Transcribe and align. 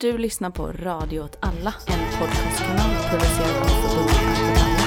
Du 0.00 0.18
lyssnar 0.18 0.50
på 0.50 0.66
Radio 0.66 1.20
åt 1.20 1.36
alla, 1.40 1.74
en 1.86 1.98
podcastkanal 2.18 2.90
producerad 3.10 3.62
av 3.62 3.68
Förbundsdagen 3.68 4.40
åt 4.44 4.58
alla. 4.58 4.78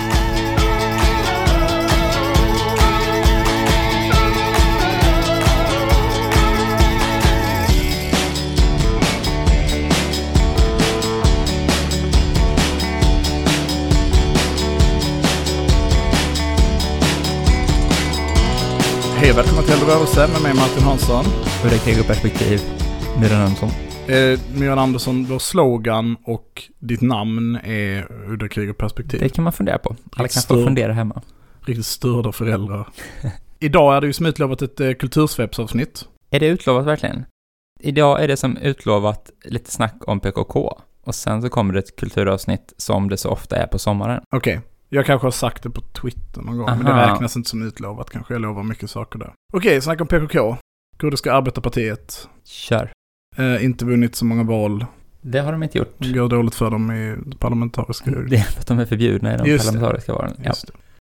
Hej 19.15 19.31
och 19.31 19.37
välkomna 19.37 19.61
till 19.61 19.73
Rörelse 19.87 20.27
med 20.27 20.41
mig 20.41 20.53
Martin 20.53 20.83
Hansson. 20.83 21.25
Och 21.63 22.07
perspektiv, 22.07 22.61
Myran 23.19 23.41
Andersson. 23.41 23.90
Eh, 24.11 24.39
Miriam 24.55 24.79
Andersson, 24.79 25.25
vår 25.25 25.39
slogan 25.39 26.17
och 26.23 26.63
ditt 26.79 27.01
namn 27.01 27.55
är 27.55 28.11
Udda 28.27 28.47
krig 28.47 28.69
och 28.69 28.77
perspektiv. 28.77 29.19
Det 29.19 29.29
kan 29.29 29.43
man 29.43 29.53
fundera 29.53 29.77
på. 29.77 29.95
Alla 30.15 30.27
kan 30.27 30.41
få 30.41 30.63
fundera 30.63 30.93
hemma. 30.93 31.21
Riktigt 31.61 31.85
störda 31.85 32.31
föräldrar. 32.31 32.87
Idag 33.59 33.95
är 33.95 34.01
det 34.01 34.07
ju 34.07 34.13
som 34.13 34.25
utlovat 34.25 34.61
ett 34.61 34.79
eh, 34.79 34.91
kultursvepsavsnitt. 34.93 36.07
Är 36.29 36.39
det 36.39 36.47
utlovat 36.47 36.85
verkligen? 36.85 37.25
Idag 37.79 38.23
är 38.23 38.27
det 38.27 38.37
som 38.37 38.57
utlovat 38.57 39.31
lite 39.45 39.71
snack 39.71 39.95
om 40.07 40.19
PKK. 40.19 40.81
Och 41.03 41.15
sen 41.15 41.41
så 41.41 41.49
kommer 41.49 41.73
det 41.73 41.79
ett 41.79 41.95
kulturavsnitt 41.95 42.73
som 42.77 43.09
det 43.09 43.17
så 43.17 43.29
ofta 43.29 43.55
är 43.55 43.67
på 43.67 43.79
sommaren. 43.79 44.21
Okej, 44.35 44.61
jag 44.89 45.05
kanske 45.05 45.25
har 45.25 45.31
sagt 45.31 45.63
det 45.63 45.69
på 45.69 45.81
Twitter 45.81 46.41
någon 46.41 46.57
gång, 46.57 46.65
men 46.65 46.85
det 46.85 46.91
Aha. 46.91 47.13
räknas 47.13 47.35
inte 47.35 47.49
som 47.49 47.67
utlovat 47.67 48.09
kanske. 48.09 48.33
Jag 48.33 48.41
lovar 48.41 48.63
mycket 48.63 48.89
saker 48.89 49.19
där. 49.19 49.33
Okej, 49.53 49.81
snack 49.81 50.01
om 50.01 50.07
PKK. 50.07 50.57
Kurdiska 50.97 51.33
arbetarpartiet. 51.33 52.27
Kör. 52.45 52.91
Eh, 53.37 53.65
inte 53.65 53.85
vunnit 53.85 54.15
så 54.15 54.25
många 54.25 54.43
val. 54.43 54.85
Det 55.21 55.39
har 55.39 55.51
de 55.51 55.63
inte 55.63 55.77
gjort. 55.77 55.95
Det 55.97 56.13
går 56.13 56.29
dåligt 56.29 56.55
för 56.55 56.69
dem 56.71 56.91
i 56.91 57.35
parlamentariska. 57.39 58.11
Det 58.11 58.35
är 58.35 58.41
för 58.41 58.59
att 58.59 58.67
de 58.67 58.79
är 58.79 58.85
förbjudna 58.85 59.33
i 59.33 59.37
de 59.37 59.49
Just 59.49 59.65
parlamentariska 59.65 60.13
valen. 60.13 60.33
Ja. 60.43 60.53
Det. 60.67 60.73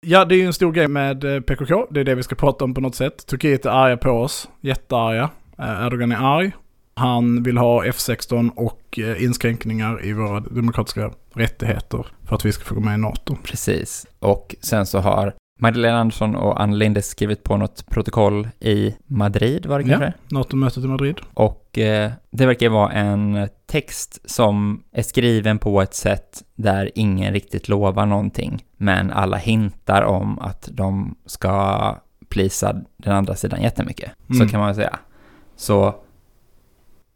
Ja, 0.06 0.24
det 0.24 0.34
är 0.34 0.36
ju 0.36 0.46
en 0.46 0.52
stor 0.52 0.72
grej 0.72 0.88
med 0.88 1.24
eh, 1.24 1.40
PKK. 1.40 1.86
Det 1.90 2.00
är 2.00 2.04
det 2.04 2.14
vi 2.14 2.22
ska 2.22 2.34
prata 2.34 2.64
om 2.64 2.74
på 2.74 2.80
något 2.80 2.94
sätt. 2.94 3.26
Turkiet 3.26 3.66
är 3.66 3.70
arga 3.70 3.96
på 3.96 4.10
oss. 4.10 4.48
Jättearga. 4.60 5.30
Eh, 5.58 5.86
Erdogan 5.86 6.12
är 6.12 6.36
arg. 6.38 6.52
Han 6.94 7.42
vill 7.42 7.58
ha 7.58 7.84
F16 7.84 8.50
och 8.56 8.98
eh, 8.98 9.24
inskränkningar 9.24 10.04
i 10.04 10.12
våra 10.12 10.40
demokratiska 10.40 11.10
rättigheter 11.34 12.06
för 12.24 12.36
att 12.36 12.44
vi 12.44 12.52
ska 12.52 12.64
få 12.64 12.74
gå 12.74 12.80
med 12.80 12.94
i 12.94 12.98
NATO. 12.98 13.36
Precis. 13.44 14.06
Och 14.18 14.54
sen 14.60 14.86
så 14.86 14.98
har 14.98 15.34
Magdalena 15.62 15.98
Andersson 16.00 16.34
och 16.36 16.60
Ann 16.62 16.78
Linde 16.78 17.02
skrivit 17.02 17.42
på 17.44 17.56
något 17.56 17.86
protokoll 17.86 18.48
i 18.60 18.94
Madrid, 19.06 19.66
var 19.66 19.78
det 19.78 19.88
Ja. 19.90 19.98
kanske? 19.98 20.12
NATO-mötet 20.30 20.84
i 20.84 20.86
Madrid. 20.86 21.20
Och 21.34 21.78
eh, 21.78 22.12
det 22.30 22.46
verkar 22.46 22.68
vara 22.68 22.92
en 22.92 23.48
text 23.66 24.30
som 24.30 24.82
är 24.92 25.02
skriven 25.02 25.58
på 25.58 25.82
ett 25.82 25.94
sätt 25.94 26.42
där 26.54 26.90
ingen 26.94 27.32
riktigt 27.32 27.68
lovar 27.68 28.06
någonting, 28.06 28.64
men 28.76 29.10
alla 29.10 29.36
hintar 29.36 30.02
om 30.02 30.38
att 30.38 30.68
de 30.72 31.14
ska 31.26 31.96
plisa 32.28 32.76
den 32.96 33.12
andra 33.16 33.34
sidan 33.34 33.62
jättemycket. 33.62 34.10
Så 34.28 34.34
Mm. 34.34 34.48
kan 34.48 34.60
man 34.60 34.66
väl 34.66 34.76
säga. 34.76 34.98
Så 35.56 35.94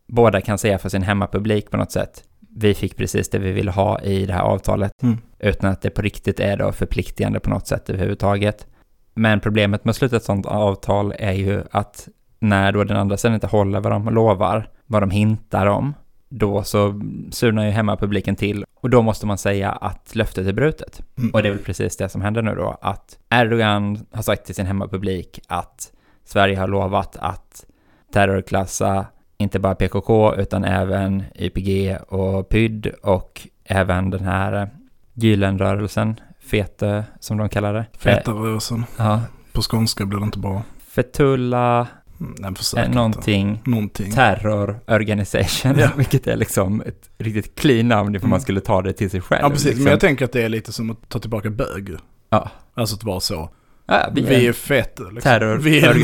båda 0.09 0.41
kan 0.41 0.59
säga 0.59 0.79
för 0.79 0.89
sin 0.89 1.03
hemmapublik 1.03 1.71
på 1.71 1.77
något 1.77 1.93
sätt, 1.93 2.25
vi 2.59 2.75
fick 2.75 2.97
precis 2.97 3.29
det 3.29 3.39
vi 3.39 3.53
ville 3.53 3.71
ha 3.71 4.01
i 4.01 4.27
det 4.27 4.33
här 4.33 4.41
avtalet, 4.43 5.03
Mm. 5.03 5.19
utan 5.39 5.71
att 5.71 5.83
det 5.83 5.91
på 5.91 6.03
riktigt 6.03 6.41
är 6.41 6.57
då 6.57 6.73
förpliktigande 6.73 7.41
på 7.41 7.51
något 7.51 7.67
sätt 7.67 7.91
överhuvudtaget. 7.91 8.67
Men 9.15 9.41
problemet 9.41 9.85
med 9.85 9.91
att 9.91 9.97
sluta 9.97 10.17
ett 10.17 10.25
sådant 10.25 10.47
avtal 10.47 11.15
är 11.19 11.33
ju 11.33 11.63
att 11.71 12.09
när 12.39 12.73
då 12.73 12.85
den 12.85 12.97
andra 12.97 13.17
sidan 13.17 13.35
inte 13.35 13.47
håller 13.47 13.81
vad 13.81 13.93
de 13.93 14.09
lovar, 14.15 14.69
vad 14.87 15.03
de 15.03 15.11
hintar 15.11 15.67
om, 15.67 15.95
då 16.29 16.63
så 16.63 17.01
surnar 17.31 17.65
ju 17.65 17.71
hemmapubliken 17.71 18.37
till 18.37 18.65
och 18.81 18.91
då 18.91 19.03
måste 19.03 19.27
man 19.27 19.39
säga 19.39 19.71
att 19.73 20.15
löftet 20.15 20.47
är 20.47 20.53
brutet. 20.53 21.03
Mm. 21.19 21.31
Och 21.31 21.43
det 21.43 21.49
är 21.49 21.53
väl 21.53 21.63
precis 21.63 21.97
det 21.97 22.09
som 22.09 22.21
händer 22.21 22.43
nu 22.43 22.55
då, 22.55 22.79
att 22.81 23.19
Erdogan 23.31 24.07
har 24.13 24.23
sagt 24.23 24.47
till 24.47 24.55
sin 24.55 24.67
hemmapublik 24.67 25.41
att 25.49 25.93
Sverige 26.25 26.59
har 26.59 26.69
lovat 26.69 27.17
att 27.17 27.65
terrorklassa 28.13 29.07
inte 29.39 29.59
bara 29.59 29.75
PKK 29.75 30.35
utan 30.37 30.65
även 30.65 31.25
YPG 31.39 31.97
och 32.09 32.49
PYD 32.49 32.87
och 33.03 33.47
även 33.65 34.11
den 34.11 34.25
här 34.25 34.53
eh, 34.63 34.69
Gülenrörelsen, 35.15 36.15
Fete 36.41 37.05
som 37.21 37.37
de 37.37 37.49
kallar 37.49 37.75
det. 37.75 37.87
Feta-rörelsen. 37.99 38.79
Eh, 38.79 38.85
ja, 38.97 39.21
På 39.53 39.63
skånska 39.63 40.05
blir 40.07 40.19
det 40.19 40.25
inte 40.25 40.39
bra. 40.39 40.63
Fetullah, 40.89 41.87
Mm, 42.21 42.35
Nej, 42.39 42.85
eh, 42.85 42.91
någonting, 42.91 43.63
Någonting. 43.67 44.13
Terror 44.13 44.81
Organization, 44.89 45.79
Ja. 45.79 45.91
vilket 45.97 46.27
är 46.27 46.37
liksom 46.37 46.81
ett 46.87 47.11
riktigt 47.19 47.55
clean 47.55 47.89
namn 47.89 48.15
ifall 48.15 48.25
Mm. 48.25 48.31
man 48.31 48.41
skulle 48.41 48.61
ta 48.61 48.83
det 48.83 48.93
till 48.93 49.11
sig 49.11 49.21
själv. 49.21 49.43
Ja, 49.43 49.51
precis. 49.51 49.65
liksom. 49.67 49.85
Men 49.85 49.91
jag 49.91 50.01
tänker 50.01 50.25
att 50.25 50.33
det 50.33 50.43
är 50.43 50.49
lite 50.49 50.73
som 50.73 50.91
att 50.91 51.09
ta 51.09 51.19
tillbaka 51.19 51.51
bög. 51.51 51.91
Ja. 52.31 52.51
Alltså 52.75 52.97
att 52.97 53.05
vara 53.05 53.21
så. 53.21 53.51
Ja, 53.87 54.11
vi, 54.13 54.21
Vi 54.21 54.35
är, 54.35 54.49
är 54.49 54.53
fett. 54.53 54.99
Liksom. 54.99 55.21
Terror 55.21 55.57
vi 55.57 55.81
är, 55.81 55.95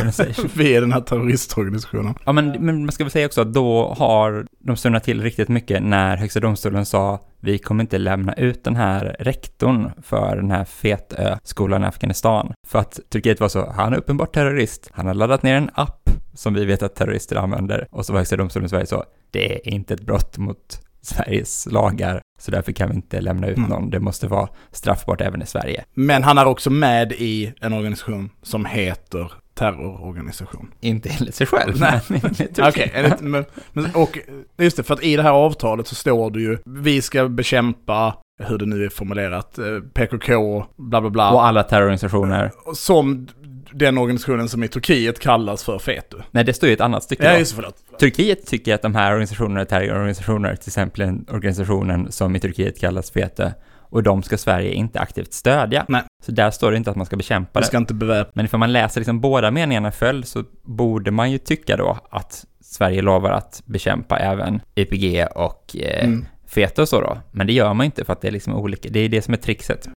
vi 0.58 0.74
är 0.74 0.80
den 0.80 0.92
här 0.92 1.00
terroristorganisationen. 1.00 2.14
Ja, 2.24 2.32
men, 2.32 2.50
men 2.50 2.84
man 2.84 2.92
ska 2.92 3.04
väl 3.04 3.10
säga 3.10 3.26
också 3.26 3.40
att 3.40 3.54
då 3.54 3.94
har 3.98 4.46
de 4.58 4.76
surnat 4.76 5.04
till 5.04 5.22
riktigt 5.22 5.48
mycket 5.48 5.82
när 5.82 6.16
Högsta 6.16 6.40
domstolen 6.40 6.86
sa 6.86 7.20
vi 7.40 7.58
kommer 7.58 7.84
inte 7.84 7.98
lämna 7.98 8.32
ut 8.32 8.64
den 8.64 8.76
här 8.76 9.16
rektorn 9.18 9.90
för 10.02 10.36
den 10.36 10.50
här 10.50 10.64
Fetö-skolan 10.64 11.82
i 11.82 11.86
Afghanistan. 11.86 12.54
För 12.66 12.78
att 12.78 13.00
Turkiet 13.10 13.40
var 13.40 13.48
så, 13.48 13.72
han 13.76 13.92
är 13.92 13.96
uppenbart 13.96 14.34
terrorist, 14.34 14.90
han 14.92 15.06
har 15.06 15.14
laddat 15.14 15.42
ner 15.42 15.54
en 15.54 15.70
app 15.74 16.10
som 16.34 16.54
vi 16.54 16.64
vet 16.64 16.82
att 16.82 16.94
terrorister 16.94 17.36
använder. 17.36 17.86
Och 17.90 18.06
så 18.06 18.12
var 18.12 18.20
Högsta 18.20 18.36
domstolen 18.36 18.66
i 18.66 18.68
Sverige 18.68 18.86
så, 18.86 19.04
det 19.30 19.54
är 19.54 19.68
inte 19.68 19.94
ett 19.94 20.00
brott 20.02 20.38
mot 20.38 20.80
Sveriges 21.06 21.66
lagar, 21.70 22.20
så 22.38 22.50
därför 22.50 22.72
kan 22.72 22.88
vi 22.88 22.94
inte 22.94 23.20
lämna 23.20 23.46
ut 23.46 23.56
Mm. 23.56 23.70
någon. 23.70 23.90
Det 23.90 24.00
måste 24.00 24.26
vara 24.26 24.48
straffbart 24.70 25.20
även 25.20 25.42
i 25.42 25.46
Sverige. 25.46 25.84
Men 25.94 26.22
han 26.22 26.38
är 26.38 26.44
också 26.46 26.70
med 26.70 27.12
i 27.12 27.52
en 27.60 27.72
organisation 27.72 28.30
som 28.42 28.64
heter 28.64 29.32
terrororganisation. 29.54 30.70
Inte 30.80 31.08
enligt 31.08 31.34
sig 31.34 31.46
själv, 31.46 31.80
Nej. 31.80 32.00
men 32.08 32.20
enligt. 32.24 32.58
Okej, 32.68 33.14
men, 33.20 33.44
men, 33.72 33.86
och 33.94 34.18
just 34.58 34.76
det, 34.76 34.82
för 34.82 34.94
att 34.94 35.02
i 35.02 35.16
det 35.16 35.22
här 35.22 35.30
avtalet 35.30 35.86
så 35.86 35.94
står 35.94 36.30
det 36.30 36.40
ju, 36.40 36.58
vi 36.64 37.02
ska 37.02 37.28
bekämpa, 37.28 38.14
hur 38.42 38.58
det 38.58 38.66
nu 38.66 38.84
är 38.84 38.88
formulerat, 38.88 39.58
eh, 39.58 39.64
PKK, 39.94 40.64
bla 40.76 41.00
bla 41.00 41.10
bla. 41.10 41.30
Och 41.30 41.44
alla 41.46 41.62
terrororganisationer. 41.62 42.50
Som 42.74 43.28
den 43.74 43.98
organisationen 43.98 44.48
som 44.48 44.64
i 44.64 44.68
Turkiet 44.68 45.18
kallas 45.20 45.64
för 45.64 45.78
FETU. 45.78 46.16
Nej, 46.30 46.44
det 46.44 46.52
står 46.54 46.68
ju 46.68 46.72
ett 46.72 46.80
annat 46.80 47.02
stycke. 47.02 47.24
Ja, 47.24 47.38
just 47.38 47.52
det, 47.52 47.56
förlåt. 47.56 47.98
Turkiet 48.00 48.46
tycker 48.46 48.74
att 48.74 48.82
de 48.82 48.94
här 48.94 49.10
organisationerna 49.12 49.60
är 49.60 49.64
terrororganisationer, 49.64 50.56
till 50.56 50.68
exempel 50.68 51.00
en 51.02 51.26
organisationen 51.30 52.12
som 52.12 52.36
i 52.36 52.40
Turkiet 52.40 52.80
kallas 52.80 53.10
FETÖ, 53.10 53.50
och 53.78 54.02
de 54.02 54.22
ska 54.22 54.38
Sverige 54.38 54.72
inte 54.72 55.00
aktivt 55.00 55.32
stödja. 55.32 55.84
Nej. 55.88 56.02
Så 56.26 56.32
där 56.32 56.50
står 56.50 56.70
det 56.70 56.76
inte 56.76 56.90
att 56.90 56.96
man 56.96 57.06
ska 57.06 57.16
bekämpa 57.16 57.58
Vi 57.58 57.62
det. 57.62 57.66
ska 57.66 57.76
inte 57.76 57.94
beväpna. 57.94 58.32
Men 58.34 58.44
ifall 58.44 58.60
man 58.60 58.72
läser 58.72 59.00
liksom 59.00 59.20
båda 59.20 59.50
meningarna 59.50 59.90
följ 59.90 60.26
så 60.26 60.44
borde 60.62 61.10
man 61.10 61.30
ju 61.30 61.38
tycka 61.38 61.76
då 61.76 61.98
att 62.10 62.44
Sverige 62.60 63.02
lovar 63.02 63.30
att 63.30 63.62
bekämpa 63.66 64.18
även 64.18 64.60
YPG 64.76 65.26
och 65.34 65.76
eh, 65.76 66.04
Mm. 66.04 66.24
FETÖ 66.46 66.82
och 66.82 66.88
så 66.88 67.00
då. 67.00 67.18
Men 67.30 67.46
det 67.46 67.52
gör 67.52 67.74
man 67.74 67.86
inte 67.86 68.04
för 68.04 68.12
att 68.12 68.20
det 68.20 68.28
är 68.28 68.32
liksom 68.32 68.54
olika. 68.54 68.88
Det 68.88 69.00
är 69.00 69.08
det 69.08 69.22
som 69.22 69.34
är 69.34 69.38
trixet. 69.38 69.88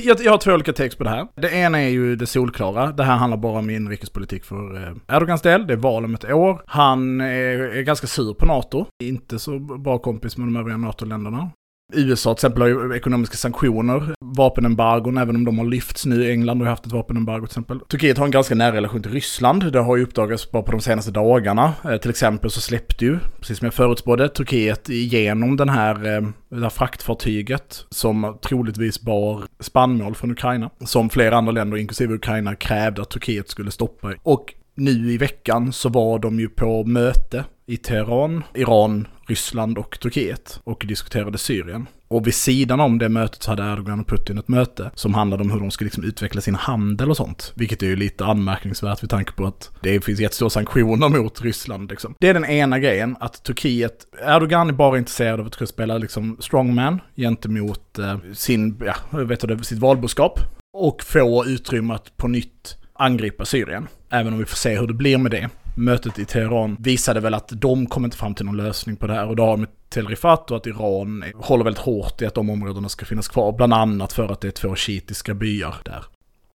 Jag, 0.00 0.20
jag 0.20 0.30
har 0.30 0.38
två 0.38 0.52
olika 0.52 0.72
text 0.72 0.98
på 0.98 1.04
det 1.04 1.10
här. 1.10 1.26
Det 1.34 1.50
ena 1.50 1.82
är 1.82 1.88
ju 1.88 2.16
det 2.16 2.26
solklara. 2.26 2.92
Det 2.92 3.04
här 3.04 3.16
handlar 3.16 3.36
bara 3.36 3.58
om 3.58 3.70
inrikespolitik 3.70 4.44
för 4.44 4.76
eh, 4.76 5.16
Erdogans 5.16 5.42
del. 5.42 5.66
Det 5.66 5.72
är 5.72 5.76
val 5.76 6.04
om 6.04 6.14
ett 6.14 6.24
år. 6.24 6.62
Han 6.66 7.20
är, 7.20 7.58
är 7.58 7.82
ganska 7.82 8.06
sur 8.06 8.34
på 8.34 8.46
NATO. 8.46 8.86
Inte 9.02 9.38
så 9.38 9.58
bra 9.58 9.98
kompis 9.98 10.36
med 10.36 10.46
de 10.46 10.56
övriga 10.56 10.76
NATO-länderna. 10.76 11.50
USA 11.94 12.34
till 12.34 12.38
exempel 12.38 12.62
har 12.62 12.68
ju 12.68 12.96
ekonomiska 12.96 13.36
sanktioner, 13.36 14.14
vapenembargon, 14.20 15.18
även 15.18 15.36
om 15.36 15.44
de 15.44 15.58
har 15.58 15.66
lyfts 15.66 16.06
nu. 16.06 16.30
England 16.30 16.58
har 16.58 16.66
ju 16.66 16.70
haft 16.70 16.86
ett 16.86 16.92
vapenembargo 16.92 17.46
till 17.46 17.52
exempel. 17.52 17.80
Turkiet 17.80 18.18
har 18.18 18.24
en 18.24 18.30
ganska 18.30 18.54
nära 18.54 18.76
relation 18.76 19.02
till 19.02 19.12
Ryssland. 19.12 19.72
Det 19.72 19.80
har 19.80 19.96
ju 19.96 20.02
uppdagats 20.02 20.50
bara 20.50 20.62
på 20.62 20.72
de 20.72 20.80
senaste 20.80 21.10
dagarna. 21.10 21.72
Eh, 21.84 21.96
till 21.96 22.10
exempel 22.10 22.50
så 22.50 22.60
släppte 22.60 23.04
ju, 23.04 23.18
precis 23.40 23.58
som 23.58 23.66
jag 23.66 23.74
förutspådde, 23.74 24.28
Turkiet 24.28 24.88
igenom 24.88 25.56
den 25.56 25.68
här, 25.68 25.94
eh, 25.94 26.28
det 26.48 26.62
här 26.62 26.68
fraktfartyget 26.68 27.86
som 27.90 28.38
troligtvis 28.42 29.00
bar 29.00 29.44
spannmål 29.60 30.14
från 30.14 30.30
Ukraina. 30.30 30.70
Som 30.84 31.10
flera 31.10 31.36
andra 31.36 31.52
länder, 31.52 31.76
inklusive 31.76 32.14
Ukraina, 32.14 32.54
krävde 32.54 33.02
att 33.02 33.10
Turkiet 33.10 33.48
skulle 33.48 33.70
stoppa. 33.70 34.14
Och 34.22 34.54
nu 34.74 35.12
i 35.12 35.16
veckan 35.16 35.72
så 35.72 35.88
var 35.88 36.18
de 36.18 36.40
ju 36.40 36.48
på 36.48 36.84
möte 36.84 37.44
i 37.66 37.76
Teheran, 37.76 38.42
Iran, 38.54 39.08
Ryssland 39.26 39.78
och 39.78 40.00
Turkiet 40.00 40.60
och 40.64 40.84
diskuterade 40.88 41.38
Syrien. 41.38 41.86
Och 42.08 42.26
vid 42.26 42.34
sidan 42.34 42.80
om 42.80 42.98
det 42.98 43.08
mötet 43.08 43.42
så 43.42 43.50
hade 43.50 43.62
Erdogan 43.72 44.00
och 44.00 44.08
Putin 44.08 44.38
ett 44.38 44.48
möte 44.48 44.90
som 44.94 45.14
handlade 45.14 45.42
om 45.42 45.50
hur 45.50 45.60
de 45.60 45.70
skulle 45.70 45.86
liksom 45.86 46.04
utveckla 46.04 46.40
sin 46.40 46.54
handel 46.54 47.10
och 47.10 47.16
sånt. 47.16 47.52
Vilket 47.56 47.82
är 47.82 47.86
ju 47.86 47.96
lite 47.96 48.24
anmärkningsvärt 48.24 49.02
vid 49.02 49.10
tanke 49.10 49.32
på 49.32 49.46
att 49.46 49.70
det 49.82 50.04
finns 50.04 50.20
jättestora 50.20 50.50
sanktioner 50.50 51.08
mot 51.08 51.42
Ryssland 51.42 51.90
liksom. 51.90 52.14
Det 52.18 52.28
är 52.28 52.34
den 52.34 52.44
ena 52.44 52.78
grejen, 52.78 53.16
att 53.20 53.44
Turkiet, 53.44 54.06
Erdogan 54.26 54.68
är 54.68 54.72
bara 54.72 54.98
intresserad 54.98 55.40
av 55.40 55.46
att 55.46 55.56
kunna 55.56 55.68
spela 55.68 55.98
liksom 55.98 56.36
strongman 56.40 57.00
gentemot 57.16 57.98
eh, 57.98 58.18
sin, 58.32 58.82
ja, 58.86 59.18
vet 59.18 59.40
du, 59.40 59.58
sitt 59.58 59.78
valboskap. 59.78 60.40
Och 60.72 61.02
få 61.02 61.44
utrymme 61.46 61.94
att 61.94 62.16
på 62.16 62.28
nytt 62.28 62.76
angripa 62.94 63.44
Syrien. 63.44 63.88
Även 64.10 64.32
om 64.32 64.38
vi 64.38 64.44
får 64.44 64.56
se 64.56 64.78
hur 64.78 64.86
det 64.86 64.94
blir 64.94 65.18
med 65.18 65.30
det 65.30 65.48
mötet 65.74 66.18
i 66.18 66.24
Teheran 66.24 66.76
visade 66.80 67.20
väl 67.20 67.34
att 67.34 67.48
de 67.52 67.86
kom 67.86 68.04
inte 68.04 68.16
fram 68.16 68.34
till 68.34 68.44
någon 68.46 68.56
lösning 68.56 68.96
på 68.96 69.06
det 69.06 69.14
här 69.14 69.26
och 69.28 69.36
då 69.36 69.44
har 69.44 69.56
de 69.56 69.66
till 69.88 70.06
Rifat 70.08 70.50
och 70.50 70.56
att 70.56 70.66
Iran 70.66 71.24
håller 71.36 71.64
väldigt 71.64 71.82
hårt 71.82 72.22
i 72.22 72.26
att 72.26 72.34
de 72.34 72.50
områdena 72.50 72.88
ska 72.88 73.04
finnas 73.06 73.28
kvar, 73.28 73.52
bland 73.52 73.74
annat 73.74 74.12
för 74.12 74.32
att 74.32 74.40
det 74.40 74.48
är 74.48 74.52
två 74.52 74.74
shiitiska 74.76 75.34
byar 75.34 75.74
där. 75.84 76.04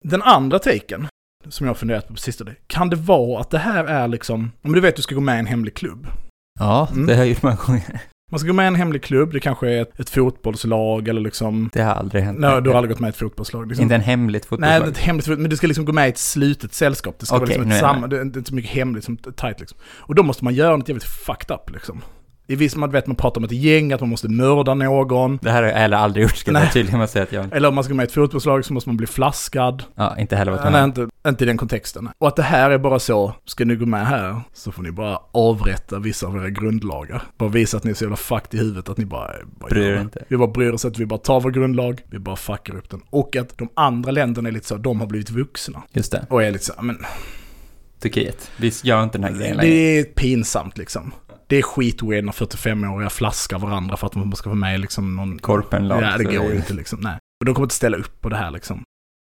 Den 0.04 0.22
andra 0.22 0.58
taken, 0.58 1.06
som 1.48 1.66
jag 1.66 1.70
har 1.70 1.76
funderat 1.78 2.06
på 2.08 2.14
på 2.14 2.20
sistone, 2.20 2.54
kan 2.66 2.90
det 2.90 2.96
vara 2.96 3.40
att 3.40 3.50
det 3.50 3.58
här 3.58 3.84
är 3.84 4.08
liksom, 4.08 4.52
om 4.62 4.72
du 4.72 4.80
vet 4.80 4.96
du 4.96 5.02
ska 5.02 5.14
gå 5.14 5.20
med 5.20 5.36
i 5.36 5.38
en 5.38 5.46
hemlig 5.46 5.74
klubb. 5.74 6.06
Ja, 6.60 6.88
Mm. 6.92 7.06
det 7.06 7.12
har 7.14 7.20
jag 7.20 7.28
gjort 7.28 7.42
många 7.42 7.56
gånger. 7.66 8.00
Man 8.30 8.38
ska 8.40 8.46
gå 8.46 8.52
med 8.52 8.64
i 8.64 8.66
en 8.66 8.74
hemlig 8.74 9.02
klubb, 9.02 9.32
det 9.32 9.40
kanske 9.40 9.70
är 9.70 9.82
ett, 9.82 10.00
ett 10.00 10.10
fotbollslag 10.10 11.08
eller 11.08 11.20
liksom, 11.20 11.70
Det 11.72 11.82
har 11.82 11.92
aldrig 11.94 12.22
hänt. 12.22 12.38
nej 12.38 12.62
du 12.62 12.70
har 12.70 12.76
aldrig 12.76 12.90
gått 12.90 13.00
med 13.00 13.08
i 13.08 13.10
ett 13.10 13.16
fotbollslag. 13.16 13.68
Liksom. 13.68 13.82
Inte 13.82 13.94
en 13.94 14.00
hemligt 14.00 14.42
Nej, 14.42 14.48
fotbollslag. 14.48 14.80
det 14.82 14.86
är 14.86 14.90
ett 14.90 14.98
hemligt, 14.98 15.26
men 15.26 15.50
du 15.50 15.56
ska 15.56 15.66
liksom 15.66 15.84
gå 15.84 15.92
med 15.92 16.06
i 16.06 16.08
ett 16.08 16.18
slutet 16.18 16.74
sällskap. 16.74 17.18
Det 17.18 17.26
ska 17.26 17.34
vara 17.34 17.44
Okej, 17.44 17.56
liksom 17.56 17.72
ett 17.72 17.80
samma, 17.80 18.06
det 18.06 18.16
är 18.18 18.22
inte 18.22 18.44
så 18.44 18.54
mycket 18.54 18.70
hemligt 18.70 19.04
som 19.04 19.16
tight 19.16 19.60
liksom. 19.60 19.78
Och 19.84 20.14
då 20.14 20.22
måste 20.22 20.44
man 20.44 20.54
göra 20.54 20.76
något 20.76 20.88
jävligt 20.88 21.04
fucked 21.08 21.54
up 21.56 21.70
liksom. 21.70 22.02
I 22.48 22.56
viss 22.56 22.76
man 22.76 22.90
vet 22.90 23.06
man 23.06 23.16
pratar 23.16 23.40
om 23.40 23.44
ett 23.44 23.52
gäng, 23.52 23.92
att 23.92 24.00
man 24.00 24.10
måste 24.10 24.28
mörda 24.28 24.74
någon. 24.74 25.38
Det 25.42 25.50
här 25.50 25.62
har 25.62 25.68
jag 25.68 25.78
heller 25.78 25.96
aldrig 25.96 26.22
gjort, 26.22 26.36
ska 26.36 26.52
Nej. 26.52 26.62
jag 26.62 26.72
tydligen 26.72 26.98
med 26.98 27.16
att 27.22 27.32
jag... 27.32 27.56
Eller 27.56 27.68
om 27.68 27.74
man 27.74 27.84
ska 27.84 27.94
med 27.94 28.04
i 28.04 28.06
ett 28.06 28.12
fotbollslag 28.12 28.64
så 28.64 28.72
måste 28.72 28.88
man 28.88 28.96
bli 28.96 29.06
flaskad. 29.06 29.84
Ja, 29.94 30.18
inte 30.18 30.36
heller 30.36 30.52
varit 30.52 30.62
Nej, 30.62 30.72
med. 30.72 30.84
inte, 30.84 31.08
inte 31.28 31.44
i 31.44 31.46
den 31.46 31.56
kontexten. 31.56 32.08
Och 32.18 32.28
att 32.28 32.36
det 32.36 32.42
här 32.42 32.70
är 32.70 32.78
bara 32.78 32.98
så, 32.98 33.34
ska 33.44 33.64
ni 33.64 33.76
gå 33.76 33.86
med 33.86 34.06
här 34.06 34.40
så 34.52 34.72
får 34.72 34.82
ni 34.82 34.92
bara 34.92 35.18
avrätta 35.32 35.98
vissa 35.98 36.26
av 36.26 36.36
era 36.36 36.50
grundlagar. 36.50 37.22
Bara 37.38 37.48
visa 37.48 37.76
att 37.76 37.84
ni 37.84 37.90
är 37.90 37.94
så 37.94 38.04
jävla 38.04 38.16
fucked 38.16 38.54
i 38.54 38.58
huvudet 38.58 38.88
att 38.88 38.98
ni 38.98 39.04
bara... 39.04 39.32
bara 39.60 39.68
Bryr 39.70 39.90
er 39.90 40.00
inte. 40.00 40.24
Vi 40.28 40.36
bara 40.36 40.48
bryr 40.48 40.72
oss 40.72 40.84
att 40.84 40.98
vi 40.98 41.06
bara 41.06 41.18
tar 41.18 41.40
vår 41.40 41.50
grundlag, 41.50 42.00
vi 42.10 42.18
bara 42.18 42.36
fuckar 42.36 42.76
upp 42.76 42.90
den. 42.90 43.02
Och 43.10 43.36
att 43.36 43.58
de 43.58 43.68
andra 43.74 44.10
länderna 44.10 44.48
är 44.48 44.52
lite 44.52 44.66
så, 44.66 44.76
de 44.76 45.00
har 45.00 45.06
blivit 45.06 45.30
vuxna. 45.30 45.82
Just 45.92 46.12
det. 46.12 46.26
Och 46.30 46.42
är 46.42 46.50
lite 46.50 46.64
så, 46.64 46.72
men 46.80 46.98
Turkiet. 48.02 48.50
Vi 48.56 48.72
gör 48.82 49.02
inte 49.02 49.18
den 49.18 49.24
här 49.24 49.38
grejen 49.38 49.56
längre. 49.56 49.70
Det 49.70 49.98
är 49.98 50.04
pinsamt 50.04 50.78
liksom. 50.78 51.12
Det 51.46 51.56
är 51.56 51.62
skitweird 51.62 52.24
när 52.24 52.32
45-åriga 52.32 53.10
flaskar 53.10 53.58
varandra 53.58 53.96
för 53.96 54.06
att 54.06 54.14
man 54.14 54.36
ska 54.36 54.48
vara 54.48 54.58
med 54.58 54.74
i 54.74 54.78
liksom 54.78 55.16
någon... 55.16 55.38
Korpenlag. 55.38 56.02
Ja, 56.02 56.18
det 56.18 56.24
går 56.24 56.50
ju 56.50 56.56
inte 56.56 56.74
liksom. 56.74 57.00
Nej. 57.00 57.18
Och 57.40 57.46
de 57.46 57.54
kommer 57.54 57.64
inte 57.64 57.74
ställa 57.74 57.96
upp 57.96 58.20
på 58.20 58.28
det 58.28 58.36
här 58.36 58.50
liksom. 58.50 58.82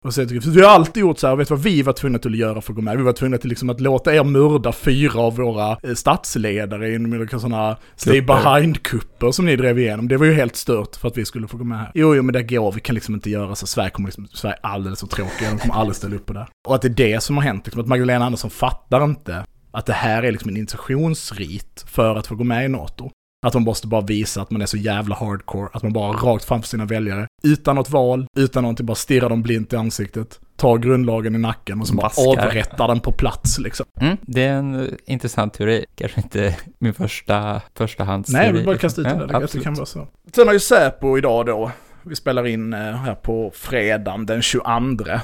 Och 0.05 0.13
så, 0.13 0.27
för 0.27 0.49
vi 0.49 0.61
har 0.61 0.69
alltid 0.69 1.01
gjort 1.01 1.19
så 1.19 1.27
här, 1.27 1.35
vet 1.35 1.47
du 1.47 1.55
vad 1.55 1.63
vi 1.63 1.81
var 1.81 1.93
tvungna 1.93 2.19
till 2.19 2.31
att 2.31 2.37
göra 2.37 2.61
för 2.61 2.71
att 2.71 2.75
gå 2.75 2.81
med? 2.81 2.97
Vi 2.97 3.03
var 3.03 3.13
tvungna 3.13 3.37
till 3.37 3.49
liksom 3.49 3.69
att 3.69 3.81
låta 3.81 4.15
er 4.15 4.23
mörda 4.23 4.71
fyra 4.71 5.19
av 5.19 5.35
våra 5.35 5.77
eh, 5.83 5.93
statsledare 5.93 6.89
i 6.89 6.97
olika 6.97 7.39
sådana 7.39 7.77
stay 7.95 8.19
Kupper. 8.19 8.33
behind-kupper 8.33 9.31
som 9.31 9.45
ni 9.45 9.55
drev 9.55 9.79
igenom. 9.79 10.07
Det 10.07 10.17
var 10.17 10.25
ju 10.25 10.33
helt 10.33 10.55
stört 10.55 10.95
för 10.95 11.07
att 11.07 11.17
vi 11.17 11.25
skulle 11.25 11.47
få 11.47 11.57
gå 11.57 11.63
med 11.63 11.77
här. 11.77 11.91
Jo, 11.93 12.15
jo, 12.15 12.23
men 12.23 12.33
det 12.33 12.43
går, 12.43 12.71
vi 12.71 12.81
kan 12.81 12.95
liksom 12.95 13.15
inte 13.15 13.29
göra 13.29 13.55
så. 13.55 13.67
Sverige 13.67 13.89
kommer 13.89 14.07
liksom, 14.07 14.27
Sverige 14.27 14.55
är 14.63 14.67
alldeles 14.67 14.99
för 14.99 15.07
tråkiga, 15.07 15.49
de 15.49 15.57
kommer 15.59 15.73
aldrig 15.73 15.95
ställa 15.95 16.15
upp 16.15 16.25
på 16.25 16.33
det. 16.33 16.47
Och 16.67 16.75
att 16.75 16.81
det 16.81 16.87
är 16.87 17.13
det 17.13 17.23
som 17.23 17.37
har 17.37 17.43
hänt, 17.43 17.65
liksom, 17.65 17.81
att 17.81 17.87
Magdalena 17.87 18.25
Andersson 18.25 18.49
fattar 18.49 19.03
inte 19.03 19.45
att 19.71 19.85
det 19.85 19.93
här 19.93 20.23
är 20.23 20.31
liksom 20.31 20.49
en 20.49 20.57
initiationsrit 20.57 21.85
för 21.87 22.15
att 22.15 22.27
få 22.27 22.35
gå 22.35 22.43
med 22.43 22.65
i 22.65 22.67
NATO. 22.67 23.11
Att 23.47 23.53
man 23.53 23.63
måste 23.63 23.87
bara 23.87 24.01
visa 24.01 24.41
att 24.41 24.51
man 24.51 24.61
är 24.61 24.65
så 24.65 24.77
jävla 24.77 25.15
hardcore, 25.15 25.69
att 25.73 25.83
man 25.83 25.93
bara 25.93 26.11
rakt 26.11 26.45
framför 26.45 26.67
sina 26.67 26.85
väljare, 26.85 27.27
utan 27.43 27.75
något 27.75 27.89
val, 27.89 28.27
utan 28.37 28.63
någonting, 28.63 28.85
bara 28.85 28.95
stirrar 28.95 29.29
dem 29.29 29.41
blint 29.41 29.73
i 29.73 29.75
ansiktet, 29.75 30.39
tar 30.55 30.77
grundlagen 30.77 31.35
i 31.35 31.37
nacken 31.37 31.81
och 31.81 31.87
så 31.87 31.93
bara 31.95 32.11
avrättar 32.27 32.87
den 32.87 32.99
på 32.99 33.11
plats 33.11 33.59
liksom. 33.59 33.85
Mm, 34.01 34.17
det 34.21 34.43
är 34.43 34.53
en 34.53 34.97
intressant 35.05 35.53
teori. 35.53 35.85
Kanske 35.95 36.21
inte 36.21 36.57
min 36.79 36.93
första, 36.93 37.61
förstahandsteori. 37.75 38.43
Nej, 38.43 38.53
vill 38.53 38.65
bara 38.65 38.77
kasta 38.77 39.01
ut 39.01 39.07
Ja, 39.07 39.13
det 39.13 39.27
där, 39.27 39.49
det 39.53 39.59
kan 39.59 39.73
vara 39.73 39.85
så. 39.85 40.07
Sen 40.35 40.47
har 40.47 40.53
ju 40.53 40.59
Säpo 40.59 41.17
idag 41.17 41.45
då, 41.45 41.71
vi 42.03 42.15
spelar 42.15 42.47
in 42.47 42.73
eh, 42.73 42.79
här 42.79 43.15
på 43.15 43.51
fredagen 43.55 44.25
den 44.25 44.41
22. 44.41 44.65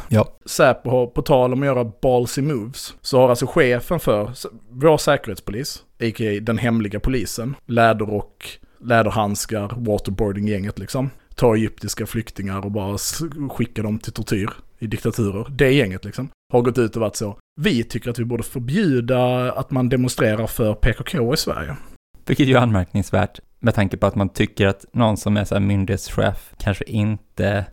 Ja. 0.09 0.37
Säpo 0.45 0.89
har, 0.89 1.07
på 1.07 1.21
tal 1.21 1.53
om 1.53 1.61
att 1.61 1.65
göra 1.65 1.91
ballsy 2.01 2.41
moves, 2.41 2.93
så 3.01 3.19
har 3.19 3.29
alltså 3.29 3.47
chefen 3.47 3.99
för 3.99 4.31
vår 4.69 4.97
säkerhetspolis, 4.97 5.83
a.k.a. 5.99 6.39
den 6.41 6.57
hemliga 6.57 6.99
polisen, 6.99 7.55
läderrock, 7.65 8.59
läderhandskar, 8.83 9.73
waterboarding-gänget 9.77 10.79
liksom, 10.79 11.09
tar 11.35 11.55
egyptiska 11.55 12.05
flyktingar 12.05 12.65
och 12.65 12.71
bara 12.71 12.97
skickar 13.49 13.83
dem 13.83 13.99
till 13.99 14.13
tortyr 14.13 14.49
i 14.79 14.87
diktaturer. 14.87 15.47
Det 15.49 15.71
gänget 15.71 16.05
liksom, 16.05 16.29
har 16.53 16.61
gått 16.61 16.77
ut 16.77 16.95
och 16.95 17.01
varit 17.01 17.15
så. 17.15 17.37
Vi 17.61 17.83
tycker 17.83 18.09
att 18.09 18.19
vi 18.19 18.25
borde 18.25 18.43
förbjuda 18.43 19.51
att 19.51 19.71
man 19.71 19.89
demonstrerar 19.89 20.47
för 20.47 20.73
PKK 20.73 21.33
i 21.33 21.37
Sverige. 21.37 21.75
Vilket 22.25 22.47
ju 22.47 22.53
är 22.53 22.59
anmärkningsvärt 22.59 23.39
med 23.65 23.73
tanke 23.73 23.97
på 23.97 24.07
att 24.07 24.15
man 24.15 24.29
tycker 24.29 24.67
att 24.67 24.85
någon 24.91 25.17
som 25.17 25.37
är 25.37 25.45
så 25.45 25.55
här 25.55 25.59
myndighetschef 25.59 26.53
kanske 26.57 26.83
inte 26.85 27.23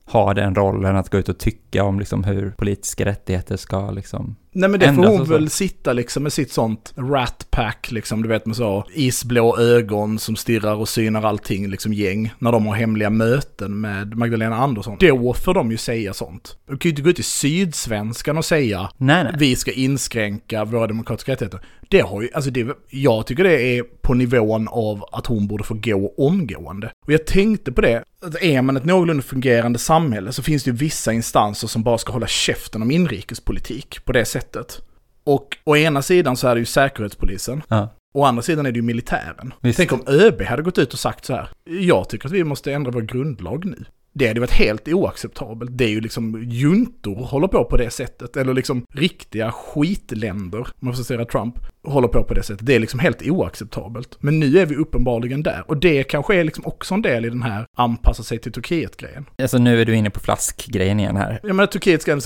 har 0.04 0.34
den 0.34 0.54
rollen 0.54 0.96
att 0.96 1.10
gå 1.10 1.18
ut 1.18 1.28
och 1.28 1.38
tycka 1.38 1.84
om 1.84 1.98
liksom 1.98 2.24
hur 2.24 2.50
politiska 2.50 3.04
rättigheter 3.04 3.56
ska 3.56 3.90
liksom... 3.90 4.36
Nej 4.54 4.70
men 4.70 4.80
det 4.80 4.94
får 4.94 5.06
hon 5.06 5.24
väl 5.24 5.50
sitta 5.50 5.92
liksom 5.92 6.22
med 6.22 6.32
sitt 6.32 6.52
sånt 6.52 6.92
rat 6.96 7.46
pack 7.50 7.90
liksom, 7.90 8.22
du 8.22 8.28
vet 8.28 8.46
med 8.46 8.56
så 8.56 8.84
isblå 8.94 9.58
ögon 9.58 10.18
som 10.18 10.36
stirrar 10.36 10.74
och 10.74 10.88
synar 10.88 11.22
allting 11.22 11.68
liksom 11.68 11.92
gäng. 11.92 12.32
När 12.38 12.52
de 12.52 12.66
har 12.66 12.74
hemliga 12.74 13.10
möten 13.10 13.80
med 13.80 14.16
Magdalena 14.16 14.56
Andersson. 14.56 14.96
Då 15.00 15.34
får 15.34 15.54
de 15.54 15.70
ju 15.70 15.76
säga 15.76 16.14
sånt. 16.14 16.56
Du 16.66 16.76
kan 16.78 16.88
ju 16.88 16.90
inte 16.90 17.02
gå 17.02 17.10
ut 17.10 17.18
i 17.18 17.22
Sydsvenskan 17.22 18.38
och 18.38 18.44
säga 18.44 18.90
Nej, 18.96 19.24
nej. 19.24 19.34
vi 19.38 19.56
ska 19.56 19.72
inskränka 19.72 20.64
våra 20.64 20.86
demokratiska 20.86 21.32
rättigheter. 21.32 21.60
Det 21.88 22.00
har 22.00 22.22
ju, 22.22 22.28
alltså 22.34 22.50
det, 22.50 22.76
jag 22.90 23.26
tycker 23.26 23.44
det 23.44 23.62
är 23.62 23.82
på 23.82 24.14
nivån 24.14 24.68
av 24.68 25.04
att 25.12 25.26
hon 25.26 25.46
borde 25.46 25.64
få 25.64 25.74
gå 25.74 26.14
omgående. 26.18 26.92
Och 27.06 27.12
jag 27.12 27.26
tänkte 27.26 27.72
på 27.72 27.80
det, 27.80 28.04
är 28.40 28.62
man 28.62 28.76
ett 28.76 28.84
någorlunda 28.84 29.22
fungerande 29.22 29.78
samhälle 29.78 30.32
så 30.32 30.42
finns 30.42 30.64
det 30.64 30.70
ju 30.70 30.76
vissa 30.76 31.12
instanser 31.12 31.68
som 31.68 31.82
bara 31.82 31.98
ska 31.98 32.12
hålla 32.12 32.26
käften 32.26 32.82
om 32.82 32.90
inrikespolitik 32.90 34.04
på 34.04 34.12
det 34.12 34.24
sättet. 34.24 34.80
Och 35.24 35.56
å 35.64 35.76
ena 35.76 36.02
sidan 36.02 36.36
så 36.36 36.48
är 36.48 36.54
det 36.54 36.58
ju 36.58 36.64
Säkerhetspolisen, 36.66 37.62
Ja. 37.68 37.88
å 38.14 38.24
andra 38.24 38.42
sidan 38.42 38.66
är 38.66 38.72
det 38.72 38.76
ju 38.76 38.82
militären. 38.82 39.54
Visst. 39.60 39.76
Tänk 39.76 39.92
om 39.92 40.02
ÖB 40.06 40.42
hade 40.42 40.62
gått 40.62 40.78
ut 40.78 40.92
och 40.92 40.98
sagt 40.98 41.24
så 41.24 41.32
här, 41.34 41.48
jag 41.64 42.08
tycker 42.08 42.26
att 42.26 42.32
vi 42.32 42.44
måste 42.44 42.72
ändra 42.72 42.90
vår 42.90 43.00
grundlag 43.02 43.64
nu. 43.64 43.84
Det 44.14 44.28
hade 44.28 44.40
varit 44.40 44.50
helt 44.50 44.88
oacceptabelt. 44.88 45.70
Det 45.78 45.84
är 45.84 45.88
ju 45.88 46.00
liksom 46.00 46.42
juntor 46.42 47.24
håller 47.24 47.48
på 47.48 47.64
på 47.64 47.76
det 47.76 47.90
sättet. 47.90 48.36
Eller 48.36 48.54
liksom 48.54 48.84
riktiga 48.94 49.52
skitländer, 49.52 50.58
om 50.58 50.66
man 50.80 50.94
får 50.96 51.02
säga 51.02 51.24
Trump, 51.24 51.54
håller 51.86 52.08
på 52.08 52.24
på 52.24 52.34
det 52.34 52.42
sättet. 52.42 52.66
Det 52.66 52.74
är 52.74 52.80
liksom 52.80 53.00
helt 53.00 53.22
oacceptabelt. 53.22 54.16
Men 54.20 54.40
nu 54.40 54.58
är 54.58 54.66
vi 54.66 54.76
uppenbarligen 54.76 55.42
där. 55.42 55.64
Och 55.66 55.76
det 55.76 56.02
kanske 56.04 56.36
är 56.36 56.44
liksom 56.44 56.66
också 56.66 56.94
en 56.94 57.02
del 57.02 57.24
i 57.24 57.28
den 57.30 57.42
här 57.42 57.66
anpassa 57.76 58.22
sig 58.22 58.38
till 58.38 58.52
Turkiet-grejen. 58.52 59.24
Alltså 59.42 59.58
nu 59.58 59.80
är 59.80 59.84
du 59.84 59.94
inne 59.94 60.10
på 60.10 60.20
flaskgrejen 60.20 61.00
igen 61.00 61.16
här. 61.16 61.40
Jag 61.42 61.56
menar 61.56 61.66
Turkiet 61.66 62.02
ska 62.02 62.20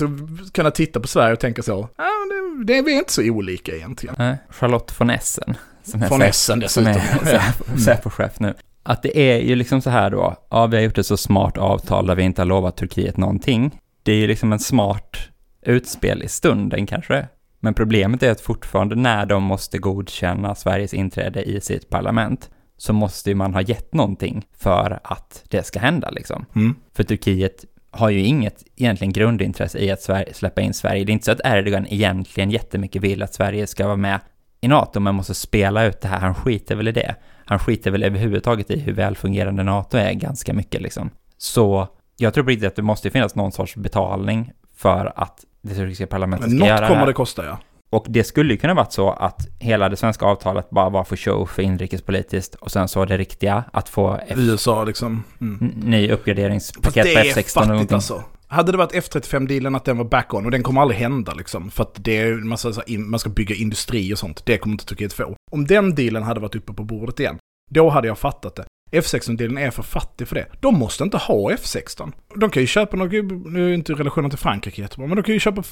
kunna 0.53 0.71
titta 0.71 0.99
på 0.99 1.07
Sverige 1.07 1.33
och 1.33 1.39
tänka 1.39 1.63
så, 1.63 1.89
ja, 1.97 2.03
det, 2.03 2.63
det 2.73 2.77
är 2.77 2.83
vi 2.83 2.91
inte 2.97 3.13
så 3.13 3.21
olika 3.23 3.75
egentligen. 3.75 4.15
Nej, 4.17 4.37
Charlotte 4.49 4.99
von 4.99 5.09
Essen. 5.09 5.57
Som 5.83 6.01
är 6.01 6.07
Från 6.07 6.21
Essen 6.21 6.63
som 6.67 6.83
dessutom. 6.83 6.91
är 7.27 7.33
Ja. 7.33 7.39
Säpo- 7.39 7.77
Säpo-chef 7.77 8.39
nu. 8.39 8.53
Att 8.89 9.03
det 9.03 9.19
är 9.19 9.39
ju 9.39 9.55
liksom 9.55 9.81
så 9.81 9.89
här 9.89 10.09
då, 10.09 10.35
ja 10.49 10.67
vi 10.67 10.77
har 10.77 10.83
gjort 10.83 10.97
ett 10.97 11.05
så 11.05 11.17
smart 11.17 11.57
avtal 11.57 12.07
där 12.07 12.15
vi 12.15 12.23
inte 12.23 12.41
har 12.41 12.45
lovat 12.47 12.77
Turkiet 12.77 13.17
någonting. 13.17 13.79
Det 14.03 14.11
är 14.11 14.15
ju 14.15 14.27
liksom 14.27 14.53
en 14.53 14.59
smart 14.59 15.17
utspel 15.61 16.23
i 16.23 16.27
stunden 16.27 16.85
kanske. 16.85 17.27
Men 17.59 17.73
problemet 17.73 18.23
är 18.23 18.31
att 18.31 18.41
fortfarande 18.41 18.95
när 18.95 19.25
de 19.25 19.43
måste 19.43 19.77
godkänna 19.77 20.55
Sveriges 20.55 20.93
inträde 20.93 21.43
i 21.43 21.61
sitt 21.61 21.89
parlament 21.89 22.49
så 22.77 22.93
måste 22.93 23.29
ju 23.29 23.35
man 23.35 23.53
ha 23.53 23.61
gett 23.61 23.93
någonting 23.93 24.45
för 24.57 24.99
att 25.03 25.43
det 25.49 25.63
ska 25.63 25.79
hända 25.79 26.09
liksom. 26.09 26.45
Mm. 26.55 26.75
För 26.95 27.03
Turkiet 27.03 27.65
har 27.91 28.09
ju 28.09 28.19
inget 28.19 28.63
egentligen 28.75 29.13
grundintresse 29.13 29.79
i 29.79 29.91
att 29.91 30.01
Sverige, 30.01 30.33
släppa 30.33 30.61
in 30.61 30.73
Sverige. 30.73 31.03
Det 31.03 31.11
är 31.11 31.13
inte 31.13 31.25
så 31.25 31.31
att 31.31 31.45
Erdogan 31.45 31.87
egentligen 31.89 32.51
jättemycket 32.51 33.01
vill 33.01 33.23
att 33.23 33.33
Sverige 33.33 33.67
ska 33.67 33.85
vara 33.85 33.97
med 33.97 34.19
i 34.61 34.67
NATO, 34.67 34.99
men 34.99 35.15
måste 35.15 35.33
spela 35.33 35.85
ut 35.85 36.01
det 36.01 36.07
här. 36.07 36.19
Han 36.19 36.35
skiter 36.35 36.75
väl 36.75 36.87
i 36.87 36.91
det. 36.91 37.15
Han 37.47 37.59
skiter 37.59 37.91
väl 37.91 38.03
överhuvudtaget 38.03 38.71
i 38.71 38.79
hur 38.79 38.93
välfungerande 38.93 39.63
NATO 39.63 39.97
är 39.97 40.13
ganska 40.13 40.53
mycket 40.53 40.81
liksom. 40.81 41.09
Så 41.37 41.87
jag 42.17 42.33
tror 42.33 42.43
på 42.43 42.49
riktigt 42.49 42.67
att 42.67 42.75
det 42.75 42.81
måste 42.81 43.09
finnas 43.09 43.35
någon 43.35 43.51
sorts 43.51 43.75
betalning 43.75 44.51
för 44.75 45.13
att 45.15 45.39
det 45.61 45.75
turkiska 45.75 46.07
parlamentet 46.07 46.49
Men 46.49 46.57
ska 46.59 46.67
göra 46.67 46.75
något 46.75 46.81
det 46.81 46.87
kommer 46.87 46.99
här. 46.99 47.07
det 47.07 47.13
kosta 47.13 47.45
ja. 47.45 47.57
Och 47.89 48.05
det 48.09 48.23
skulle 48.23 48.53
ju 48.53 48.59
kunna 48.59 48.73
varit 48.73 48.91
så 48.93 49.09
att 49.11 49.47
hela 49.59 49.89
det 49.89 49.95
svenska 49.97 50.25
avtalet 50.25 50.69
bara 50.69 50.89
var 50.89 51.03
för 51.03 51.15
show 51.15 51.45
för 51.45 51.61
inrikespolitiskt 51.61 52.55
och 52.55 52.71
sen 52.71 52.87
så 52.87 53.05
det 53.05 53.17
riktiga 53.17 53.63
att 53.73 53.89
få 53.89 54.19
F- 54.27 54.37
USA 54.37 54.83
liksom. 54.83 55.23
Mm. 55.41 55.73
ny 55.83 56.11
uppgraderingspaket 56.11 57.03
på 57.03 57.19
är 57.19 57.23
F16 57.23 57.57
eller 57.61 57.71
någonting. 57.73 57.95
alltså. 57.95 58.23
Hade 58.47 58.71
det 58.71 58.77
varit 58.77 58.93
F35-dealen 58.93 59.75
att 59.75 59.85
den 59.85 59.97
var 59.97 60.05
back-on, 60.05 60.45
och 60.45 60.51
den 60.51 60.63
kommer 60.63 60.81
aldrig 60.81 60.99
hända 60.99 61.33
liksom, 61.33 61.71
för 61.71 61.83
att 61.83 61.95
det 61.95 62.17
är 62.17 62.31
en 62.31 62.47
massa, 62.47 62.83
in, 62.87 63.09
man 63.09 63.19
ska 63.19 63.29
bygga 63.29 63.55
industri 63.55 64.13
och 64.13 64.19
sånt, 64.19 64.45
det 64.45 64.57
kommer 64.57 64.73
inte 64.73 64.85
Turkiet 64.85 65.13
få. 65.13 65.35
Om 65.51 65.65
den 65.65 65.95
dealen 65.95 66.23
hade 66.23 66.39
varit 66.39 66.55
uppe 66.55 66.73
på 66.73 66.83
bordet 66.83 67.19
igen, 67.19 67.37
då 67.71 67.89
hade 67.89 68.07
jag 68.07 68.17
fattat 68.17 68.55
det. 68.55 68.65
F16-delen 68.91 69.57
är 69.57 69.71
för 69.71 69.83
fattig 69.83 70.27
för 70.27 70.35
det. 70.35 70.47
De 70.59 70.79
måste 70.79 71.03
inte 71.03 71.17
ha 71.17 71.51
F16. 71.51 72.13
De 72.35 72.49
kan 72.49 72.63
ju 72.63 72.67
köpa, 72.67 72.97
något, 72.97 73.11
nu 73.45 73.69
är 73.69 73.73
inte 73.73 73.93
relationen 73.93 74.29
till 74.29 74.39
Frankrike 74.39 74.81
jättebra, 74.81 75.07
men 75.07 75.15
de 75.15 75.23
kan 75.23 75.33
ju 75.33 75.39
köpa 75.39 75.63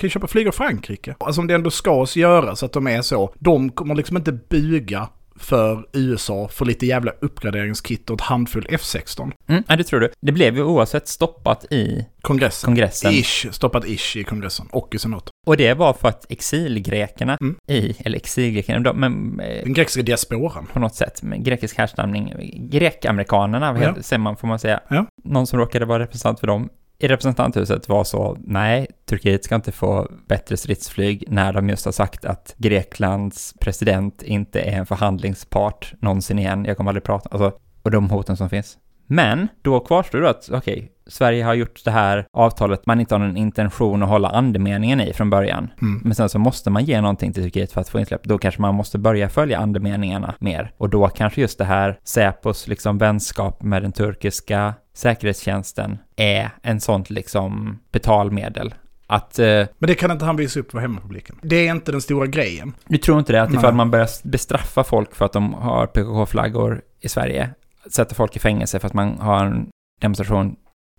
kan 0.00 0.06
ju 0.06 0.10
köpa 0.10 0.26
flyg 0.26 0.48
av 0.48 0.52
Frankrike. 0.52 1.16
Alltså 1.20 1.40
om 1.40 1.46
det 1.46 1.54
ändå 1.54 1.70
ska 1.70 2.06
göras 2.14 2.62
att 2.62 2.72
de 2.72 2.86
är 2.86 3.02
så, 3.02 3.34
de 3.38 3.70
kommer 3.70 3.94
liksom 3.94 4.16
inte 4.16 4.32
buga 4.32 5.08
för 5.40 5.86
USA 5.92 6.48
för 6.48 6.64
lite 6.64 6.86
jävla 6.86 7.12
uppgraderingskit 7.20 8.10
och 8.10 8.14
ett 8.20 8.26
handfull 8.26 8.66
F16. 8.70 9.32
Mm, 9.48 9.62
ja, 9.68 9.76
det 9.76 9.84
tror 9.84 10.00
du. 10.00 10.10
Det 10.20 10.32
blev 10.32 10.56
ju 10.56 10.62
oavsett 10.62 11.08
stoppat 11.08 11.64
i 11.72 12.06
Kongressen. 12.22 12.66
kongressen. 12.68 13.12
Ish, 13.12 13.46
stoppat 13.50 13.84
ish 13.86 14.16
i 14.16 14.24
kongressen 14.24 14.66
och 14.72 14.94
i 14.94 14.98
senaten. 14.98 15.30
Och 15.46 15.56
det 15.56 15.74
var 15.74 15.92
för 15.92 16.08
att 16.08 16.26
exilgrekerna 16.28 17.36
Mm. 17.40 17.56
i, 17.68 17.94
eller 17.98 18.16
exilgrekerna, 18.16 18.92
men 18.92 19.40
eh, 19.40 19.62
Den 19.64 19.72
grekiska 19.72 20.02
diasporan. 20.02 20.66
på 20.72 20.78
något 20.78 20.94
sätt, 20.94 21.22
med 21.22 21.44
grekisk 21.44 21.78
härstamning, 21.78 22.32
grekamerikanerna, 22.70 23.78
Ja. 23.82 23.94
säger 24.02 24.20
man, 24.20 24.36
får 24.36 24.48
man 24.48 24.58
säga. 24.58 24.80
Ja. 24.90 25.06
Någon 25.24 25.46
som 25.46 25.58
råkade 25.58 25.84
vara 25.84 26.02
representant 26.02 26.40
för 26.40 26.46
dem 26.46 26.68
i 27.00 27.08
representanthuset 27.08 27.88
var 27.88 28.04
så, 28.04 28.36
nej, 28.40 28.86
Turkiet 29.08 29.44
ska 29.44 29.54
inte 29.54 29.72
få 29.72 30.08
bättre 30.28 30.56
stridsflyg 30.56 31.24
när 31.28 31.52
de 31.52 31.68
just 31.68 31.84
har 31.84 31.92
sagt 31.92 32.24
att 32.24 32.54
Greklands 32.56 33.54
president 33.60 34.22
inte 34.22 34.60
är 34.60 34.72
en 34.78 34.86
förhandlingspart 34.86 35.94
någonsin 36.00 36.38
igen. 36.38 36.64
Jag 36.64 36.76
kommer 36.76 36.90
aldrig 36.90 37.04
prata, 37.04 37.28
alltså, 37.28 37.52
och 37.82 37.90
de 37.90 38.10
hoten 38.10 38.36
som 38.36 38.50
finns. 38.50 38.78
Men 39.12 39.48
då 39.62 39.80
kvarstår 39.80 40.20
det 40.20 40.30
att, 40.30 40.50
okej, 40.52 40.92
Sverige 41.06 41.44
har 41.44 41.54
gjort 41.54 41.84
det 41.84 41.90
här 41.90 42.26
avtalet 42.32 42.86
man 42.86 43.00
inte 43.00 43.14
har 43.14 43.18
någon 43.18 43.36
intention 43.36 44.02
att 44.02 44.08
hålla 44.08 44.28
andemeningen 44.28 45.00
i 45.00 45.12
från 45.12 45.30
början. 45.30 45.70
Mm. 45.82 46.00
Men 46.04 46.14
sen 46.14 46.28
så 46.28 46.38
måste 46.38 46.70
man 46.70 46.84
ge 46.84 47.00
någonting 47.00 47.32
till 47.32 47.42
Turkiet 47.42 47.72
för 47.72 47.80
att 47.80 47.88
få 47.88 48.00
insläpp. 48.00 48.24
Då 48.24 48.38
kanske 48.38 48.60
man 48.60 48.74
måste 48.74 48.98
börja 48.98 49.28
följa 49.28 49.58
andemeningarna 49.58 50.34
mer. 50.38 50.72
Och 50.76 50.88
då 50.88 51.08
kanske 51.08 51.40
just 51.40 51.58
det 51.58 51.64
här 51.64 51.98
Säpos 52.04 52.68
liksom 52.68 52.98
vänskap 52.98 53.62
med 53.62 53.82
den 53.82 53.92
turkiska 53.92 54.74
säkerhetstjänsten 54.94 55.98
är 56.16 56.50
en 56.62 56.80
sånt 56.80 57.10
liksom 57.10 57.78
betalmedel. 57.92 58.74
Att, 59.06 59.38
eh, 59.38 59.46
Men 59.78 59.86
det 59.88 59.94
kan 59.94 60.10
inte 60.10 60.24
han 60.24 60.36
visa 60.36 60.60
upp 60.60 60.70
för 60.70 60.78
hemmapubliken. 60.78 61.36
Det 61.42 61.56
är 61.56 61.70
inte 61.70 61.92
den 61.92 62.00
stora 62.00 62.26
grejen. 62.26 62.72
du 62.88 62.98
tror 62.98 63.18
inte 63.18 63.32
det 63.32 63.42
att 63.42 63.50
ifall 63.50 63.62
Nej. 63.62 63.74
man 63.74 63.90
börjar 63.90 64.08
bestraffa 64.28 64.84
folk 64.84 65.14
för 65.14 65.24
att 65.24 65.32
de 65.32 65.54
har 65.54 65.86
PKK-flaggor 65.86 66.82
i 67.00 67.08
Sverige, 67.08 67.50
sätter 67.90 68.14
folk 68.14 68.36
i 68.36 68.38
fängelse 68.38 68.80
för 68.80 68.86
att 68.86 68.94
man 68.94 69.18
har 69.18 69.44
en 69.44 69.68
demonstration 70.00 70.56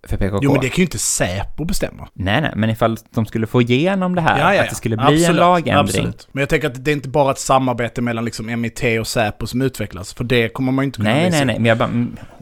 för 0.08 0.18
PKK? 0.18 0.40
Jo, 0.42 0.52
men 0.52 0.62
det 0.62 0.70
kan 0.70 0.78
ju 0.78 0.84
inte 0.84 1.00
Säpo 1.00 1.66
bestämma. 1.66 2.08
Nej, 2.14 2.42
nej, 2.42 2.52
men 2.56 2.70
ifall 2.70 2.98
de 3.10 3.26
skulle 3.26 3.48
få 3.48 3.62
igenom 3.62 4.16
det 4.16 4.22
här, 4.22 4.60
att 4.60 4.70
det 4.70 4.76
skulle 4.76 4.98
bli 4.98 5.06
en 5.06 5.14
Absolut, 5.14 5.40
lagändring. 5.40 5.80
Absolut. 5.80 6.28
Men 6.32 6.42
jag 6.42 6.50
tänker 6.50 6.68
att 6.68 6.86
det 6.86 6.92
är 6.92 6.96
inte 6.96 7.10
bara 7.10 7.32
ett 7.32 7.40
samarbete 7.40 8.02
mellan 8.02 8.26
liksom 8.26 8.62
MIT 8.62 8.84
och 9.00 9.08
Säpo 9.08 9.48
som 9.48 9.62
utvecklas. 9.62 10.14
För 10.14 10.24
det 10.24 10.50
kommer 10.50 10.72
man 10.72 10.84
ju 10.84 10.86
inte 10.86 10.98
kunna 10.98 11.10
Nej, 11.10 11.26
visa 11.26 11.38
nej, 11.38 11.46
nej, 11.46 11.56
men 11.56 11.66
jag 11.66 11.78
bara, 11.78 11.90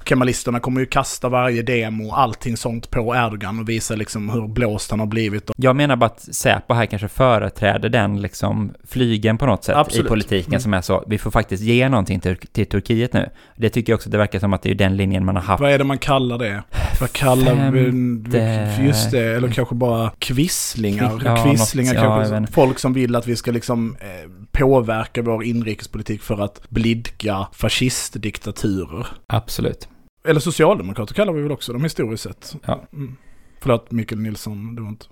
Kemalisterna 0.06 0.60
kommer 0.60 0.80
ju 0.80 0.86
kasta 0.86 1.30
varje 1.30 1.62
demo 1.62 2.08
och 2.08 2.20
allting 2.20 2.58
sånt 2.58 2.92
på 2.92 3.16
Erdogan 3.16 3.60
och 3.60 3.70
visa 3.70 3.96
liksom 3.96 4.30
hur 4.30 4.48
blåst 4.48 4.92
han 4.92 5.00
har 5.00 5.08
blivit. 5.08 5.52
Jag 5.58 5.76
menar 5.76 5.96
bara 5.96 6.06
att 6.06 6.20
Säpo 6.36 6.74
här 6.74 6.86
kanske 6.86 7.08
företräder 7.08 7.90
den 7.90 8.22
liksom 8.22 8.74
flygen 8.88 9.38
på 9.38 9.46
något 9.46 9.64
sätt 9.64 9.76
Absolut. 9.76 10.06
i 10.06 10.10
politiken 10.10 10.52
Mm. 10.54 10.60
som 10.62 10.74
är 10.74 10.82
så, 10.82 11.04
vi 11.08 11.18
får 11.18 11.32
faktiskt 11.32 11.64
ge 11.64 11.90
någonting 11.90 12.20
till, 12.20 12.38
till 12.38 12.66
Turkiet 12.66 13.14
nu. 13.14 13.30
Det 13.56 13.70
tycker 13.70 13.92
jag 13.94 13.98
också, 13.98 14.10
det 14.10 14.18
verkar 14.18 14.40
som 14.40 14.54
att 14.54 14.62
det 14.62 14.72
är 14.72 14.76
den 14.76 14.98
linjen 14.98 15.26
man 15.26 15.36
har 15.36 15.44
haft. 15.44 15.62
Vad 15.62 15.72
är 15.72 15.78
det 15.78 15.84
man 15.84 15.98
kallar 15.98 16.38
det? 16.38 16.64
Vad 17.02 17.12
kallar 17.12 17.72
vi... 17.72 17.80
Femte- 17.86 18.84
Just 18.86 19.12
det, 19.12 19.20
eller 19.36 19.48
kanske 19.52 19.76
bara 19.76 20.12
kvisslingar. 20.20 21.10
Kvi- 21.10 21.22
ja, 21.26 21.44
kvisslingar 21.50 21.94
något- 21.94 22.04
ja, 22.04 22.16
kanske. 22.18 22.40
vet 22.40 22.54
Folk 22.54 22.80
som 22.80 22.94
vill 22.94 23.16
att 23.16 23.28
vi 23.28 23.36
ska 23.36 23.52
liksom 23.52 23.96
eh, 24.00 24.30
påverka 24.52 25.22
vår 25.22 25.44
inrikespolitik 25.44 26.22
för 26.22 26.42
att 26.42 26.62
blidka 26.70 27.48
fascistdiktaturer. 27.54 29.08
Absolut. 29.28 29.88
Eller 30.30 30.40
socialdemokrater 30.40 31.14
kallar 31.16 31.34
vi 31.34 31.42
väl 31.42 31.52
också 31.52 31.74
dem 31.74 31.84
historiskt 31.84 32.24
sett. 32.24 32.56
Ja. 32.66 32.84
Mm. 32.94 33.16
Förlåt 33.62 33.92
Mikael 33.92 34.22
Nilsson, 34.22 34.76
det 34.76 34.82
var 34.82 34.90
inte... 34.90 35.06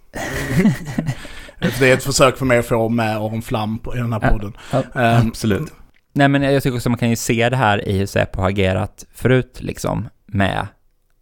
det 1.79 1.89
är 1.91 1.93
ett 1.93 2.03
försök 2.03 2.38
för 2.38 2.45
mig 2.45 2.57
att 2.57 2.65
få 2.65 2.89
med 2.89 3.17
Aron 3.17 3.41
Flam 3.41 3.79
på, 3.79 3.95
i 3.95 3.97
den 4.00 4.13
här 4.13 4.19
Ja. 4.24 4.29
podden. 4.31 4.53
Ja, 4.71 4.83
Ehm, 5.01 5.27
absolut. 5.27 5.74
Nej, 6.13 6.27
men 6.27 6.41
jag 6.41 6.63
tycker 6.63 6.75
också 6.75 6.89
man 6.89 7.00
kan 7.00 7.09
ju 7.09 7.15
se 7.15 7.50
det 7.50 7.55
här 7.57 7.88
i 7.88 7.97
hur 7.97 8.05
Säpo 8.05 8.41
har 8.41 8.50
agerat 8.50 9.05
förut, 9.13 9.57
liksom, 9.62 10.09
med 10.25 10.67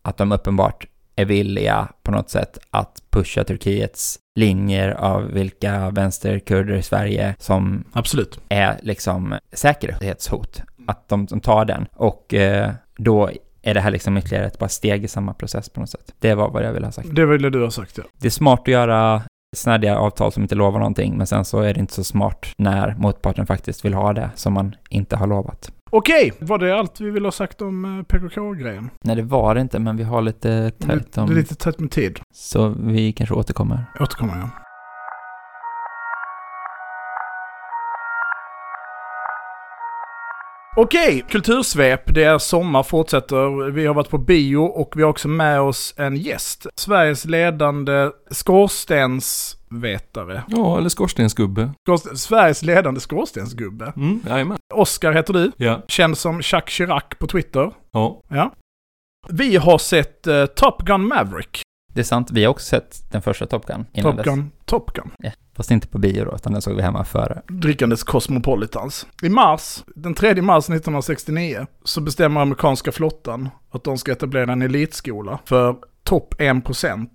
att 0.01 0.17
de 0.17 0.31
uppenbart 0.31 0.87
är 1.15 1.25
villiga 1.25 1.87
på 2.03 2.11
något 2.11 2.29
sätt 2.29 2.57
att 2.69 3.03
pusha 3.09 3.43
Turkiets 3.43 4.19
linjer 4.35 4.89
av 4.91 5.23
vilka 5.31 5.89
vänsterkurder 5.89 6.75
i 6.75 6.81
Sverige 6.83 7.35
som 7.39 7.83
Absolut. 7.93 8.39
är 8.49 8.79
liksom 8.83 9.35
säkerhetshot. 9.53 10.61
Att 10.87 11.09
de, 11.09 11.25
de 11.25 11.39
tar 11.39 11.65
den. 11.65 11.85
Och 11.93 12.33
eh, 12.33 12.71
då 12.97 13.29
är 13.65 13.73
det 13.73 13.79
här 13.79 13.91
liksom 13.91 14.17
ytterligare 14.17 14.45
ett 14.45 14.59
bara 14.59 14.69
steg 14.69 15.03
i 15.03 15.07
samma 15.07 15.33
process 15.33 15.69
på 15.69 15.79
något 15.79 15.89
sätt. 15.89 16.15
Det 16.19 16.35
var 16.35 16.49
vad 16.49 16.63
jag 16.63 16.73
ville 16.73 16.87
ha 16.87 16.91
sagt. 16.91 17.15
Det 17.15 17.25
ville 17.25 17.49
du 17.49 17.63
ha 17.63 17.71
sagt 17.71 17.97
ja. 17.97 18.03
Det 18.19 18.27
är 18.27 18.31
smart 18.31 18.59
att 18.59 18.67
göra 18.67 19.21
snärdiga 19.55 19.97
avtal 19.97 20.31
som 20.31 20.43
inte 20.43 20.55
lovar 20.55 20.79
någonting, 20.79 21.17
men 21.17 21.27
sen 21.27 21.45
så 21.45 21.59
är 21.59 21.73
det 21.73 21.79
inte 21.79 21.93
så 21.93 22.03
smart 22.03 22.45
när 22.57 22.95
motparten 22.97 23.45
faktiskt 23.45 23.85
vill 23.85 23.93
ha 23.93 24.13
det 24.13 24.29
som 24.35 24.53
man 24.53 24.75
inte 24.89 25.15
har 25.15 25.27
lovat. 25.27 25.71
Okej, 25.91 26.33
var 26.39 26.57
det 26.57 26.79
allt 26.79 27.01
vi 27.01 27.09
ville 27.09 27.27
ha 27.27 27.31
sagt 27.31 27.61
om 27.61 27.99
eh, 27.99 28.03
PKK-grejen? 28.03 28.89
Nej, 29.03 29.15
det 29.15 29.21
var 29.21 29.55
det 29.55 29.61
inte, 29.61 29.79
men 29.79 29.97
vi 29.97 30.03
har 30.03 30.21
lite 30.21 30.71
tajt 30.71 31.13
det 31.13 31.21
är 31.21 31.23
om... 31.23 31.31
lite 31.31 31.55
tätt 31.55 31.79
med 31.79 31.91
tid. 31.91 32.19
Så 32.33 32.67
vi 32.67 33.13
kanske 33.13 33.35
återkommer. 33.35 33.85
Återkommer 33.99 34.37
jag. 34.37 34.64
Okej, 40.77 41.25
kultursvep. 41.29 42.13
Det 42.13 42.23
är 42.23 42.37
sommar, 42.37 42.83
fortsätter. 42.83 43.71
Vi 43.71 43.85
har 43.85 43.93
varit 43.93 44.09
på 44.09 44.17
bio 44.17 44.57
och 44.57 44.93
vi 44.97 45.01
har 45.03 45.09
också 45.09 45.27
med 45.27 45.61
oss 45.61 45.93
en 45.97 46.15
gäst. 46.15 46.65
Sveriges 46.75 47.25
ledande 47.25 48.09
skorstensvetare. 48.31 50.43
Ja, 50.47 50.77
eller 50.77 50.89
skorstensgubbe. 50.89 51.69
Skorst- 51.89 52.15
Sveriges 52.15 52.63
ledande 52.63 52.99
skorstensgubbe. 52.99 53.93
Mm, 53.95 54.19
jajamän. 54.27 54.57
Oscar 54.73 55.11
heter 55.11 55.33
du. 55.33 55.51
Ja. 55.57 55.81
Känd 55.87 56.17
som 56.17 56.41
Jacques 56.43 56.73
Chirac 56.73 57.03
på 57.19 57.27
Twitter. 57.27 57.71
Ja. 57.91 58.21
Ja. 58.29 58.53
Vi 59.29 59.55
har 59.57 59.77
sett 59.77 60.27
eh, 60.27 60.45
Top 60.45 60.81
Gun 60.85 61.07
Maverick. 61.07 61.61
Det 61.93 61.99
är 62.01 62.03
sant, 62.03 62.31
vi 62.31 62.43
har 62.43 62.51
också 62.51 62.65
sett 62.65 63.11
den 63.11 63.21
första 63.21 63.45
Top 63.45 63.65
Gun 63.67 63.85
innan 63.93 64.15
Top 64.15 64.25
dess. 64.25 64.35
Gun, 64.35 64.51
Top 64.65 64.93
Gun. 64.93 65.11
Fast 65.55 65.71
inte 65.71 65.87
på 65.87 65.97
bio 65.97 66.25
då, 66.25 66.35
utan 66.35 66.53
den 66.53 66.61
såg 66.61 66.75
vi 66.75 66.81
hemma 66.81 67.03
före. 67.03 67.41
drickandes 67.47 68.03
Cosmopolitans. 68.03 69.07
I 69.21 69.29
mars, 69.29 69.83
den 69.95 70.13
3 70.13 70.41
mars 70.41 70.63
1969, 70.63 71.67
så 71.83 72.01
bestämmer 72.01 72.41
amerikanska 72.41 72.91
flottan 72.91 73.49
att 73.71 73.83
de 73.83 73.97
ska 73.97 74.11
etablera 74.11 74.53
en 74.53 74.61
elitskola 74.61 75.39
för 75.45 75.75
topp 76.03 76.35
1% 76.39 77.07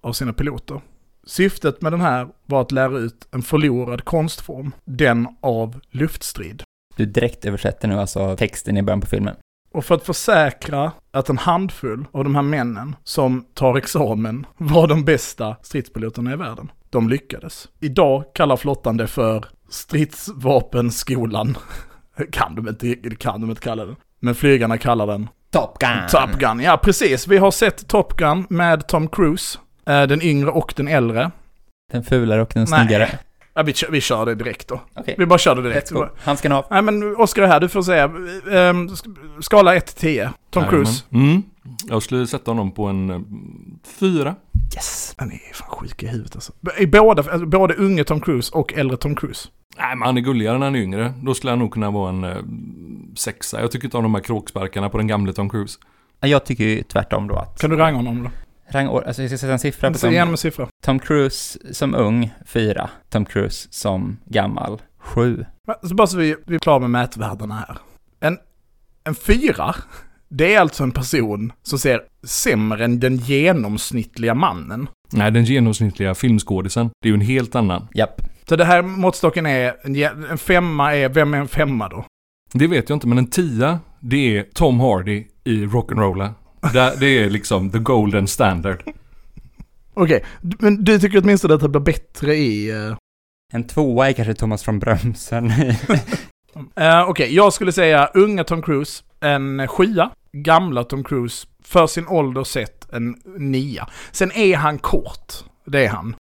av 0.00 0.12
sina 0.12 0.32
piloter. 0.32 0.80
Syftet 1.26 1.82
med 1.82 1.92
den 1.92 2.00
här 2.00 2.28
var 2.46 2.60
att 2.60 2.72
lära 2.72 2.98
ut 2.98 3.28
en 3.30 3.42
förlorad 3.42 4.04
konstform, 4.04 4.72
den 4.84 5.28
av 5.42 5.80
luftstrid. 5.90 6.62
Du 6.96 7.06
direkt 7.06 7.44
översätter 7.44 7.88
nu 7.88 7.94
alltså 7.94 8.36
texten 8.36 8.76
i 8.76 8.82
början 8.82 9.00
på 9.00 9.06
filmen. 9.06 9.36
Och 9.72 9.84
för 9.84 9.94
att 9.94 10.06
försäkra 10.06 10.92
att 11.10 11.28
en 11.28 11.38
handfull 11.38 12.04
av 12.12 12.24
de 12.24 12.34
här 12.34 12.42
männen 12.42 12.96
som 13.04 13.44
tar 13.54 13.76
examen 13.76 14.46
var 14.56 14.86
de 14.86 15.04
bästa 15.04 15.56
stridspiloterna 15.62 16.32
i 16.32 16.36
världen. 16.36 16.70
De 16.90 17.08
lyckades. 17.08 17.68
Idag 17.80 18.24
kallar 18.34 18.56
flottan 18.56 18.96
det 18.96 19.06
för 19.06 19.44
stridsvapenskolan. 19.70 21.58
kan 22.32 22.54
de 22.54 22.68
inte, 22.68 22.94
kan 23.18 23.40
de 23.40 23.50
inte 23.50 23.62
kalla 23.62 23.84
den. 23.84 23.96
Men 24.20 24.34
flygarna 24.34 24.78
kallar 24.78 25.06
den 25.06 25.28
Top 25.52 25.78
Gun! 25.78 25.90
Top 26.10 26.40
Gun. 26.40 26.60
Ja, 26.60 26.76
precis. 26.76 27.26
Vi 27.28 27.38
har 27.38 27.50
sett 27.50 27.88
Top 27.88 28.16
Gun 28.16 28.46
med 28.50 28.86
Tom 28.88 29.08
Cruise. 29.08 29.58
eh, 29.86 30.02
Den 30.02 30.22
yngre 30.22 30.50
och 30.50 30.74
den 30.76 30.88
äldre. 30.88 31.30
Den 31.92 32.04
fulare 32.04 32.42
och 32.42 32.50
den 32.54 32.66
Nej. 32.70 32.80
snyggare. 32.86 33.08
Ja, 33.54 33.62
vi, 33.62 33.72
kör, 33.72 33.88
vi 33.90 34.00
kör 34.00 34.26
det 34.26 34.34
direkt 34.34 34.68
då. 34.68 34.80
Okej. 34.96 35.14
Vi 35.18 35.26
bara 35.26 35.38
kör 35.38 35.54
det 35.54 35.62
direkt. 35.62 35.92
Handsken 36.24 36.52
av. 36.52 36.64
Nej 36.70 36.82
men 36.82 37.16
Oscar 37.16 37.42
är 37.42 37.46
här, 37.46 37.60
du 37.60 37.68
får 37.68 37.82
säga. 37.82 38.08
sk- 38.08 39.16
skala 39.40 39.74
1 39.76 39.86
till 39.86 39.94
10. 39.96 40.30
Tom. 40.50 40.64
Cruise. 40.64 41.04
Mm. 41.12 41.42
Jag 41.88 42.02
skulle 42.02 42.26
sätta 42.26 42.50
honom 42.50 42.72
på 42.72 42.86
en 42.86 43.10
eh, 43.10 43.20
fyra. 43.84 44.34
Yes! 44.74 45.14
Han 45.18 45.32
är 45.32 45.54
fan 45.54 45.68
sjuk 45.68 46.02
i 46.02 46.06
huvudet 46.06 46.34
alltså. 46.34 46.52
I 46.78 46.86
båda, 46.86 47.22
alltså, 47.22 47.46
både 47.46 47.74
unge 47.74 48.04
Tom 48.04 48.20
Cruise 48.20 48.52
och 48.54 48.74
äldre 48.74 48.96
Tom 48.96 49.16
Cruise. 49.16 49.48
Nej, 49.78 49.96
men 49.96 50.06
han 50.06 50.16
är 50.16 50.20
gulligare 50.20 50.58
när 50.58 50.66
han 50.66 50.74
är 50.74 50.80
yngre. 50.80 51.12
Då 51.22 51.34
skulle 51.34 51.50
han 51.50 51.58
nog 51.58 51.72
kunna 51.72 51.90
vara 51.90 52.08
en 52.08 52.24
eh, 52.24 52.36
sexa. 53.16 53.60
Jag 53.60 53.70
tycker 53.70 53.86
inte 53.86 53.96
om 53.96 54.02
de 54.02 54.14
här 54.14 54.22
kråksparkarna 54.22 54.88
på 54.88 54.98
den 54.98 55.06
gamle 55.06 55.32
Tom 55.32 55.50
Cruise. 55.50 55.78
Jag 56.20 56.44
tycker 56.44 56.64
ju 56.64 56.82
tvärtom 56.82 57.28
då 57.28 57.34
att... 57.34 57.60
Kan 57.60 57.70
du 57.70 57.76
ranga 57.76 57.96
honom 57.96 58.22
då? 58.22 58.30
Rangord, 58.70 59.04
alltså 59.04 59.22
jag 59.22 59.30
ska 59.30 59.38
sätta 59.38 59.52
en 59.52 59.58
siffra 59.58 59.90
på 59.90 59.98
Se 59.98 60.24
Tom, 60.24 60.36
siffra. 60.36 60.68
Tom 60.82 60.98
Cruise 60.98 61.58
som 61.74 61.94
ung, 61.94 62.30
fyra. 62.46 62.90
Tom 63.08 63.24
Cruise 63.24 63.68
som 63.70 64.18
gammal, 64.24 64.82
sju. 64.98 65.44
Men, 65.66 65.88
Så 65.88 65.94
bara 65.94 66.06
så 66.06 66.16
vi, 66.16 66.36
vi 66.46 66.54
är 66.54 66.58
klara 66.58 66.78
med 66.78 66.90
mätvärdena 66.90 67.54
här. 67.54 67.78
En, 68.20 68.38
en 69.04 69.14
fyra, 69.14 69.74
det 70.28 70.54
är 70.54 70.60
alltså 70.60 70.82
en 70.82 70.90
person 70.92 71.52
som 71.62 71.78
ser 71.78 72.00
sämre 72.24 72.84
än 72.84 73.00
den 73.00 73.16
genomsnittliga 73.16 74.34
mannen. 74.34 74.88
Nej, 75.12 75.30
den 75.32 75.44
genomsnittliga 75.44 76.14
filmskådisen. 76.14 76.90
Det 77.02 77.08
är 77.08 77.10
ju 77.10 77.14
en 77.14 77.20
helt 77.20 77.54
annan. 77.54 77.88
Japp. 77.94 78.20
Så 78.48 78.56
det 78.56 78.64
här 78.64 78.82
måttstocken 78.82 79.46
är, 79.46 79.74
en, 80.30 80.38
femma 80.38 80.94
är, 80.96 81.08
vem 81.08 81.34
är 81.34 81.38
en 81.38 81.48
femma 81.48 81.88
då? 81.88 82.04
Det 82.52 82.66
vet 82.66 82.88
jag 82.88 82.96
inte, 82.96 83.06
men 83.06 83.18
en 83.18 83.30
tia, 83.30 83.80
det 84.00 84.36
är 84.38 84.42
Tom 84.54 84.80
Hardy 84.80 85.24
i 85.44 85.66
Rock'n'Rolla. 85.66 86.30
Där- 86.72 86.96
Det 87.00 87.06
är 87.06 87.30
liksom 87.30 87.70
the 87.70 87.78
golden 87.78 88.26
standard. 88.26 88.82
Okej, 89.94 90.24
d- 90.40 90.56
men 90.60 90.84
du 90.84 90.98
tycker 90.98 91.20
åtminstone 91.22 91.54
att 91.54 91.60
det 91.60 91.68
blir 91.68 91.80
bättre 91.80 92.34
i... 92.36 92.70
eh, 92.70 92.96
En 93.52 93.64
tvåa 93.64 94.08
är 94.08 94.12
kanske 94.12 94.34
Thomas 94.34 94.62
från 94.62 94.78
Brömsen. 94.78 95.52
Eh, 96.76 97.08
Okej, 97.08 97.34
jag 97.34 97.52
skulle 97.52 97.72
säga 97.72 98.10
unga 98.14 98.44
Tom 98.44 98.62
Cruise, 98.62 99.04
en 99.20 99.68
sjua. 99.68 100.10
Gamla 100.32 100.84
Tom 100.84 101.04
Cruise, 101.04 101.46
för 101.62 101.86
sin 101.86 102.06
ålder 102.08 102.44
sett 102.44 102.92
en 102.92 103.16
nia. 103.36 103.88
Sen 104.10 104.32
är 104.32 104.56
han 104.56 104.78
kort. 104.78 105.32
Det 105.64 105.84
är 105.84 105.88
han. 105.88 106.14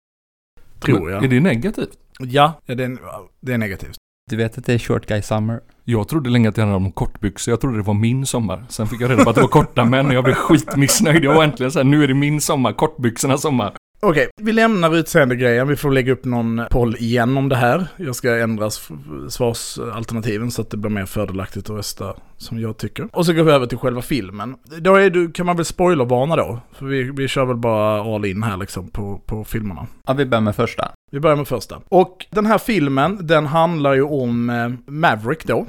Tror 0.79 1.11
jag. 1.11 1.23
Är 1.23 1.27
det 1.27 1.39
negativt? 1.39 1.89
Ja, 2.19 2.53
det 2.65 2.73
är, 2.73 2.97
det 3.39 3.53
är 3.53 3.57
negativt. 3.57 3.95
Du 4.29 4.35
vet 4.35 4.57
att 4.57 4.65
det 4.65 4.73
är 4.73 4.79
short 4.79 5.05
guy 5.05 5.21
summer? 5.21 5.61
Jag 5.83 6.07
trodde 6.07 6.29
länge 6.29 6.49
att 6.49 6.55
det 6.55 6.61
handlade 6.61 6.85
om 6.85 6.91
kortbyxor. 6.91 7.51
Jag 7.51 7.61
trodde 7.61 7.77
det 7.77 7.83
var 7.83 7.93
min 7.93 8.25
sommar. 8.25 8.65
Sen 8.69 8.87
fick 8.87 9.01
jag 9.01 9.09
reda 9.11 9.23
på 9.23 9.29
att 9.29 9.35
det 9.35 9.41
var 9.41 9.47
korta 9.47 9.85
män 9.85 10.05
och 10.07 10.13
jag 10.13 10.23
blev 10.23 10.33
skitmissnöjd. 10.33 11.23
Jag 11.23 11.33
var 11.33 11.43
äntligen 11.43 11.71
såhär, 11.71 11.83
nu 11.83 12.03
är 12.03 12.07
det 12.07 12.13
min 12.13 12.41
sommar, 12.41 12.73
kortbyxornas 12.73 13.41
sommar. 13.41 13.73
Okej, 13.99 14.29
vi 14.41 14.51
lämnar 14.51 14.95
utseendegrejen. 14.95 15.67
Vi 15.67 15.75
får 15.75 15.91
lägga 15.91 16.13
upp 16.13 16.25
någon 16.25 16.61
poll 16.69 16.95
igen 16.95 17.37
om 17.37 17.49
det 17.49 17.55
här. 17.55 17.87
Jag 17.97 18.15
ska 18.15 18.37
ändra 18.37 18.69
svarsalternativen 19.29 20.51
så 20.51 20.61
att 20.61 20.69
det 20.69 20.77
blir 20.77 20.91
mer 20.91 21.05
fördelaktigt 21.05 21.69
att 21.69 21.75
rösta 21.75 22.13
som 22.37 22.59
jag 22.59 22.77
tycker. 22.77 23.07
Och 23.13 23.25
så 23.25 23.33
går 23.33 23.43
vi 23.43 23.51
över 23.51 23.65
till 23.65 23.77
själva 23.77 24.01
filmen. 24.01 24.55
Då 24.79 24.95
är 24.95 25.09
du, 25.09 25.31
kan 25.31 25.45
man 25.45 25.55
väl 25.55 25.65
spoilervarna 25.65 26.35
då? 26.35 26.59
För 26.71 26.85
vi, 26.85 27.03
vi 27.03 27.27
kör 27.27 27.45
väl 27.45 27.57
bara 27.57 28.15
all 28.15 28.25
in 28.25 28.43
här 28.43 28.57
liksom 28.57 28.87
på, 28.89 29.21
på 29.25 29.43
filmerna. 29.43 29.87
Ja, 30.07 30.13
vi 30.13 30.25
börjar 30.25 30.41
med 30.41 30.55
första. 30.55 30.91
Vi 31.11 31.19
börjar 31.19 31.37
med 31.37 31.47
första. 31.47 31.81
Och 31.89 32.25
den 32.29 32.45
här 32.45 32.57
filmen, 32.57 33.27
den 33.27 33.45
handlar 33.45 33.93
ju 33.93 34.03
om 34.03 34.49
eh, 34.49 34.93
Maverick 34.93 35.45
då. 35.45 35.65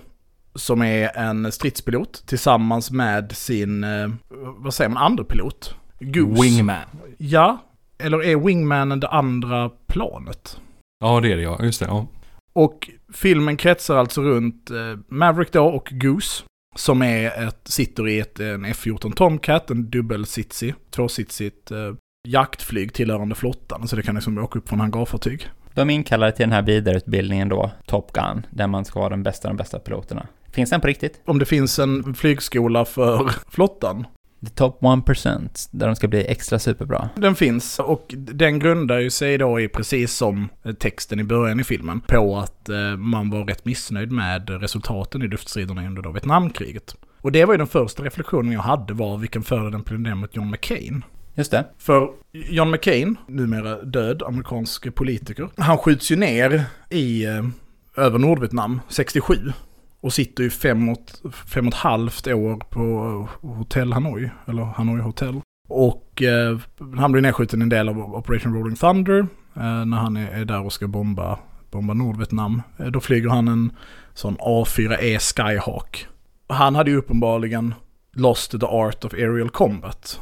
Som 0.54 0.82
är 0.82 1.16
en 1.16 1.52
stridspilot 1.52 2.22
tillsammans 2.26 2.90
med 2.90 3.32
sin, 3.32 3.84
eh, 3.84 4.08
vad 4.56 4.74
säger 4.74 4.90
man, 4.90 5.02
andra 5.02 5.24
pilot? 5.24 5.74
Goose. 6.00 6.42
Wingman. 6.42 6.76
Ja, 7.18 7.58
eller 7.98 8.24
är 8.24 8.36
Wingmanen 8.36 9.00
det 9.00 9.08
andra 9.08 9.70
planet? 9.86 10.60
Ja, 11.00 11.20
det 11.20 11.32
är 11.32 11.36
det 11.36 11.42
ja. 11.42 11.58
Just 11.62 11.80
det, 11.80 11.86
ja. 11.86 12.06
Och 12.52 12.90
filmen 13.12 13.56
kretsar 13.56 13.96
alltså 13.96 14.22
runt 14.22 14.70
eh, 14.70 14.98
Maverick 15.08 15.52
då 15.52 15.64
och 15.64 15.88
Goose. 15.90 16.44
Som 16.76 17.02
är 17.02 17.48
ett, 17.48 17.60
sitter 17.64 18.08
i 18.08 18.20
ett, 18.20 18.40
en 18.40 18.64
F-14 18.64 19.12
Tomcat, 19.12 19.70
en 19.70 19.90
dubbelsitsig, 19.90 20.74
tvåsitsigt 20.90 21.70
eh, 21.70 21.78
jaktflyg 22.28 22.92
tillhörande 22.92 23.34
flottan. 23.34 23.88
Så 23.88 23.96
det 23.96 24.02
kan 24.02 24.14
liksom 24.14 24.38
åka 24.38 24.58
upp 24.58 24.68
från 24.68 24.80
hangarfartyg. 24.80 25.50
De 25.74 25.90
är 25.90 25.94
inkallade 25.94 26.32
till 26.32 26.42
den 26.42 26.52
här 26.52 26.62
vidareutbildningen 26.62 27.48
då, 27.48 27.70
Top 27.86 28.12
Gun, 28.12 28.46
där 28.50 28.66
man 28.66 28.84
ska 28.84 29.00
vara 29.00 29.10
den 29.10 29.22
bästa 29.22 29.48
av 29.48 29.54
de 29.54 29.56
bästa 29.56 29.78
piloterna. 29.78 30.26
Finns 30.52 30.70
den 30.70 30.80
på 30.80 30.86
riktigt? 30.86 31.20
Om 31.24 31.38
det 31.38 31.44
finns 31.44 31.78
en 31.78 32.14
flygskola 32.14 32.84
för 32.84 33.30
flottan. 33.50 34.06
The 34.44 34.50
Top 34.50 34.80
1%, 34.80 35.68
där 35.70 35.86
de 35.86 35.96
ska 35.96 36.08
bli 36.08 36.26
extra 36.26 36.58
superbra. 36.58 37.08
Den 37.16 37.34
finns 37.34 37.78
och 37.78 38.14
den 38.16 38.58
grundar 38.58 38.98
ju 38.98 39.10
sig 39.10 39.38
då 39.38 39.60
i 39.60 39.68
precis 39.68 40.12
som 40.12 40.48
eh, 40.64 40.72
texten 40.72 41.20
i 41.20 41.24
början 41.24 41.60
i 41.60 41.64
filmen 41.64 42.00
på 42.00 42.36
att 42.38 42.68
eh, 42.68 42.96
man 42.96 43.30
var 43.30 43.44
rätt 43.44 43.64
missnöjd 43.64 44.12
med 44.12 44.50
resultaten 44.50 45.22
i 45.22 45.28
luftstriderna 45.28 45.86
under 45.86 46.02
då 46.02 46.12
Vietnamkriget. 46.12 46.96
Och 47.20 47.32
det 47.32 47.44
var 47.44 47.54
ju 47.54 47.58
den 47.58 47.66
första 47.66 48.02
reflektionen 48.02 48.52
jag 48.52 48.60
hade 48.60 48.94
var 48.94 49.18
vilken 49.18 49.42
förolämpning 49.42 50.02
det 50.02 50.10
är 50.10 50.14
mot 50.14 50.36
John 50.36 50.50
McCain. 50.50 51.04
Just 51.34 51.50
det. 51.50 51.66
För 51.78 52.10
John 52.32 52.70
McCain, 52.70 53.16
numera 53.28 53.82
död 53.82 54.22
amerikansk 54.22 54.94
politiker, 54.94 55.48
han 55.56 55.78
skjuts 55.78 56.10
ju 56.10 56.16
ner 56.16 56.64
i 56.90 57.24
eh, 57.24 57.44
över 57.96 58.18
Nordvietnam 58.18 58.80
67 58.88 59.34
och 60.06 60.12
sitter 60.12 60.42
ju 60.44 60.50
fem 60.50 60.88
och, 60.88 60.98
fem 61.32 61.66
och 61.66 61.72
ett 61.72 61.78
halvt 61.78 62.26
år 62.26 62.56
på 62.70 63.28
hotell 63.40 63.92
Hanoi, 63.92 64.30
eller 64.46 64.62
Hanoi 64.62 65.00
Hotel. 65.00 65.40
Och 65.68 66.22
eh, 66.22 66.58
han 66.96 67.12
blir 67.12 67.22
nedskjuten 67.22 67.62
en 67.62 67.68
del 67.68 67.88
av 67.88 68.14
Operation 68.14 68.54
Rolling 68.54 68.76
Thunder 68.76 69.18
eh, 69.56 69.84
när 69.84 69.96
han 69.96 70.16
är, 70.16 70.30
är 70.30 70.44
där 70.44 70.64
och 70.64 70.72
ska 70.72 70.88
bomba, 70.88 71.38
bomba 71.70 71.94
Nordvietnam. 71.94 72.62
Eh, 72.78 72.86
då 72.86 73.00
flyger 73.00 73.28
han 73.28 73.48
en 73.48 73.72
sån 74.14 74.36
A4E 74.36 75.18
Skyhawk. 75.18 76.06
Han 76.48 76.74
hade 76.74 76.90
ju 76.90 76.96
uppenbarligen 76.96 77.74
lost 78.12 78.60
the 78.60 78.66
art 78.66 79.04
of 79.04 79.12
aerial 79.12 79.50
combat. 79.50 80.20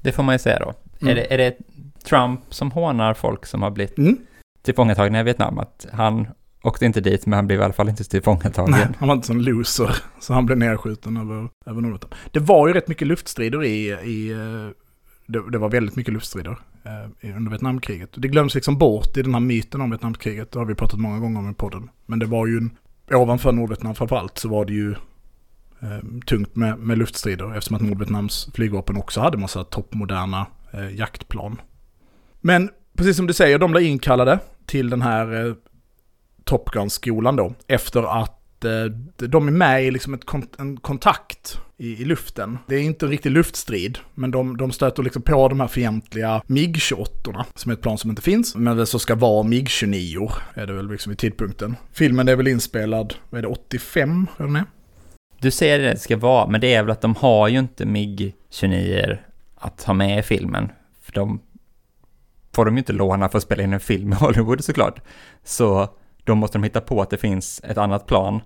Det 0.00 0.12
får 0.12 0.22
man 0.22 0.34
ju 0.34 0.38
säga 0.38 0.58
då. 0.58 0.74
Mm. 1.00 1.10
Är, 1.12 1.14
det, 1.14 1.34
är 1.34 1.38
det 1.38 1.56
Trump 2.04 2.40
som 2.48 2.70
hånar 2.70 3.14
folk 3.14 3.46
som 3.46 3.62
har 3.62 3.70
blivit 3.70 3.98
Mm. 3.98 4.18
tillfångatagna 4.62 5.20
i 5.20 5.22
Vietnam? 5.22 5.58
Att 5.58 5.86
han 5.92 6.26
åkte 6.66 6.86
inte 6.86 7.00
dit, 7.00 7.26
men 7.26 7.36
han 7.36 7.46
blev 7.46 7.60
i 7.60 7.62
alla 7.62 7.72
fall 7.72 7.88
inte 7.88 8.04
tillfångatagen. 8.04 8.70
Nej, 8.70 8.86
han 8.98 9.08
var 9.08 9.14
inte 9.14 9.26
sån 9.26 9.42
loser. 9.42 9.96
Så 10.20 10.34
han 10.34 10.46
blev 10.46 10.58
nedskjuten 10.58 11.16
över, 11.16 11.48
över 11.66 11.80
Nordvietnam. 11.80 12.10
Det 12.30 12.40
var 12.40 12.68
ju 12.68 12.74
rätt 12.74 12.88
mycket 12.88 13.08
luftstrider 13.08 13.64
i... 13.64 13.88
i 13.88 14.32
eh, 14.32 14.70
det, 15.28 15.50
det 15.50 15.58
var 15.58 15.68
väldigt 15.68 15.96
mycket 15.96 16.14
luftstrider 16.14 16.58
eh, 16.84 17.36
under 17.36 17.50
Vietnamkriget. 17.50 18.10
Det 18.14 18.28
glöms 18.28 18.54
liksom 18.54 18.78
bort 18.78 19.16
i 19.16 19.22
den 19.22 19.34
här 19.34 19.40
myten 19.40 19.80
om 19.80 19.90
Vietnamkriget. 19.90 20.52
Det 20.52 20.58
har 20.58 20.66
vi 20.66 20.74
pratat 20.74 21.00
många 21.00 21.18
gånger 21.18 21.38
om 21.38 21.50
i 21.50 21.54
podden. 21.54 21.90
Men 22.06 22.18
det 22.18 22.26
var 22.26 22.46
ju 22.46 22.56
en, 22.56 22.70
ovanför 23.10 23.52
Nordvietnam 23.52 23.94
framförallt 23.94 24.38
så 24.38 24.48
var 24.48 24.64
det 24.64 24.72
ju 24.72 24.90
eh, 25.80 26.20
tungt 26.26 26.56
med, 26.56 26.78
med 26.78 26.98
luftstrider. 26.98 27.54
Eftersom 27.56 27.76
att 27.76 27.82
Nordvietnams 27.82 28.48
flygvapen 28.54 28.96
också 28.96 29.20
hade 29.20 29.38
massa 29.38 29.64
toppmoderna 29.64 30.46
eh, 30.72 30.94
jaktplan. 30.94 31.60
Men 32.40 32.70
precis 32.96 33.16
som 33.16 33.26
du 33.26 33.32
säger, 33.32 33.58
de 33.58 33.70
blev 33.70 33.84
inkallade 33.84 34.38
till 34.66 34.90
den 34.90 35.02
här 35.02 35.46
eh, 35.46 35.54
Top 36.46 36.70
Gun-skolan 36.70 37.36
då. 37.36 37.54
Efter 37.68 38.22
att 38.22 38.64
eh, 38.64 38.84
de 39.28 39.48
är 39.48 39.52
med 39.52 39.84
i 39.84 39.90
liksom 39.90 40.14
ett 40.14 40.24
kon- 40.24 40.48
en 40.58 40.76
kontakt 40.76 41.60
i, 41.76 42.02
i 42.02 42.04
luften. 42.04 42.58
Det 42.66 42.74
är 42.74 42.80
inte 42.80 43.06
en 43.06 43.10
riktig 43.10 43.30
luftstrid, 43.30 43.98
men 44.14 44.30
de, 44.30 44.56
de 44.56 44.72
stöter 44.72 45.02
liksom 45.02 45.22
på 45.22 45.48
de 45.48 45.60
här 45.60 45.68
fientliga 45.68 46.42
MIG-28 46.46 47.44
som 47.54 47.70
är 47.70 47.74
ett 47.74 47.82
plan 47.82 47.98
som 47.98 48.10
inte 48.10 48.22
finns, 48.22 48.54
men 48.56 48.76
det 48.76 48.86
så 48.86 48.98
ska 48.98 49.14
vara 49.14 49.42
MIG-29 49.42 50.32
är 50.54 50.66
det 50.66 50.72
väl 50.72 50.90
liksom 50.90 51.10
vid 51.10 51.18
tidpunkten. 51.18 51.76
Filmen 51.92 52.28
är 52.28 52.36
väl 52.36 52.48
inspelad, 52.48 53.14
vad 53.30 53.38
är 53.38 53.42
det, 53.42 53.48
85? 53.48 54.26
Eller 54.38 54.48
nej? 54.48 54.62
Du 55.40 55.50
säger 55.50 55.78
det 55.78 55.90
det 55.90 55.98
ska 55.98 56.16
vara, 56.16 56.46
men 56.46 56.60
det 56.60 56.74
är 56.74 56.82
väl 56.82 56.90
att 56.90 57.00
de 57.00 57.14
har 57.14 57.48
ju 57.48 57.58
inte 57.58 57.84
MIG-29 57.84 59.18
att 59.54 59.82
ha 59.82 59.94
med 59.94 60.18
i 60.18 60.22
filmen. 60.22 60.68
För 61.02 61.12
de 61.12 61.40
får 62.52 62.64
de 62.64 62.74
ju 62.74 62.78
inte 62.78 62.92
låna 62.92 63.28
för 63.28 63.38
att 63.38 63.44
spela 63.44 63.62
in 63.62 63.72
en 63.72 63.80
film 63.80 64.12
i 64.12 64.14
Hollywood 64.14 64.64
såklart. 64.64 65.00
Så 65.44 65.88
då 66.26 66.34
måste 66.34 66.58
de 66.58 66.64
hitta 66.64 66.80
på 66.80 67.02
att 67.02 67.10
det 67.10 67.16
finns 67.16 67.60
ett 67.64 67.78
annat 67.78 68.06
plan 68.06 68.40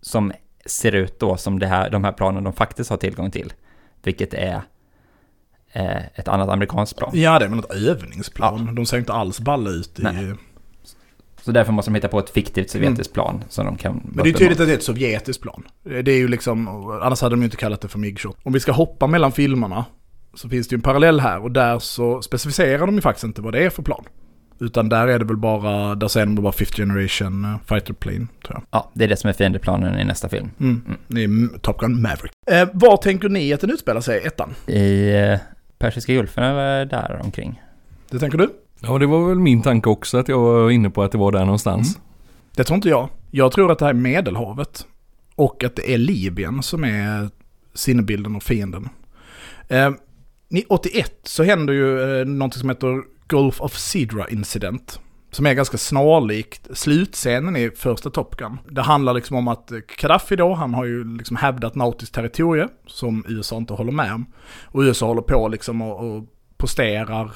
som 0.00 0.32
ser 0.66 0.92
ut 0.92 1.20
då 1.20 1.36
som 1.36 1.58
det 1.58 1.66
här, 1.66 1.90
de 1.90 2.04
här 2.04 2.12
planen 2.12 2.44
de 2.44 2.52
faktiskt 2.52 2.90
har 2.90 2.96
tillgång 2.96 3.30
till. 3.30 3.52
Vilket 4.02 4.34
är 4.34 4.62
eh, 5.72 6.06
ett 6.14 6.28
annat 6.28 6.48
amerikanskt 6.48 6.96
plan. 6.96 7.10
Ja, 7.14 7.38
det 7.38 7.44
är 7.44 7.48
väl 7.48 7.58
ett 7.58 7.70
övningsplan. 7.70 8.74
De 8.74 8.86
ser 8.86 8.98
inte 8.98 9.12
alls 9.12 9.40
balla 9.40 9.70
ut 9.70 9.98
i... 9.98 10.02
Nej. 10.02 10.34
Så 11.42 11.52
därför 11.52 11.72
måste 11.72 11.90
de 11.90 11.94
hitta 11.94 12.08
på 12.08 12.18
ett 12.18 12.30
fiktivt 12.30 12.70
sovjetiskt 12.70 13.12
plan 13.12 13.44
som 13.48 13.66
de 13.66 13.76
kan... 13.76 14.00
Men 14.04 14.24
det 14.24 14.30
är 14.30 14.34
tydligt 14.34 14.60
att 14.60 14.66
det 14.66 14.72
är 14.72 14.76
ett 14.76 14.82
sovjetiskt 14.82 15.42
plan. 15.42 15.62
Det 15.82 16.12
är 16.12 16.16
ju 16.18 16.28
liksom, 16.28 16.68
annars 17.02 17.20
hade 17.20 17.32
de 17.32 17.40
ju 17.40 17.44
inte 17.44 17.56
kallat 17.56 17.80
det 17.80 17.88
för 17.88 17.98
MIG-28. 17.98 18.34
Om 18.42 18.52
vi 18.52 18.60
ska 18.60 18.72
hoppa 18.72 19.06
mellan 19.06 19.32
filmerna 19.32 19.84
så 20.34 20.48
finns 20.48 20.68
det 20.68 20.72
ju 20.72 20.76
en 20.76 20.82
parallell 20.82 21.20
här 21.20 21.42
och 21.42 21.50
där 21.50 21.78
så 21.78 22.22
specificerar 22.22 22.86
de 22.86 22.94
ju 22.94 23.00
faktiskt 23.00 23.24
inte 23.24 23.42
vad 23.42 23.52
det 23.52 23.64
är 23.64 23.70
för 23.70 23.82
plan. 23.82 24.04
Utan 24.60 24.88
där 24.88 25.08
är 25.08 25.18
det 25.18 25.24
väl 25.24 25.36
bara, 25.36 25.94
där 25.94 26.08
säger 26.08 26.26
de 26.26 26.34
bara 26.34 26.52
Fifth 26.52 26.76
Generation 26.76 27.44
eh, 27.44 27.56
Fighter 27.66 27.92
Plane, 27.94 28.26
tror 28.46 28.56
jag. 28.56 28.62
Ja, 28.70 28.90
det 28.94 29.04
är 29.04 29.08
det 29.08 29.16
som 29.16 29.28
är 29.30 29.34
fiendeplanen 29.34 29.98
i 30.00 30.04
nästa 30.04 30.28
film. 30.28 30.50
Mm. 30.60 30.82
Mm. 30.86 30.98
Det 31.08 31.20
är 31.20 31.24
M- 31.24 31.50
Top 31.62 31.78
Gun 31.80 32.02
Maverick. 32.02 32.32
Eh, 32.50 32.68
var 32.72 32.96
tänker 32.96 33.28
ni 33.28 33.52
att 33.52 33.60
den 33.60 33.70
utspelar 33.70 34.00
sig, 34.00 34.20
ettan? 34.26 34.54
I 34.66 35.14
eh, 35.14 35.38
Persiska 35.78 36.12
gulfen 36.12 36.44
eller 36.44 36.84
där 36.84 37.20
omkring. 37.24 37.62
Det 38.10 38.18
tänker 38.18 38.38
du? 38.38 38.48
Ja, 38.80 38.98
det 38.98 39.06
var 39.06 39.28
väl 39.28 39.38
min 39.38 39.62
tanke 39.62 39.88
också 39.88 40.18
att 40.18 40.28
jag 40.28 40.38
var 40.38 40.70
inne 40.70 40.90
på 40.90 41.02
att 41.02 41.12
det 41.12 41.18
var 41.18 41.32
där 41.32 41.44
någonstans. 41.44 41.98
Det 42.56 42.64
tror 42.64 42.74
inte 42.76 42.88
jag. 42.88 43.08
Jag 43.30 43.52
tror 43.52 43.72
att 43.72 43.78
det 43.78 43.84
här 43.84 43.90
är 43.92 43.96
Medelhavet. 43.98 44.86
Och 45.34 45.64
att 45.64 45.76
det 45.76 45.94
är 45.94 45.98
Libyen 45.98 46.62
som 46.62 46.84
är 46.84 47.28
sinnebilden 47.74 48.36
och 48.36 48.42
fienden. 48.42 48.88
Eh, 49.68 49.90
ni- 50.48 50.64
81 50.68 51.12
så 51.22 51.42
händer 51.42 51.72
ju 51.74 52.20
eh, 52.20 52.26
något 52.26 52.54
som 52.54 52.68
heter 52.68 53.02
Gulf 53.28 53.60
of 53.60 53.76
Sidra 53.76 54.28
Incident. 54.28 55.00
Som 55.30 55.46
är 55.46 55.54
ganska 55.54 55.78
snarlikt 55.78 56.68
slutscenen 56.78 57.56
i 57.56 57.70
första 57.70 58.10
Top 58.10 58.36
Gun. 58.36 58.58
Det 58.70 58.82
handlar 58.82 59.14
liksom 59.14 59.36
om 59.36 59.48
att 59.48 59.72
eh, 59.72 59.78
Gaddafi 59.98 60.36
då, 60.36 60.54
han 60.54 60.74
har 60.74 60.84
ju 60.84 61.16
liksom 61.16 61.36
hävdat 61.36 61.74
nautiskt 61.74 62.14
territorium 62.14 62.68
som 62.86 63.24
USA 63.28 63.56
inte 63.56 63.72
håller 63.72 63.92
med 63.92 64.14
om. 64.14 64.26
Och 64.64 64.80
USA 64.80 65.06
håller 65.06 65.22
på 65.22 65.48
liksom 65.48 65.82
och, 65.82 66.16
och 66.16 66.24
posterar 66.56 67.30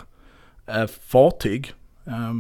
eh, 0.66 0.87
fartyg, 0.87 1.72
eh, 2.07 2.33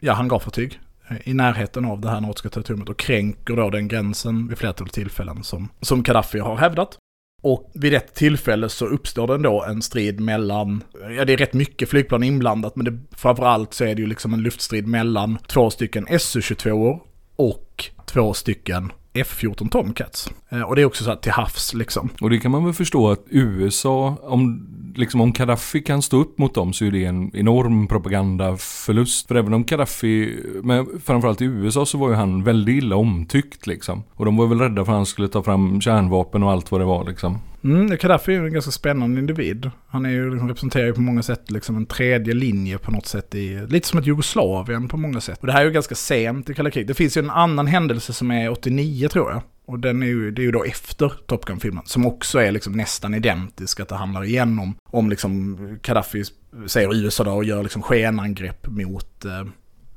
ja 0.00 0.12
hangarfartyg, 0.12 0.80
eh, 1.08 1.28
i 1.28 1.34
närheten 1.34 1.84
av 1.84 2.00
det 2.00 2.10
här 2.10 2.20
nautiska 2.20 2.48
territoriet 2.48 2.88
och 2.88 2.98
kränker 2.98 3.56
då 3.56 3.70
den 3.70 3.88
gränsen 3.88 4.48
vid 4.48 4.58
flertalet 4.58 4.92
tillfällen 4.92 5.44
som, 5.44 5.68
som 5.80 6.02
Gaddafi 6.02 6.38
har 6.38 6.56
hävdat. 6.56 6.98
Och 7.42 7.70
vid 7.74 7.94
ett 7.94 8.14
tillfälle 8.14 8.68
så 8.68 8.86
uppstår 8.86 9.26
det 9.26 9.34
ändå 9.34 9.64
en 9.64 9.82
strid 9.82 10.20
mellan, 10.20 10.84
ja 11.16 11.24
det 11.24 11.32
är 11.32 11.36
rätt 11.36 11.52
mycket 11.52 11.88
flygplan 11.88 12.22
inblandat 12.22 12.76
men 12.76 12.84
det, 12.84 12.98
framförallt 13.16 13.74
så 13.74 13.84
är 13.84 13.94
det 13.94 14.00
ju 14.00 14.06
liksom 14.06 14.34
en 14.34 14.42
luftstrid 14.42 14.86
mellan 14.86 15.38
två 15.46 15.70
stycken 15.70 16.06
Su-22 16.06 17.00
och 17.36 17.90
två 18.06 18.34
stycken 18.34 18.92
F-14 19.12 19.68
Tomcats. 19.68 20.30
Eh, 20.48 20.60
och 20.60 20.76
det 20.76 20.82
är 20.82 20.86
också 20.86 21.04
så 21.04 21.10
här 21.10 21.16
till 21.16 21.32
havs 21.32 21.74
liksom. 21.74 22.08
Och 22.20 22.30
det 22.30 22.38
kan 22.38 22.50
man 22.50 22.64
väl 22.64 22.74
förstå 22.74 23.10
att 23.10 23.24
USA, 23.28 24.16
om, 24.22 24.68
liksom 24.96 25.20
om 25.20 25.32
Gaddafi 25.32 25.82
kan 25.82 26.02
stå 26.02 26.20
upp 26.20 26.38
mot 26.38 26.54
dem 26.54 26.72
så 26.72 26.84
är 26.84 26.90
det 26.90 27.04
en 27.04 27.36
enorm 27.36 27.86
propagandaförlust. 27.86 29.28
För 29.28 29.34
även 29.34 29.54
om 29.54 29.64
Gaddafi, 29.64 30.40
men 30.62 30.86
framförallt 31.04 31.42
i 31.42 31.44
USA 31.44 31.86
så 31.86 31.98
var 31.98 32.08
ju 32.08 32.14
han 32.14 32.44
väldigt 32.44 32.82
illa 32.82 32.96
omtyckt 32.96 33.66
liksom. 33.66 34.02
Och 34.14 34.24
de 34.24 34.36
var 34.36 34.46
väl 34.46 34.60
rädda 34.60 34.84
för 34.84 34.92
att 34.92 34.96
han 34.96 35.06
skulle 35.06 35.28
ta 35.28 35.42
fram 35.42 35.80
kärnvapen 35.80 36.42
och 36.42 36.50
allt 36.50 36.70
vad 36.70 36.80
det 36.80 36.84
var 36.84 37.04
liksom. 37.04 37.38
Mm, 37.66 37.96
Gaddafi 37.96 38.34
är 38.34 38.40
ju 38.40 38.46
en 38.46 38.52
ganska 38.52 38.70
spännande 38.70 39.20
individ. 39.20 39.70
Han 39.88 40.06
är 40.06 40.10
ju, 40.10 40.30
liksom, 40.30 40.48
representerar 40.48 40.86
ju 40.86 40.92
på 40.92 41.00
många 41.00 41.22
sätt 41.22 41.50
liksom 41.50 41.76
en 41.76 41.86
tredje 41.86 42.34
linje 42.34 42.78
på 42.78 42.90
något 42.90 43.06
sätt 43.06 43.34
i, 43.34 43.66
lite 43.68 43.88
som 43.88 43.98
ett 43.98 44.06
Jugoslavien 44.06 44.88
på 44.88 44.96
många 44.96 45.20
sätt. 45.20 45.38
Och 45.40 45.46
det 45.46 45.52
här 45.52 45.60
är 45.60 45.64
ju 45.64 45.70
ganska 45.70 45.94
sent 45.94 46.50
i 46.50 46.54
kalla 46.54 46.70
kriget. 46.70 46.88
Det 46.88 46.94
finns 46.94 47.16
ju 47.16 47.18
en 47.18 47.30
annan 47.30 47.66
händelse 47.66 48.12
som 48.12 48.30
är 48.30 48.50
89 48.50 49.08
tror 49.08 49.30
jag. 49.30 49.42
Och 49.66 49.78
den 49.78 50.02
är 50.02 50.06
ju, 50.06 50.30
det 50.30 50.42
är 50.42 50.44
ju 50.44 50.52
då 50.52 50.64
efter 50.64 51.12
Top 51.26 51.44
Gun-filmen, 51.44 51.82
som 51.86 52.06
också 52.06 52.38
är 52.38 52.52
liksom 52.52 52.72
nästan 52.72 53.14
identisk, 53.14 53.80
att 53.80 53.88
det 53.88 53.94
handlar 53.94 54.24
igen 54.24 54.58
om, 54.58 54.76
om 54.90 55.10
liksom 55.10 55.58
Gaddafi 55.82 56.24
säger 56.66 56.94
USA 56.94 57.24
då 57.24 57.32
och 57.32 57.44
gör 57.44 57.62
liksom 57.62 57.82
skenangrepp 57.82 58.66
mot 58.66 59.24
eh, 59.24 59.40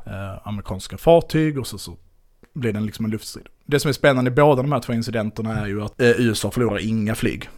eh, 0.05 0.47
amerikanska 0.47 0.97
fartyg 0.97 1.59
och 1.59 1.67
så, 1.67 1.77
så 1.77 1.97
blir 2.53 2.73
det 2.73 2.79
liksom 2.79 3.05
en 3.05 3.11
luftstrid. 3.11 3.47
Det 3.65 3.79
som 3.79 3.89
är 3.89 3.93
spännande 3.93 4.31
i 4.31 4.33
båda 4.33 4.61
de 4.61 4.71
här 4.71 4.79
två 4.79 4.93
incidenterna 4.93 5.59
är 5.59 5.67
ju 5.67 5.81
att 5.81 6.01
eh, 6.01 6.09
USA 6.09 6.51
förlorar 6.51 6.79
inga 6.79 7.15
flyg 7.15 7.49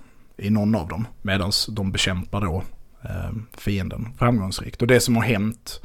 i 0.41 0.49
någon 0.49 0.75
av 0.75 0.87
dem, 0.87 1.07
medan 1.21 1.51
de 1.69 1.91
bekämpar 1.91 2.41
då 2.41 2.63
eh, 3.01 3.31
fienden 3.57 4.07
framgångsrikt. 4.17 4.81
Och 4.81 4.87
det 4.87 4.99
som 4.99 5.15
har 5.15 5.23
hänt 5.23 5.81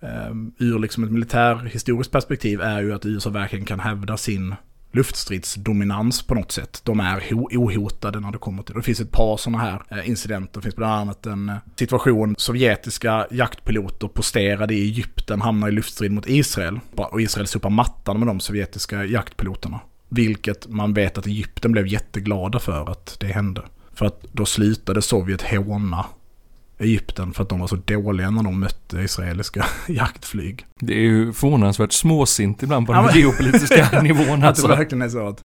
eh, 0.00 0.30
ur 0.58 0.78
liksom 0.78 1.04
ett 1.04 1.12
militärhistoriskt 1.12 2.12
perspektiv 2.12 2.60
är 2.60 2.82
ju 2.82 2.94
att 2.94 3.06
USA 3.06 3.30
verkligen 3.30 3.64
kan 3.64 3.80
hävda 3.80 4.16
sin 4.16 4.54
luftstridsdominans 4.92 6.22
på 6.22 6.34
något 6.34 6.52
sätt. 6.52 6.80
De 6.84 7.00
är 7.00 7.22
ohotade 7.32 8.20
när 8.20 8.32
det 8.32 8.38
kommer 8.38 8.62
till 8.62 8.74
det. 8.74 8.80
Det 8.80 8.84
finns 8.84 9.00
ett 9.00 9.12
par 9.12 9.36
sådana 9.36 9.58
här 9.58 9.82
eh, 9.90 10.08
incidenter. 10.08 10.60
Det 10.60 10.62
finns 10.62 10.76
bland 10.76 10.92
annat 10.92 11.26
en 11.26 11.48
eh, 11.48 11.56
situation, 11.76 12.34
sovjetiska 12.38 13.26
jaktpiloter 13.30 14.08
posterade 14.08 14.74
i 14.74 14.82
Egypten, 14.82 15.40
hamnar 15.40 15.68
i 15.68 15.72
luftstrid 15.72 16.12
mot 16.12 16.28
Israel. 16.28 16.80
Och 16.96 17.22
Israel 17.22 17.46
sopar 17.46 17.70
mattan 17.70 18.18
med 18.18 18.28
de 18.28 18.40
sovjetiska 18.40 19.04
jaktpiloterna. 19.04 19.80
Vilket 20.10 20.68
man 20.68 20.94
vet 20.94 21.18
att 21.18 21.26
Egypten 21.26 21.72
blev 21.72 21.86
jätteglada 21.86 22.58
för 22.58 22.90
att 22.90 23.16
det 23.20 23.26
hände. 23.26 23.62
För 23.92 24.06
att 24.06 24.24
då 24.32 24.46
slutade 24.46 25.02
Sovjet 25.02 25.42
håna 25.42 26.06
Egypten 26.78 27.32
för 27.32 27.42
att 27.42 27.48
de 27.48 27.60
var 27.60 27.66
så 27.66 27.76
dåliga 27.76 28.30
när 28.30 28.42
de 28.42 28.60
mötte 28.60 29.00
israeliska 29.00 29.66
jaktflyg. 29.88 30.66
Det 30.80 30.94
är 30.94 31.02
ju 31.02 31.32
förvånansvärt 31.32 31.92
småsint 31.92 32.62
ibland 32.62 32.86
på 32.86 32.92
den 32.92 33.04
ja, 33.14 33.16
geopolitiska 33.16 34.02
nivån. 34.02 34.42
Alltså. 34.42 34.66
Att 34.66 34.72
det 34.72 34.76
verkligen 34.76 35.02
är 35.02 35.08
så 35.08 35.28
att 35.28 35.40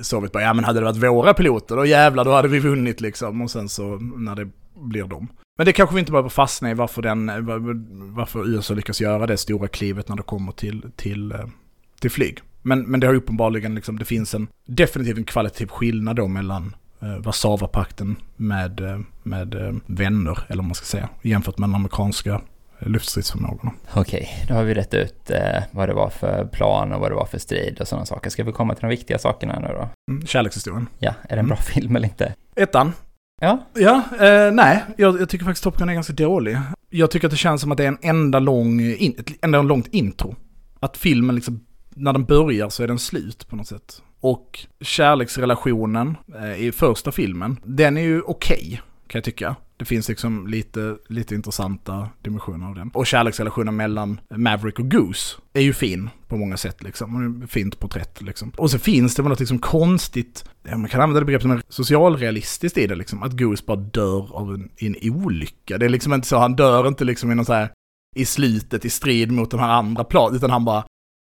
Sovjet 0.00 0.32
bara, 0.32 0.42
ja 0.42 0.54
men 0.54 0.64
hade 0.64 0.80
det 0.80 0.84
varit 0.84 1.02
våra 1.02 1.34
piloter, 1.34 1.76
då 1.76 1.86
jävlar 1.86 2.24
då 2.24 2.32
hade 2.32 2.48
vi 2.48 2.58
vunnit 2.58 3.00
liksom. 3.00 3.40
Och 3.42 3.50
sen 3.50 3.68
så 3.68 3.96
när 3.98 4.34
det 4.34 4.48
blir 4.74 5.04
dem. 5.04 5.28
Men 5.58 5.66
det 5.66 5.72
kanske 5.72 5.94
vi 5.94 6.00
inte 6.00 6.12
behöver 6.12 6.28
fastna 6.28 6.70
i 6.70 6.74
varför, 6.74 7.02
den, 7.02 7.30
varför 8.14 8.48
USA 8.48 8.74
lyckas 8.74 9.00
göra 9.00 9.26
det 9.26 9.36
stora 9.36 9.68
klivet 9.68 10.08
när 10.08 10.16
det 10.16 10.22
kommer 10.22 10.52
till, 10.52 10.90
till, 10.96 11.32
eh, 11.32 11.38
till 12.00 12.10
flyg. 12.10 12.38
Men, 12.66 12.82
men 12.82 13.00
det 13.00 13.06
har 13.06 13.14
uppenbarligen 13.14 13.74
liksom, 13.74 13.98
det 13.98 14.04
finns 14.04 14.34
en 14.34 14.48
definitivt 14.66 15.18
en 15.18 15.24
kvalitativ 15.24 15.66
skillnad 15.66 16.16
då 16.16 16.28
mellan 16.28 16.76
eh, 17.02 17.16
Warszawapakten 17.16 18.16
med, 18.36 18.80
eh, 18.80 19.00
med 19.22 19.54
eh, 19.54 19.74
vänner, 19.86 20.38
eller 20.48 20.62
vad 20.62 20.64
man 20.64 20.74
ska 20.74 20.84
säga, 20.84 21.08
jämfört 21.22 21.58
med 21.58 21.68
den 21.68 21.74
amerikanska 21.74 22.40
eh, 22.78 22.88
luftstridsförmågorna. 22.88 23.72
Okej, 23.94 24.44
då 24.48 24.54
har 24.54 24.64
vi 24.64 24.74
rätt 24.74 24.94
ut 24.94 25.30
eh, 25.30 25.62
vad 25.70 25.88
det 25.88 25.94
var 25.94 26.10
för 26.10 26.44
plan 26.44 26.92
och 26.92 27.00
vad 27.00 27.10
det 27.10 27.14
var 27.14 27.26
för 27.26 27.38
strid 27.38 27.80
och 27.80 27.88
sådana 27.88 28.06
saker. 28.06 28.30
Ska 28.30 28.44
vi 28.44 28.52
komma 28.52 28.74
till 28.74 28.82
de 28.82 28.88
viktiga 28.88 29.18
sakerna 29.18 29.58
nu 29.60 29.68
då? 29.68 29.88
Mm, 30.12 30.26
kärlekshistorien. 30.26 30.88
Ja, 30.98 31.14
är 31.28 31.36
det 31.36 31.40
en 31.40 31.48
bra 31.48 31.56
mm. 31.56 31.64
film 31.64 31.96
eller 31.96 32.08
inte? 32.08 32.34
Ettan. 32.56 32.92
Ja. 33.40 33.66
Ja, 33.74 34.02
eh, 34.20 34.52
nej, 34.52 34.84
jag, 34.96 35.20
jag, 35.20 35.28
tycker 35.28 35.44
faktiskt 35.44 35.64
Top 35.64 35.78
Gun 35.78 35.88
är 35.88 35.94
ganska 35.94 36.12
dålig. 36.12 36.58
Jag 36.90 37.10
tycker 37.10 37.26
att 37.26 37.32
det 37.32 37.36
känns 37.36 37.60
som 37.60 37.72
att 37.72 37.78
det 37.78 37.84
är 37.84 37.88
en 37.88 37.98
enda 38.02 38.38
lång, 38.38 38.80
in, 38.80 39.14
ett 39.18 39.44
enda 39.44 39.62
långt 39.62 39.86
intro. 39.86 40.36
Att 40.80 40.96
filmen 40.96 41.34
liksom, 41.34 41.65
när 41.96 42.12
den 42.12 42.24
börjar 42.24 42.68
så 42.68 42.82
är 42.82 42.86
den 42.86 42.98
slut 42.98 43.48
på 43.48 43.56
något 43.56 43.68
sätt. 43.68 44.02
Och 44.20 44.66
kärleksrelationen 44.80 46.16
eh, 46.34 46.66
i 46.66 46.72
första 46.72 47.12
filmen, 47.12 47.60
den 47.64 47.96
är 47.96 48.00
ju 48.00 48.22
okej, 48.22 48.56
okay, 48.58 48.78
kan 49.06 49.18
jag 49.18 49.24
tycka. 49.24 49.56
Det 49.78 49.84
finns 49.84 50.08
liksom 50.08 50.46
lite, 50.46 50.96
lite 51.08 51.34
intressanta 51.34 52.08
dimensioner 52.22 52.66
av 52.66 52.74
den. 52.74 52.90
Och 52.94 53.06
kärleksrelationen 53.06 53.76
mellan 53.76 54.20
Maverick 54.30 54.78
och 54.78 54.90
Goose 54.90 55.36
är 55.52 55.60
ju 55.60 55.72
fin 55.72 56.10
på 56.28 56.36
många 56.36 56.56
sätt 56.56 56.82
liksom. 56.82 57.42
Fint 57.48 57.80
porträtt 57.80 58.22
liksom. 58.22 58.52
Och 58.56 58.70
så 58.70 58.78
finns 58.78 59.14
det 59.14 59.22
väl 59.22 59.30
något 59.30 59.40
liksom 59.40 59.58
konstigt, 59.58 60.44
ja, 60.62 60.76
man 60.76 60.88
kan 60.88 61.00
använda 61.00 61.20
det 61.20 61.26
begreppet 61.26 61.42
som 61.42 61.62
socialrealistiskt 61.68 62.78
i 62.78 62.86
det 62.86 62.94
liksom. 62.94 63.22
Att 63.22 63.38
Goose 63.38 63.64
bara 63.66 63.76
dör 63.76 64.36
av 64.36 64.54
en, 64.54 64.70
en 64.76 64.96
olycka. 65.12 65.78
Det 65.78 65.84
är 65.84 65.88
liksom 65.90 66.12
inte 66.12 66.28
så, 66.28 66.38
han 66.38 66.56
dör 66.56 66.88
inte 66.88 67.04
liksom 67.04 67.32
i 67.32 67.34
någon 67.34 67.44
så 67.44 67.52
här 67.52 67.70
i 68.16 68.24
slutet 68.24 68.84
i 68.84 68.90
strid 68.90 69.32
mot 69.32 69.50
de 69.50 69.60
här 69.60 69.68
andra 69.68 70.04
planen, 70.04 70.36
utan 70.36 70.50
han 70.50 70.64
bara, 70.64 70.84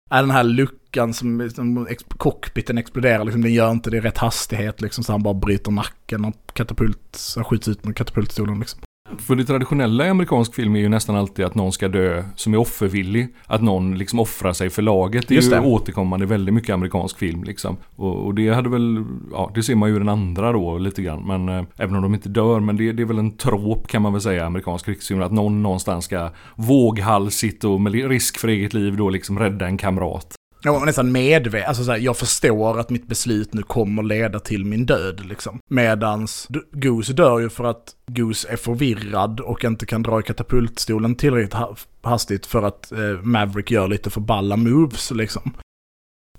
är 0.09 0.21
den 0.21 0.31
här 0.31 0.43
luckan 0.43 1.13
som, 1.13 1.49
som 1.49 1.87
cockpiten 2.07 2.77
exploderar, 2.77 3.23
liksom, 3.23 3.41
den 3.41 3.53
gör 3.53 3.71
inte 3.71 3.89
det 3.89 3.97
i 3.97 4.01
rätt 4.01 4.17
hastighet 4.17 4.81
liksom, 4.81 5.03
så 5.03 5.11
han 5.11 5.23
bara 5.23 5.33
bryter 5.33 5.71
nacken 5.71 6.25
och 6.25 6.53
katapult, 6.53 7.07
så 7.11 7.43
skjuts 7.43 7.67
ut 7.67 7.85
med 7.85 7.95
katapultstolen 7.95 8.59
liksom. 8.59 8.79
För 9.21 9.35
det 9.35 9.45
traditionella 9.45 10.05
i 10.05 10.09
amerikansk 10.09 10.55
film 10.55 10.75
är 10.75 10.79
ju 10.79 10.89
nästan 10.89 11.15
alltid 11.15 11.45
att 11.45 11.55
någon 11.55 11.71
ska 11.71 11.87
dö 11.87 12.23
som 12.35 12.53
är 12.53 12.57
offervillig. 12.57 13.35
Att 13.45 13.61
någon 13.61 13.97
liksom 13.97 14.19
offrar 14.19 14.53
sig 14.53 14.69
för 14.69 14.81
laget. 14.81 15.27
Det 15.27 15.33
är 15.33 15.35
Just 15.35 15.51
ju 15.51 15.55
det. 15.55 15.61
återkommande 15.61 16.25
väldigt 16.25 16.53
mycket 16.53 16.73
amerikansk 16.73 17.17
film 17.17 17.43
liksom. 17.43 17.77
Och, 17.95 18.25
och, 18.25 18.35
det 18.35 18.49
hade 18.49 18.69
väl, 18.69 19.05
ja 19.31 19.51
det 19.55 19.63
ser 19.63 19.75
man 19.75 19.89
ju 19.89 19.99
den 19.99 20.09
andra 20.09 20.51
då 20.51 20.77
lite 20.77 21.01
grann. 21.01 21.27
Men 21.27 21.49
eh, 21.49 21.65
även 21.77 21.95
om 21.95 22.01
de 22.01 22.13
inte 22.13 22.29
dör, 22.29 22.59
men 22.59 22.77
det, 22.77 22.91
det, 22.91 23.03
är 23.03 23.05
väl 23.05 23.19
en 23.19 23.37
trop 23.37 23.87
kan 23.87 24.01
man 24.01 24.13
väl 24.13 24.21
säga 24.21 24.45
amerikansk 24.45 24.85
krigsfilm. 24.85 25.21
Att 25.21 25.31
någon 25.31 25.63
någonstans 25.63 26.05
ska 26.05 26.29
våghalsigt 26.55 27.63
och 27.63 27.81
med 27.81 27.93
risk 27.93 28.37
för 28.37 28.47
eget 28.47 28.73
liv 28.73 28.97
då 28.97 29.09
liksom 29.09 29.39
rädda 29.39 29.65
en 29.65 29.77
kamrat. 29.77 30.34
Jag 30.65 30.73
var 30.73 30.85
nästan 30.85 31.11
medveten, 31.11 31.67
alltså 31.67 31.83
så 31.83 31.91
här, 31.91 31.99
jag 31.99 32.17
förstår 32.17 32.79
att 32.79 32.89
mitt 32.89 33.07
beslut 33.07 33.53
nu 33.53 33.63
kommer 33.63 34.03
leda 34.03 34.39
till 34.39 34.65
min 34.65 34.85
död 34.85 35.25
liksom. 35.25 35.59
Medans 35.69 36.47
Goose 36.71 37.13
dör 37.13 37.39
ju 37.39 37.49
för 37.49 37.63
att 37.63 37.95
Goose 38.07 38.47
är 38.49 38.55
förvirrad 38.55 39.39
och 39.39 39.63
inte 39.63 39.85
kan 39.85 40.03
dra 40.03 40.19
i 40.19 40.23
katapultstolen 40.23 41.15
tillräckligt 41.15 41.55
hastigt 42.01 42.45
för 42.45 42.63
att 42.63 42.91
eh, 42.91 43.21
Maverick 43.21 43.71
gör 43.71 43.87
lite 43.87 44.09
för 44.09 44.21
balla 44.21 44.57
moves 44.57 45.11
liksom. 45.11 45.53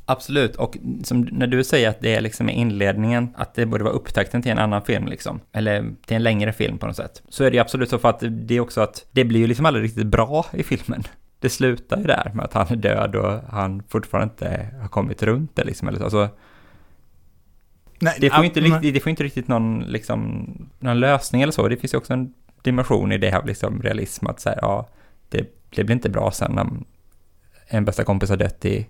Absolut, 0.05 0.57
och 0.57 0.77
som 1.05 1.21
när 1.21 1.47
du 1.47 1.65
säger 1.65 1.89
att 1.89 2.01
det 2.01 2.15
är 2.15 2.21
liksom 2.21 2.49
inledningen, 2.49 3.29
att 3.37 3.55
det 3.55 3.67
borde 3.67 3.85
vara 3.85 3.95
upptakten 3.95 4.43
till 4.43 4.53
en 4.53 4.59
annan 4.59 4.83
film 4.83 5.07
liksom, 5.07 5.41
eller 5.53 5.85
till 6.07 6.17
en 6.17 6.23
längre 6.23 6.53
film 6.53 6.79
på 6.79 6.87
något 6.87 6.97
sätt, 6.97 7.23
så 7.29 7.45
är 7.45 7.51
det 7.51 7.59
absolut 7.59 7.91
så 7.91 7.99
för 7.99 8.09
att 8.09 8.23
det 8.31 8.55
är 8.55 8.61
också 8.61 8.81
att 8.81 9.07
det 9.13 9.25
blir 9.25 9.41
ju 9.41 9.47
liksom 9.47 9.67
aldrig 9.67 9.85
riktigt 9.85 10.07
bra 10.07 10.47
i 10.53 10.63
filmen 10.63 11.05
det 11.41 11.49
slutar 11.49 11.97
ju 11.97 12.05
där 12.05 12.31
med 12.35 12.45
att 12.45 12.53
han 12.53 12.67
är 12.71 12.77
död 12.77 13.17
och 13.17 13.41
han 13.49 13.83
fortfarande 13.89 14.33
inte 14.33 14.69
har 14.81 14.89
kommit 14.89 15.23
runt 15.23 15.57
det 15.57 15.65
liksom. 15.65 15.89
Eller 15.89 15.99
så. 15.99 16.05
Alltså, 16.05 16.29
Nej, 17.99 18.17
det, 18.21 18.31
får 18.31 18.45
inte 18.45 18.61
riktigt, 18.61 18.95
det 18.95 19.01
får 19.01 19.11
inte 19.11 19.25
riktigt 19.25 19.49
någon, 19.49 19.81
liksom, 19.81 20.47
någon 20.79 21.01
lösning 21.01 21.43
eller 21.43 21.53
så. 21.53 21.69
Det 21.69 21.77
finns 21.77 21.95
ju 21.95 21.99
också 21.99 22.13
en 22.13 22.35
dimension 22.63 23.13
i 23.13 23.19
det 23.19 23.31
här 23.31 23.43
liksom, 23.47 23.83
realism 23.83 24.27
att 24.27 24.41
säga, 24.41 24.59
ja, 24.63 24.89
det, 25.29 25.55
det 25.71 25.85
blir 25.85 25.95
inte 25.95 26.11
bra 26.11 26.31
sen 26.31 26.53
när 26.53 26.67
en 27.67 27.85
bästa 27.85 28.05
kompis 28.05 28.31
har 28.31 28.37
dött 28.37 28.65
i, 28.65 28.77
i 28.77 28.87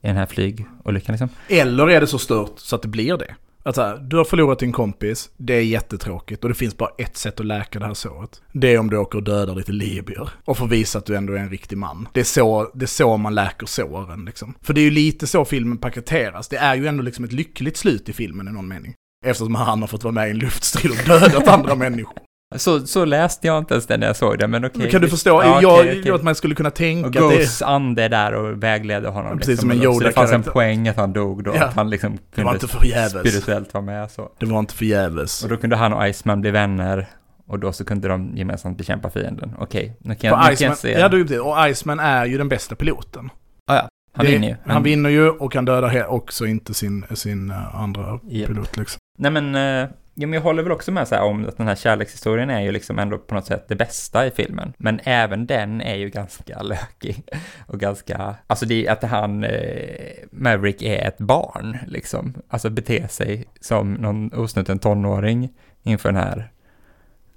den 0.00 0.16
här 0.16 0.26
flygolyckan 0.26 1.12
liksom. 1.12 1.28
Eller 1.48 1.90
är 1.90 2.00
det 2.00 2.06
så 2.06 2.18
stört 2.18 2.58
så 2.58 2.76
att 2.76 2.82
det 2.82 2.88
blir 2.88 3.16
det? 3.16 3.34
Att 3.66 3.74
så 3.74 3.96
du 3.96 4.16
har 4.16 4.24
förlorat 4.24 4.58
din 4.58 4.72
kompis, 4.72 5.30
det 5.36 5.54
är 5.54 5.60
jättetråkigt 5.60 6.44
och 6.44 6.48
det 6.48 6.54
finns 6.54 6.76
bara 6.76 6.90
ett 6.98 7.16
sätt 7.16 7.40
att 7.40 7.46
läka 7.46 7.78
det 7.78 7.86
här 7.86 7.94
såret. 7.94 8.42
Det 8.52 8.74
är 8.74 8.78
om 8.78 8.90
du 8.90 8.96
åker 8.96 9.18
och 9.18 9.24
dödar 9.24 9.54
lite 9.54 9.72
libyer 9.72 10.30
och 10.44 10.58
får 10.58 10.66
visa 10.66 10.98
att 10.98 11.06
du 11.06 11.16
ändå 11.16 11.32
är 11.32 11.38
en 11.38 11.50
riktig 11.50 11.78
man. 11.78 12.08
Det 12.12 12.20
är 12.20 12.24
så, 12.24 12.70
det 12.74 12.84
är 12.84 12.86
så 12.86 13.16
man 13.16 13.34
läker 13.34 13.66
såren 13.66 14.24
liksom. 14.24 14.54
För 14.62 14.74
det 14.74 14.80
är 14.80 14.84
ju 14.84 14.90
lite 14.90 15.26
så 15.26 15.44
filmen 15.44 15.78
paketeras. 15.78 16.48
Det 16.48 16.56
är 16.56 16.74
ju 16.74 16.86
ändå 16.86 17.02
liksom 17.02 17.24
ett 17.24 17.32
lyckligt 17.32 17.76
slut 17.76 18.08
i 18.08 18.12
filmen 18.12 18.48
i 18.48 18.52
någon 18.52 18.68
mening. 18.68 18.94
Eftersom 19.26 19.54
han 19.54 19.80
har 19.80 19.88
fått 19.88 20.04
vara 20.04 20.14
med 20.14 20.28
i 20.28 20.30
en 20.30 20.38
luftstrid 20.38 20.92
och 20.92 21.08
dödat 21.08 21.48
andra 21.48 21.74
människor. 21.84 22.18
Så, 22.56 22.86
så 22.86 23.04
läste 23.04 23.46
jag 23.46 23.58
inte 23.58 23.74
ens 23.74 23.86
det 23.86 23.96
när 23.96 24.06
jag 24.06 24.16
såg 24.16 24.38
det, 24.38 24.46
men 24.46 24.64
okej. 24.64 24.78
Okay. 24.78 24.90
Kan 24.90 25.00
du 25.00 25.08
förstå? 25.08 25.42
Ja, 25.42 25.62
jag, 25.62 25.80
okay, 25.80 26.00
okay. 26.00 26.12
att 26.12 26.22
man 26.22 26.34
skulle 26.34 26.54
kunna 26.54 26.70
tänka 26.70 27.24
och 27.24 27.32
Ghosts 27.32 27.58
det... 27.58 27.66
ande 27.66 28.08
där 28.08 28.34
och 28.34 28.62
vägleder 28.62 29.08
honom. 29.08 29.38
Precis 29.38 29.48
liksom, 29.48 29.70
som 29.70 29.78
en 29.78 29.84
yoda 29.84 29.98
Så 29.98 30.04
det 30.04 30.12
fanns 30.12 30.32
en 30.32 30.42
poäng 30.42 30.88
att 30.88 30.96
han 30.96 31.12
dog 31.12 31.44
då, 31.44 31.54
ja. 31.54 31.64
att 31.64 31.74
han 31.74 31.90
liksom 31.90 32.10
kunde 32.10 32.22
det 32.34 32.44
var 32.44 32.54
inte 32.54 32.68
förgäves. 32.68 33.30
spirituellt 33.30 33.74
vara 33.74 33.84
med 33.84 34.10
så. 34.10 34.30
Det 34.38 34.46
var 34.46 34.58
inte 34.58 34.74
förgäves. 34.74 35.44
Och 35.44 35.50
då 35.50 35.56
kunde 35.56 35.76
han 35.76 35.92
och 35.92 36.08
Iceman 36.08 36.40
bli 36.40 36.50
vänner. 36.50 37.08
Och 37.46 37.58
då 37.58 37.72
så 37.72 37.84
kunde 37.84 38.08
de 38.08 38.36
gemensamt 38.36 38.78
bekämpa 38.78 39.10
fienden. 39.10 39.54
Okej, 39.58 39.96
nu 39.98 40.14
kan 40.14 40.30
jag, 40.30 40.50
nu 40.50 40.56
kan 40.56 40.68
jag 40.68 40.78
se. 40.78 40.92
Ja, 40.92 41.08
du, 41.08 41.40
och 41.40 41.70
Iceman 41.70 42.00
är 42.00 42.26
ju 42.26 42.38
den 42.38 42.48
bästa 42.48 42.74
piloten. 42.74 43.30
Ah, 43.66 43.76
ja, 43.76 43.88
han 44.12 44.26
det, 44.26 44.32
vinner 44.32 44.48
ju. 44.48 44.56
Han 44.66 44.82
vinner 44.82 45.10
ju 45.10 45.30
och 45.30 45.54
han 45.54 45.64
dödar 45.64 46.06
också 46.06 46.46
inte 46.46 46.74
sin, 46.74 47.04
sin 47.14 47.50
uh, 47.50 47.76
andra 47.76 48.20
yep. 48.30 48.48
pilot 48.48 48.76
liksom. 48.76 48.98
Nej 49.18 49.30
men, 49.30 49.54
uh, 49.54 49.88
Ja, 50.16 50.26
men 50.26 50.32
jag 50.32 50.40
håller 50.40 50.62
väl 50.62 50.72
också 50.72 50.92
med 50.92 51.08
så 51.08 51.14
här 51.14 51.22
om 51.22 51.48
att 51.48 51.56
den 51.56 51.66
här 51.66 51.74
kärlekshistorien 51.74 52.50
är 52.50 52.60
ju 52.60 52.72
liksom 52.72 52.98
ändå 52.98 53.18
på 53.18 53.34
något 53.34 53.46
sätt 53.46 53.64
det 53.68 53.76
bästa 53.76 54.26
i 54.26 54.30
filmen. 54.30 54.72
Men 54.78 55.00
även 55.04 55.46
den 55.46 55.80
är 55.80 55.94
ju 55.94 56.10
ganska 56.10 56.62
lökig. 56.62 57.22
Och 57.66 57.80
ganska, 57.80 58.34
alltså 58.46 58.66
det 58.66 58.86
är 58.86 58.92
att 58.92 59.02
han, 59.02 59.44
eh, 59.44 60.14
Maverick 60.30 60.82
är 60.82 61.08
ett 61.08 61.18
barn 61.18 61.78
liksom. 61.86 62.34
Alltså 62.48 62.70
beter 62.70 63.06
sig 63.06 63.44
som 63.60 63.94
någon 63.94 64.32
osnuten 64.34 64.78
tonåring 64.78 65.52
inför 65.82 66.12
den 66.12 66.22
här 66.22 66.50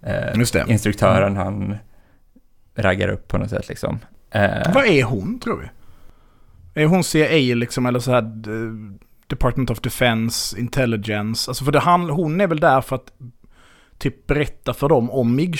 eh, 0.01 0.71
instruktören 0.71 1.37
mm. 1.37 1.43
han 1.43 1.77
raggar 2.75 3.07
upp 3.07 3.27
på 3.27 3.37
något 3.37 3.49
sätt 3.49 3.69
liksom. 3.69 3.99
Eh, 4.31 4.73
Vad 4.73 4.85
är 4.85 5.03
hon 5.03 5.39
tror 5.39 5.57
vi? 5.57 5.69
Är 6.83 6.85
hon 6.85 7.03
CIA 7.03 7.55
liksom 7.55 7.85
eller 7.85 7.99
så 7.99 8.11
här 8.11 8.21
Department 9.27 9.69
of 9.69 9.79
Defense, 9.79 10.59
Intelligence. 10.59 11.51
Alltså 11.51 11.65
för 11.65 11.71
det, 11.71 11.79
han, 11.79 12.09
hon 12.09 12.41
är 12.41 12.47
väl 12.47 12.59
där 12.59 12.81
för 12.81 12.95
att 12.95 13.11
typ 13.97 14.27
berätta 14.27 14.73
för 14.73 14.89
dem 14.89 15.11
om 15.11 15.35
mig 15.35 15.53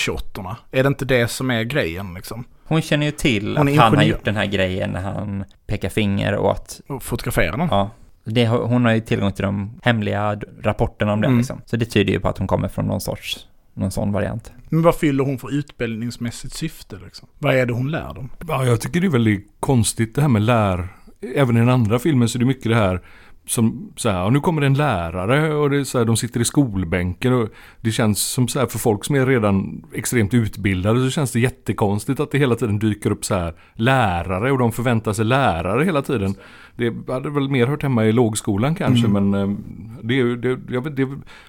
Är 0.71 0.84
det 0.84 0.88
inte 0.88 1.06
det 1.06 1.27
som 1.27 1.51
är 1.51 1.63
grejen 1.63 2.13
liksom? 2.13 2.45
Hon 2.63 2.82
känner 2.82 3.06
ju 3.06 3.12
till 3.12 3.58
att 3.58 3.75
han 3.75 3.95
har 3.95 4.03
gjort 4.03 4.25
den 4.25 4.36
här 4.36 4.45
grejen 4.45 4.89
när 4.89 5.01
han 5.01 5.43
pekar 5.67 5.89
finger 5.89 6.38
åt... 6.38 6.82
Och 6.88 7.03
fotograferar 7.03 7.58
den? 7.58 7.67
Ja. 7.71 7.91
Det, 8.23 8.47
hon 8.47 8.86
har 8.86 8.91
ju 8.91 9.01
tillgång 9.01 9.32
till 9.32 9.45
de 9.45 9.80
hemliga 9.84 10.39
rapporterna 10.62 11.13
om 11.13 11.21
det 11.21 11.27
mm. 11.27 11.38
liksom. 11.38 11.62
Så 11.65 11.77
det 11.77 11.86
tyder 11.86 12.13
ju 12.13 12.19
på 12.19 12.27
att 12.27 12.38
hon 12.38 12.47
kommer 12.47 12.67
från 12.67 12.86
någon 12.86 13.01
sorts, 13.01 13.47
någon 13.73 13.91
sån 13.91 14.12
variant. 14.12 14.51
Men 14.69 14.82
vad 14.82 14.95
fyller 14.95 15.23
hon 15.23 15.39
för 15.39 15.53
utbildningsmässigt 15.53 16.53
syfte 16.53 16.95
liksom? 17.06 17.27
Vad 17.39 17.56
är 17.56 17.65
det 17.65 17.73
hon 17.73 17.91
lär 17.91 18.13
dem? 18.13 18.30
Ja, 18.47 18.65
jag 18.65 18.82
tycker 18.82 19.01
det 19.01 19.08
är 19.08 19.12
väldigt 19.12 19.47
konstigt 19.60 20.15
det 20.15 20.21
här 20.21 20.30
med 20.30 20.41
lär... 20.41 20.88
Även 21.36 21.58
i 21.58 21.60
den 21.60 21.69
andra 21.69 21.99
filmen 21.99 22.30
så 22.30 22.38
är 22.38 22.39
det 22.39 22.45
mycket 22.45 22.71
det 22.71 22.75
här 22.75 23.01
som 23.47 23.91
så 23.95 24.10
här, 24.10 24.25
och 24.25 24.33
nu 24.33 24.39
kommer 24.39 24.62
det 24.62 24.67
en 24.67 24.73
lärare 24.73 25.53
och 25.53 25.69
det 25.69 25.77
är 25.77 25.83
så 25.83 25.97
här, 25.97 26.05
de 26.05 26.17
sitter 26.17 26.39
i 26.39 26.45
skolbänken 26.45 27.33
och 27.33 27.49
det 27.81 27.91
känns 27.91 28.21
som 28.21 28.47
så 28.47 28.60
här 28.60 28.65
för 28.65 28.79
folk 28.79 29.05
som 29.05 29.15
är 29.15 29.25
redan 29.25 29.83
extremt 29.93 30.33
utbildade 30.33 30.99
så 30.99 31.10
känns 31.10 31.31
det 31.31 31.39
jättekonstigt 31.39 32.19
att 32.19 32.31
det 32.31 32.38
hela 32.38 32.55
tiden 32.55 32.79
dyker 32.79 33.12
upp 33.12 33.25
så 33.25 33.36
här 33.36 33.53
lärare 33.73 34.51
och 34.51 34.57
de 34.57 34.71
förväntar 34.71 35.13
sig 35.13 35.25
lärare 35.25 35.83
hela 35.83 36.01
tiden. 36.01 36.36
Det 36.75 36.93
hade 37.07 37.29
väl 37.29 37.49
mer 37.49 37.67
hört 37.67 37.83
hemma 37.83 38.05
i 38.05 38.12
lågskolan 38.12 38.75
kanske 38.75 39.07
mm. 39.07 39.29
men 39.29 39.41
eh, 39.41 39.57
det, 40.03 40.19
är, 40.19 40.25
det, 40.25 40.55
det, 40.55 40.79
det, 40.79 41.05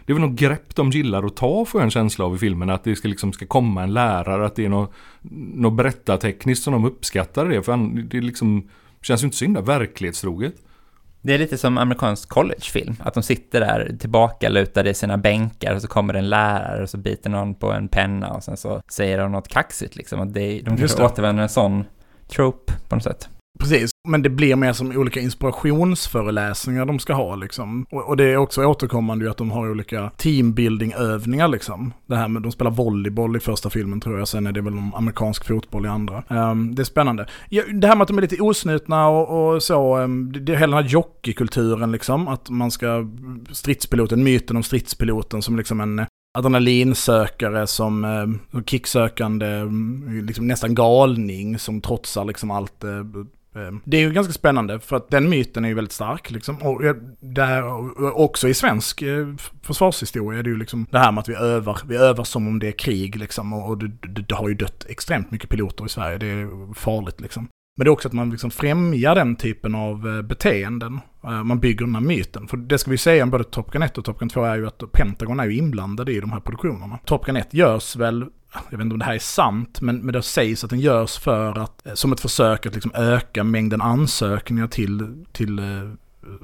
det 0.06 0.12
är 0.12 0.14
väl 0.14 0.28
något 0.28 0.38
grepp 0.38 0.74
de 0.74 0.90
gillar 0.90 1.22
att 1.22 1.36
ta 1.36 1.64
får 1.64 1.80
jag 1.80 1.84
en 1.84 1.90
känsla 1.90 2.24
av 2.24 2.34
i 2.34 2.38
filmen 2.38 2.70
att 2.70 2.84
det 2.84 2.96
ska, 2.96 3.08
liksom, 3.08 3.32
ska 3.32 3.46
komma 3.46 3.82
en 3.82 3.92
lärare, 3.92 4.46
att 4.46 4.56
det 4.56 4.64
är 4.64 4.68
något, 4.68 4.92
något 5.54 5.76
berättartekniskt 5.76 6.64
som 6.64 6.72
de 6.72 6.84
uppskattar 6.84 7.46
det 7.46 7.62
för 7.62 8.02
det 8.02 8.20
liksom 8.20 8.68
känns 9.02 9.22
ju 9.22 9.24
inte 9.24 9.36
så 9.36 9.44
himla 9.44 9.60
verklighetstroget. 9.60 10.54
Det 11.28 11.34
är 11.34 11.38
lite 11.38 11.58
som 11.58 11.78
amerikansk 11.78 12.28
collegefilm, 12.28 12.96
att 13.00 13.14
de 13.14 13.22
sitter 13.22 13.60
där 13.60 13.96
tillbaka 14.00 14.48
lutade 14.48 14.90
i 14.90 14.94
sina 14.94 15.18
bänkar 15.18 15.74
och 15.74 15.82
så 15.82 15.88
kommer 15.88 16.14
en 16.14 16.28
lärare 16.28 16.82
och 16.82 16.90
så 16.90 16.98
biter 16.98 17.30
någon 17.30 17.54
på 17.54 17.72
en 17.72 17.88
penna 17.88 18.28
och 18.28 18.44
sen 18.44 18.56
så 18.56 18.82
säger 18.92 19.18
de 19.18 19.32
något 19.32 19.48
kaxigt 19.48 19.96
liksom. 19.96 20.20
Att 20.20 20.34
det, 20.34 20.60
de 20.60 20.76
kanske 20.76 21.04
återvänder 21.04 21.42
en 21.42 21.48
sån 21.48 21.84
trope 22.28 22.72
på 22.88 22.96
något 22.96 23.04
sätt. 23.04 23.28
Precis, 23.58 23.90
men 24.08 24.22
det 24.22 24.30
blir 24.30 24.56
mer 24.56 24.72
som 24.72 24.96
olika 24.96 25.20
inspirationsföreläsningar 25.20 26.86
de 26.86 26.98
ska 26.98 27.12
ha 27.12 27.36
liksom. 27.36 27.86
Och, 27.90 28.08
och 28.08 28.16
det 28.16 28.24
är 28.24 28.36
också 28.36 28.64
återkommande 28.64 29.24
ju 29.24 29.30
att 29.30 29.36
de 29.36 29.50
har 29.50 29.70
olika 29.70 30.10
teambuilding-övningar 30.16 31.48
liksom. 31.48 31.92
Det 32.06 32.16
här 32.16 32.28
med, 32.28 32.42
de 32.42 32.52
spelar 32.52 32.70
volleyboll 32.70 33.36
i 33.36 33.40
första 33.40 33.70
filmen 33.70 34.00
tror 34.00 34.18
jag, 34.18 34.28
sen 34.28 34.46
är 34.46 34.52
det 34.52 34.60
väl 34.60 34.74
någon 34.74 34.94
amerikansk 34.94 35.46
fotboll 35.46 35.86
i 35.86 35.88
andra. 35.88 36.24
Um, 36.28 36.74
det 36.74 36.82
är 36.82 36.84
spännande. 36.84 37.26
Ja, 37.48 37.62
det 37.72 37.86
här 37.86 37.96
med 37.96 38.02
att 38.02 38.08
de 38.08 38.18
är 38.18 38.22
lite 38.22 38.42
osnutna 38.42 39.08
och, 39.08 39.54
och 39.54 39.62
så, 39.62 39.98
um, 39.98 40.32
det, 40.32 40.40
det 40.40 40.52
är 40.52 40.56
hela 40.56 40.76
den 40.76 40.84
här 40.84 40.90
jockeykulturen 40.90 41.92
liksom, 41.92 42.28
att 42.28 42.50
man 42.50 42.70
ska, 42.70 43.06
stridspiloten, 43.52 44.24
myten 44.24 44.56
om 44.56 44.62
stridspiloten 44.62 45.42
som 45.42 45.56
liksom 45.56 45.80
en 45.80 46.06
adrenalinsökare 46.38 47.66
som 47.66 48.04
eh, 48.04 48.62
kicksökande, 48.62 49.46
mm, 49.46 50.26
liksom 50.26 50.46
nästan 50.46 50.74
galning 50.74 51.58
som 51.58 51.80
trotsar 51.80 52.24
liksom 52.24 52.50
allt 52.50 52.84
eh, 52.84 53.04
Eh, 53.58 53.72
det 53.84 53.96
är 53.96 54.00
ju 54.00 54.12
ganska 54.12 54.32
spännande 54.32 54.80
för 54.80 54.96
att 54.96 55.10
den 55.10 55.28
myten 55.28 55.64
är 55.64 55.68
ju 55.68 55.74
väldigt 55.74 55.92
stark. 55.92 56.30
Liksom. 56.30 56.62
Och 56.62 56.82
där, 57.20 57.62
också 58.18 58.48
i 58.48 58.54
svensk 58.54 59.02
eh, 59.02 59.26
försvarshistoria 59.62 60.38
är 60.38 60.42
det 60.42 60.50
ju 60.50 60.56
liksom 60.56 60.86
det 60.90 60.98
här 60.98 61.12
med 61.12 61.20
att 61.20 61.28
vi 61.28 61.34
övar, 61.34 61.78
vi 61.88 61.96
övar 61.96 62.24
som 62.24 62.48
om 62.48 62.58
det 62.58 62.68
är 62.68 62.72
krig 62.72 63.16
liksom. 63.16 63.52
Och 63.52 63.78
det, 63.78 63.88
det, 63.88 64.22
det 64.22 64.34
har 64.34 64.48
ju 64.48 64.54
dött 64.54 64.86
extremt 64.88 65.30
mycket 65.30 65.50
piloter 65.50 65.86
i 65.86 65.88
Sverige, 65.88 66.18
det 66.18 66.26
är 66.26 66.74
farligt 66.74 67.20
liksom. 67.20 67.48
Men 67.78 67.84
det 67.84 67.88
är 67.88 67.92
också 67.92 68.08
att 68.08 68.14
man 68.14 68.30
liksom 68.30 68.50
främjar 68.50 69.14
den 69.14 69.36
typen 69.36 69.74
av 69.74 70.08
eh, 70.08 70.22
beteenden. 70.22 71.00
Eh, 71.24 71.44
man 71.44 71.60
bygger 71.60 71.84
den 71.84 71.94
här 71.94 72.02
myten. 72.02 72.48
För 72.48 72.56
det 72.56 72.78
ska 72.78 72.90
vi 72.90 72.98
säga 72.98 73.22
om 73.22 73.30
både 73.30 73.44
Top 73.44 73.70
Gun 73.70 73.82
1 73.82 73.98
och 73.98 74.04
Top 74.04 74.18
Gun 74.18 74.28
2 74.28 74.44
är 74.44 74.56
ju 74.56 74.66
att 74.66 74.92
Pentagon 74.92 75.40
är 75.40 75.44
ju 75.44 75.56
inblandade 75.56 76.12
i 76.12 76.20
de 76.20 76.32
här 76.32 76.40
produktionerna. 76.40 76.98
Top 77.04 77.26
Gun 77.26 77.36
1 77.36 77.54
görs 77.54 77.96
väl 77.96 78.26
jag 78.70 78.78
vet 78.78 78.84
inte 78.84 78.92
om 78.92 78.98
det 78.98 79.04
här 79.04 79.14
är 79.14 79.18
sant, 79.18 79.80
men, 79.80 79.98
men 79.98 80.12
det 80.12 80.22
sägs 80.22 80.64
att 80.64 80.70
den 80.70 80.80
görs 80.80 81.18
för 81.18 81.58
att, 81.58 81.86
eh, 81.86 81.94
som 81.94 82.12
ett 82.12 82.20
försök 82.20 82.66
att 82.66 82.74
liksom 82.74 82.92
öka 82.94 83.44
mängden 83.44 83.80
ansökningar 83.80 84.66
till, 84.66 85.24
till 85.32 85.60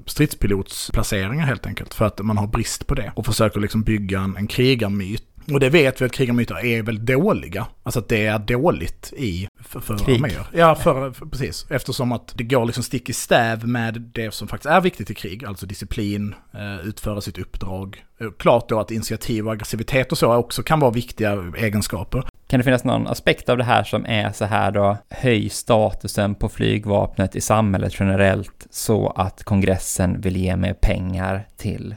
stridspilotsplaceringar 0.06 1.46
helt 1.46 1.66
enkelt. 1.66 1.94
För 1.94 2.04
att 2.04 2.20
man 2.20 2.38
har 2.38 2.46
brist 2.46 2.86
på 2.86 2.94
det. 2.94 3.12
Och 3.16 3.26
försöker 3.26 3.60
liksom 3.60 3.82
bygga 3.82 4.20
en, 4.20 4.36
en 4.36 4.46
krigarmyt 4.46 5.33
och 5.52 5.60
det 5.60 5.70
vet 5.70 6.00
vi 6.00 6.04
att 6.04 6.12
krigarmyter 6.12 6.64
är 6.64 6.82
väldigt 6.82 7.06
dåliga. 7.06 7.66
Alltså 7.82 8.00
att 8.00 8.08
det 8.08 8.26
är 8.26 8.38
dåligt 8.38 9.12
i 9.16 9.48
för, 9.64 9.80
för 9.80 9.98
Krig. 9.98 10.16
arméer. 10.16 10.46
Ja, 10.52 10.74
för, 10.74 11.12
för, 11.12 11.26
precis. 11.26 11.66
Eftersom 11.70 12.12
att 12.12 12.32
det 12.36 12.44
går 12.44 12.64
liksom 12.66 12.82
stick 12.82 13.08
i 13.08 13.12
stäv 13.12 13.68
med 13.68 14.00
det 14.00 14.34
som 14.34 14.48
faktiskt 14.48 14.70
är 14.70 14.80
viktigt 14.80 15.10
i 15.10 15.14
krig. 15.14 15.44
Alltså 15.44 15.66
disciplin, 15.66 16.34
eh, 16.54 16.88
utföra 16.88 17.20
sitt 17.20 17.38
uppdrag. 17.38 18.04
Eh, 18.20 18.26
klart 18.38 18.68
då 18.68 18.80
att 18.80 18.90
initiativ 18.90 19.46
och 19.46 19.52
aggressivitet 19.52 20.12
och 20.12 20.18
så 20.18 20.34
också 20.34 20.62
kan 20.62 20.80
vara 20.80 20.90
viktiga 20.90 21.52
egenskaper. 21.56 22.24
Kan 22.46 22.60
det 22.60 22.64
finnas 22.64 22.84
någon 22.84 23.06
aspekt 23.06 23.48
av 23.48 23.58
det 23.58 23.64
här 23.64 23.84
som 23.84 24.06
är 24.06 24.32
så 24.32 24.44
här 24.44 24.70
då, 24.70 24.96
höj 25.10 25.48
statusen 25.48 26.34
på 26.34 26.48
flygvapnet 26.48 27.36
i 27.36 27.40
samhället 27.40 27.96
generellt 28.00 28.66
så 28.70 29.08
att 29.08 29.44
kongressen 29.44 30.20
vill 30.20 30.36
ge 30.36 30.56
mer 30.56 30.74
pengar 30.74 31.48
till 31.56 31.94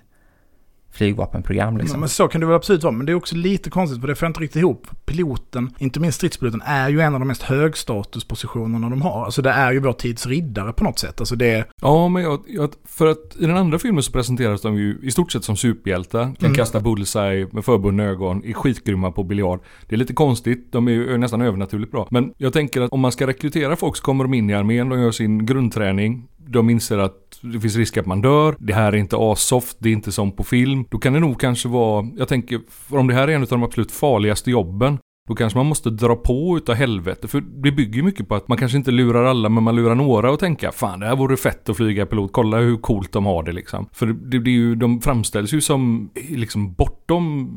flygvapenprogram. 0.97 1.77
Liksom. 1.77 1.99
Men 1.99 2.09
så 2.09 2.27
kan 2.27 2.41
det 2.41 2.47
väl 2.47 2.55
absolut 2.55 2.83
vara, 2.83 2.91
men 2.91 3.05
det 3.05 3.11
är 3.11 3.15
också 3.15 3.35
lite 3.35 3.69
konstigt 3.69 4.01
för 4.01 4.07
det 4.07 4.15
får 4.15 4.25
jag 4.25 4.29
inte 4.29 4.39
riktigt 4.39 4.59
ihop. 4.59 4.87
Piloten, 5.05 5.73
inte 5.77 5.99
minst 5.99 6.17
stridspiloten, 6.17 6.61
är 6.65 6.89
ju 6.89 7.01
en 7.01 7.13
av 7.13 7.19
de 7.19 7.27
mest 7.27 7.43
högstatuspositionerna 7.43 8.89
de 8.89 9.01
har. 9.01 9.25
Alltså 9.25 9.41
det 9.41 9.49
är 9.49 9.71
ju 9.71 9.79
vår 9.79 9.93
tids 9.93 10.25
riddare 10.25 10.73
på 10.73 10.83
något 10.83 10.99
sätt. 10.99 11.19
Alltså 11.19 11.35
det... 11.35 11.67
Ja, 11.81 12.07
men 12.07 12.23
jag, 12.23 12.43
jag, 12.47 12.69
för 12.85 13.07
att 13.07 13.35
i 13.39 13.45
den 13.45 13.57
andra 13.57 13.79
filmen 13.79 14.03
så 14.03 14.11
presenteras 14.11 14.61
de 14.61 14.75
ju 14.77 14.99
i 15.03 15.11
stort 15.11 15.31
sett 15.31 15.43
som 15.43 15.55
superhjältar. 15.55 16.23
Kan 16.23 16.35
mm. 16.39 16.55
kasta 16.55 16.79
bullseye 16.79 17.47
med 17.51 17.65
förbundna 17.65 18.03
ögon, 18.03 18.43
är 18.45 18.53
skitgrymma 18.53 19.11
på 19.11 19.23
biljard. 19.23 19.59
Det 19.87 19.95
är 19.95 19.97
lite 19.97 20.13
konstigt, 20.13 20.71
de 20.71 20.87
är 20.87 20.91
ju 20.91 21.17
nästan 21.17 21.41
övernaturligt 21.41 21.91
bra. 21.91 22.07
Men 22.11 22.33
jag 22.37 22.53
tänker 22.53 22.81
att 22.81 22.91
om 22.91 22.99
man 22.99 23.11
ska 23.11 23.27
rekrytera 23.27 23.75
folk 23.75 23.95
så 23.95 24.03
kommer 24.03 24.23
de 24.23 24.33
in 24.33 24.49
i 24.49 24.53
armén, 24.53 24.89
de 24.89 25.01
gör 25.01 25.11
sin 25.11 25.45
grundträning, 25.45 26.27
de 26.47 26.69
inser 26.69 26.97
att 26.97 27.39
det 27.41 27.59
finns 27.59 27.75
risk 27.75 27.97
att 27.97 28.05
man 28.05 28.21
dör. 28.21 28.55
Det 28.59 28.73
här 28.73 28.93
är 28.93 28.97
inte 28.97 29.17
asoft, 29.19 29.77
det 29.79 29.89
är 29.89 29.93
inte 29.93 30.11
som 30.11 30.31
på 30.31 30.43
film. 30.43 30.85
Då 30.89 30.97
kan 30.97 31.13
det 31.13 31.19
nog 31.19 31.39
kanske 31.39 31.69
vara, 31.69 32.07
jag 32.17 32.27
tänker, 32.27 32.61
om 32.89 33.07
det 33.07 33.13
här 33.13 33.27
är 33.27 33.35
en 33.35 33.41
av 33.41 33.47
de 33.47 33.63
absolut 33.63 33.91
farligaste 33.91 34.51
jobben, 34.51 34.97
då 35.27 35.35
kanske 35.35 35.59
man 35.59 35.65
måste 35.65 35.89
dra 35.89 36.15
på 36.15 36.57
utav 36.57 36.75
helvete. 36.75 37.27
För 37.27 37.41
det 37.41 37.71
bygger 37.71 37.95
ju 37.95 38.03
mycket 38.03 38.27
på 38.27 38.35
att 38.35 38.47
man 38.47 38.57
kanske 38.57 38.77
inte 38.77 38.91
lurar 38.91 39.23
alla, 39.23 39.49
men 39.49 39.63
man 39.63 39.75
lurar 39.75 39.95
några 39.95 40.31
och 40.31 40.39
tänka 40.39 40.71
fan 40.71 40.99
det 40.99 41.07
här 41.07 41.15
vore 41.15 41.37
fett 41.37 41.69
att 41.69 41.77
flyga 41.77 42.05
pilot, 42.05 42.31
kolla 42.33 42.57
hur 42.57 42.77
coolt 42.77 43.11
de 43.11 43.25
har 43.25 43.43
det 43.43 43.51
liksom. 43.51 43.89
För 43.93 44.05
det, 44.05 44.39
det 44.39 44.49
är 44.49 44.53
ju, 44.53 44.75
de 44.75 45.01
framställs 45.01 45.53
ju 45.53 45.61
som 45.61 46.09
liksom 46.29 46.73
bortom 46.73 47.47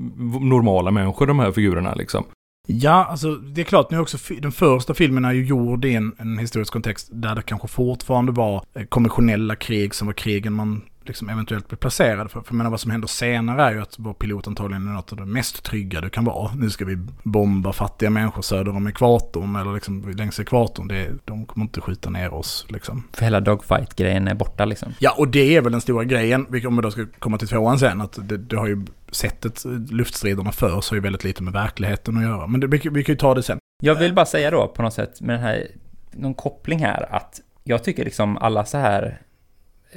normala 0.41 0.91
människor 0.91 1.27
de 1.27 1.39
här 1.39 1.53
figurerna 1.53 1.95
liksom. 1.95 2.25
Ja, 2.73 3.05
alltså 3.05 3.35
det 3.35 3.61
är 3.61 3.65
klart, 3.65 3.91
nu 3.91 3.99
också, 3.99 4.19
den 4.41 4.53
första 4.53 4.95
filmen 4.95 5.25
är 5.25 5.33
ju 5.33 5.45
gjord 5.45 5.85
i 5.85 5.95
en, 5.95 6.13
en 6.19 6.39
historisk 6.39 6.73
kontext 6.73 7.09
där 7.13 7.35
det 7.35 7.43
kanske 7.43 7.69
fortfarande 7.69 8.33
var 8.33 8.65
eh, 8.75 8.85
konventionella 8.85 9.57
krig 9.57 9.95
som 9.95 10.07
var 10.07 10.15
krigen 10.15 10.53
man 10.53 10.83
liksom 11.05 11.29
eventuellt 11.29 11.69
blir 11.69 11.77
placerade 11.77 12.29
för. 12.29 12.41
För 12.41 12.55
menar 12.55 12.71
vad 12.71 12.81
som 12.81 12.91
händer 12.91 13.09
senare 13.09 13.63
är 13.63 13.73
ju 13.73 13.83
att 13.83 13.95
vår 13.99 14.13
pilot 14.13 14.47
antagligen 14.47 14.89
är 14.89 14.93
något 14.93 15.13
av 15.13 15.19
det 15.19 15.27
mest 15.27 15.63
trygga 15.63 16.01
du 16.01 16.11
kan 16.11 16.25
vara. 16.25 16.55
Nu 16.55 16.71
ska 16.71 16.85
vi 16.85 16.99
bomba 17.23 17.73
fattiga 17.73 18.11
människor 18.11 18.43
söder 18.43 18.77
om 18.77 18.87
ekvatorn 18.87 19.57
eller 19.57 19.75
liksom 19.75 20.11
längs 20.17 20.41
ekvatorn. 20.41 20.89
Det, 20.89 21.11
de 21.25 21.47
kommer 21.47 21.65
inte 21.65 21.81
skjuta 21.81 22.11
ner 22.11 22.35
oss 22.35 22.67
liksom. 22.69 23.05
För 23.13 23.25
hela 23.25 23.41
dogfight-grejen 23.41 24.29
är 24.29 24.35
borta 24.35 24.65
liksom. 24.65 24.95
Ja, 24.99 25.15
och 25.19 25.29
det 25.29 25.57
är 25.57 25.61
väl 25.61 25.73
den 25.73 25.81
stora 25.81 26.05
grejen, 26.05 26.47
om 26.67 26.77
vi 26.77 26.83
då 26.83 26.91
ska 26.91 27.07
komma 27.19 27.39
till 27.39 27.49
tvåan 27.49 27.79
sen, 27.79 28.01
att 28.01 28.29
det, 28.29 28.37
det 28.37 28.57
har 28.57 28.67
ju 28.67 28.85
sättet 29.11 29.65
luftstriderna 29.91 30.53
förs 30.53 30.91
har 30.91 30.95
ju 30.95 31.01
väldigt 31.01 31.25
lite 31.25 31.43
med 31.43 31.53
verkligheten 31.53 32.17
att 32.17 32.23
göra. 32.23 32.47
Men 32.47 32.61
det, 32.61 32.67
vi, 32.67 32.79
vi 32.91 33.05
kan 33.05 33.13
ju 33.13 33.19
ta 33.19 33.35
det 33.35 33.43
sen. 33.43 33.59
Jag 33.83 33.95
vill 33.95 34.15
bara 34.15 34.27
säga 34.27 34.51
då 34.51 34.69
på 34.69 34.83
något 34.83 34.95
sätt 34.95 35.21
med 35.21 35.35
den 35.35 35.43
här, 35.43 35.67
någon 36.13 36.35
koppling 36.35 36.79
här 36.79 37.15
att 37.15 37.41
jag 37.65 37.85
tycker 37.85 38.05
liksom 38.05 38.37
alla 38.37 38.65
så 38.65 38.79
här 38.79 39.21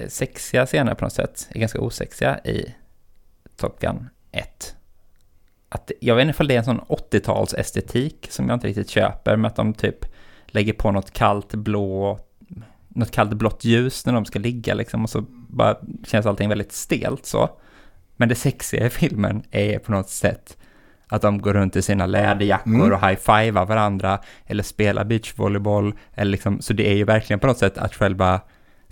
sexiga 0.08 0.66
scener 0.66 0.96
på 0.96 1.06
något 1.06 1.14
sätt 1.14 1.48
är 1.50 1.60
ganska 1.60 1.80
osexiga 1.80 2.40
i 2.40 2.76
Top 3.58 3.80
Gun 3.80 4.10
1. 4.32 4.76
Att, 5.70 5.92
jag 6.00 6.16
vet 6.16 6.22
inte 6.22 6.32
ifall 6.32 6.48
det 6.48 6.54
är 6.54 6.58
en 6.58 6.66
sån 6.66 6.82
80-tals 6.82 7.54
estetik 7.54 8.28
som 8.30 8.50
jag 8.50 8.56
inte 8.56 8.68
riktigt 8.68 8.90
köper 8.90 9.38
med 9.38 9.50
att 9.50 9.56
de 9.56 9.74
typ 9.74 10.06
lägger 10.48 10.74
på 10.74 10.92
något 10.92 11.12
kallt 11.12 11.56
blå, 11.56 12.20
något 12.88 13.12
kallt 13.12 13.34
blått 13.34 13.66
ljus 13.66 14.06
när 14.06 14.14
de 14.14 14.26
ska 14.26 14.40
ligga 14.40 14.74
liksom 14.74 15.04
och 15.04 15.10
så 15.10 15.26
bara 15.30 15.78
känns 16.06 16.26
allting 16.26 16.50
väldigt 16.50 16.72
stelt 16.72 17.26
så. 17.26 17.50
Men 18.16 18.30
det 18.30 18.36
sexiga 18.36 18.86
i 18.86 18.90
filmen 18.90 19.44
är 19.52 19.80
på 19.80 19.92
något 19.92 20.10
sätt 20.10 20.58
att 21.08 21.22
de 21.22 21.42
går 21.42 21.54
runt 21.54 21.76
i 21.76 21.82
sina 21.82 22.06
läderjackor 22.06 22.74
mm. 22.74 22.92
och 22.92 23.08
high-fivar 23.08 23.66
varandra 23.66 24.20
eller 24.46 24.64
spelar 24.64 25.04
beachvolleyboll. 25.04 25.94
Eller 26.14 26.32
liksom, 26.32 26.62
så 26.62 26.74
det 26.74 26.90
är 26.90 26.96
ju 26.96 27.04
verkligen 27.04 27.40
på 27.40 27.48
något 27.48 27.58
sätt 27.58 27.78
att 27.78 27.96
själva 27.96 28.42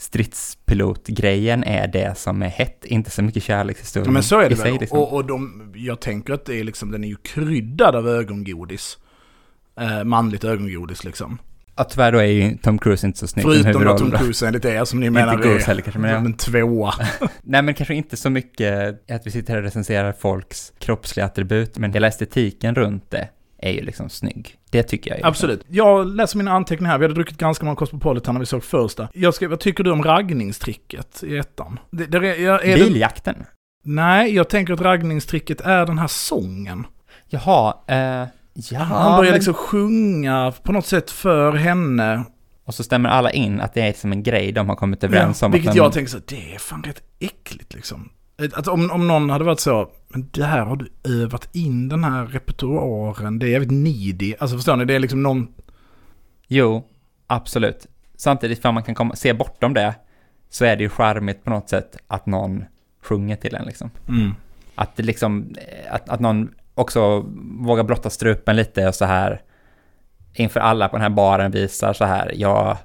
stridspilotgrejen 0.02 1.64
är 1.64 1.88
det 1.88 2.18
som 2.18 2.42
är 2.42 2.48
hett, 2.48 2.86
inte 2.86 3.10
så 3.10 3.24
mycket 3.24 3.44
kärlekshistoria 3.44 4.08
ja, 4.08 4.12
Men 4.12 4.24
så 4.24 4.40
är 4.40 4.50
det 4.50 4.56
väl. 4.56 4.80
Liksom. 4.80 5.00
Och, 5.00 5.14
och 5.14 5.26
de, 5.26 5.72
jag 5.76 6.00
tänker 6.00 6.34
att 6.34 6.46
det 6.46 6.60
är 6.60 6.64
liksom, 6.64 6.92
den 6.92 7.04
är 7.04 7.08
ju 7.08 7.16
kryddad 7.16 7.96
av 7.96 8.08
ögongodis. 8.08 8.98
Eh, 9.80 10.04
manligt 10.04 10.44
ögongodis 10.44 11.04
liksom. 11.04 11.38
Ja, 11.76 11.84
tyvärr 11.84 12.12
då 12.12 12.18
är 12.18 12.26
ju 12.26 12.58
Tom 12.58 12.80
Cruise 12.80 13.08
inte 13.08 13.20
så 13.20 13.28
snygg 13.28 13.46
Förutom 13.46 13.88
att 13.88 13.98
Tom 13.98 14.12
Cruise 14.12 14.48
enligt 14.48 14.66
er 14.66 14.86
som 14.86 15.00
ni 15.00 15.10
menar 15.10 15.34
inte 15.34 15.48
Goose 15.48 15.66
heller 15.66 15.82
kanske, 15.82 16.00
men 16.00 16.12
ja. 16.12 16.18
en 16.18 16.34
tvåa. 16.34 16.94
Nej, 17.42 17.62
men 17.62 17.74
kanske 17.74 17.94
inte 17.94 18.18
så 18.18 18.30
mycket 18.30 19.12
att 19.12 19.28
vi 19.28 19.32
sitter 19.32 19.54
här 19.54 19.58
och 19.58 19.64
recenserar 19.64 20.12
folks 20.12 20.74
kroppsliga 20.80 21.26
attribut, 21.26 21.78
men 21.78 21.94
hela 21.94 22.08
estetiken 22.08 22.76
runt 22.76 23.12
det 23.12 23.30
är 23.62 23.72
ju 23.72 23.82
liksom 23.82 24.10
snygg. 24.10 24.58
Det 24.70 24.84
tycker 24.84 25.12
jag. 25.12 25.20
Ju. 25.20 25.26
Absolut. 25.26 25.66
Jag 25.68 26.08
läser 26.08 26.38
mina 26.38 26.52
anteckningar 26.52 26.92
här. 26.92 26.98
Vi 26.98 27.06
hade 27.06 27.16
druckit 27.16 27.38
ganska 27.38 27.66
många 27.66 27.76
Cosmopolitan 27.76 28.36
när 28.36 28.40
vi 28.40 28.46
såg 28.46 28.64
första. 28.64 29.08
Jag 29.14 29.34
ska, 29.34 29.50
vad 29.50 29.60
tycker 29.60 29.84
du 29.84 29.92
om 29.92 30.04
raggningstricket 30.04 31.24
i 31.24 31.38
ettan? 31.38 31.80
Det, 31.92 32.06
det, 32.06 32.18
är, 32.18 32.66
är 32.66 32.78
Biljakten? 32.78 33.36
Det... 33.40 33.46
Nej, 33.84 34.36
jag 34.36 34.50
tänker 34.50 34.74
att 34.74 34.82
raggningstricket 34.82 35.62
är 35.62 35.86
den 35.86 35.98
här 35.98 36.08
sången. 36.08 36.88
Jaha, 37.30 37.74
eh... 37.88 38.28
Ja, 38.54 38.80
Han 38.80 39.18
börjar 39.18 39.32
men... 39.32 39.34
liksom 39.34 39.54
sjunga 39.54 40.54
på 40.64 40.72
något 40.72 40.86
sätt 40.86 41.12
för 41.12 41.54
henne. 41.54 42.26
Och 42.66 42.74
så 42.74 42.84
stämmer 42.84 43.10
alla 43.10 43.32
in 43.32 43.62
att 43.62 43.74
det 43.74 43.82
är 43.82 43.94
som 43.94 44.12
en 44.12 44.24
grej 44.24 44.52
de 44.52 44.70
har 44.70 44.76
kommit 44.76 45.04
överens 45.04 45.42
ja, 45.42 45.46
om. 45.46 45.52
Vilket 45.52 45.76
jag 45.76 45.94
tänker 45.94 46.12
så, 46.12 46.20
det 46.28 46.56
är 46.56 46.60
fan 46.60 46.84
rätt 46.84 47.02
äckligt 47.20 47.74
liksom. 47.74 48.10
Att 48.54 48.68
om, 48.68 48.92
om 48.92 49.08
någon 49.08 49.30
hade 49.30 49.44
varit 49.44 49.60
så, 49.60 49.90
men 50.08 50.30
där 50.32 50.60
har 50.60 50.76
du 50.76 50.90
övat 51.24 51.56
in 51.56 51.90
den 51.90 52.04
här 52.04 52.26
repertoaren, 52.26 53.40
det 53.40 53.46
är 53.46 53.50
jävligt 53.50 53.72
needy. 53.72 54.36
Alltså 54.40 54.56
förstår 54.56 54.76
ni, 54.76 54.86
det 54.86 54.96
är 54.96 55.00
liksom 55.00 55.24
någon... 55.24 55.48
Jo, 56.48 56.88
absolut. 57.28 57.88
Samtidigt, 58.16 58.62
för 58.62 58.72
man 58.72 58.84
kan 58.84 58.96
komma, 58.96 59.16
se 59.16 59.34
bortom 59.34 59.74
det, 59.74 59.96
så 60.50 60.66
är 60.66 60.76
det 60.76 60.84
ju 60.84 60.90
charmigt 60.90 61.44
på 61.44 61.50
något 61.50 61.70
sätt 61.70 61.98
att 62.08 62.26
någon 62.26 62.64
sjunger 63.04 63.36
till 63.36 63.56
en 63.56 63.66
liksom. 63.66 63.92
Mm. 64.08 64.32
Att 64.76 64.96
det 64.96 65.04
liksom, 65.04 65.56
att, 65.92 66.10
att 66.10 66.20
någon 66.20 66.50
också 66.76 67.26
vågar 67.60 67.84
blotta 67.84 68.10
strupen 68.10 68.56
lite 68.56 68.88
och 68.88 68.96
så 68.96 69.06
här 69.06 69.42
inför 70.34 70.60
alla 70.60 70.90
på 70.90 70.96
den 70.96 71.02
här 71.02 71.10
baren 71.10 71.52
visar 71.52 71.94
så 71.94 72.06
här, 72.06 72.32
jag 72.36 72.78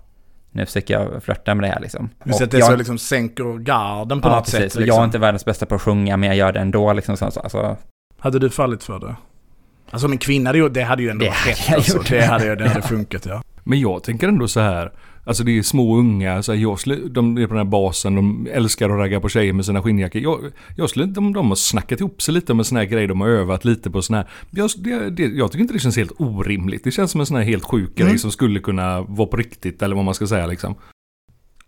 nu 0.56 0.66
försöker 0.66 0.94
jag 0.94 1.22
flörta 1.22 1.54
med 1.54 1.64
det 1.64 1.72
här 1.74 1.80
liksom. 1.80 2.10
Just 2.24 2.42
att 2.42 2.50
det 2.50 2.58
jag, 2.58 2.66
så 2.68 2.76
liksom 2.76 2.98
sänker 2.98 3.58
garden 3.58 4.20
på 4.20 4.28
ja, 4.28 4.34
något 4.36 4.44
precis. 4.44 4.58
sätt. 4.58 4.62
Liksom. 4.62 4.84
Jag 4.84 5.00
är 5.00 5.04
inte 5.04 5.18
världens 5.18 5.44
bästa 5.44 5.66
på 5.66 5.74
att 5.74 5.82
sjunga, 5.82 6.16
men 6.16 6.28
jag 6.28 6.36
gör 6.36 6.52
det 6.52 6.60
ändå 6.60 6.92
liksom. 6.92 7.16
Så, 7.16 7.24
alltså. 7.24 7.76
Hade 8.18 8.38
du 8.38 8.50
fallit 8.50 8.84
för 8.84 8.98
det? 8.98 9.16
Alltså 9.90 10.06
om 10.06 10.12
en 10.12 10.18
kvinna, 10.18 10.52
det 10.52 10.82
hade 10.82 11.02
ju 11.02 11.10
ändå 11.10 11.24
det 11.24 11.30
varit 11.30 11.46
rätt. 11.46 11.74
Alltså. 11.74 12.02
Det 12.08 12.24
hade, 12.24 12.54
det 12.54 12.68
hade 12.68 12.82
funkat 12.82 13.26
ja. 13.26 13.42
Men 13.64 13.80
jag 13.80 14.02
tänker 14.02 14.28
ändå 14.28 14.48
så 14.48 14.60
här. 14.60 14.92
Alltså 15.26 15.44
det 15.44 15.58
är 15.58 15.62
små 15.62 15.96
unga, 15.96 16.42
så 16.42 16.54
jag 16.54 16.80
skulle, 16.80 16.96
de 17.08 17.38
är 17.38 17.46
på 17.46 17.54
den 17.54 17.66
här 17.66 17.70
basen, 17.70 18.14
de 18.14 18.48
älskar 18.52 18.90
att 18.90 18.98
ragga 18.98 19.20
på 19.20 19.28
tjejer 19.28 19.52
med 19.52 19.64
sina 19.64 19.82
skinnjackor. 19.82 20.22
Jag, 20.22 20.40
jag 20.76 20.90
skulle 20.90 21.04
inte, 21.04 21.20
om 21.20 21.32
de 21.32 21.48
har 21.48 21.56
snackat 21.56 22.00
ihop 22.00 22.22
sig 22.22 22.34
lite 22.34 22.52
om 22.52 22.58
en 22.58 22.64
sån 22.64 22.78
här 22.78 22.84
grej, 22.84 23.06
de 23.06 23.20
har 23.20 23.28
övat 23.28 23.64
lite 23.64 23.90
på 23.90 24.02
sån 24.02 24.16
här. 24.16 24.28
Jag, 24.50 24.70
det, 24.78 25.10
det, 25.10 25.22
jag 25.22 25.52
tycker 25.52 25.62
inte 25.62 25.74
det 25.74 25.80
känns 25.80 25.96
helt 25.96 26.12
orimligt. 26.16 26.84
Det 26.84 26.90
känns 26.90 27.10
som 27.10 27.20
en 27.20 27.26
sån 27.26 27.36
här 27.36 27.44
helt 27.44 27.64
sjuk 27.64 28.00
mm. 28.00 28.08
grej 28.08 28.18
som 28.18 28.30
skulle 28.30 28.60
kunna 28.60 29.00
vara 29.02 29.28
på 29.28 29.36
riktigt, 29.36 29.82
eller 29.82 29.96
vad 29.96 30.04
man 30.04 30.14
ska 30.14 30.26
säga 30.26 30.46
liksom. 30.46 30.74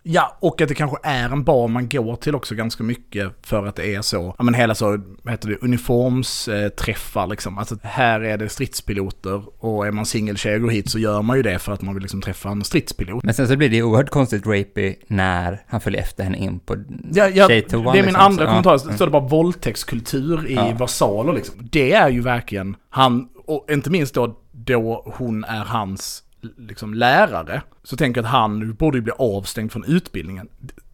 Ja, 0.03 0.37
och 0.41 0.61
att 0.61 0.69
det 0.69 0.75
kanske 0.75 0.97
är 1.03 1.29
en 1.29 1.45
bar 1.45 1.69
man 1.69 1.89
går 1.89 2.17
till 2.17 2.35
också 2.35 2.55
ganska 2.55 2.83
mycket 2.83 3.33
för 3.43 3.67
att 3.67 3.77
det 3.77 3.95
är 3.95 4.03
så, 4.03 4.35
ja 4.39 4.45
men 4.45 4.55
hela 4.55 4.75
så, 4.75 5.01
vad 5.23 5.33
heter 5.33 5.49
det, 5.49 5.57
uniformsträffar 5.57 7.27
liksom. 7.27 7.59
Alltså 7.59 7.77
här 7.83 8.21
är 8.21 8.39
det 8.39 8.49
stridspiloter 8.49 9.43
och 9.59 9.87
är 9.87 9.91
man 9.91 10.07
singeltjej 10.07 10.55
och 10.55 10.61
går 10.61 10.71
hit 10.71 10.91
så 10.91 10.99
gör 10.99 11.23
man 11.23 11.37
ju 11.37 11.43
det 11.43 11.59
för 11.59 11.73
att 11.73 11.83
man 11.83 11.95
vill 11.95 12.03
liksom 12.03 12.23
träffa 12.23 12.49
en 12.49 12.65
stridspilot. 12.65 13.25
Men 13.25 13.35
sen 13.35 13.49
så 13.49 13.57
blir 13.57 13.69
det 13.69 13.77
ju 13.77 13.83
oerhört 13.83 14.11
konstigt 14.11 14.47
rapey 14.47 14.95
när 15.07 15.63
han 15.67 15.81
följer 15.81 16.01
efter 16.01 16.25
henne 16.25 16.39
in 16.39 16.59
på 16.59 16.77
ja, 17.13 17.29
ja, 17.29 17.49
tjejtoan. 17.49 17.85
Det 17.85 17.91
är 17.91 17.93
min 17.93 18.05
liksom, 18.05 18.25
andra 18.25 18.45
så, 18.45 18.49
kommentar, 18.49 18.79
så 18.79 18.93
står 18.93 19.07
det 19.07 19.13
bara 19.13 19.29
våldtäktskultur 19.29 20.47
i 20.47 20.55
ja. 20.55 20.75
versaler 20.79 21.33
liksom. 21.33 21.55
Det 21.71 21.93
är 21.93 22.09
ju 22.09 22.21
verkligen 22.21 22.77
han, 22.91 23.29
och 23.47 23.67
inte 23.71 23.91
minst 23.91 24.15
då, 24.15 24.39
då 24.53 25.13
hon 25.17 25.45
är 25.45 25.65
hans 25.65 26.23
liksom 26.57 26.95
lärare, 26.95 27.63
så 27.83 27.97
tänker 27.97 28.19
jag 28.19 28.27
att 28.27 28.33
han 28.33 28.75
borde 28.75 28.99
ju 28.99 29.03
bli 29.03 29.13
avstängd 29.19 29.73
från 29.73 29.85
utbildningen. 29.85 30.49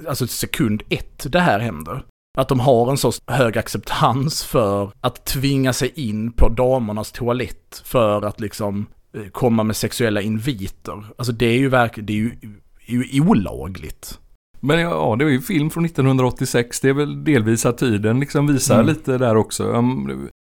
Alltså 0.09 0.27
sekund 0.27 0.83
ett 0.89 1.27
det 1.33 1.41
här 1.41 1.59
händer. 1.59 2.05
Att 2.39 2.49
de 2.49 2.61
har 2.61 2.91
en 2.91 2.97
så 2.97 3.13
hög 3.27 3.59
acceptans 3.59 4.45
för 4.45 4.91
att 5.01 5.25
tvinga 5.25 5.73
sig 5.73 5.93
in 5.95 6.33
på 6.33 6.49
damernas 6.49 7.13
toalett 7.13 7.83
för 7.85 8.23
att 8.23 8.41
liksom 8.41 8.87
eh, 9.17 9.27
komma 9.33 9.63
med 9.63 9.77
sexuella 9.77 10.21
inviter. 10.21 11.05
Alltså 11.19 11.33
det 11.33 11.47
är 11.47 11.59
ju 11.59 11.69
verkligen, 11.69 12.07
det 12.07 12.13
är 12.13 12.17
ju, 12.17 12.31
är 12.87 13.15
ju 13.15 13.21
olagligt. 13.21 14.19
Men 14.61 14.81
ja, 14.81 15.17
det 15.19 15.25
är 15.25 15.29
ju 15.29 15.41
film 15.41 15.71
från 15.71 15.85
1986. 15.85 16.81
Det 16.81 16.89
är 16.89 16.93
väl 16.93 17.25
delvis 17.25 17.67
att 17.67 17.79
tiden 17.79 18.21
liksom 18.21 18.47
visar 18.47 18.75
mm. 18.75 18.87
lite 18.87 19.19
där 19.19 19.37
också. 19.37 19.83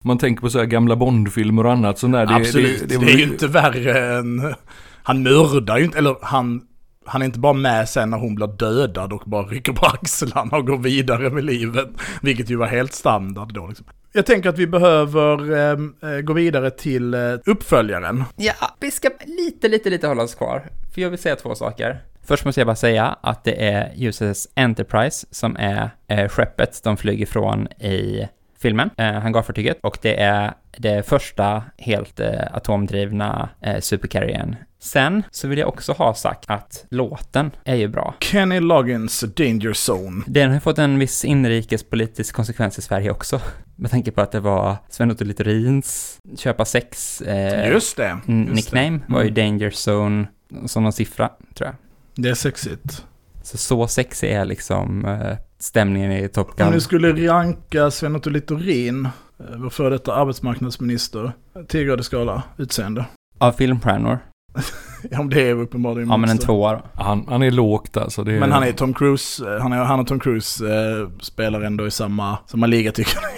Man 0.04 0.18
tänker 0.18 0.40
på 0.40 0.50
så 0.50 0.58
här 0.58 0.66
gamla 0.66 0.96
Bondfilmer 0.96 1.66
och 1.66 1.72
annat 1.72 1.98
sånt 1.98 2.12
där. 2.12 2.26
Det, 2.26 2.34
Absolut, 2.34 2.80
det, 2.80 2.86
det, 2.86 3.06
det 3.06 3.12
är 3.12 3.16
ju 3.16 3.22
inte 3.22 3.46
värre 3.46 4.18
än... 4.18 4.54
Han 5.10 5.22
mördar 5.22 5.78
ju 5.78 5.84
inte, 5.84 5.98
eller 5.98 6.16
han... 6.22 6.66
Han 7.06 7.22
är 7.22 7.26
inte 7.26 7.38
bara 7.38 7.52
med 7.52 7.88
sen 7.88 8.10
när 8.10 8.18
hon 8.18 8.34
blir 8.34 8.46
dödad 8.46 9.12
och 9.12 9.22
bara 9.26 9.42
rycker 9.42 9.72
på 9.72 9.86
axlarna 10.02 10.56
och 10.56 10.66
går 10.66 10.78
vidare 10.78 11.30
med 11.30 11.44
livet. 11.44 11.88
Vilket 12.22 12.50
ju 12.50 12.56
var 12.56 12.66
helt 12.66 12.92
standard 12.92 13.54
då 13.54 13.66
liksom. 13.66 13.86
Jag 14.12 14.26
tänker 14.26 14.48
att 14.48 14.58
vi 14.58 14.66
behöver 14.66 15.52
ehm, 15.56 15.94
eh, 16.02 16.20
gå 16.20 16.32
vidare 16.32 16.70
till 16.70 17.14
eh, 17.14 17.20
uppföljaren. 17.46 18.24
Ja, 18.36 18.54
vi 18.80 18.90
ska 18.90 19.08
lite, 19.26 19.68
lite, 19.68 19.90
lite 19.90 20.06
hålla 20.06 20.22
oss 20.22 20.34
kvar. 20.34 20.70
För 20.94 21.00
jag 21.00 21.10
vill 21.10 21.18
säga 21.18 21.36
två 21.36 21.54
saker. 21.54 22.02
Först 22.22 22.44
måste 22.44 22.60
jag 22.60 22.66
bara 22.66 22.76
säga 22.76 23.16
att 23.20 23.44
det 23.44 23.64
är 23.64 23.92
USS 23.96 24.48
Enterprise 24.54 25.26
som 25.30 25.56
är 25.56 25.90
eh, 26.08 26.28
skeppet 26.28 26.80
de 26.84 26.96
flyger 26.96 27.26
från 27.26 27.66
i 27.66 28.28
filmen, 28.62 28.90
eh, 28.96 29.12
hangarfartyget, 29.12 29.78
och 29.82 29.98
det 30.02 30.20
är 30.20 30.52
det 30.78 31.06
första 31.06 31.62
helt 31.78 32.20
eh, 32.20 32.28
atomdrivna 32.52 33.48
eh, 33.60 33.80
supercarriern. 33.80 34.56
Sen 34.82 35.22
så 35.30 35.48
vill 35.48 35.58
jag 35.58 35.68
också 35.68 35.92
ha 35.92 36.14
sagt 36.14 36.44
att 36.50 36.86
låten 36.90 37.50
är 37.64 37.74
ju 37.74 37.88
bra. 37.88 38.14
Kenny 38.20 38.60
Loggins 38.60 39.20
Danger 39.20 39.90
Zone. 39.90 40.24
Den 40.26 40.52
har 40.52 40.60
fått 40.60 40.78
en 40.78 40.98
viss 40.98 41.24
inrikespolitisk 41.24 42.34
konsekvens 42.34 42.78
i 42.78 42.82
Sverige 42.82 43.10
också. 43.10 43.40
Med 43.76 43.90
tanke 43.90 44.10
på 44.10 44.20
att 44.20 44.32
det 44.32 44.40
var 44.40 44.76
Sven-Otto 44.88 45.24
Littorins 45.24 46.18
köpa 46.38 46.64
sex 46.64 47.20
eh, 47.20 47.68
just 47.68 47.96
det, 47.96 48.18
just 48.26 48.54
nickname 48.54 49.00
det. 49.06 49.12
var 49.12 49.22
ju 49.22 49.28
mm. 49.28 49.34
Danger 49.34 49.70
Zone 49.88 50.26
som 50.66 50.82
någon 50.82 50.92
siffra, 50.92 51.30
tror 51.54 51.66
jag. 51.66 51.74
Det 52.14 52.28
är 52.28 52.34
sexigt. 52.34 53.06
Så 53.42 53.58
så 53.58 53.88
sexig 53.88 54.30
är 54.30 54.44
liksom 54.44 55.04
eh, 55.04 55.36
stämningen 55.60 56.12
i 56.12 56.28
Top 56.28 56.56
Gun. 56.56 56.66
Om 56.66 56.72
ni 56.72 56.80
skulle 56.80 57.32
ranka 57.32 57.90
Sven-Otto 57.90 58.30
Littorin, 58.30 59.04
eh, 59.04 59.10
vår 59.56 59.70
före 59.70 59.90
detta 59.90 60.14
arbetsmarknadsminister, 60.14 61.32
10 61.68 61.84
grader 61.84 62.02
skala, 62.02 62.42
utseende. 62.56 63.04
Av 63.38 63.52
filmstjärnor? 63.52 64.18
Om 65.18 65.30
det 65.30 65.48
är 65.48 65.54
uppenbarligen 65.54 66.08
Ja 66.08 66.16
men 66.16 66.30
en 66.30 66.38
tvåa 66.38 66.72
då. 66.72 66.82
Han, 66.94 67.26
han 67.28 67.42
är 67.42 67.50
lågt 67.50 67.96
alltså. 67.96 68.24
Det 68.24 68.32
är... 68.32 68.40
Men 68.40 68.52
han 68.52 68.62
är 68.62 68.72
Tom 68.72 68.94
Cruise, 68.94 69.54
eh, 69.54 69.62
han, 69.62 69.72
är, 69.72 69.76
han 69.76 70.00
och 70.00 70.06
Tom 70.06 70.20
Cruise 70.20 70.64
eh, 70.66 71.08
spelar 71.20 71.60
ändå 71.60 71.86
i 71.86 71.90
samma, 71.90 72.38
samma 72.46 72.66
liga 72.66 72.92
tycker 72.92 73.18
jag. 73.22 73.30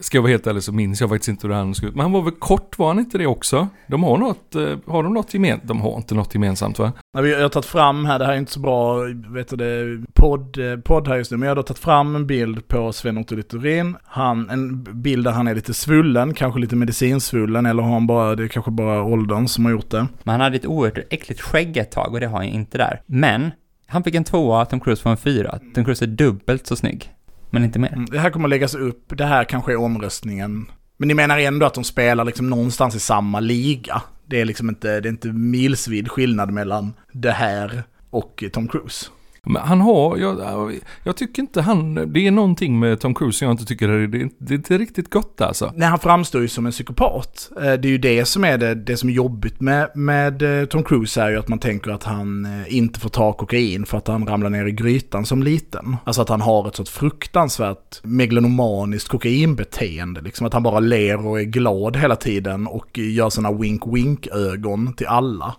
Ska 0.00 0.16
jag 0.16 0.22
vara 0.22 0.30
helt 0.30 0.46
ärlig 0.46 0.62
så 0.62 0.72
minns 0.72 1.00
jag 1.00 1.10
faktiskt 1.10 1.28
inte 1.28 1.46
hur 1.46 1.54
han 1.54 1.74
såg 1.74 1.88
ut. 1.88 1.94
Men 1.94 2.02
han 2.02 2.12
var 2.12 2.22
väl 2.22 2.32
kort, 2.32 2.78
var 2.78 2.88
han 2.88 2.98
inte 2.98 3.18
det 3.18 3.26
också? 3.26 3.68
De 3.86 4.04
har 4.04 4.18
något, 4.18 4.54
eh, 4.54 4.76
har 4.86 5.02
de 5.02 5.14
något 5.14 5.34
gemensamt? 5.34 5.68
De 5.68 5.80
har 5.80 5.96
inte 5.96 6.14
något 6.14 6.34
gemensamt 6.34 6.78
va? 6.78 6.92
Jag 7.24 7.42
har 7.42 7.48
tagit 7.48 7.66
fram 7.66 8.04
här, 8.04 8.18
det 8.18 8.26
här 8.26 8.32
är 8.32 8.38
inte 8.38 8.52
så 8.52 8.60
bra, 8.60 9.00
vet 9.28 9.48
du 9.48 9.56
det, 9.56 10.06
podd, 10.14 10.58
eh, 10.58 10.76
podd 10.76 11.08
här 11.08 11.16
just 11.16 11.30
nu, 11.30 11.36
men 11.36 11.48
jag 11.48 11.56
har 11.56 11.62
tagit 11.62 11.78
fram 11.78 12.16
en 12.16 12.26
bild 12.26 12.68
på 12.68 12.92
Sven-Otto 12.92 13.34
Littorin. 13.34 13.96
Han, 14.04 14.50
en 14.50 14.84
bild 15.02 15.24
där 15.24 15.32
han 15.32 15.48
är 15.48 15.54
lite 15.54 15.74
svullen, 15.74 16.34
kanske 16.34 16.60
lite 16.60 16.76
medicinsvullen, 16.76 17.66
eller 17.66 17.82
har 17.82 17.92
han 17.92 18.06
bara, 18.06 18.34
det 18.34 18.44
är 18.44 18.48
kanske 18.48 18.70
bara 18.70 19.02
åldern 19.02 19.48
som 19.48 19.64
har 19.64 19.72
gjort 19.72 19.90
det. 19.90 20.06
Men 20.22 20.32
han 20.32 20.40
hade 20.40 20.56
ett 20.56 20.66
oerhört 20.66 20.98
äckligt 21.10 21.40
skägg 21.40 21.76
ett 21.76 21.90
tag 21.90 22.14
och 22.14 22.20
det 22.20 22.26
har 22.26 22.36
han 22.36 22.46
inte 22.46 22.78
där. 22.78 23.00
Men, 23.06 23.50
han 23.86 24.02
fick 24.02 24.14
en 24.14 24.24
tvåa, 24.24 24.64
Tom 24.64 24.80
Cruise 24.80 25.02
får 25.02 25.10
en 25.10 25.16
fyra. 25.16 25.58
Tom 25.74 25.84
Cruise 25.84 26.04
är 26.04 26.08
dubbelt 26.08 26.66
så 26.66 26.76
snygg. 26.76 27.12
Men 27.50 27.64
inte 27.64 27.78
mer. 27.78 27.92
Mm, 27.92 28.06
det 28.06 28.18
här 28.18 28.30
kommer 28.30 28.48
att 28.48 28.50
läggas 28.50 28.74
upp, 28.74 29.12
det 29.18 29.24
här 29.24 29.44
kanske 29.44 29.72
är 29.72 29.76
omröstningen. 29.76 30.66
Men 30.96 31.08
ni 31.08 31.14
menar 31.14 31.38
ändå 31.38 31.66
att 31.66 31.74
de 31.74 31.84
spelar 31.84 32.24
liksom 32.24 32.50
någonstans 32.50 32.94
i 32.94 33.00
samma 33.00 33.40
liga? 33.40 34.02
Det 34.26 34.40
är 34.40 34.44
liksom 34.44 34.68
inte, 34.68 35.00
det 35.00 35.08
är 35.08 35.10
inte 35.10 35.32
milsvid 35.32 36.10
skillnad 36.10 36.50
mellan 36.50 36.94
det 37.12 37.30
här 37.30 37.82
och 38.10 38.44
Tom 38.52 38.68
Cruise? 38.68 39.06
Men 39.46 39.62
han 39.62 39.80
har, 39.80 40.16
jag, 40.16 40.72
jag 41.02 41.16
tycker 41.16 41.42
inte 41.42 41.62
han, 41.62 42.12
det 42.12 42.26
är 42.26 42.30
någonting 42.30 42.78
med 42.78 43.00
Tom 43.00 43.14
Cruise 43.14 43.38
som 43.38 43.46
jag 43.46 43.52
inte 43.52 43.64
tycker 43.64 43.88
är, 43.88 44.06
det, 44.06 44.28
det 44.38 44.54
är 44.54 44.56
inte 44.56 44.78
riktigt 44.78 45.10
gott 45.10 45.40
alltså. 45.40 45.72
Nej, 45.76 45.88
han 45.88 45.98
framstår 45.98 46.42
ju 46.42 46.48
som 46.48 46.66
en 46.66 46.72
psykopat. 46.72 47.50
Eh, 47.56 47.62
det 47.62 47.88
är 47.88 47.90
ju 47.90 47.98
det 47.98 48.24
som 48.24 48.44
är 48.44 48.58
det, 48.58 48.74
det 48.74 48.96
som 48.96 49.08
är 49.08 49.12
jobbigt 49.12 49.60
med, 49.60 49.90
med 49.94 50.60
eh, 50.60 50.66
Tom 50.66 50.82
Cruise 50.82 51.22
är 51.22 51.30
ju 51.30 51.38
att 51.38 51.48
man 51.48 51.58
tänker 51.58 51.90
att 51.90 52.04
han 52.04 52.44
eh, 52.44 52.76
inte 52.76 53.00
får 53.00 53.08
ta 53.08 53.32
kokain 53.32 53.86
för 53.86 53.98
att 53.98 54.08
han 54.08 54.26
ramlar 54.26 54.50
ner 54.50 54.66
i 54.66 54.72
grytan 54.72 55.26
som 55.26 55.42
liten. 55.42 55.96
Alltså 56.04 56.22
att 56.22 56.28
han 56.28 56.40
har 56.40 56.68
ett 56.68 56.76
sånt 56.76 56.88
fruktansvärt 56.88 58.00
megalomaniskt 58.02 59.08
kokainbeteende. 59.08 60.20
Liksom 60.20 60.46
att 60.46 60.52
han 60.52 60.62
bara 60.62 60.80
ler 60.80 61.26
och 61.26 61.40
är 61.40 61.44
glad 61.44 61.96
hela 61.96 62.16
tiden 62.16 62.66
och 62.66 62.98
gör 62.98 63.30
sådana 63.30 63.58
wink-wink-ögon 63.58 64.92
till 64.92 65.06
alla. 65.06 65.54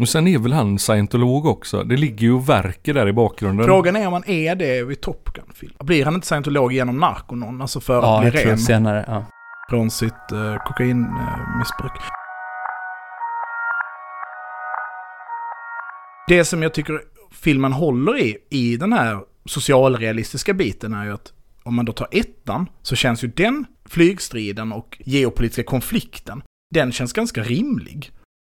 Och 0.00 0.08
sen 0.08 0.28
är 0.28 0.38
väl 0.38 0.52
han 0.52 0.78
scientolog 0.78 1.46
också. 1.46 1.84
Det 1.84 1.96
ligger 1.96 2.22
ju 2.22 2.32
och 2.32 2.48
verkar 2.48 2.94
där 2.94 3.08
i 3.08 3.12
bakgrunden. 3.12 3.66
Frågan 3.66 3.96
är 3.96 4.06
om 4.06 4.12
han 4.12 4.28
är 4.28 4.54
det 4.54 4.82
vid 4.82 5.00
Top 5.00 5.30
Gun-film. 5.34 5.72
Blir 5.78 6.04
han 6.04 6.14
inte 6.14 6.26
scientolog 6.26 6.72
genom 6.72 6.98
narkonon? 6.98 7.62
Alltså 7.62 7.80
för 7.80 7.94
ja, 7.94 8.16
att 8.16 8.20
bli 8.20 8.30
ren? 8.30 8.40
Ja, 8.42 8.48
jag 8.48 8.58
tror 8.58 8.66
senare. 8.66 9.04
Ja. 9.08 9.24
Från 9.70 9.90
sitt 9.90 10.12
uh, 10.32 10.56
kokainmissbruk. 10.66 11.92
Uh, 11.92 12.08
Det 16.28 16.44
som 16.44 16.62
jag 16.62 16.74
tycker 16.74 17.00
filmen 17.30 17.72
håller 17.72 18.18
i, 18.18 18.36
i 18.50 18.76
den 18.76 18.92
här 18.92 19.20
socialrealistiska 19.44 20.54
biten 20.54 20.94
är 20.94 21.04
ju 21.04 21.12
att 21.12 21.32
om 21.62 21.74
man 21.74 21.84
då 21.84 21.92
tar 21.92 22.08
ettan 22.10 22.66
så 22.82 22.96
känns 22.96 23.24
ju 23.24 23.28
den 23.28 23.64
flygstriden 23.84 24.72
och 24.72 24.96
geopolitiska 25.04 25.62
konflikten, 25.62 26.42
den 26.74 26.92
känns 26.92 27.12
ganska 27.12 27.42
rimlig. 27.42 28.10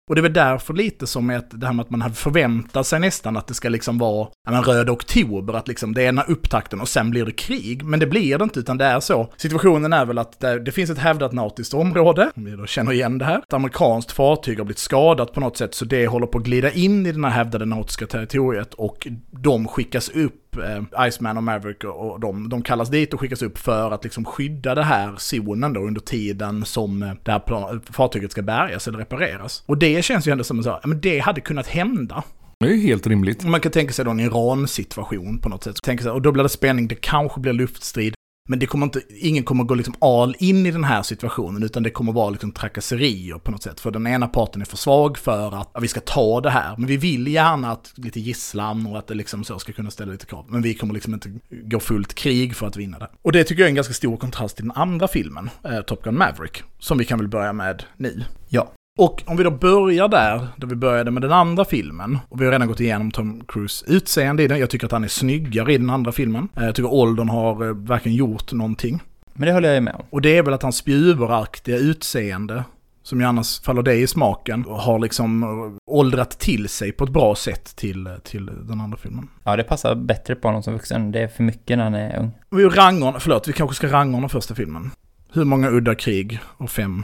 Och 0.09 0.15
det 0.15 0.19
är 0.19 0.23
väl 0.23 0.33
därför 0.33 0.73
lite 0.73 1.07
som 1.07 1.29
ett, 1.29 1.59
det 1.59 1.65
här 1.65 1.73
med 1.73 1.83
att 1.83 1.89
man 1.89 2.01
hade 2.01 2.15
förväntat 2.15 2.87
sig 2.87 2.99
nästan 2.99 3.37
att 3.37 3.47
det 3.47 3.53
ska 3.53 3.69
liksom 3.69 3.97
vara 3.97 4.27
en 4.49 4.63
röd 4.63 4.89
oktober, 4.89 5.53
att 5.53 5.67
liksom 5.67 5.93
det 5.93 6.03
är 6.03 6.07
ena 6.07 6.23
upptakten 6.23 6.81
och 6.81 6.89
sen 6.89 7.09
blir 7.09 7.25
det 7.25 7.31
krig. 7.31 7.83
Men 7.83 7.99
det 7.99 8.07
blir 8.07 8.37
det 8.37 8.43
inte, 8.43 8.59
utan 8.59 8.77
det 8.77 8.85
är 8.85 8.99
så. 8.99 9.33
Situationen 9.37 9.93
är 9.93 10.05
väl 10.05 10.17
att 10.17 10.39
det, 10.39 10.59
det 10.59 10.71
finns 10.71 10.89
ett 10.89 10.97
hävdat 10.97 11.33
nautiskt 11.33 11.73
område, 11.73 12.31
om 12.35 12.45
vi 12.45 12.51
då 12.51 12.65
känner 12.65 12.91
igen 12.91 13.17
det 13.17 13.25
här. 13.25 13.37
Ett 13.37 13.53
amerikanskt 13.53 14.11
fartyg 14.11 14.57
har 14.57 14.65
blivit 14.65 14.79
skadat 14.79 15.33
på 15.33 15.39
något 15.39 15.57
sätt, 15.57 15.75
så 15.75 15.85
det 15.85 16.07
håller 16.07 16.27
på 16.27 16.37
att 16.37 16.43
glida 16.43 16.71
in 16.71 17.05
i 17.05 17.11
det 17.11 17.21
här 17.21 17.29
hävdade 17.29 17.65
nautiska 17.65 18.07
territoriet 18.07 18.73
och 18.73 19.07
de 19.31 19.67
skickas 19.67 20.09
upp 20.09 20.42
eh, 20.57 21.07
Iceman 21.07 21.37
och 21.37 21.43
Maverick 21.43 21.83
och 21.83 22.19
de, 22.19 22.49
de 22.49 22.61
kallas 22.61 22.89
dit 22.89 23.13
och 23.13 23.19
skickas 23.19 23.41
upp 23.41 23.57
för 23.57 23.91
att 23.91 24.03
liksom 24.03 24.25
skydda 24.25 24.75
det 24.75 24.83
här 24.83 25.15
zonen 25.17 25.73
då 25.73 25.81
under 25.81 26.01
tiden 26.01 26.65
som 26.65 27.03
eh, 27.03 27.11
det 27.23 27.31
här 27.31 27.39
plan, 27.39 27.81
fartyget 27.91 28.31
ska 28.31 28.41
bärgas 28.41 28.87
eller 28.87 28.97
repareras. 28.97 29.63
Och 29.65 29.77
det 29.77 30.05
känns 30.05 30.27
ju 30.27 30.31
ändå 30.31 30.43
som 30.43 30.63
så, 30.63 30.79
men 30.83 31.01
det 31.01 31.19
hade 31.19 31.41
kunnat 31.41 31.67
hända. 31.67 32.23
Det 32.59 32.69
är 32.69 32.73
ju 32.73 32.81
helt 32.81 33.07
rimligt. 33.07 33.43
Man 33.43 33.59
kan 33.59 33.71
tänka 33.71 33.93
sig 33.93 34.05
då 34.05 34.11
en 34.11 34.19
Iran-situation 34.19 35.39
på 35.39 35.49
något 35.49 35.63
sätt. 35.63 35.75
Tänka 35.83 36.03
sig, 36.03 36.11
och 36.11 36.21
då 36.21 36.31
blir 36.31 36.43
det 36.43 36.49
spänning, 36.49 36.87
det 36.87 36.95
kanske 36.95 37.39
blir 37.39 37.53
luftstrid. 37.53 38.13
Men 38.49 38.59
det 38.59 38.65
kommer 38.65 38.85
inte, 38.85 39.01
ingen 39.09 39.43
kommer 39.43 39.63
gå 39.63 39.75
liksom 39.75 39.95
all 39.99 40.35
in 40.39 40.65
i 40.65 40.71
den 40.71 40.83
här 40.83 41.03
situationen, 41.03 41.63
utan 41.63 41.83
det 41.83 41.89
kommer 41.89 42.11
vara 42.11 42.29
liksom 42.29 42.51
trakasserier 42.51 43.37
på 43.37 43.51
något 43.51 43.63
sätt. 43.63 43.79
För 43.79 43.91
den 43.91 44.07
ena 44.07 44.27
parten 44.27 44.61
är 44.61 44.65
för 44.65 44.77
svag 44.77 45.17
för 45.17 45.47
att 45.47 45.69
ja, 45.73 45.79
vi 45.79 45.87
ska 45.87 45.99
ta 45.99 46.41
det 46.41 46.49
här. 46.49 46.75
Men 46.77 46.87
vi 46.87 46.97
vill 46.97 47.27
gärna 47.27 47.71
att 47.71 47.93
lite 47.95 48.19
gisslan 48.19 48.87
och 48.87 48.97
att 48.97 49.07
det 49.07 49.13
liksom 49.13 49.43
så 49.43 49.59
ska 49.59 49.73
kunna 49.73 49.91
ställa 49.91 50.11
lite 50.11 50.25
krav. 50.25 50.45
Men 50.49 50.61
vi 50.61 50.73
kommer 50.73 50.93
liksom 50.93 51.13
inte 51.13 51.33
gå 51.49 51.79
fullt 51.79 52.13
krig 52.13 52.55
för 52.55 52.67
att 52.67 52.77
vinna 52.77 52.99
det. 52.99 53.09
Och 53.21 53.31
det 53.31 53.43
tycker 53.43 53.61
jag 53.61 53.67
är 53.67 53.71
en 53.71 53.75
ganska 53.75 53.93
stor 53.93 54.17
kontrast 54.17 54.55
till 54.55 54.65
den 54.65 54.77
andra 54.77 55.07
filmen, 55.07 55.49
eh, 55.63 55.81
Top 55.81 56.03
Gun 56.03 56.17
Maverick, 56.17 56.63
som 56.79 56.97
vi 56.97 57.05
kan 57.05 57.19
väl 57.19 57.27
börja 57.27 57.53
med 57.53 57.83
nu. 57.97 58.23
Ja. 58.49 58.71
Och 58.97 59.23
om 59.25 59.37
vi 59.37 59.43
då 59.43 59.51
börjar 59.51 60.07
där, 60.07 60.47
där 60.57 60.67
vi 60.67 60.75
började 60.75 61.11
med 61.11 61.21
den 61.21 61.31
andra 61.31 61.65
filmen, 61.65 62.19
och 62.29 62.41
vi 62.41 62.45
har 62.45 62.51
redan 62.51 62.67
gått 62.67 62.79
igenom 62.79 63.11
Tom 63.11 63.43
Cruise 63.47 63.85
utseende 63.87 64.43
i 64.43 64.47
den, 64.47 64.59
jag 64.59 64.69
tycker 64.69 64.85
att 64.85 64.91
han 64.91 65.03
är 65.03 65.07
snyggare 65.07 65.73
i 65.73 65.77
den 65.77 65.89
andra 65.89 66.11
filmen. 66.11 66.47
Eh, 66.57 66.65
jag 66.65 66.75
tycker 66.75 66.93
åldern 66.93 67.29
har 67.29 67.67
eh, 67.67 67.73
verkligen 67.73 68.17
gjort 68.17 68.51
någonting. 68.51 69.03
Men 69.33 69.47
det 69.47 69.53
håller 69.53 69.73
jag 69.73 69.83
med 69.83 69.95
om. 69.95 70.05
Och 70.09 70.21
det 70.21 70.37
är 70.37 70.43
väl 70.43 70.53
att 70.53 70.63
hans 70.63 70.77
spjuveraktiga 70.77 71.77
utseende, 71.77 72.63
som 73.03 73.19
ju 73.19 73.25
annars 73.25 73.61
faller 73.61 73.81
dig 73.81 74.01
i 74.01 74.07
smaken, 74.07 74.65
har 74.69 74.99
liksom 74.99 75.79
åldrat 75.85 76.39
till 76.39 76.69
sig 76.69 76.91
på 76.91 77.03
ett 77.03 77.09
bra 77.09 77.35
sätt 77.35 77.75
till, 77.75 78.09
till 78.23 78.45
den 78.45 78.81
andra 78.81 78.97
filmen. 78.97 79.27
Ja, 79.43 79.55
det 79.55 79.63
passar 79.63 79.95
bättre 79.95 80.35
på 80.35 80.47
honom 80.47 80.63
som 80.63 80.73
vuxen. 80.73 81.11
Det 81.11 81.19
är 81.19 81.27
för 81.27 81.43
mycket 81.43 81.77
när 81.77 81.83
han 81.83 81.95
är 81.95 82.19
ung. 82.19 82.31
Vi 82.49 82.65
rangordnar, 82.65 83.19
förlåt, 83.19 83.47
vi 83.47 83.53
kanske 83.53 83.75
ska 83.75 83.87
rangordna 83.87 84.29
första 84.29 84.55
filmen. 84.55 84.91
Hur 85.33 85.45
många 85.45 85.69
udda 85.69 85.95
krig 85.95 86.39
och 86.57 86.69
fem 86.69 87.03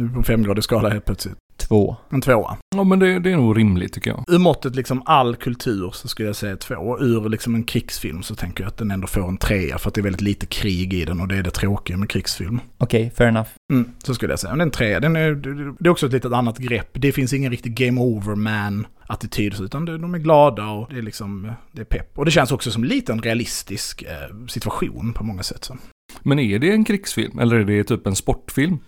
nu 0.00 0.08
på 0.08 0.18
en 0.18 0.24
femgradig 0.24 0.64
skala 0.64 0.88
helt 0.88 1.04
plötsligt. 1.04 1.36
Två. 1.56 1.96
En 2.10 2.20
tvåa. 2.20 2.56
Ja 2.76 2.84
men 2.84 2.98
det, 2.98 3.18
det 3.18 3.32
är 3.32 3.36
nog 3.36 3.58
rimligt 3.58 3.92
tycker 3.92 4.10
jag. 4.10 4.24
Ur 4.28 4.38
måttet 4.38 4.76
liksom 4.76 5.02
all 5.06 5.36
kultur 5.36 5.90
så 5.90 6.08
skulle 6.08 6.28
jag 6.28 6.36
säga 6.36 6.56
två. 6.56 6.98
Ur 7.00 7.28
liksom 7.28 7.54
en 7.54 7.64
krigsfilm 7.64 8.22
så 8.22 8.34
tänker 8.34 8.64
jag 8.64 8.68
att 8.68 8.76
den 8.76 8.90
ändå 8.90 9.06
får 9.06 9.28
en 9.28 9.36
trea 9.36 9.78
för 9.78 9.88
att 9.88 9.94
det 9.94 10.00
är 10.00 10.02
väldigt 10.02 10.20
lite 10.20 10.46
krig 10.46 10.94
i 10.94 11.04
den 11.04 11.20
och 11.20 11.28
det 11.28 11.36
är 11.36 11.42
det 11.42 11.50
tråkiga 11.50 11.96
med 11.96 12.10
krigsfilm. 12.10 12.60
Okej, 12.78 13.00
okay, 13.00 13.10
fair 13.16 13.28
enough. 13.28 13.48
Mm, 13.72 13.90
så 14.04 14.14
skulle 14.14 14.32
jag 14.32 14.40
säga. 14.40 14.50
Men 14.50 14.58
den 14.58 14.70
trea, 14.70 15.00
den 15.00 15.16
är, 15.16 15.34
det 15.78 15.88
är 15.88 15.90
också 15.90 16.06
ett 16.06 16.12
litet 16.12 16.32
annat 16.32 16.58
grepp. 16.58 16.88
Det 16.92 17.12
finns 17.12 17.32
ingen 17.32 17.50
riktig 17.50 17.74
game 17.74 18.00
over 18.00 18.34
man 18.34 18.86
attityd, 19.06 19.60
utan 19.60 19.84
de 19.84 20.14
är 20.14 20.18
glada 20.18 20.66
och 20.66 20.88
det 20.90 20.98
är 20.98 21.02
liksom, 21.02 21.52
det 21.72 21.80
är 21.80 21.84
pepp. 21.84 22.18
Och 22.18 22.24
det 22.24 22.30
känns 22.30 22.52
också 22.52 22.70
som 22.70 22.84
lite 22.84 23.12
en 23.12 23.22
realistisk 23.22 24.02
eh, 24.02 24.46
situation 24.48 25.12
på 25.12 25.24
många 25.24 25.42
sätt. 25.42 25.64
Så. 25.64 25.76
Men 26.22 26.38
är 26.38 26.58
det 26.58 26.72
en 26.72 26.84
krigsfilm 26.84 27.38
eller 27.38 27.56
är 27.56 27.64
det 27.64 27.84
typ 27.84 28.06
en 28.06 28.16
sportfilm? 28.16 28.78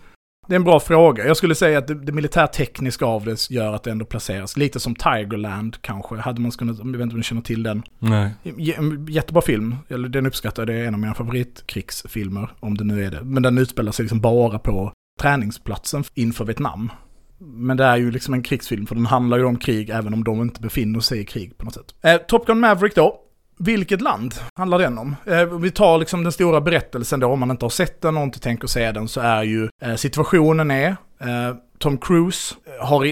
Det 0.47 0.53
är 0.53 0.55
en 0.55 0.63
bra 0.63 0.79
fråga. 0.79 1.27
Jag 1.27 1.37
skulle 1.37 1.55
säga 1.55 1.77
att 1.77 1.87
det, 1.87 1.93
det 1.93 2.11
militärtekniska 2.11 3.05
av 3.05 3.25
det 3.25 3.49
gör 3.49 3.73
att 3.73 3.83
det 3.83 3.91
ändå 3.91 4.05
placeras. 4.05 4.57
Lite 4.57 4.79
som 4.79 4.95
Tigerland 4.95 5.77
kanske. 5.81 6.15
Hade 6.15 6.41
man 6.41 6.51
kunnat, 6.51 6.77
jag 6.77 6.85
vet 6.85 7.01
inte 7.01 7.13
om 7.13 7.17
ni 7.17 7.23
känner 7.23 7.41
till 7.41 7.63
den. 7.63 7.83
Nej. 7.99 8.31
J 8.43 8.75
jättebra 9.09 9.41
film. 9.41 9.75
Eller 9.89 10.09
den 10.09 10.25
uppskattar. 10.25 10.65
Det 10.65 10.73
är 10.73 10.87
en 10.87 10.93
av 10.93 10.99
mina 10.99 11.13
favoritkrigsfilmer. 11.13 12.49
Om 12.59 12.77
det 12.77 12.83
nu 12.83 13.05
är 13.05 13.11
det. 13.11 13.23
Men 13.23 13.43
den 13.43 13.57
utspelar 13.57 13.91
sig 13.91 14.03
liksom 14.03 14.21
bara 14.21 14.59
på 14.59 14.91
träningsplatsen 15.21 16.03
inför 16.13 16.45
Vietnam. 16.45 16.91
Men 17.39 17.77
det 17.77 17.83
är 17.83 17.97
ju 17.97 18.11
liksom 18.11 18.33
en 18.33 18.43
krigsfilm 18.43 18.85
för 18.85 18.95
den 18.95 19.05
handlar 19.05 19.37
ju 19.37 19.43
om 19.43 19.57
krig 19.57 19.89
även 19.89 20.13
om 20.13 20.23
de 20.23 20.41
inte 20.41 20.61
befinner 20.61 20.99
sig 20.99 21.19
i 21.19 21.25
krig 21.25 21.57
på 21.57 21.65
något 21.65 21.73
sätt. 21.73 21.95
Eh, 22.01 22.17
Top 22.17 22.45
Gun 22.47 22.59
Maverick 22.59 22.95
då. 22.95 23.19
Vilket 23.57 24.01
land 24.01 24.33
handlar 24.55 24.79
den 24.79 24.97
om? 24.97 25.15
Eh, 25.25 25.45
vi 25.45 25.71
tar 25.71 25.97
liksom 25.97 26.23
den 26.23 26.31
stora 26.31 26.61
berättelsen 26.61 27.19
då, 27.19 27.27
om 27.27 27.39
man 27.39 27.51
inte 27.51 27.65
har 27.65 27.69
sett 27.69 28.01
den 28.01 28.17
och 28.17 28.23
inte 28.23 28.39
tänker 28.39 28.67
se 28.67 28.91
den, 28.91 29.07
så 29.07 29.21
är 29.21 29.43
ju 29.43 29.69
eh, 29.83 29.95
situationen 29.95 30.71
är 30.71 30.87
eh, 31.19 31.55
Tom 31.83 31.97
Cruise 31.97 32.55
har 32.79 33.07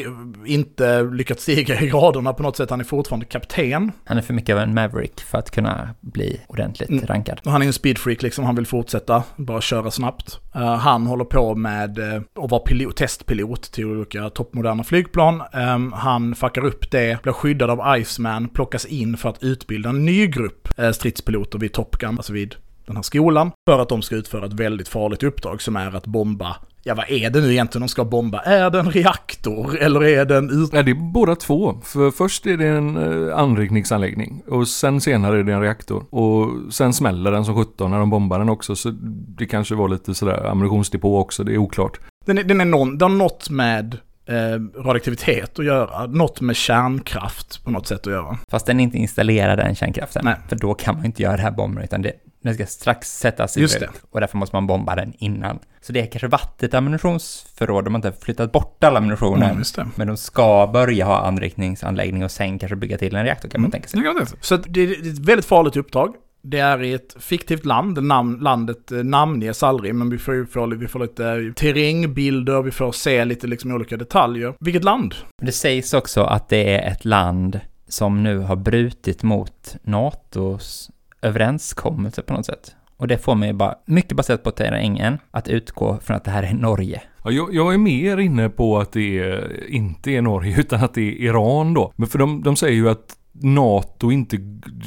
inte 0.47 1.03
lyckats 1.03 1.43
stiga 1.43 1.81
i 1.81 1.87
graderna 1.87 2.33
på 2.33 2.43
något 2.43 2.57
sätt. 2.57 2.69
Han 2.69 2.79
är 2.79 2.83
fortfarande 2.83 3.25
kapten. 3.25 3.91
Han 4.05 4.17
är 4.17 4.21
för 4.21 4.33
mycket 4.33 4.53
av 4.53 4.61
en 4.61 4.73
Maverick 4.73 5.21
för 5.21 5.37
att 5.37 5.51
kunna 5.51 5.89
bli 6.01 6.41
ordentligt 6.47 6.89
mm. 6.89 7.05
rankad. 7.05 7.41
Han 7.45 7.61
är 7.61 7.65
en 7.65 7.73
speedfreak 7.73 8.21
liksom. 8.21 8.45
Han 8.45 8.55
vill 8.55 8.65
fortsätta 8.65 9.23
bara 9.35 9.61
köra 9.61 9.91
snabbt. 9.91 10.39
Uh, 10.55 10.61
han 10.61 11.07
håller 11.07 11.25
på 11.25 11.55
med 11.55 11.99
uh, 11.99 12.21
att 12.43 12.51
vara 12.51 12.61
pilot, 12.61 12.95
testpilot 12.95 13.71
till 13.71 13.85
olika 13.85 14.29
toppmoderna 14.29 14.83
flygplan. 14.83 15.41
Um, 15.53 15.93
han 15.93 16.35
fuckar 16.35 16.65
upp 16.65 16.91
det, 16.91 17.23
blir 17.23 17.33
skyddad 17.33 17.69
av 17.69 17.97
Iceman, 17.97 18.49
plockas 18.49 18.85
in 18.85 19.17
för 19.17 19.29
att 19.29 19.43
utbilda 19.43 19.89
en 19.89 20.05
ny 20.05 20.27
grupp 20.27 20.79
uh, 20.79 20.91
stridspiloter 20.91 21.59
vid 21.59 21.73
Top 21.73 21.97
Gun, 21.97 22.17
alltså 22.17 22.33
vid 22.33 22.55
den 22.85 22.95
här 22.95 23.03
skolan, 23.03 23.51
för 23.69 23.79
att 23.79 23.89
de 23.89 24.01
ska 24.01 24.15
utföra 24.15 24.45
ett 24.45 24.53
väldigt 24.53 24.87
farligt 24.87 25.23
uppdrag 25.23 25.61
som 25.61 25.75
är 25.75 25.95
att 25.95 26.05
bomba 26.05 26.55
Ja, 26.83 26.95
vad 26.95 27.09
är 27.09 27.29
det 27.29 27.41
nu 27.41 27.51
egentligen 27.51 27.81
de 27.81 27.89
ska 27.89 28.05
bomba? 28.05 28.39
Är 28.39 28.69
det 28.69 28.79
en 28.79 28.91
reaktor 28.91 29.77
eller 29.77 30.03
är 30.03 30.25
det 30.25 30.37
en... 30.37 30.49
Ut... 30.49 30.69
Ja, 30.73 30.83
det 30.83 30.91
är 30.91 31.11
båda 31.13 31.35
två. 31.35 31.81
För 31.83 32.11
först 32.11 32.45
är 32.45 32.57
det 32.57 32.67
en 32.67 32.97
uh, 32.97 33.37
anrikningsanläggning 33.37 34.43
och 34.47 34.67
sen 34.67 35.01
senare 35.01 35.39
är 35.39 35.43
det 35.43 35.53
en 35.53 35.61
reaktor. 35.61 36.03
Och 36.09 36.73
sen 36.73 36.93
smäller 36.93 37.31
den 37.31 37.45
som 37.45 37.55
17 37.55 37.91
när 37.91 37.99
de 37.99 38.09
bombar 38.09 38.39
den 38.39 38.49
också. 38.49 38.75
Så 38.75 38.89
det 39.37 39.45
kanske 39.45 39.75
var 39.75 39.89
lite 39.89 40.13
sådär 40.13 40.45
ammunitionsdepå 40.45 41.19
också, 41.19 41.43
det 41.43 41.53
är 41.53 41.57
oklart. 41.57 41.99
Den 42.25 42.37
är, 42.37 42.43
den 42.43 42.61
är 42.61 42.65
någon, 42.65 42.97
det 42.97 43.05
har 43.05 43.09
något 43.09 43.49
med 43.49 43.97
eh, 44.25 44.81
radioaktivitet 44.81 45.59
att 45.59 45.65
göra. 45.65 46.05
Något 46.05 46.41
med 46.41 46.55
kärnkraft 46.55 47.63
på 47.63 47.71
något 47.71 47.87
sätt 47.87 48.07
att 48.07 48.13
göra. 48.13 48.37
Fast 48.49 48.65
den 48.65 48.79
är 48.79 48.83
inte 48.83 48.97
installerad 48.97 49.57
den 49.57 49.75
kärnkraften. 49.75 50.21
Nej. 50.25 50.35
För 50.49 50.55
då 50.55 50.73
kan 50.73 50.95
man 50.95 51.05
inte 51.05 51.23
göra 51.23 51.35
det 51.35 51.41
här 51.41 51.51
bomben, 51.51 51.83
utan 51.83 52.01
det, 52.01 52.13
den 52.41 52.53
ska 52.53 52.65
strax 52.65 53.17
sättas 53.17 53.57
i 53.57 53.59
bruk. 53.59 53.89
Och 54.09 54.19
därför 54.19 54.37
måste 54.37 54.55
man 54.55 54.67
bomba 54.67 54.95
den 54.95 55.13
innan. 55.17 55.59
Så 55.81 55.93
det 55.93 55.99
är 55.99 56.05
kanske 56.05 56.27
varit 56.27 56.63
ett 56.63 56.73
ammunitionsförråd, 56.73 57.83
de 57.83 57.93
har 57.93 57.97
inte 57.97 58.25
flyttat 58.25 58.51
bort 58.51 58.83
all 58.83 58.97
ammunition 58.97 59.43
mm, 59.43 59.63
Men 59.95 60.07
de 60.07 60.17
ska 60.17 60.69
börja 60.73 61.05
ha 61.05 61.27
anrikningsanläggning 61.27 62.23
och 62.23 62.31
sen 62.31 62.59
kanske 62.59 62.75
bygga 62.75 62.97
till 62.97 63.15
en 63.15 63.23
reaktor 63.23 63.49
kan 63.49 63.59
mm. 63.59 63.61
man 63.61 63.71
tänka 63.71 63.87
sig. 63.87 64.37
Så 64.41 64.57
det 64.57 64.81
är 64.81 64.91
ett 64.91 65.19
väldigt 65.19 65.45
farligt 65.45 65.77
uppdrag. 65.77 66.13
Det 66.43 66.59
är 66.59 66.83
i 66.83 66.93
ett 66.93 67.15
fiktivt 67.19 67.65
land, 67.65 68.03
namn, 68.03 68.37
landet 68.41 68.91
eh, 68.91 68.97
namnges 68.97 69.63
aldrig, 69.63 69.95
men 69.95 70.09
vi 70.09 70.17
får, 70.17 70.45
får, 70.45 70.67
vi 70.67 70.87
får 70.87 70.99
lite 70.99 71.53
terrängbilder, 71.55 72.61
vi 72.61 72.71
får 72.71 72.91
se 72.91 73.25
lite 73.25 73.47
liksom 73.47 73.71
olika 73.71 73.97
detaljer. 73.97 74.53
Vilket 74.59 74.83
land? 74.83 75.15
Det 75.41 75.51
sägs 75.51 75.93
också 75.93 76.23
att 76.23 76.49
det 76.49 76.75
är 76.75 76.91
ett 76.91 77.05
land 77.05 77.59
som 77.87 78.23
nu 78.23 78.39
har 78.39 78.55
brutit 78.55 79.23
mot 79.23 79.75
NATOs 79.83 80.89
överenskommelse 81.21 82.21
på 82.21 82.33
något 82.33 82.45
sätt. 82.45 82.75
Och 82.97 83.07
det 83.07 83.17
får 83.17 83.35
mig 83.35 83.53
bara, 83.53 83.75
mycket 83.85 84.17
baserat 84.17 84.43
på 84.43 84.51
terrängen, 84.51 85.17
att 85.31 85.47
utgå 85.47 85.99
från 86.01 86.17
att 86.17 86.23
det 86.23 86.31
här 86.31 86.43
är 86.43 86.53
Norge. 86.53 87.01
Ja, 87.23 87.31
jag, 87.31 87.53
jag, 87.53 87.73
är 87.73 87.77
mer 87.77 88.17
inne 88.17 88.49
på 88.49 88.79
att 88.79 88.91
det 88.91 89.19
är, 89.19 89.69
inte 89.69 90.11
är 90.11 90.21
Norge 90.21 90.55
utan 90.59 90.83
att 90.83 90.93
det 90.93 91.01
är 91.01 91.11
Iran 91.11 91.73
då. 91.73 91.93
Men 91.95 92.07
för 92.07 92.19
de, 92.19 92.43
de 92.43 92.55
säger 92.55 92.75
ju 92.75 92.89
att 92.89 93.15
NATO 93.33 94.11
inte 94.11 94.37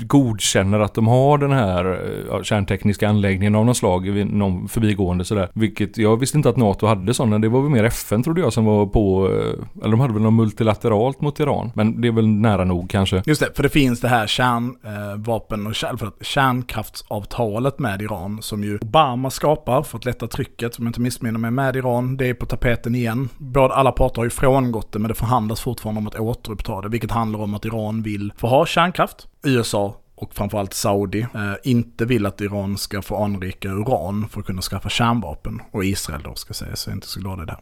godkänner 0.06 0.80
att 0.80 0.94
de 0.94 1.06
har 1.06 1.38
den 1.38 1.52
här 1.52 1.84
eh, 2.32 2.42
kärntekniska 2.42 3.08
anläggningen 3.08 3.54
av 3.54 3.66
något 3.66 3.76
slag, 3.76 4.26
någon 4.26 4.68
förbigående 4.68 5.24
sådär. 5.24 5.48
Vilket 5.54 5.98
jag 5.98 6.16
visste 6.16 6.36
inte 6.36 6.48
att 6.48 6.56
NATO 6.56 6.86
hade 6.86 7.14
sådana, 7.14 7.38
det 7.38 7.48
var 7.48 7.60
väl 7.60 7.70
mer 7.70 7.84
FN 7.84 8.22
trodde 8.22 8.40
jag 8.40 8.52
som 8.52 8.64
var 8.64 8.86
på, 8.86 9.30
eh, 9.32 9.82
eller 9.82 9.90
de 9.90 10.00
hade 10.00 10.12
väl 10.12 10.22
något 10.22 10.32
multilateralt 10.32 11.20
mot 11.20 11.40
Iran. 11.40 11.70
Men 11.74 12.00
det 12.00 12.08
är 12.08 12.12
väl 12.12 12.28
nära 12.28 12.64
nog 12.64 12.90
kanske. 12.90 13.22
Just 13.26 13.40
det, 13.40 13.56
för 13.56 13.62
det 13.62 13.68
finns 13.68 14.00
det 14.00 14.08
här 14.08 14.26
kärnvapen 14.26 15.62
eh, 15.62 15.68
och 15.68 15.74
kärn, 15.74 15.98
kärnkraftsavtalet 16.20 17.78
med 17.78 18.02
Iran 18.02 18.42
som 18.42 18.64
ju 18.64 18.78
Obama 18.78 19.30
skapar 19.30 19.82
för 19.82 19.98
att 19.98 20.04
lätta 20.04 20.26
trycket, 20.26 20.78
om 20.78 20.84
jag 20.84 20.90
inte 20.90 21.00
missminner 21.00 21.38
mig, 21.38 21.50
med 21.50 21.76
Iran. 21.76 22.16
Det 22.16 22.28
är 22.28 22.34
på 22.34 22.46
tapeten 22.46 22.94
igen. 22.94 23.28
Både 23.38 23.74
alla 23.74 23.92
parter 23.92 24.16
har 24.16 24.24
ju 24.24 24.30
frångått 24.30 24.92
det, 24.92 24.98
men 24.98 25.08
det 25.08 25.14
förhandlas 25.14 25.60
fortfarande 25.60 25.98
om 25.98 26.06
att 26.06 26.20
återuppta 26.20 26.80
det, 26.80 26.88
vilket 26.88 27.10
handlar 27.10 27.40
om 27.40 27.54
att 27.54 27.64
Iran 27.64 28.02
vill 28.02 28.32
få 28.36 28.46
ha 28.46 28.66
kärnkraft. 28.66 29.28
USA 29.42 30.00
och 30.14 30.34
framförallt 30.34 30.74
Saudi 30.74 31.20
eh, 31.20 31.54
inte 31.62 32.04
vill 32.04 32.26
att 32.26 32.40
Iran 32.40 32.78
ska 32.78 33.02
få 33.02 33.16
anrika 33.16 33.68
uran 33.68 34.28
för 34.28 34.40
att 34.40 34.46
kunna 34.46 34.62
skaffa 34.62 34.88
kärnvapen. 34.88 35.62
Och 35.70 35.84
Israel 35.84 36.22
då 36.24 36.34
ska 36.34 36.54
säga 36.54 36.76
så 36.76 36.90
jag 36.90 36.92
är 36.92 36.96
inte 36.96 37.06
så 37.06 37.20
glad 37.20 37.42
i 37.42 37.46
det. 37.46 37.56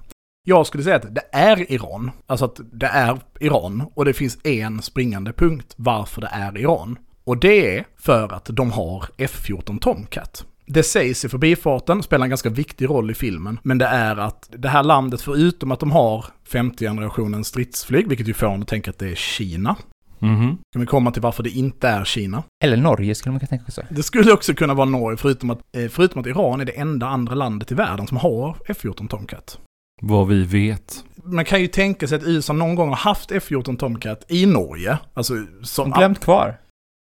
Jag 0.45 0.67
skulle 0.67 0.85
säga 0.85 0.97
att 0.97 1.15
det 1.15 1.25
är 1.33 1.73
Iran. 1.73 2.11
Alltså 2.27 2.45
att 2.45 2.61
det 2.73 2.87
är 2.87 3.21
Iran 3.41 3.85
och 3.95 4.05
det 4.05 4.13
finns 4.13 4.39
en 4.45 4.83
springande 4.83 5.33
punkt 5.33 5.75
varför 5.77 6.21
det 6.21 6.31
är 6.33 6.59
Iran. 6.59 6.99
Och 7.25 7.39
det 7.39 7.79
är 7.79 7.85
för 7.97 8.33
att 8.33 8.45
de 8.45 8.73
har 8.73 9.05
F-14 9.17 9.79
Tomcat. 9.79 10.45
Det 10.67 10.83
sägs 10.83 11.25
i 11.25 11.29
förbifarten, 11.29 12.03
spelar 12.03 12.25
en 12.25 12.31
ganska 12.31 12.51
viktig 12.51 12.89
roll 12.89 13.11
i 13.11 13.15
filmen, 13.15 13.59
men 13.63 13.79
det 13.79 13.87
är 13.87 14.17
att 14.17 14.49
det 14.57 14.69
här 14.69 14.83
landet, 14.83 15.23
förutom 15.23 15.73
att 15.73 15.81
de 15.81 15.91
har 15.91 16.25
femte 16.45 16.85
generationens 16.85 17.49
stridsflyg, 17.49 18.09
vilket 18.09 18.29
ju 18.29 18.35
får 18.35 18.47
en 18.47 18.63
att 18.63 18.69
tänka 18.69 18.91
att 18.91 18.99
det 18.99 19.11
är 19.11 19.15
Kina. 19.15 19.77
Mhm. 20.23 20.59
Kan 20.73 20.81
vi 20.81 20.87
komma 20.87 21.11
till 21.11 21.23
varför 21.23 21.43
det 21.43 21.51
inte 21.51 21.89
är 21.89 22.05
Kina? 22.05 22.43
Eller 22.65 22.77
Norge 22.77 23.15
skulle 23.15 23.31
man 23.33 23.41
kunna 23.41 23.49
tänka 23.49 23.73
sig. 23.73 23.87
Det 23.91 24.03
skulle 24.03 24.33
också 24.33 24.55
kunna 24.55 24.75
vara 24.75 24.89
Norge, 24.89 25.17
förutom 25.17 25.51
att, 25.51 25.59
eh, 25.77 25.89
förutom 25.89 26.21
att 26.21 26.27
Iran 26.27 26.61
är 26.61 26.65
det 26.65 26.73
enda 26.79 27.07
andra 27.07 27.35
landet 27.35 27.73
i 27.73 27.75
världen 27.75 28.07
som 28.07 28.17
har 28.17 28.57
F-14 28.69 29.09
Tomcat. 29.09 29.59
Vad 30.03 30.29
vi 30.29 30.45
vet. 30.45 31.05
Man 31.25 31.45
kan 31.45 31.61
ju 31.61 31.67
tänka 31.67 32.09
sig 32.09 32.17
att 32.19 32.25
USA 32.25 32.53
någon 32.53 32.75
gång 32.75 32.89
har 32.89 32.97
haft 32.97 33.31
F-14 33.33 33.77
Tomcat 33.77 34.25
i 34.29 34.47
Norge. 34.47 34.99
Alltså, 35.15 35.35
som, 35.63 35.91
De 35.91 35.99
glömt 35.99 36.21
kvar. 36.21 36.61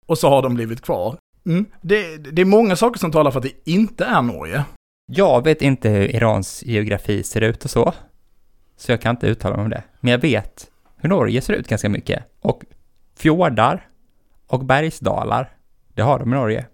och 0.05 0.17
så 0.17 0.29
har 0.29 0.41
de 0.41 0.53
blivit 0.55 0.81
kvar. 0.81 1.17
Mm. 1.45 1.65
Det, 1.81 2.17
det 2.17 2.41
är 2.41 2.45
många 2.45 2.75
saker 2.75 2.99
som 2.99 3.11
talar 3.11 3.31
för 3.31 3.39
att 3.39 3.43
det 3.45 3.71
inte 3.71 4.05
är 4.05 4.21
Norge. 4.21 4.63
Jag 5.11 5.43
vet 5.43 5.61
inte 5.61 5.89
hur 5.89 6.15
Irans 6.15 6.63
geografi 6.65 7.23
ser 7.23 7.41
ut 7.41 7.63
och 7.65 7.69
så. 7.71 7.93
Så 8.77 8.91
jag 8.91 9.01
kan 9.01 9.15
inte 9.15 9.27
uttala 9.27 9.55
mig 9.55 9.63
om 9.63 9.69
det. 9.69 9.83
Men 9.99 10.11
jag 10.11 10.19
vet 10.19 10.67
hur 10.97 11.09
Norge 11.09 11.41
ser 11.41 11.53
ut 11.53 11.67
ganska 11.67 11.89
mycket. 11.89 12.23
Och 12.41 12.63
fjordar 13.17 13.87
och 14.47 14.65
bergsdalar, 14.65 15.49
det 15.93 16.01
har 16.01 16.19
de 16.19 16.33
i 16.33 16.35
Norge. 16.35 16.65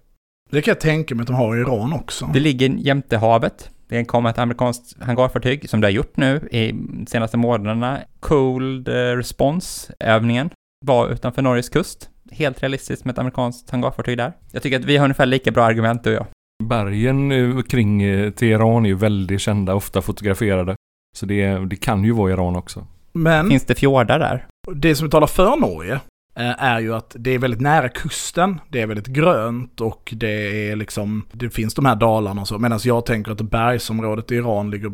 Det 0.52 0.62
kan 0.62 0.72
jag 0.72 0.80
tänka 0.80 1.16
mig 1.16 1.22
att 1.22 1.28
de 1.28 1.36
har 1.36 1.58
i 1.58 1.60
Iran 1.60 1.94
också. 1.94 2.30
Det 2.34 2.40
ligger 2.40 2.70
jämte 2.70 3.18
havet. 3.18 3.70
Det 3.88 4.06
kommer 4.06 4.30
ett 4.30 4.40
amerikanskt 4.40 5.02
hangarfartyg 5.02 5.70
som 5.70 5.82
det 5.82 5.88
har 5.88 5.92
gjort 5.92 6.18
nu 6.18 6.48
i 6.52 6.74
senaste 7.08 7.38
månaderna. 7.38 8.00
Cold 8.20 8.88
eh, 8.88 8.94
Response-övningen 8.94 10.50
var 10.86 11.10
utanför 11.10 11.42
Norges 11.42 11.70
kust. 11.70 12.10
Helt 12.32 12.62
realistiskt 12.64 13.06
med 13.06 13.14
ett 13.14 13.20
amerikanskt 13.20 13.70
hangarfartyg 13.70 14.18
där. 14.18 14.34
Jag 14.52 14.64
tycker 14.64 14.80
att 14.80 14.86
vi 14.86 14.98
har 14.98 15.06
ungefär 15.06 15.26
lika 15.26 15.52
bra 15.52 15.64
argument 15.64 16.04
du 16.04 16.10
och 16.10 16.16
jag. 16.16 16.26
Bergen 16.70 17.32
eh, 17.32 17.62
kring 17.62 18.02
eh, 18.04 18.32
Teheran 18.32 18.86
är 18.86 18.90
ju 18.90 18.96
väldigt 18.96 19.42
kända, 19.42 19.76
ofta 19.76 20.02
fotograferade. 20.02 20.76
Så 21.18 21.26
det, 21.26 21.58
det 21.70 21.76
kan 21.76 22.04
ju 22.04 22.12
vara 22.12 22.32
Iran 22.32 22.56
också. 22.56 22.88
Men 23.12 23.50
Finns 23.50 23.66
det 23.66 23.76
fjordar 23.76 24.20
där? 24.20 24.46
det 24.76 24.96
som 24.96 25.10
talar 25.10 25.28
för 25.28 25.56
Norge 25.56 26.00
Eh, 26.36 26.64
är 26.64 26.80
ju 26.80 26.94
att 26.94 27.16
det 27.20 27.32
är 27.32 27.40
väldigt 27.40 27.62
nära 27.62 27.90
kusten, 27.90 28.60
det 28.70 28.82
är 28.82 28.88
väldigt 28.88 29.08
grönt 29.08 29.82
och 29.82 30.14
det 30.16 30.70
är 30.70 30.76
liksom, 30.76 31.26
det 31.32 31.50
finns 31.50 31.74
de 31.74 31.86
här 31.86 31.96
dalarna 31.96 32.42
och 32.42 32.48
så. 32.48 32.60
Medan 32.60 32.80
jag 32.84 33.06
tänker 33.06 33.32
att 33.32 33.42
bergsområdet 33.42 34.32
i 34.32 34.36
Iran 34.36 34.72
ligger 34.72 34.92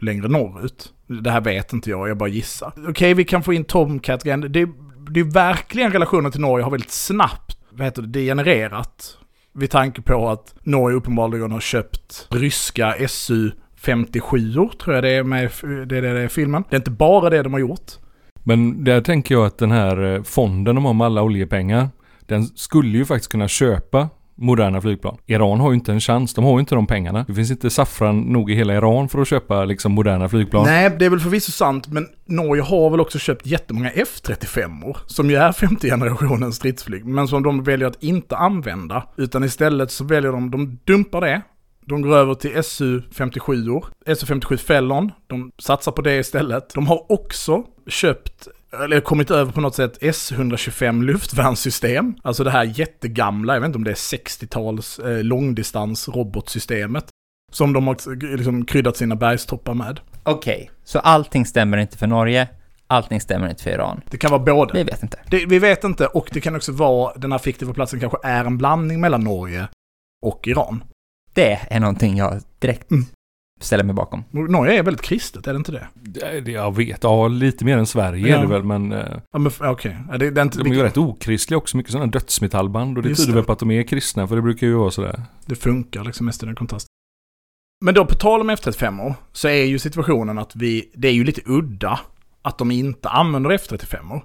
längre 0.00 0.28
norrut. 0.28 0.92
Det 1.06 1.30
här 1.30 1.40
vet 1.40 1.72
inte 1.72 1.90
jag, 1.90 2.08
jag 2.08 2.16
bara 2.16 2.28
gissar. 2.28 2.72
Okej, 2.88 3.14
vi 3.14 3.24
kan 3.24 3.42
få 3.42 3.52
in 3.52 3.64
Tomcat 3.64 4.26
igen. 4.26 4.40
Det, 4.40 4.48
det 5.10 5.20
är 5.20 5.32
verkligen 5.32 5.92
relationen 5.92 6.32
till 6.32 6.40
Norge 6.40 6.64
har 6.64 6.70
väldigt 6.70 6.90
snabbt, 6.90 7.58
vad 7.70 7.84
heter 7.84 8.02
det, 8.02 8.08
degenererat. 8.08 9.18
Vid 9.54 9.70
tanke 9.70 10.02
på 10.02 10.28
att 10.28 10.54
Norge 10.62 10.96
uppenbarligen 10.96 11.52
har 11.52 11.60
köpt 11.60 12.28
ryska 12.30 13.08
SU 13.08 13.50
57 13.76 14.52
tror 14.82 14.94
jag 14.94 15.04
det 15.04 15.10
är 15.10 15.22
med 15.22 15.50
det 15.62 15.96
är 15.96 16.02
det 16.02 16.12
det 16.12 16.20
är 16.20 16.28
filmen. 16.28 16.64
Det 16.70 16.76
är 16.76 16.80
inte 16.80 16.90
bara 16.90 17.30
det 17.30 17.42
de 17.42 17.52
har 17.52 17.60
gjort. 17.60 17.92
Men 18.44 18.84
där 18.84 19.00
tänker 19.00 19.34
jag 19.34 19.46
att 19.46 19.58
den 19.58 19.70
här 19.70 20.14
eh, 20.14 20.22
fonden 20.22 20.74
de 20.74 20.84
har 20.84 20.94
med 20.94 21.04
alla 21.04 21.22
oljepengar, 21.22 21.88
den 22.26 22.46
skulle 22.46 22.98
ju 22.98 23.04
faktiskt 23.04 23.32
kunna 23.32 23.48
köpa 23.48 24.08
moderna 24.34 24.80
flygplan. 24.80 25.16
Iran 25.26 25.60
har 25.60 25.70
ju 25.70 25.74
inte 25.74 25.92
en 25.92 26.00
chans, 26.00 26.34
de 26.34 26.44
har 26.44 26.52
ju 26.52 26.60
inte 26.60 26.74
de 26.74 26.86
pengarna. 26.86 27.24
Det 27.28 27.34
finns 27.34 27.50
inte 27.50 27.70
saffran 27.70 28.20
nog 28.20 28.50
i 28.50 28.54
hela 28.54 28.74
Iran 28.74 29.08
för 29.08 29.20
att 29.20 29.28
köpa 29.28 29.64
liksom 29.64 29.92
moderna 29.92 30.28
flygplan. 30.28 30.64
Nej, 30.64 30.96
det 30.98 31.04
är 31.04 31.10
väl 31.10 31.20
förvisso 31.20 31.52
sant, 31.52 31.88
men 31.88 32.06
Norge 32.26 32.62
har 32.62 32.90
väl 32.90 33.00
också 33.00 33.18
köpt 33.18 33.46
jättemånga 33.46 33.90
F35or, 33.90 34.96
som 35.06 35.30
ju 35.30 35.36
är 35.36 35.52
femte 35.52 35.88
generationens 35.88 36.56
stridsflyg, 36.56 37.04
men 37.04 37.28
som 37.28 37.42
de 37.42 37.64
väljer 37.64 37.88
att 37.88 38.02
inte 38.02 38.36
använda, 38.36 39.08
utan 39.16 39.44
istället 39.44 39.90
så 39.90 40.04
väljer 40.04 40.32
de, 40.32 40.50
de 40.50 40.78
dumpar 40.84 41.20
det, 41.20 41.42
de 41.86 42.02
går 42.02 42.16
över 42.16 42.34
till 42.34 42.50
SU57or, 42.50 43.84
SU57 44.06 44.56
Fellon, 44.56 45.12
de 45.26 45.52
satsar 45.58 45.92
på 45.92 46.02
det 46.02 46.16
istället. 46.16 46.74
De 46.74 46.86
har 46.86 47.12
också 47.12 47.64
köpt 47.86 48.48
eller 48.72 49.00
kommit 49.00 49.30
över 49.30 49.52
på 49.52 49.60
något 49.60 49.74
sätt 49.74 49.98
S125 50.00 51.02
luftvärnssystem. 51.02 52.14
Alltså 52.22 52.44
det 52.44 52.50
här 52.50 52.64
jättegamla, 52.64 53.54
jag 53.54 53.60
vet 53.60 53.66
inte 53.66 53.78
om 53.78 53.84
det 53.84 53.90
är 53.90 53.94
60-tals 53.94 54.98
eh, 54.98 55.24
långdistans 55.24 56.08
robotsystemet. 56.08 57.04
Som 57.52 57.72
de 57.72 57.86
har 57.86 58.16
liksom 58.36 58.64
kryddat 58.64 58.96
sina 58.96 59.16
bergstoppar 59.16 59.74
med. 59.74 60.00
Okej, 60.22 60.70
så 60.84 60.98
allting 60.98 61.46
stämmer 61.46 61.78
inte 61.78 61.98
för 61.98 62.06
Norge, 62.06 62.48
allting 62.86 63.20
stämmer 63.20 63.48
inte 63.48 63.62
för 63.62 63.70
Iran. 63.70 64.00
Det 64.10 64.16
kan 64.16 64.30
vara 64.30 64.42
både. 64.42 64.72
Vi 64.72 64.84
vet 64.84 65.02
inte. 65.02 65.18
Det, 65.30 65.46
vi 65.46 65.58
vet 65.58 65.84
inte, 65.84 66.06
och 66.06 66.30
det 66.32 66.40
kan 66.40 66.56
också 66.56 66.72
vara, 66.72 67.14
den 67.16 67.32
här 67.32 67.38
fiktiva 67.38 67.74
platsen 67.74 68.00
kanske 68.00 68.18
är 68.22 68.44
en 68.44 68.58
blandning 68.58 69.00
mellan 69.00 69.24
Norge 69.24 69.68
och 70.22 70.48
Iran. 70.48 70.84
Det 71.34 71.60
är 71.70 71.80
någonting 71.80 72.16
jag 72.16 72.40
direkt 72.58 72.90
Mm. 72.90 73.04
Ställer 73.62 73.84
mig 73.84 73.94
bakom. 73.94 74.24
Norge 74.30 74.78
är 74.78 74.82
väldigt 74.82 75.02
kristet, 75.02 75.46
är 75.46 75.52
det 75.52 75.56
inte 75.56 75.72
det? 75.72 75.88
Det- 75.94 76.40
det- 76.40 76.50
Jag 76.52 76.76
vet, 76.76 76.98
ja 77.02 77.28
lite 77.28 77.64
mer 77.64 77.78
än 77.78 77.86
Sverige 77.86 78.28
Ja. 78.28 78.36
är 78.36 78.40
det 78.42 78.46
väl 78.48 78.64
men 78.64 78.92
eh, 78.92 79.16
Ja 79.32 79.38
men 79.38 79.52
okej. 79.60 79.96
Ja, 80.10 80.18
det, 80.18 80.30
det 80.30 80.40
är 80.40 80.42
inte, 80.42 80.58
de 80.58 80.70
är 80.70 80.74
ju 80.74 80.82
rätt 80.82 80.96
okristliga 80.96 81.58
också, 81.58 81.76
mycket 81.76 81.92
sådana 81.92 82.10
dödsmetallband 82.10 82.96
och 82.96 83.02
det 83.02 83.08
Just 83.08 83.20
tyder 83.20 83.32
det. 83.32 83.36
väl 83.36 83.44
på 83.44 83.52
att 83.52 83.58
de 83.58 83.70
är 83.70 83.82
kristna 83.82 84.26
för 84.26 84.36
det 84.36 84.42
brukar 84.42 84.66
ju 84.66 84.74
vara 84.74 84.90
sådär. 84.90 85.22
det 85.46 85.54
funkar 85.54 86.04
liksom 86.04 86.26
mest 86.26 86.42
i 86.42 86.46
den 86.46 86.54
kontrasten. 86.54 86.88
Men 87.84 87.94
då 87.94 88.06
på 88.06 88.14
tal 88.14 88.40
om 88.40 88.50
F35 88.50 89.14
så 89.32 89.48
är 89.48 89.64
ju 89.64 89.78
situationen 89.78 90.38
att 90.38 90.56
vi, 90.56 90.90
det 90.94 91.08
är 91.08 91.12
ju 91.12 91.24
lite 91.24 91.40
udda 91.46 92.00
att 92.42 92.58
de 92.58 92.70
inte 92.70 93.08
använder 93.08 93.50
F35 93.50 94.20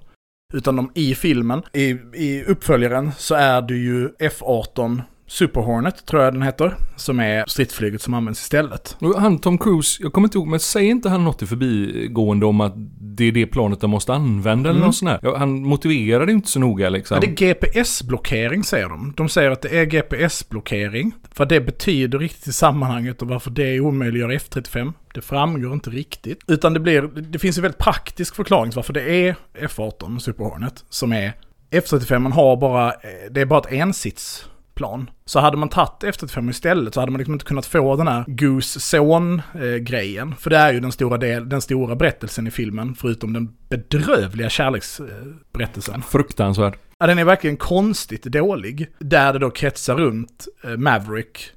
Utan 0.54 0.76
de 0.76 0.90
i 0.94 1.14
filmen, 1.14 1.62
i, 1.72 1.84
i 2.14 2.44
uppföljaren 2.46 3.12
så 3.18 3.34
är 3.34 3.62
det 3.62 3.74
ju 3.76 4.08
F18 4.08 5.02
Super 5.30 5.60
Hornet, 5.60 6.06
tror 6.06 6.22
jag 6.22 6.32
den 6.34 6.42
heter, 6.42 6.74
som 6.96 7.20
är 7.20 7.44
stridsflyget 7.46 8.02
som 8.02 8.14
används 8.14 8.40
istället. 8.42 8.96
Och 9.00 9.20
han 9.20 9.38
Tom 9.38 9.58
Cruise, 9.58 10.02
jag 10.02 10.12
kommer 10.12 10.26
inte 10.28 10.38
ihåg, 10.38 10.46
men 10.46 10.60
säger 10.60 10.90
inte 10.90 11.08
han 11.08 11.24
något 11.24 11.42
i 11.42 11.46
förbigående 11.46 12.46
om 12.46 12.60
att 12.60 12.72
det 13.00 13.24
är 13.24 13.32
det 13.32 13.46
planet 13.46 13.80
de 13.80 13.90
måste 13.90 14.14
använda 14.14 14.70
eller 14.70 14.78
Mm. 14.78 14.86
något 14.86 14.96
sånt? 14.96 15.18
Ja, 15.22 15.36
han 15.38 15.62
motiverar 15.62 16.26
det 16.26 16.32
inte 16.32 16.48
så 16.48 16.60
noga 16.60 16.88
liksom. 16.88 17.14
Ja, 17.14 17.20
det 17.20 17.26
är 17.44 17.54
GPS-blockering 17.54 18.62
säger 18.62 18.88
de. 18.88 19.14
De 19.16 19.28
säger 19.28 19.50
att 19.50 19.62
det 19.62 19.78
är 19.78 19.84
GPS-blockering. 19.86 21.12
Vad 21.36 21.48
det 21.48 21.60
betyder 21.60 22.18
riktigt 22.18 22.46
i 22.46 22.52
sammanhanget 22.52 23.22
och 23.22 23.28
varför 23.28 23.50
det 23.50 23.80
omöjliggör 23.80 24.28
F35, 24.28 24.92
det 25.14 25.20
framgår 25.20 25.72
inte 25.72 25.90
riktigt. 25.90 26.40
Utan 26.46 26.74
det 26.74 26.80
blir, 26.80 27.02
det 27.02 27.38
finns 27.38 27.56
en 27.58 27.62
väldigt 27.62 27.78
praktisk 27.80 28.34
förklaring 28.34 28.70
till 28.70 28.76
varför 28.76 28.92
det 28.92 29.10
är 29.28 29.36
F18 29.60 30.18
Super 30.18 30.44
Hornet 30.44 30.84
som 30.88 31.12
är 31.12 31.32
F35 31.70 32.18
man 32.18 32.32
har 32.32 32.56
bara, 32.56 32.88
eh, 32.88 32.94
det 33.30 33.40
är 33.40 33.46
bara 33.46 33.60
ett 33.60 33.70
ensitsplan. 34.78 35.10
Så 35.24 35.40
hade 35.40 35.56
man 35.56 35.68
tagit 35.68 36.02
F35 36.02 36.50
istället 36.50 36.94
så 36.94 37.00
hade 37.00 37.12
man 37.12 37.18
liksom 37.18 37.34
inte 37.34 37.44
kunnat 37.44 37.66
få 37.66 37.96
den 37.96 38.08
här 38.08 38.24
Goose 38.26 38.80
Son-grejen. 38.80 40.34
För 40.34 40.50
det 40.50 40.56
är 40.56 40.72
ju 40.72 40.80
den 40.80 40.92
stora, 40.92 41.18
del, 41.18 41.48
den 41.48 41.60
stora 41.60 41.96
berättelsen 41.96 42.46
i 42.46 42.50
filmen, 42.50 42.94
förutom 42.94 43.32
den 43.32 43.54
bedrövliga 43.68 44.48
kärleksberättelsen. 44.48 46.02
Fruktansvärd. 46.02 46.78
Ja, 46.98 47.06
den 47.06 47.18
är 47.18 47.24
verkligen 47.24 47.56
konstigt 47.56 48.22
dålig. 48.22 48.88
Där 48.98 49.32
det 49.32 49.38
då 49.38 49.50
kretsar 49.50 49.94
runt 49.96 50.48
eh, 50.64 50.76
Maverick 50.76 51.52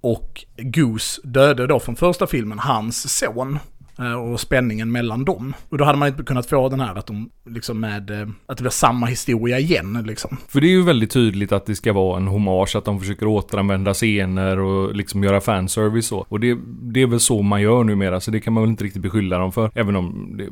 och 0.00 0.44
Goose 0.56 1.20
dödade 1.24 1.66
då 1.66 1.80
från 1.80 1.96
första 1.96 2.26
filmen 2.26 2.58
hans 2.58 3.18
son. 3.18 3.58
Eh, 3.98 4.12
och 4.12 4.40
spänningen 4.40 4.92
mellan 4.92 5.24
dem. 5.24 5.54
Och 5.68 5.78
då 5.78 5.84
hade 5.84 5.98
man 5.98 6.08
inte 6.08 6.22
kunnat 6.22 6.46
få 6.46 6.68
den 6.68 6.80
här 6.80 6.94
att 6.94 7.06
de 7.06 7.30
liksom 7.46 7.80
med, 7.80 8.10
eh, 8.10 8.28
att 8.46 8.56
det 8.56 8.62
blir 8.62 8.70
samma 8.70 9.06
historia 9.06 9.58
igen 9.58 10.04
liksom. 10.06 10.36
För 10.48 10.60
det 10.60 10.66
är 10.66 10.70
ju 10.70 10.82
väldigt 10.82 11.10
tydligt 11.10 11.52
att 11.52 11.66
det 11.66 11.74
ska 11.74 11.92
vara 11.92 12.16
en 12.16 12.26
hommage, 12.26 12.76
att 12.76 12.84
de 12.84 13.00
försöker 13.00 13.26
återanvända 13.26 13.94
scener 13.94 14.58
och 14.58 14.94
liksom 14.94 15.24
göra 15.24 15.40
fanservice 15.40 16.06
så. 16.06 16.26
Och 16.28 16.40
det, 16.40 16.58
det 16.66 17.02
är 17.02 17.06
väl 17.06 17.20
så 17.20 17.42
man 17.42 17.62
gör 17.62 17.84
numera, 17.84 18.20
så 18.20 18.30
det 18.30 18.40
kan 18.40 18.52
man 18.52 18.62
väl 18.62 18.70
inte 18.70 18.84
riktigt 18.84 19.02
beskylla 19.02 19.38
dem 19.38 19.52
för. 19.52 19.70
Även 19.74 19.96
om 19.96 20.36
det, 20.36 20.48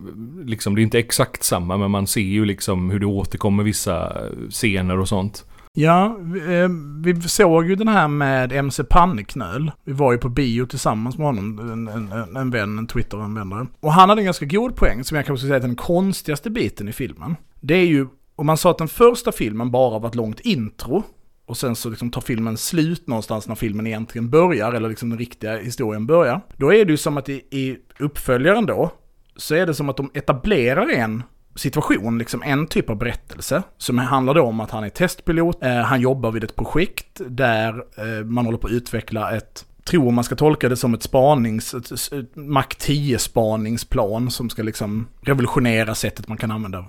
liksom, 0.51 0.75
det 0.75 0.81
är 0.81 0.83
inte 0.83 0.99
exakt 0.99 1.43
samma, 1.43 1.77
men 1.77 1.91
man 1.91 2.07
ser 2.07 2.21
ju 2.21 2.45
liksom 2.45 2.91
hur 2.91 3.01
det 3.01 3.07
återkommer 3.07 3.63
vissa 3.63 4.17
scener 4.51 4.99
och 4.99 5.09
sånt. 5.09 5.45
Ja, 5.77 6.17
eh, 6.49 6.69
vi, 7.05 7.21
såg 7.21 7.67
ju 7.69 7.75
den 7.75 7.89
här 7.89 8.09
med 8.09 8.53
MC 8.53 8.85
Panneknöl. 8.85 9.71
Vi 9.85 9.93
var 9.93 10.13
ju 10.13 10.19
på 10.19 10.29
bio 10.29 10.67
tillsammans 10.67 11.19
med 11.19 11.27
honom, 11.27 11.59
en, 11.73 11.89
en, 11.89 12.13
en- 12.13 12.37
en 12.37 12.51
vän, 12.51 12.79
en 12.79 12.87
Twitter-användare. 12.87 13.67
Och 13.81 13.93
han 13.93 14.09
hade 14.09 14.21
en 14.21 14.25
ganska 14.25 14.47
god 14.47 14.77
poäng, 14.77 15.05
som 15.05 15.17
jag 15.17 15.27
kanske 15.27 15.41
skulle 15.41 15.51
säga 15.51 15.65
är 15.65 15.69
den 15.69 15.77
konstigaste 15.77 16.51
biten 16.51 16.89
i 16.89 16.93
filmen. 16.93 17.37
Det 17.61 17.75
är 17.75 17.87
ju, 17.87 18.07
om 18.37 18.47
man 18.47 18.57
sa 18.57 18.71
att 18.71 18.79
den 18.79 18.89
första 18.89 19.33
filmen 19.33 19.71
bara 19.71 19.99
var 19.99 20.09
ett 20.09 20.15
långt 20.15 20.41
intro, 20.41 21.03
och 21.47 21.57
sen 21.57 21.77
så 21.77 21.91
liksom 21.91 22.11
tar 22.11 22.21
filmen 22.21 22.57
slut 22.57 23.07
någonstans 23.09 23.49
när 23.49 23.55
filmen 23.55 23.87
egentligen 23.87 24.31
börjar, 24.31 24.73
eller 24.73 24.89
liksom 24.89 25.11
den 25.11 25.19
riktiga 25.19 25.57
historien 25.59 26.07
börjar. 26.07 26.41
Då 26.57 26.73
är 26.75 26.85
det 26.85 26.91
ju 26.91 26.97
som 26.97 27.17
att 27.17 27.29
i, 27.29 27.33
i 27.51 27.77
uppföljaren 27.99 28.67
då, 28.67 28.91
så 29.37 29.55
är 29.55 29.67
det 29.67 29.75
som 29.75 29.89
att 29.89 29.97
de 29.97 30.11
etablerar 30.15 30.89
en 30.91 31.23
situation, 31.55 32.19
liksom 32.19 32.43
en 32.43 32.67
typ 32.67 32.91
av 32.91 32.97
berättelse, 32.97 33.63
som 33.79 33.99
handlar 33.99 34.35
då 34.35 34.43
om 34.43 34.61
att 34.61 34.71
han 34.71 34.85
är 34.85 34.89
testpilot, 34.89 35.63
eh, 35.63 35.75
han 35.75 36.01
jobbar 36.01 36.31
vid 36.31 36.45
ett 36.45 36.57
projekt 36.57 37.21
där 37.27 37.85
eh, 37.97 38.25
man 38.25 38.45
håller 38.45 38.59
på 38.59 38.67
att 38.67 38.73
utveckla 38.73 39.37
ett 39.37 39.65
tror 39.85 40.11
man 40.11 40.25
ska 40.25 40.37
tolka 40.37 40.69
det 40.69 40.77
som 40.77 40.95
ett 40.95 41.03
spanings, 41.03 41.75
ett, 41.75 41.93
ett 42.13 42.37
Mac 42.37 42.67
10 42.79 43.19
spaningsplan 43.19 44.31
som 44.31 44.51
ska 44.51 44.63
liksom 44.63 45.09
revolutionera 45.21 45.95
sättet 45.95 46.29
man 46.29 46.37
kan 46.37 46.51
använda 46.51 46.79
eh, 46.79 46.85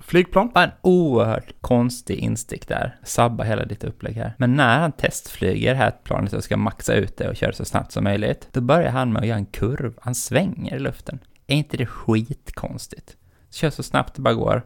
flygplan. 0.00 0.48
flygplan. 0.48 0.50
En 0.54 0.70
oerhört 0.82 1.52
konstig 1.60 2.18
instick 2.18 2.68
där. 2.68 2.96
Sabba 3.02 3.44
hela 3.44 3.64
ditt 3.64 3.84
upplägg 3.84 4.14
här. 4.14 4.34
Men 4.38 4.54
när 4.54 4.80
han 4.80 4.92
testflyger 4.92 5.70
det 5.70 5.76
här 5.76 5.90
planet 6.04 6.32
och 6.32 6.44
ska 6.44 6.56
maxa 6.56 6.94
ut 6.94 7.16
det 7.16 7.28
och 7.28 7.36
köra 7.36 7.52
så 7.52 7.64
snabbt 7.64 7.92
som 7.92 8.04
möjligt, 8.04 8.48
då 8.52 8.60
börjar 8.60 8.90
han 8.90 9.12
med 9.12 9.20
att 9.20 9.28
göra 9.28 9.38
en 9.38 9.46
kurv. 9.46 9.94
Han 10.00 10.14
svänger 10.14 10.76
i 10.76 10.78
luften. 10.78 11.18
Är 11.46 11.56
inte 11.56 11.76
det 11.76 11.86
skitkonstigt? 11.86 13.16
Kör 13.54 13.70
så 13.70 13.82
snabbt 13.82 14.14
det 14.14 14.22
bara 14.22 14.34
går. 14.34 14.62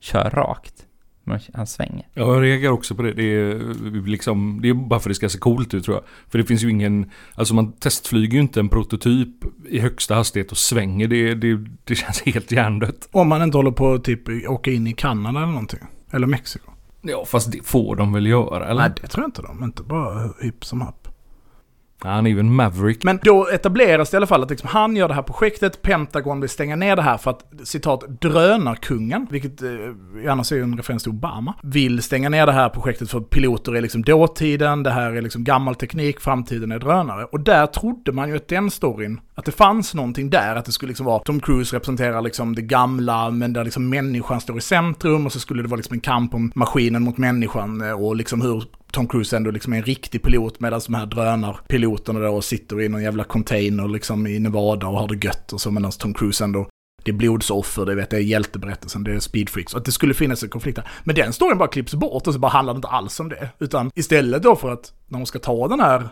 Kör 0.00 0.30
rakt. 0.30 0.86
Men 1.24 1.40
han 1.54 1.66
svänger. 1.66 2.06
Ja, 2.14 2.34
jag 2.34 2.42
reagerar 2.42 2.72
också 2.72 2.94
på 2.94 3.02
det. 3.02 3.12
Det 3.12 3.22
är, 3.22 4.06
liksom, 4.06 4.58
det 4.62 4.68
är 4.68 4.74
bara 4.74 5.00
för 5.00 5.10
att 5.10 5.10
det 5.10 5.14
ska 5.14 5.28
se 5.28 5.38
coolt 5.38 5.74
ut 5.74 5.84
tror 5.84 5.96
jag. 5.96 6.04
För 6.28 6.38
det 6.38 6.44
finns 6.44 6.64
ju 6.64 6.70
ingen, 6.70 7.10
alltså 7.34 7.54
man 7.54 7.72
testflyger 7.72 8.34
ju 8.34 8.40
inte 8.40 8.60
en 8.60 8.68
prototyp 8.68 9.28
i 9.68 9.78
högsta 9.78 10.14
hastighet 10.14 10.50
och 10.50 10.58
svänger. 10.58 11.08
Det, 11.08 11.34
det, 11.34 11.64
det 11.84 11.94
känns 11.94 12.22
helt 12.22 12.52
hjärndött. 12.52 13.08
Om 13.12 13.28
man 13.28 13.42
inte 13.42 13.58
håller 13.58 13.70
på 13.70 13.92
att 13.92 14.04
typ 14.04 14.48
åka 14.48 14.70
in 14.70 14.86
i 14.86 14.92
Kanada 14.92 15.38
eller 15.38 15.52
någonting. 15.52 15.80
Eller 16.10 16.26
Mexiko. 16.26 16.70
Ja, 17.02 17.24
fast 17.24 17.52
det 17.52 17.66
får 17.66 17.96
de 17.96 18.12
väl 18.12 18.26
göra 18.26 18.68
eller? 18.68 18.80
Nej, 18.80 18.90
det 19.02 19.08
tror 19.08 19.22
jag 19.22 19.28
inte 19.28 19.42
de. 19.42 19.64
Inte 19.64 19.82
bara 19.82 20.30
hipp 20.42 20.64
som 20.64 20.80
happ. 20.80 21.05
Han 21.98 22.26
är 22.26 22.30
ju 22.30 22.40
en 22.40 22.54
Maverick. 22.54 23.04
Men 23.04 23.20
då 23.22 23.48
etableras 23.48 24.10
det 24.10 24.14
i 24.14 24.16
alla 24.16 24.26
fall 24.26 24.42
att 24.42 24.50
liksom 24.50 24.68
han 24.72 24.96
gör 24.96 25.08
det 25.08 25.14
här 25.14 25.22
projektet, 25.22 25.82
Pentagon 25.82 26.40
vill 26.40 26.50
stänga 26.50 26.76
ner 26.76 26.96
det 26.96 27.02
här 27.02 27.16
för 27.16 27.30
att, 27.30 27.44
citat, 27.64 28.20
drönarkungen, 28.20 29.26
vilket 29.30 29.62
eh, 29.62 29.68
annars 30.30 30.52
är 30.52 30.62
en 30.62 30.76
referens 30.76 31.02
till 31.02 31.12
Obama, 31.12 31.54
vill 31.62 32.02
stänga 32.02 32.28
ner 32.28 32.46
det 32.46 32.52
här 32.52 32.68
projektet 32.68 33.10
för 33.10 33.20
piloter 33.20 33.74
är 33.76 33.80
liksom 33.80 34.02
dåtiden, 34.02 34.82
det 34.82 34.90
här 34.90 35.10
är 35.10 35.22
liksom 35.22 35.44
gammal 35.44 35.74
teknik, 35.74 36.20
framtiden 36.20 36.72
är 36.72 36.78
drönare. 36.78 37.24
Och 37.24 37.40
där 37.40 37.66
trodde 37.66 38.12
man 38.12 38.28
ju 38.28 38.36
att 38.36 38.48
den 38.48 38.70
storyn, 38.70 39.20
att 39.34 39.44
det 39.44 39.52
fanns 39.52 39.94
någonting 39.94 40.30
där, 40.30 40.56
att 40.56 40.64
det 40.64 40.72
skulle 40.72 40.90
liksom 40.90 41.06
vara, 41.06 41.18
Tom 41.18 41.40
Cruise 41.40 41.76
representerar 41.76 42.22
liksom 42.22 42.54
det 42.54 42.62
gamla, 42.62 43.30
men 43.30 43.52
där 43.52 43.64
liksom 43.64 43.88
människan 43.88 44.40
står 44.40 44.58
i 44.58 44.60
centrum 44.60 45.26
och 45.26 45.32
så 45.32 45.40
skulle 45.40 45.62
det 45.62 45.68
vara 45.68 45.76
liksom 45.76 45.94
en 45.94 46.00
kamp 46.00 46.34
om 46.34 46.52
maskinen 46.54 47.02
mot 47.02 47.18
människan 47.18 47.80
eh, 47.80 48.04
och 48.04 48.16
liksom 48.16 48.40
hur 48.40 48.64
Tom 48.96 49.08
Cruise 49.08 49.36
ändå 49.36 49.50
liksom 49.50 49.72
är 49.72 49.76
en 49.76 49.82
riktig 49.82 50.22
pilot 50.22 50.60
medan 50.60 50.80
de 50.86 50.94
här 50.94 51.06
drönarpiloterna 51.06 52.20
då 52.20 52.40
sitter 52.40 52.80
i 52.80 52.88
någon 52.88 53.02
jävla 53.02 53.24
container 53.24 53.88
liksom 53.88 54.26
i 54.26 54.38
Nevada 54.38 54.86
och 54.86 54.98
har 54.98 55.08
det 55.08 55.26
gött 55.26 55.52
och 55.52 55.60
så 55.60 55.70
medan 55.70 55.90
Tom 55.90 56.14
Cruise 56.14 56.44
ändå 56.44 56.68
det 57.04 57.10
är 57.10 57.14
blodsoffer, 57.14 57.86
det 57.86 57.94
vet 57.94 58.10
det 58.10 58.16
är 58.16 58.20
hjälteberättelsen, 58.20 59.04
det 59.04 59.12
är 59.12 59.20
speedfreaks. 59.20 59.74
Och 59.74 59.78
att 59.78 59.84
det 59.84 59.92
skulle 59.92 60.14
finnas 60.14 60.42
en 60.42 60.48
konflikt 60.48 60.76
där. 60.76 60.88
Men 61.04 61.14
den 61.14 61.32
storyn 61.32 61.58
bara 61.58 61.68
klipps 61.68 61.94
bort 61.94 62.26
och 62.26 62.32
så 62.32 62.38
bara 62.38 62.50
handlar 62.50 62.74
det 62.74 62.78
inte 62.78 62.88
alls 62.88 63.20
om 63.20 63.28
det. 63.28 63.48
Utan 63.58 63.90
istället 63.94 64.42
då 64.42 64.56
för 64.56 64.72
att 64.72 64.92
när 65.08 65.18
de 65.18 65.26
ska 65.26 65.38
ta 65.38 65.68
den 65.68 65.80
här 65.80 66.08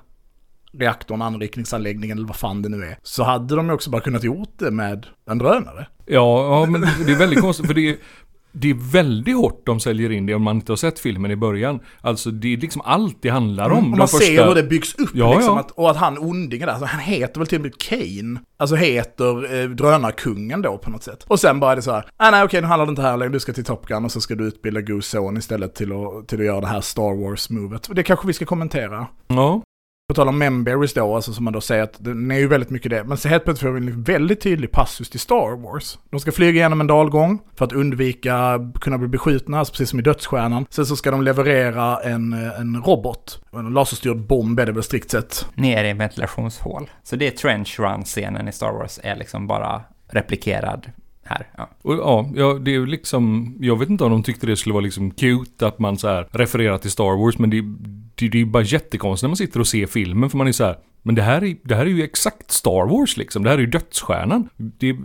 reaktorn, 0.72 1.22
anrikningsanläggningen 1.22 2.18
eller 2.18 2.28
vad 2.28 2.36
fan 2.36 2.62
det 2.62 2.68
nu 2.68 2.84
är, 2.84 2.98
så 3.02 3.22
hade 3.22 3.56
de 3.56 3.66
ju 3.66 3.72
också 3.72 3.90
bara 3.90 4.02
kunnat 4.02 4.24
gjort 4.24 4.58
det 4.58 4.70
med 4.70 5.06
en 5.30 5.38
drönare. 5.38 5.86
Ja, 6.06 6.60
ja 6.60 6.66
men 6.70 6.80
det 6.80 7.12
är 7.12 7.18
väldigt 7.18 7.40
konstigt 7.40 7.66
för 7.66 7.74
det 7.74 7.90
är, 7.90 7.96
det 8.56 8.70
är 8.70 8.92
väldigt 8.92 9.36
hårt 9.36 9.66
de 9.66 9.80
säljer 9.80 10.12
in 10.12 10.26
det 10.26 10.34
om 10.34 10.42
man 10.42 10.56
inte 10.56 10.72
har 10.72 10.76
sett 10.76 10.98
filmen 10.98 11.30
i 11.30 11.36
början. 11.36 11.80
Alltså 12.00 12.30
det 12.30 12.52
är 12.52 12.56
liksom 12.56 12.82
allt 12.84 13.16
det 13.20 13.28
handlar 13.28 13.70
om. 13.70 13.78
Mm, 13.78 13.92
och 13.92 13.98
man 13.98 14.08
första... 14.08 14.26
ser 14.26 14.46
hur 14.46 14.54
det 14.54 14.62
byggs 14.62 14.94
upp 14.94 15.10
ja, 15.14 15.34
liksom. 15.34 15.54
Ja. 15.54 15.60
Att, 15.60 15.70
och 15.70 15.90
att 15.90 15.96
han 15.96 16.18
ondingen 16.18 16.66
där, 16.66 16.74
alltså, 16.74 16.86
han 16.86 17.00
heter 17.00 17.40
väl 17.40 17.46
till 17.46 17.58
och 17.58 17.62
med 17.62 17.78
Kane. 17.78 18.40
Alltså 18.56 18.76
heter 18.76 19.60
eh, 19.60 19.68
drönarkungen 19.68 20.62
då 20.62 20.78
på 20.78 20.90
något 20.90 21.02
sätt. 21.02 21.24
Och 21.28 21.40
sen 21.40 21.60
bara 21.60 21.72
är 21.72 21.76
det 21.76 21.82
så 21.82 21.92
här, 21.92 22.04
ah, 22.16 22.30
nej 22.30 22.44
okej 22.44 22.60
nu 22.60 22.66
handlar 22.66 22.86
det 22.86 22.90
inte 22.90 23.02
här 23.02 23.16
längre, 23.16 23.32
du 23.32 23.40
ska 23.40 23.52
till 23.52 23.64
Top 23.64 23.86
Gun 23.86 24.04
och 24.04 24.12
så 24.12 24.20
ska 24.20 24.34
du 24.34 24.44
utbilda 24.44 24.80
Goose 24.80 25.18
Zone 25.18 25.38
istället 25.38 25.74
till 25.74 25.92
att, 25.92 26.28
till 26.28 26.40
att 26.40 26.46
göra 26.46 26.60
det 26.60 26.66
här 26.66 26.80
Star 26.80 27.24
Wars-movet. 27.24 27.88
Det 27.92 28.02
kanske 28.02 28.26
vi 28.26 28.32
ska 28.32 28.44
kommentera. 28.44 29.06
Ja. 29.26 29.62
På 30.08 30.14
tal 30.14 30.28
om 30.28 30.38
memberries 30.38 30.94
då, 30.94 31.14
alltså 31.14 31.32
som 31.32 31.44
man 31.44 31.52
då 31.52 31.60
säger 31.60 31.82
att 31.82 32.04
den 32.04 32.30
är 32.30 32.38
ju 32.38 32.48
väldigt 32.48 32.70
mycket 32.70 32.90
det. 32.90 33.04
Men 33.04 33.16
så 33.16 33.28
helt 33.28 33.44
plötsligt 33.44 33.70
får 33.70 33.80
vi 33.80 33.86
en 33.86 34.02
väldigt 34.02 34.40
tydlig 34.40 34.70
passus 34.70 35.10
till 35.10 35.20
Star 35.20 35.56
Wars. 35.62 35.98
De 36.10 36.20
ska 36.20 36.32
flyga 36.32 36.60
igenom 36.60 36.80
en 36.80 36.86
dalgång 36.86 37.40
för 37.54 37.64
att 37.64 37.72
undvika 37.72 38.60
kunna 38.80 38.98
bli 38.98 39.08
beskjutna, 39.08 39.58
alltså 39.58 39.72
precis 39.72 39.90
som 39.90 39.98
i 39.98 40.02
Dödsstjärnan. 40.02 40.66
Sen 40.70 40.86
så 40.86 40.96
ska 40.96 41.10
de 41.10 41.22
leverera 41.22 42.00
en, 42.00 42.32
eh, 42.32 42.60
en 42.60 42.82
robot. 42.82 43.42
En 43.52 43.74
laserstyrd 43.74 44.26
bomb 44.26 44.60
är 44.60 44.66
det 44.66 44.72
väl 44.72 44.82
strikt 44.82 45.10
sett. 45.10 45.46
Ner 45.54 45.84
i 45.84 45.92
ventilationshål. 45.92 46.90
Så 47.02 47.16
det 47.16 47.26
är 47.26 47.30
trench 47.30 47.80
run-scenen 47.80 48.48
i 48.48 48.52
Star 48.52 48.72
Wars 48.72 49.00
är 49.02 49.16
liksom 49.16 49.46
bara 49.46 49.82
replikerad 50.10 50.86
här. 51.24 51.46
Ja. 51.56 51.70
Och, 51.82 51.94
ja, 51.94 52.30
ja, 52.34 52.54
det 52.54 52.70
är 52.70 52.72
ju 52.72 52.86
liksom, 52.86 53.54
jag 53.60 53.78
vet 53.78 53.88
inte 53.88 54.04
om 54.04 54.10
de 54.10 54.22
tyckte 54.22 54.46
det 54.46 54.56
skulle 54.56 54.72
vara 54.72 54.84
liksom 54.84 55.10
cute 55.10 55.66
att 55.66 55.78
man 55.78 55.98
så 55.98 56.08
här 56.08 56.28
refererar 56.30 56.78
till 56.78 56.90
Star 56.90 57.24
Wars, 57.24 57.38
men 57.38 57.50
det, 57.50 57.60
det, 58.14 58.28
det 58.28 58.36
är 58.38 58.40
ju 58.40 58.46
bara 58.46 58.62
jättekonstigt 58.62 59.22
när 59.22 59.28
man 59.28 59.36
sitter 59.36 59.60
och 59.60 59.66
ser 59.66 59.86
filmen, 59.86 60.30
för 60.30 60.38
man 60.38 60.48
är 60.48 60.52
så 60.52 60.64
här, 60.64 60.76
men 61.06 61.14
det 61.14 61.22
här, 61.22 61.44
är, 61.44 61.56
det 61.62 61.74
här 61.74 61.86
är 61.86 61.90
ju 61.90 62.02
exakt 62.02 62.50
Star 62.50 62.86
Wars 62.88 63.16
liksom. 63.16 63.42
Det 63.42 63.50
här 63.50 63.56
är 63.56 63.60
ju 63.60 63.66
dödsstjärnan. 63.66 64.48
Det, 64.56 64.96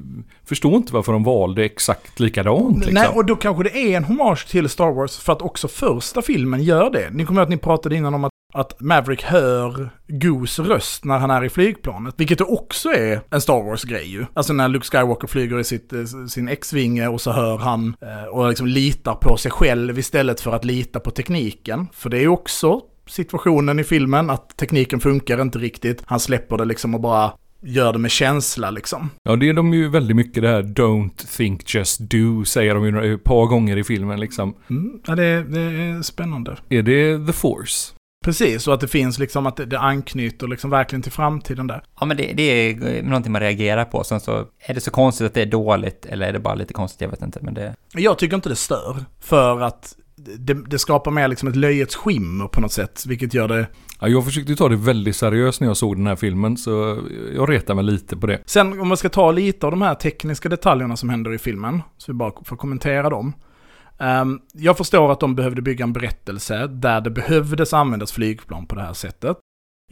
förstår 0.46 0.76
inte 0.76 0.94
varför 0.94 1.14
de 1.14 1.24
valde 1.24 1.66
exakt 1.66 2.20
likadant. 2.20 2.78
Liksom. 2.78 2.94
Nej, 2.94 3.08
och 3.08 3.26
då 3.26 3.36
kanske 3.36 3.64
det 3.64 3.78
är 3.78 3.98
en 3.98 4.04
hommage 4.04 4.48
till 4.48 4.70
Star 4.70 4.92
Wars 4.92 5.18
för 5.18 5.34
att 5.34 5.42
också 5.42 5.68
första 5.68 6.22
filmen 6.22 6.64
gör 6.64 6.90
det. 6.90 7.10
Ni 7.12 7.26
kommer 7.26 7.42
ihåg 7.42 7.44
att 7.44 7.50
ni 7.50 7.58
pratade 7.58 7.96
innan 7.96 8.14
om 8.14 8.24
att 8.24 8.32
att 8.60 8.80
Maverick 8.80 9.24
hör 9.24 9.90
Goose 10.08 10.62
röst 10.62 11.06
när 11.06 11.18
han 11.18 11.32
är 11.32 11.44
i 11.44 11.50
flygplanet. 11.50 12.16
Vilket 12.18 12.42
också 12.42 12.90
är 12.90 13.22
en 13.30 13.42
Star 13.42 13.64
Wars-grej 13.64 14.12
ju. 14.12 14.26
Alltså 14.34 14.54
när 14.54 14.68
Luke 14.68 14.86
Skywalker 14.86 15.28
flyger 15.28 15.60
i 15.60 15.64
sitt, 15.64 15.94
eh, 15.94 16.04
sin 16.30 16.48
X-vinge 16.48 17.08
och 17.08 17.22
så 17.22 17.32
hör 17.32 17.58
han 17.58 17.96
eh, 18.02 18.24
och 18.24 18.50
liksom 18.50 18.68
litar 18.68 19.16
på 19.16 19.38
sig 19.38 19.52
själv 19.52 20.00
istället 20.00 20.42
för 20.42 20.52
att 20.52 20.66
lita 20.66 21.00
på 21.00 21.12
tekniken. 21.12 21.88
För 21.94 22.10
det 22.10 22.18
är 22.18 22.22
ju 22.22 22.28
också 22.28 22.82
situationen 23.08 23.80
i 23.80 23.84
filmen, 23.84 24.30
att 24.30 24.58
tekniken 24.58 25.00
funkar 25.00 25.42
inte 25.42 25.60
riktigt. 25.60 26.04
Han 26.06 26.20
släpper 26.20 26.58
det 26.58 26.66
liksom 26.66 26.96
och 26.96 27.02
bara 27.02 27.32
gör 27.62 27.94
det 27.94 28.00
med 28.00 28.12
känsla 28.12 28.72
liksom. 28.72 29.10
Ja, 29.24 29.36
det 29.36 29.50
är 29.50 29.54
de 29.54 29.74
ju 29.74 29.90
väldigt 29.90 30.16
mycket 30.16 30.44
det 30.44 30.50
här 30.50 30.62
don't 30.62 31.38
think 31.38 31.76
just 31.76 32.00
do, 32.00 32.46
säger 32.46 32.76
de 32.76 32.86
ju 32.86 33.16
ett 33.16 33.24
par 33.24 33.46
gånger 33.46 33.78
i 33.78 33.84
filmen 33.84 34.20
liksom. 34.20 34.56
Mm, 34.70 35.02
ja, 35.06 35.16
det, 35.16 35.44
det 35.44 35.60
är 35.62 36.02
spännande. 36.02 36.58
Är 36.70 36.82
det 36.82 37.28
the 37.28 37.34
force? 37.34 37.94
Precis, 38.26 38.68
och 38.68 38.74
att 38.74 38.80
det 38.80 38.88
finns 38.88 39.20
liksom 39.20 39.46
att 39.46 39.56
det, 39.56 39.66
det 39.66 39.80
anknyter 39.80 40.48
liksom 40.48 40.70
verkligen 40.70 41.02
till 41.02 41.12
framtiden 41.12 41.68
där. 41.68 41.84
Ja, 42.00 42.06
men 42.06 42.18
det, 42.18 42.34
det 42.34 42.44
är 42.44 43.04
någonting 43.04 43.32
man 43.32 43.42
reagerar 43.42 43.86
på. 43.86 44.04
Sen 44.04 44.20
så 44.20 44.46
är 44.60 44.74
det 44.74 44.82
så 44.82 44.92
konstigt 44.92 45.28
att 45.28 45.34
det 45.34 45.42
är 45.42 45.46
dåligt 45.46 46.06
eller 46.06 46.28
är 46.28 46.34
det 46.34 46.40
bara 46.40 46.56
lite 46.56 46.74
konstigt, 46.74 47.02
jag 47.02 47.10
vet 47.10 47.22
inte. 47.22 47.40
Men 47.42 47.54
det... 47.54 47.76
Jag 47.94 48.18
tycker 48.18 48.36
inte 48.36 48.50
det 48.50 48.56
stör, 48.56 49.06
för 49.20 49.62
att 49.62 49.96
det, 50.38 50.54
det 50.54 50.80
skapar 50.80 51.12
mer 51.12 51.28
liksom 51.28 51.50
ett 51.50 51.56
löjets 51.56 51.96
skimmer 51.96 52.48
på 52.48 52.62
något 52.62 52.72
sätt, 52.72 53.04
vilket 53.08 53.34
gör 53.34 53.48
det... 53.48 53.68
Ja, 54.00 54.08
jag 54.08 54.26
försökte 54.26 54.56
ta 54.56 54.70
det 54.70 54.76
väldigt 54.76 55.16
seriöst 55.16 55.62
när 55.62 55.68
jag 55.68 55.78
såg 55.78 55.96
den 55.98 56.08
här 56.08 56.16
filmen, 56.16 56.58
så 56.58 57.02
jag 57.36 57.50
retar 57.50 57.76
mig 57.76 57.84
lite 57.84 58.18
på 58.18 58.28
det. 58.28 58.42
Sen 58.46 58.80
om 58.80 58.88
man 58.88 58.98
ska 58.98 59.10
ta 59.10 59.32
lite 59.32 59.66
av 59.66 59.72
de 59.72 59.82
här 59.82 59.96
tekniska 59.96 60.50
detaljerna 60.50 60.98
som 60.98 61.10
händer 61.10 61.34
i 61.34 61.38
filmen, 61.38 61.82
så 61.98 62.12
vi 62.12 62.16
bara 62.16 62.32
får 62.46 62.56
kommentera 62.56 63.10
dem. 63.10 63.34
Um, 64.04 64.42
jag 64.54 64.78
förstår 64.78 65.12
att 65.12 65.20
de 65.20 65.36
behövde 65.36 65.62
bygga 65.62 65.84
en 65.84 65.94
berättelse 65.94 66.68
där 66.68 67.02
det 67.02 67.10
behövdes 67.10 67.74
användas 67.74 68.12
flygplan 68.12 68.66
på 68.66 68.76
det 68.76 68.82
här 68.82 68.94
sättet. 68.94 69.38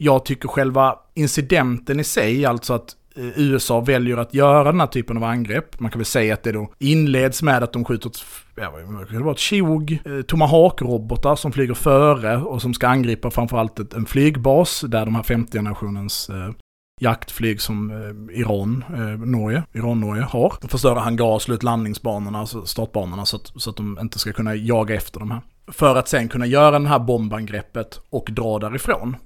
Jag 0.00 0.24
tycker 0.24 0.48
själva 0.48 0.98
incidenten 1.14 2.00
i 2.00 2.04
sig, 2.04 2.44
alltså 2.44 2.74
att 2.74 2.96
eh, 3.16 3.40
USA 3.40 3.80
väljer 3.80 4.16
att 4.16 4.34
göra 4.34 4.64
den 4.64 4.80
här 4.80 4.86
typen 4.86 5.16
av 5.16 5.24
angrepp. 5.24 5.80
Man 5.80 5.90
kan 5.90 5.98
väl 5.98 6.06
säga 6.06 6.34
att 6.34 6.42
det 6.42 6.52
då 6.52 6.72
inleds 6.78 7.42
med 7.42 7.62
att 7.62 7.72
de 7.72 7.84
skjuter 7.84 8.08
ett, 8.10 8.24
ja, 8.56 8.72
det 9.10 9.30
ett 9.30 9.38
20 9.38 10.00
eh, 10.04 10.22
Tomahawk-robotar 10.22 11.36
som 11.36 11.52
flyger 11.52 11.74
före 11.74 12.36
och 12.36 12.62
som 12.62 12.74
ska 12.74 12.88
angripa 12.88 13.30
framförallt 13.30 13.94
en 13.94 14.06
flygbas 14.06 14.80
där 14.80 15.04
de 15.04 15.14
här 15.14 15.22
50-generationens 15.22 16.30
eh, 16.30 16.54
jaktflyg 16.98 17.60
som 17.60 17.90
eh, 17.90 18.40
Iran, 18.40 18.84
eh, 18.88 19.26
Norge, 19.26 19.62
Iran-Norge 19.72 20.22
har. 20.22 20.54
De 20.60 20.68
förstöra 20.68 21.00
hangar, 21.00 21.38
slut 21.38 21.62
landningsbanorna, 21.62 22.38
alltså 22.38 22.66
startbanorna 22.66 23.26
så 23.26 23.36
att, 23.36 23.52
så 23.56 23.70
att 23.70 23.76
de 23.76 23.98
inte 24.00 24.18
ska 24.18 24.32
kunna 24.32 24.54
jaga 24.54 24.94
efter 24.94 25.20
de 25.20 25.30
här. 25.30 25.40
För 25.72 25.96
att 25.96 26.08
sen 26.08 26.28
kunna 26.28 26.46
göra 26.46 26.78
det 26.78 26.88
här 26.88 26.98
bombangreppet 26.98 28.00
och 28.10 28.28
dra 28.30 28.58
därifrån. 28.58 29.16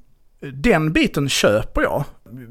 Den 0.52 0.92
biten 0.92 1.28
köper 1.28 1.82
jag. 1.82 2.04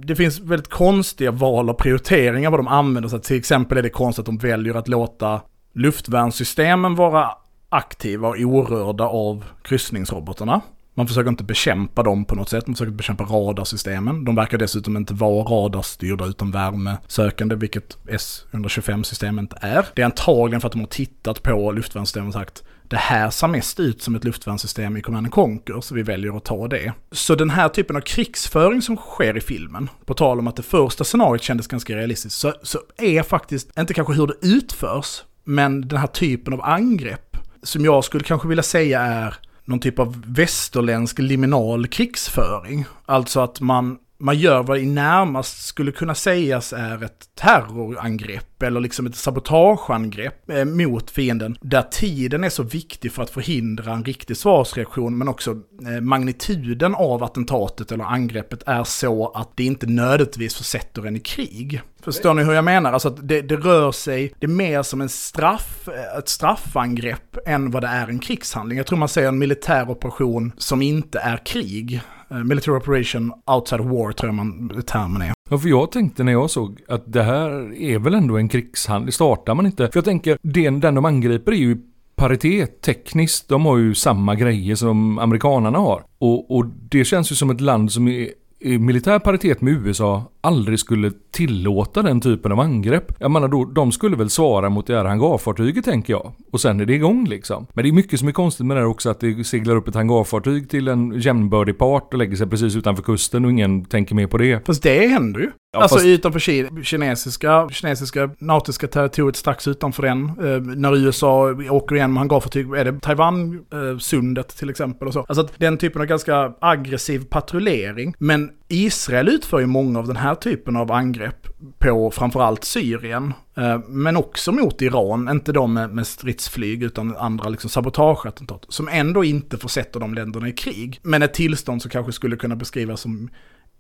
Det 0.06 0.16
finns 0.16 0.40
väldigt 0.40 0.70
konstiga 0.70 1.32
val 1.32 1.70
och 1.70 1.78
prioriteringar 1.78 2.50
vad 2.50 2.60
de 2.60 2.68
använder. 2.68 3.10
Så 3.10 3.20
till 3.20 3.38
exempel 3.38 3.78
är 3.78 3.82
det 3.82 3.90
konstigt 3.90 4.20
att 4.20 4.26
de 4.26 4.38
väljer 4.38 4.76
att 4.76 4.88
låta 4.88 5.42
luftvärnssystemen 5.74 6.96
vara 6.96 7.32
aktiva 7.70 8.28
och 8.28 8.36
orörda 8.40 9.04
av 9.04 9.46
kryssningsrobotarna. 9.62 10.62
Man 10.94 11.08
försöker 11.08 11.30
inte 11.30 11.44
bekämpa 11.44 12.04
dem 12.04 12.26
på 12.26 12.36
något 12.36 12.50
sätt, 12.50 12.68
man 12.68 12.76
försöker 12.76 12.92
bekämpa 12.92 13.24
radarsystemen. 13.24 14.26
De 14.26 14.36
verkar 14.36 14.58
dessutom 14.58 14.98
inte 14.98 15.14
vara 15.14 15.44
radarstyrda 15.44 16.26
utan 16.26 16.52
värmesökande, 16.52 17.56
vilket 17.56 17.98
S125-system 18.08 19.40
inte 19.40 19.58
är. 19.62 19.86
Det 19.96 20.02
är 20.02 20.06
antagligen 20.06 20.62
för 20.62 20.68
att 20.68 20.74
de 20.74 20.80
har 20.80 20.88
tittat 20.88 21.44
på 21.44 21.72
luftvärnssystemen 21.72 22.28
och 22.28 22.34
sagt 22.34 22.64
det 22.92 22.98
här 22.98 23.30
ser 23.30 23.48
mest 23.48 23.80
ut 23.80 24.02
som 24.02 24.16
ett 24.16 24.24
luftvärnssystem 24.24 24.98
i 24.98 25.02
Command 25.02 25.32
Conquer, 25.32 25.82
så 25.82 25.96
vi 25.96 26.04
väljer 26.04 26.38
att 26.38 26.46
ta 26.46 26.68
det. 26.68 26.94
Så 27.12 27.36
den 27.36 27.50
här 27.50 27.70
typen 27.70 27.96
av 27.96 28.02
krigsföring 28.02 28.82
som 28.82 28.98
sker 28.98 29.38
i 29.38 29.42
filmen, 29.42 29.90
på 30.06 30.14
tal 30.14 30.40
om 30.40 30.48
att 30.48 30.56
det 30.56 30.64
första 30.64 31.04
scenariot 31.04 31.44
kändes 31.44 31.68
ganska 31.68 31.96
realistiskt, 31.96 32.40
så, 32.40 32.54
så 32.64 32.80
är 32.98 33.24
faktiskt, 33.24 33.80
inte 33.80 33.94
kanske 33.94 34.14
hur 34.14 34.28
det 34.28 34.48
utförs, 34.48 35.24
men 35.44 35.88
den 35.88 36.00
här 36.00 36.08
typen 36.08 36.54
av 36.54 36.62
angrepp, 36.62 37.38
som 37.64 37.86
jag 37.86 38.04
skulle 38.04 38.24
kanske 38.24 38.48
vilja 38.48 38.64
säga 38.64 39.02
är 39.02 39.36
någon 39.66 39.80
typ 39.80 40.00
av 40.00 40.24
västerländsk 40.28 41.20
liminal 41.20 41.88
krigsföring. 41.88 42.86
Alltså 43.06 43.40
att 43.40 43.62
man 43.62 43.98
man 44.22 44.40
gör 44.40 44.64
vad 44.64 44.80
i 44.80 44.86
närmast 44.86 45.66
skulle 45.66 45.92
kunna 45.92 46.16
sägas 46.16 46.74
är 46.74 47.04
ett 47.04 47.36
terrorangrepp 47.36 48.64
eller 48.64 48.80
liksom 48.80 49.06
ett 49.06 49.16
sabotageangrepp 49.16 50.50
eh, 50.50 50.66
mot 50.66 51.12
fienden. 51.12 51.58
Där 51.62 51.82
tiden 51.82 52.44
är 52.44 52.50
så 52.50 52.64
viktig 52.64 53.12
för 53.12 53.24
att 53.24 53.30
förhindra 53.30 53.94
en 53.94 54.04
riktig 54.04 54.38
svarsreaktion 54.38 55.18
men 55.18 55.28
också 55.28 55.52
eh, 55.88 56.02
magnituden 56.02 56.96
av 56.96 57.24
attentatet 57.24 57.92
eller 57.92 58.04
angreppet 58.04 58.64
är 58.66 58.84
så 58.84 59.28
att 59.30 59.58
det 59.58 59.64
inte 59.64 59.88
nödvändigtvis 59.88 60.56
försätter 60.56 61.08
en 61.08 61.16
i 61.16 61.20
krig. 61.20 61.82
Förstår 62.04 62.34
ni 62.34 62.44
hur 62.44 62.54
jag 62.54 62.64
menar? 62.64 62.94
Alltså 62.94 63.08
att 63.08 63.28
det, 63.28 63.42
det, 63.42 63.56
rör 63.56 63.92
sig, 63.92 64.34
det 64.40 64.46
är 64.46 64.50
mer 64.50 64.84
som 64.84 65.02
en 65.02 65.10
straff, 65.10 65.88
eh, 65.88 66.18
ett 66.18 66.30
straffangrepp 66.30 67.38
än 67.46 67.72
vad 67.72 67.84
det 67.84 67.88
är 67.88 68.08
en 68.08 68.20
krigshandling. 68.20 68.78
Jag 68.78 68.88
tror 68.88 68.98
man 68.98 69.10
säger 69.10 69.28
en 69.28 69.40
militär 69.40 69.90
operation 69.90 70.52
som 70.58 70.82
inte 70.82 71.20
är 71.20 71.38
krig. 71.46 72.02
Eh, 72.32 72.44
military 72.44 72.78
operation 72.78 73.34
outside 73.46 73.82
war 73.82 74.12
tror 74.12 74.28
jag 74.28 74.36
man 74.36 74.84
termen 74.86 75.22
är. 75.22 75.34
Ja, 75.50 75.58
för 75.58 75.70
jag 75.70 75.92
tänkte 75.92 76.24
när 76.24 76.32
jag 76.32 76.50
såg 76.50 76.80
att 76.88 77.14
det 77.14 77.24
här 77.24 77.74
är 77.74 78.00
väl 78.00 78.14
ändå 78.14 78.38
en 78.38 78.50
krigshandling, 78.50 79.12
startar 79.12 79.56
man 79.56 79.66
inte? 79.66 79.88
För 79.88 79.98
jag 79.98 80.06
tänker, 80.06 80.38
den, 80.42 80.80
den 80.80 80.96
de 80.96 81.06
angriper 81.06 81.52
är 81.52 81.56
ju 81.56 81.78
paritet 82.16 82.82
tekniskt. 82.82 83.50
De 83.50 83.66
har 83.66 83.78
ju 83.78 83.96
samma 83.96 84.36
grejer 84.36 84.76
som 84.76 85.20
amerikanarna 85.20 85.80
har. 85.80 86.04
Och, 86.18 86.56
och 86.56 86.66
det 86.66 87.06
känns 87.06 87.32
ju 87.32 87.36
som 87.36 87.50
ett 87.50 87.62
land 87.62 87.92
som 87.92 88.08
är 88.08 88.30
i 88.62 88.78
militär 88.78 89.20
paritet 89.20 89.62
med 89.62 89.74
USA 89.74 90.32
aldrig 90.42 90.80
skulle 90.80 91.12
tillåta 91.32 92.02
den 92.02 92.22
typen 92.22 92.52
av 92.52 92.60
angrepp. 92.60 93.14
Jag 93.20 93.32
menar 93.32 93.48
då, 93.48 93.66
de 93.66 93.92
skulle 93.92 94.16
väl 94.16 94.30
svara 94.30 94.70
mot 94.70 94.88
det 94.88 94.96
här 94.96 95.06
hangarfartyget 95.06 95.86
tänker 95.86 96.14
jag. 96.14 96.32
Och 96.52 96.62
sen 96.62 96.80
är 96.80 96.86
det 96.86 96.94
igång 96.94 97.28
liksom. 97.28 97.68
Men 97.74 97.84
det 97.84 97.90
är 97.90 97.94
mycket 97.94 98.20
som 98.20 98.28
är 98.28 98.32
konstigt 98.32 98.66
med 98.66 98.78
det 98.78 98.82
här 98.82 98.88
också 98.88 99.10
att 99.10 99.20
det 99.20 99.44
seglar 99.44 99.76
upp 99.76 99.88
ett 99.88 99.96
hangarfartyg 99.96 100.70
till 100.70 100.88
en 100.88 101.20
jämnbördig 101.20 101.78
part 101.78 102.14
och 102.14 102.20
lägger 102.20 102.36
sig 102.36 102.48
precis 102.48 102.76
utanför 102.76 103.04
kusten 103.04 103.46
och 103.46 103.52
ingen 103.52 103.86
tänker 103.86 104.16
mer 104.16 104.28
på 104.28 104.38
det. 104.38 104.66
Fast 104.66 104.84
det 104.84 105.08
händer 105.08 105.40
ju. 105.40 105.52
Ja, 105.74 105.80
alltså 105.80 105.96
fast... 105.96 106.08
utanför 106.08 106.40
Kina, 106.40 106.84
kinesiska, 106.84 107.70
kinesiska 107.72 108.30
nautiska 108.40 108.88
territoriet 108.88 109.36
strax 109.36 109.68
utanför 109.68 110.04
den. 110.04 110.24
Eh, 110.24 110.62
när 110.62 110.98
USA 110.98 111.56
åker 111.70 111.96
igen 111.96 112.14
med 112.14 112.20
hangarfartyg, 112.20 112.74
är 112.74 112.86
det 112.86 112.92
Taiwan-sundet 112.92 114.50
eh, 114.50 114.58
till 114.60 114.70
exempel 114.70 115.08
och 115.08 115.14
så. 115.14 115.20
Alltså 115.20 115.42
att 115.42 115.60
den 115.60 115.78
typen 115.78 116.02
av 116.02 116.08
ganska 116.08 116.54
aggressiv 116.60 117.26
patrullering. 117.30 118.14
Men 118.20 118.51
Israel 118.68 119.30
utför 119.30 119.60
ju 119.60 119.66
många 119.66 120.00
av 120.00 120.08
den 120.08 120.16
här 120.16 120.36
typen 120.36 120.76
av 120.76 120.92
angrepp 120.92 121.48
på 121.80 122.12
framförallt 122.12 122.64
Syrien. 122.64 123.34
Eh, 123.58 123.80
men 123.88 124.18
också 124.18 124.52
mot 124.52 124.82
Iran, 124.82 125.30
inte 125.30 125.52
de 125.52 125.74
med, 125.74 125.90
med 125.90 126.08
stridsflyg 126.08 126.84
utan 126.84 127.18
andra 127.18 127.50
liksom 127.50 127.70
sabotageattentat. 127.70 128.66
Som 128.70 128.88
ändå 128.88 129.24
inte 129.24 129.58
försätter 129.58 130.00
de 130.00 130.14
länderna 130.14 130.48
i 130.48 130.52
krig. 130.52 131.00
Men 131.02 131.22
ett 131.22 131.34
tillstånd 131.34 131.82
som 131.82 131.92
kanske 131.92 132.12
skulle 132.12 132.36
kunna 132.36 132.56
beskrivas 132.56 133.02
som 133.02 133.30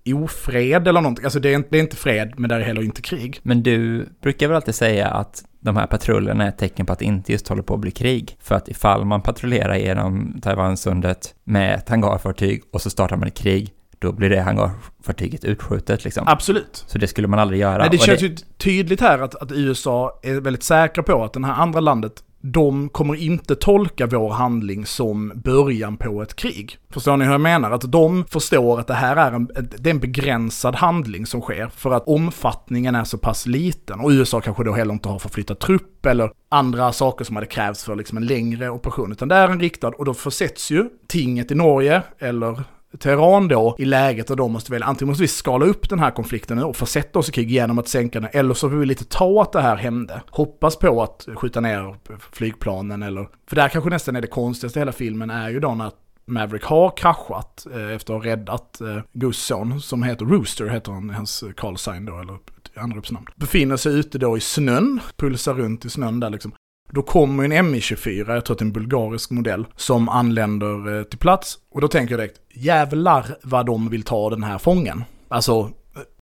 ofred 0.05 0.87
eller 0.87 1.01
någonting. 1.01 1.25
Alltså 1.25 1.39
det 1.39 1.49
är, 1.49 1.55
inte, 1.55 1.69
det 1.71 1.77
är 1.77 1.81
inte 1.81 1.95
fred, 1.95 2.33
men 2.37 2.49
det 2.49 2.55
är 2.55 2.59
heller 2.59 2.81
inte 2.81 3.01
krig. 3.01 3.39
Men 3.43 3.63
du 3.63 4.09
brukar 4.21 4.47
väl 4.47 4.55
alltid 4.55 4.75
säga 4.75 5.07
att 5.07 5.43
de 5.59 5.77
här 5.77 5.87
patrullerna 5.87 6.43
är 6.43 6.49
ett 6.49 6.57
tecken 6.57 6.85
på 6.85 6.93
att 6.93 6.99
det 6.99 7.05
inte 7.05 7.31
just 7.31 7.47
håller 7.47 7.63
på 7.63 7.73
att 7.73 7.79
bli 7.79 7.91
krig. 7.91 8.37
För 8.39 8.55
att 8.55 8.69
ifall 8.69 9.05
man 9.05 9.21
patrullerar 9.21 9.75
genom 9.75 10.39
Taiwansundet 10.41 11.35
med 11.43 11.75
ett 11.75 11.89
hangarfartyg 11.89 12.63
och 12.71 12.81
så 12.81 12.89
startar 12.89 13.17
man 13.17 13.27
ett 13.27 13.37
krig, 13.37 13.73
då 14.01 14.11
blir 14.11 14.29
det 14.29 14.41
hangarfartyget 14.41 15.43
utskjutet 15.43 16.03
liksom. 16.03 16.23
Absolut. 16.27 16.83
Så 16.87 16.97
det 16.97 17.07
skulle 17.07 17.27
man 17.27 17.39
aldrig 17.39 17.61
göra. 17.61 17.77
Nej, 17.77 17.89
det 17.91 17.97
känns 17.97 18.19
det... 18.19 18.25
ju 18.25 18.35
tydligt 18.57 19.01
här 19.01 19.19
att, 19.19 19.35
att 19.35 19.51
USA 19.51 20.19
är 20.23 20.39
väldigt 20.39 20.63
säkra 20.63 21.03
på 21.03 21.23
att 21.23 21.33
det 21.33 21.45
här 21.45 21.53
andra 21.53 21.79
landet 21.79 22.13
de 22.43 22.89
kommer 22.89 23.15
inte 23.15 23.55
tolka 23.55 24.07
vår 24.07 24.29
handling 24.29 24.85
som 24.85 25.31
början 25.35 25.97
på 25.97 26.21
ett 26.21 26.35
krig. 26.35 26.77
Förstår 26.89 27.17
ni 27.17 27.25
hur 27.25 27.31
jag 27.31 27.41
menar? 27.41 27.71
Att 27.71 27.91
de 27.91 28.25
förstår 28.25 28.79
att 28.79 28.87
det 28.87 28.93
här 28.93 29.15
är 29.15 29.31
en, 29.31 29.49
det 29.77 29.89
är 29.89 29.93
en 29.93 29.99
begränsad 29.99 30.75
handling 30.75 31.25
som 31.25 31.41
sker 31.41 31.67
för 31.75 31.91
att 31.91 32.07
omfattningen 32.07 32.95
är 32.95 33.03
så 33.03 33.17
pass 33.17 33.45
liten. 33.45 33.99
Och 33.99 34.09
USA 34.09 34.41
kanske 34.41 34.63
då 34.63 34.73
heller 34.73 34.93
inte 34.93 35.09
har 35.09 35.19
förflyttat 35.19 35.59
trupp 35.59 36.05
eller 36.05 36.31
andra 36.49 36.91
saker 36.91 37.25
som 37.25 37.35
hade 37.35 37.47
krävts 37.47 37.83
för 37.83 37.95
liksom 37.95 38.17
en 38.17 38.25
längre 38.25 38.69
operation. 38.69 39.11
Utan 39.11 39.27
det 39.27 39.35
är 39.35 39.49
en 39.49 39.59
riktad 39.59 39.87
och 39.87 40.05
då 40.05 40.13
försätts 40.13 40.71
ju 40.71 40.89
tinget 41.07 41.51
i 41.51 41.55
Norge 41.55 42.03
eller 42.19 42.63
Teheran 42.99 43.47
då 43.47 43.75
i 43.77 43.85
läget 43.85 44.27
där 44.27 44.35
de 44.35 44.51
måste 44.51 44.71
välja, 44.71 44.87
antingen 44.87 45.07
måste 45.07 45.23
vi 45.23 45.27
skala 45.27 45.65
upp 45.65 45.89
den 45.89 45.99
här 45.99 46.11
konflikten 46.11 46.57
nu 46.57 46.63
och 46.63 46.75
försätta 46.75 47.19
oss 47.19 47.29
i 47.29 47.31
krig 47.31 47.51
genom 47.51 47.79
att 47.79 47.87
sänka 47.87 48.19
den, 48.19 48.29
eller 48.33 48.53
så 48.53 48.69
får 48.69 48.77
vi 48.77 48.85
lite 48.85 49.05
ta 49.05 49.41
att 49.41 49.51
det 49.51 49.61
här 49.61 49.75
hände. 49.75 50.21
Hoppas 50.29 50.75
på 50.75 51.03
att 51.03 51.27
skjuta 51.35 51.59
ner 51.59 51.95
flygplanen 52.31 53.03
eller, 53.03 53.27
för 53.47 53.55
där 53.55 53.69
kanske 53.69 53.89
nästan 53.89 54.15
är 54.15 54.21
det 54.21 54.27
konstigaste 54.27 54.79
i 54.79 54.81
hela 54.81 54.91
filmen 54.91 55.29
är 55.29 55.49
ju 55.49 55.59
då 55.59 55.75
när 55.75 55.91
Maverick 56.25 56.63
har 56.63 56.97
kraschat 56.97 57.67
eh, 57.73 57.91
efter 57.91 58.13
att 58.13 58.23
ha 58.23 58.31
räddat 58.31 58.81
eh, 58.81 58.97
Gus 59.13 59.37
son, 59.37 59.81
som 59.81 60.03
heter 60.03 60.25
Rooster, 60.25 60.67
heter 60.67 60.91
han, 60.91 61.09
hans 61.09 61.43
call 61.57 61.77
sign 61.77 62.05
då, 62.05 62.19
eller 62.19 62.37
anropsnamn. 62.75 63.27
Befinner 63.35 63.77
sig 63.77 63.99
ute 63.99 64.17
då 64.17 64.37
i 64.37 64.39
snön, 64.39 64.99
pulsar 65.17 65.53
runt 65.53 65.85
i 65.85 65.89
snön 65.89 66.19
där 66.19 66.29
liksom. 66.29 66.51
Då 66.93 67.01
kommer 67.01 67.43
en 67.43 67.75
Mi-24, 67.75 68.33
jag 68.33 68.45
tror 68.45 68.55
att 68.55 68.59
det 68.59 68.63
är 68.63 68.65
en 68.65 68.71
bulgarisk 68.71 69.31
modell, 69.31 69.65
som 69.75 70.09
anländer 70.09 70.97
eh, 70.97 71.03
till 71.03 71.19
plats. 71.19 71.57
Och 71.71 71.81
då 71.81 71.87
tänker 71.87 72.13
jag 72.13 72.19
direkt, 72.19 72.39
jävlar 72.53 73.25
vad 73.43 73.65
de 73.65 73.89
vill 73.89 74.03
ta 74.03 74.29
den 74.29 74.43
här 74.43 74.57
fången. 74.57 75.03
Alltså, 75.27 75.69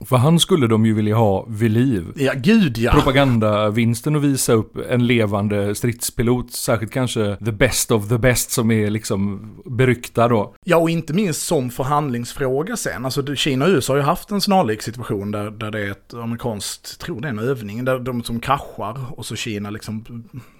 för 0.05 0.17
han 0.17 0.39
skulle 0.39 0.67
de 0.67 0.85
ju 0.85 0.93
vilja 0.93 1.15
ha 1.15 1.45
vid 1.49 1.71
liv. 1.71 2.05
Ja, 2.15 2.33
gud 2.35 2.77
ja. 2.77 2.91
Propagandavinsten 2.91 4.15
att 4.15 4.21
visa 4.21 4.53
upp 4.53 4.77
en 4.89 5.07
levande 5.07 5.75
stridspilot, 5.75 6.51
särskilt 6.51 6.91
kanske 6.91 7.37
the 7.45 7.51
best 7.51 7.91
of 7.91 8.09
the 8.09 8.17
best 8.17 8.51
som 8.51 8.71
är 8.71 8.89
liksom 8.89 9.51
beryktad 9.65 10.27
då. 10.27 10.53
Ja, 10.65 10.77
och 10.77 10.89
inte 10.89 11.13
minst 11.13 11.41
som 11.41 11.69
förhandlingsfråga 11.69 12.77
sen. 12.77 13.05
Alltså 13.05 13.35
Kina 13.35 13.65
och 13.65 13.71
USA 13.71 13.93
har 13.93 13.97
ju 13.97 14.03
haft 14.03 14.31
en 14.31 14.41
snarlik 14.41 14.81
situation 14.81 15.31
där, 15.31 15.51
där 15.51 15.71
det 15.71 15.79
är 15.79 15.91
ett 15.91 16.13
amerikanskt, 16.13 16.99
tror 16.99 17.21
det 17.21 17.27
är 17.27 17.29
en 17.29 17.39
övning, 17.39 17.85
där 17.85 17.99
de 17.99 18.23
som 18.23 18.39
kraschar 18.39 18.97
och 19.11 19.25
så 19.25 19.35
Kina 19.35 19.69
liksom 19.69 20.05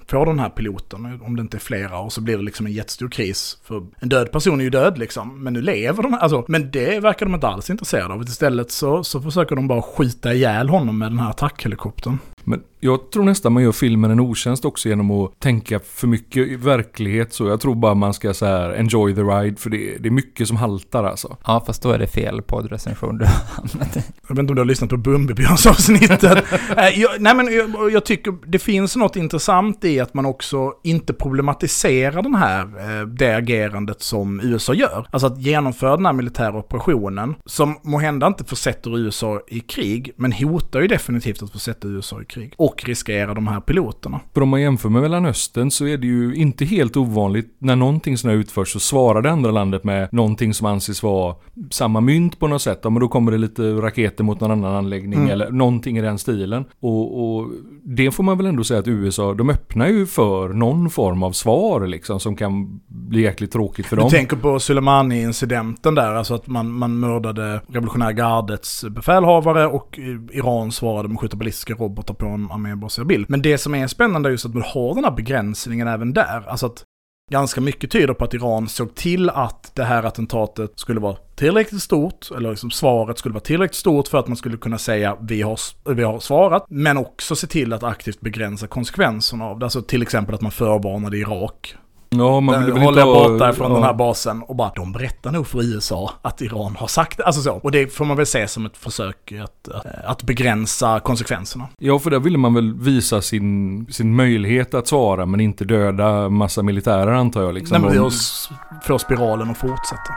får 0.07 0.25
den 0.25 0.39
här 0.39 0.49
piloten, 0.49 1.21
om 1.23 1.35
det 1.35 1.41
inte 1.41 1.57
är 1.57 1.59
flera, 1.59 1.99
och 1.99 2.13
så 2.13 2.21
blir 2.21 2.37
det 2.37 2.43
liksom 2.43 2.65
en 2.65 2.71
jättestor 2.71 3.09
kris. 3.09 3.57
För 3.63 3.85
en 3.99 4.09
död 4.09 4.31
person 4.31 4.59
är 4.59 4.63
ju 4.63 4.69
död 4.69 4.97
liksom, 4.97 5.43
men 5.43 5.53
nu 5.53 5.61
lever 5.61 6.03
de, 6.03 6.13
alltså, 6.13 6.45
men 6.47 6.71
det 6.71 6.99
verkar 6.99 7.25
de 7.25 7.35
inte 7.35 7.47
alls 7.47 7.69
intresserade 7.69 8.13
av. 8.13 8.21
Istället 8.21 8.71
så, 8.71 9.03
så 9.03 9.26
försöker 9.27 9.55
de 9.55 9.67
bara 9.67 9.81
skjuta 9.81 10.33
ihjäl 10.33 10.69
honom 10.69 10.97
med 10.97 11.11
den 11.11 11.19
här 11.19 11.29
attackhelikoptern. 11.29 12.17
Men 12.49 12.63
jag 12.79 13.11
tror 13.11 13.23
nästan 13.23 13.53
man 13.53 13.63
gör 13.63 13.71
filmen 13.71 14.11
en 14.11 14.19
otjänst 14.19 14.65
också 14.65 14.89
genom 14.89 15.11
att 15.11 15.39
tänka 15.39 15.79
för 15.79 16.07
mycket 16.07 16.47
i 16.47 16.55
verklighet 16.55 17.33
så. 17.33 17.47
Jag 17.47 17.61
tror 17.61 17.75
bara 17.75 17.93
man 17.93 18.13
ska 18.13 18.33
så 18.33 18.45
här 18.45 18.73
enjoy 18.73 19.15
the 19.15 19.21
ride 19.21 19.57
för 19.57 19.69
det, 19.69 19.97
det 19.99 20.09
är 20.09 20.11
mycket 20.11 20.47
som 20.47 20.57
haltar 20.57 21.03
alltså. 21.03 21.37
Ja, 21.45 21.63
fast 21.65 21.81
då 21.81 21.91
är 21.91 21.99
det 21.99 22.07
fel 22.07 22.41
poddrecension 22.41 23.17
du 23.17 23.25
har. 23.25 23.33
Jag 24.27 24.35
vet 24.35 24.39
inte 24.39 24.51
om 24.51 24.55
du 24.55 24.61
har 24.61 24.65
lyssnat 24.65 24.89
på 24.89 24.97
Bumbibjörns-avsnittet. 24.97 26.43
Eh, 26.77 27.09
nej 27.19 27.35
men 27.35 27.53
jag, 27.53 27.91
jag, 27.91 28.05
tycker 28.05 28.33
det 28.45 28.59
finns 28.59 28.95
något 28.95 29.15
intressant 29.15 29.85
i 29.85 29.99
att 29.99 30.13
man 30.13 30.25
också 30.25 30.73
inte 30.83 31.13
problematiserar 31.13 32.21
den 32.21 32.35
här, 32.35 32.61
eh, 32.61 33.07
det 33.07 33.35
agerandet 33.35 34.01
som 34.01 34.39
USA 34.43 34.73
gör. 34.73 35.07
Alltså 35.11 35.27
att 35.27 35.41
genomföra 35.41 35.95
den 35.95 36.05
här 36.05 36.13
militära 36.13 36.57
operationen 36.57 37.35
som 37.45 37.79
måhända 37.83 38.27
inte 38.27 38.43
försätter 38.43 38.97
USA 38.97 39.41
i 39.47 39.59
krig, 39.59 40.11
men 40.15 40.31
hotar 40.31 40.81
ju 40.81 40.87
definitivt 40.87 41.43
att 41.43 41.51
försätta 41.51 41.87
USA 41.87 42.21
i 42.21 42.25
krig 42.25 42.36
krig. 42.37 42.53
Och 42.57 42.83
riskera 42.85 43.33
de 43.33 43.47
här 43.47 43.59
piloterna. 43.59 44.19
För 44.33 44.41
om 44.41 44.49
man 44.49 44.61
jämför 44.61 44.89
med 44.89 45.01
Mellanöstern 45.01 45.71
så 45.71 45.87
är 45.87 45.97
det 45.97 46.07
ju 46.07 46.35
inte 46.35 46.65
helt 46.65 46.97
ovanligt 46.97 47.55
när 47.59 47.75
någonting 47.75 48.17
sådant 48.17 48.39
utförs 48.39 48.73
så 48.73 48.79
svarar 48.79 49.21
det 49.21 49.31
andra 49.31 49.51
landet 49.51 49.83
med 49.83 50.09
någonting 50.11 50.53
som 50.53 50.67
anses 50.67 51.03
vara 51.03 51.35
samma 51.71 52.01
mynt 52.01 52.39
på 52.39 52.47
något 52.47 52.61
sätt. 52.61 52.79
Ja, 52.83 52.89
men 52.89 52.99
då 52.99 53.07
kommer 53.07 53.31
det 53.31 53.37
lite 53.37 53.61
raketer 53.61 54.23
mot 54.23 54.39
någon 54.39 54.51
annan 54.51 54.75
anläggning 54.75 55.19
mm. 55.19 55.31
eller 55.31 55.51
någonting 55.51 55.97
i 55.97 56.01
den 56.01 56.17
stilen. 56.17 56.65
Och, 56.79 57.37
och, 57.37 57.47
det 57.89 58.11
får 58.11 58.23
man 58.23 58.37
väl 58.37 58.45
ändå 58.45 58.63
säga 58.63 58.79
att 58.79 58.87
USA, 58.87 59.33
de 59.33 59.49
öppnar 59.49 59.87
ju 59.87 60.05
för 60.05 60.49
någon 60.49 60.89
form 60.89 61.23
av 61.23 61.31
svar 61.31 61.87
liksom 61.87 62.19
som 62.19 62.35
kan 62.35 62.79
bli 62.87 63.21
jäkligt 63.21 63.51
tråkigt 63.51 63.85
för 63.85 63.95
dem. 63.95 64.09
Du 64.09 64.17
tänker 64.17 64.37
på 64.37 64.59
Soleimani-incidenten 64.59 65.95
där, 65.95 66.13
alltså 66.13 66.33
att 66.35 66.47
man, 66.47 66.71
man 66.71 66.99
mördade 66.99 67.61
revolutionära 67.67 68.13
gardets 68.13 68.83
befälhavare 68.83 69.67
och 69.67 69.99
Iran 70.31 70.71
svarade 70.71 71.07
med 71.07 71.15
att 71.15 71.21
skjuta 71.21 71.37
ballistiska 71.37 71.73
robotar 71.73 72.13
på 72.13 72.25
en 72.25 72.51
armébaserad 72.51 73.07
bild. 73.07 73.25
Men 73.29 73.41
det 73.41 73.57
som 73.57 73.75
är 73.75 73.87
spännande 73.87 74.29
är 74.29 74.31
just 74.31 74.45
att 74.45 74.53
man 74.53 74.63
har 74.63 74.95
den 74.95 75.03
här 75.03 75.11
begränsningen 75.11 75.87
även 75.87 76.13
där. 76.13 76.43
Alltså 76.47 76.65
att 76.65 76.83
ganska 77.31 77.61
mycket 77.61 77.91
tyder 77.91 78.13
på 78.13 78.25
att 78.25 78.33
Iran 78.33 78.67
såg 78.69 78.95
till 78.95 79.29
att 79.29 79.71
det 79.75 79.83
här 79.83 80.03
attentatet 80.03 80.71
skulle 80.79 80.99
vara 80.99 81.15
tillräckligt 81.35 81.81
stort, 81.81 82.31
eller 82.37 82.49
liksom 82.49 82.71
svaret 82.71 83.17
skulle 83.17 83.33
vara 83.33 83.43
tillräckligt 83.43 83.75
stort 83.75 84.07
för 84.07 84.17
att 84.17 84.27
man 84.27 84.37
skulle 84.37 84.57
kunna 84.57 84.77
säga 84.77 85.17
vi 85.21 85.41
har, 85.41 85.59
vi 85.93 86.03
har 86.03 86.19
svarat, 86.19 86.65
men 86.69 86.97
också 86.97 87.35
se 87.35 87.47
till 87.47 87.73
att 87.73 87.83
aktivt 87.83 88.21
begränsa 88.21 88.67
konsekvenserna 88.67 89.45
av 89.45 89.59
det. 89.59 89.65
Alltså 89.65 89.81
till 89.81 90.01
exempel 90.01 90.35
att 90.35 90.41
man 90.41 90.51
förvarnade 90.51 91.17
Irak 91.17 91.75
Ja, 92.19 92.39
man 92.39 92.65
vill 92.65 92.77
håller 92.77 93.05
borta 93.05 93.53
från 93.53 93.71
ja. 93.71 93.75
den 93.75 93.83
här 93.83 93.93
basen 93.93 94.43
och 94.43 94.55
bara, 94.55 94.71
de 94.75 94.91
berättar 94.91 95.31
nog 95.31 95.47
för 95.47 95.63
USA 95.63 96.11
att 96.21 96.41
Iran 96.41 96.75
har 96.75 96.87
sagt 96.87 97.17
det. 97.17 97.25
Alltså 97.25 97.41
så. 97.41 97.53
Och 97.53 97.71
det 97.71 97.93
får 97.93 98.05
man 98.05 98.17
väl 98.17 98.25
se 98.25 98.47
som 98.47 98.65
ett 98.65 98.77
försök 98.77 99.33
att, 99.43 99.67
att, 99.73 99.85
att 100.05 100.23
begränsa 100.23 100.99
konsekvenserna. 100.99 101.67
Ja, 101.79 101.99
för 101.99 102.09
där 102.09 102.19
ville 102.19 102.37
man 102.37 102.53
väl 102.53 102.73
visa 102.73 103.21
sin, 103.21 103.85
sin 103.89 104.15
möjlighet 104.15 104.73
att 104.73 104.87
svara 104.87 105.25
men 105.25 105.39
inte 105.39 105.65
döda 105.65 106.29
massa 106.29 106.63
militärer 106.63 107.11
antar 107.11 107.41
jag. 107.41 107.53
Liksom. 107.53 107.81
Nej, 107.81 107.91
men 107.91 108.03
vi 108.03 108.09
får 108.83 108.97
spiralen 108.97 109.51
att 109.51 109.57
fortsätta. 109.57 110.13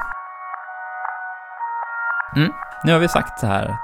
Mm. 2.36 2.52
Nu 2.84 2.92
har 2.92 2.98
vi 2.98 3.08
sagt 3.08 3.40
så 3.40 3.46
här, 3.46 3.76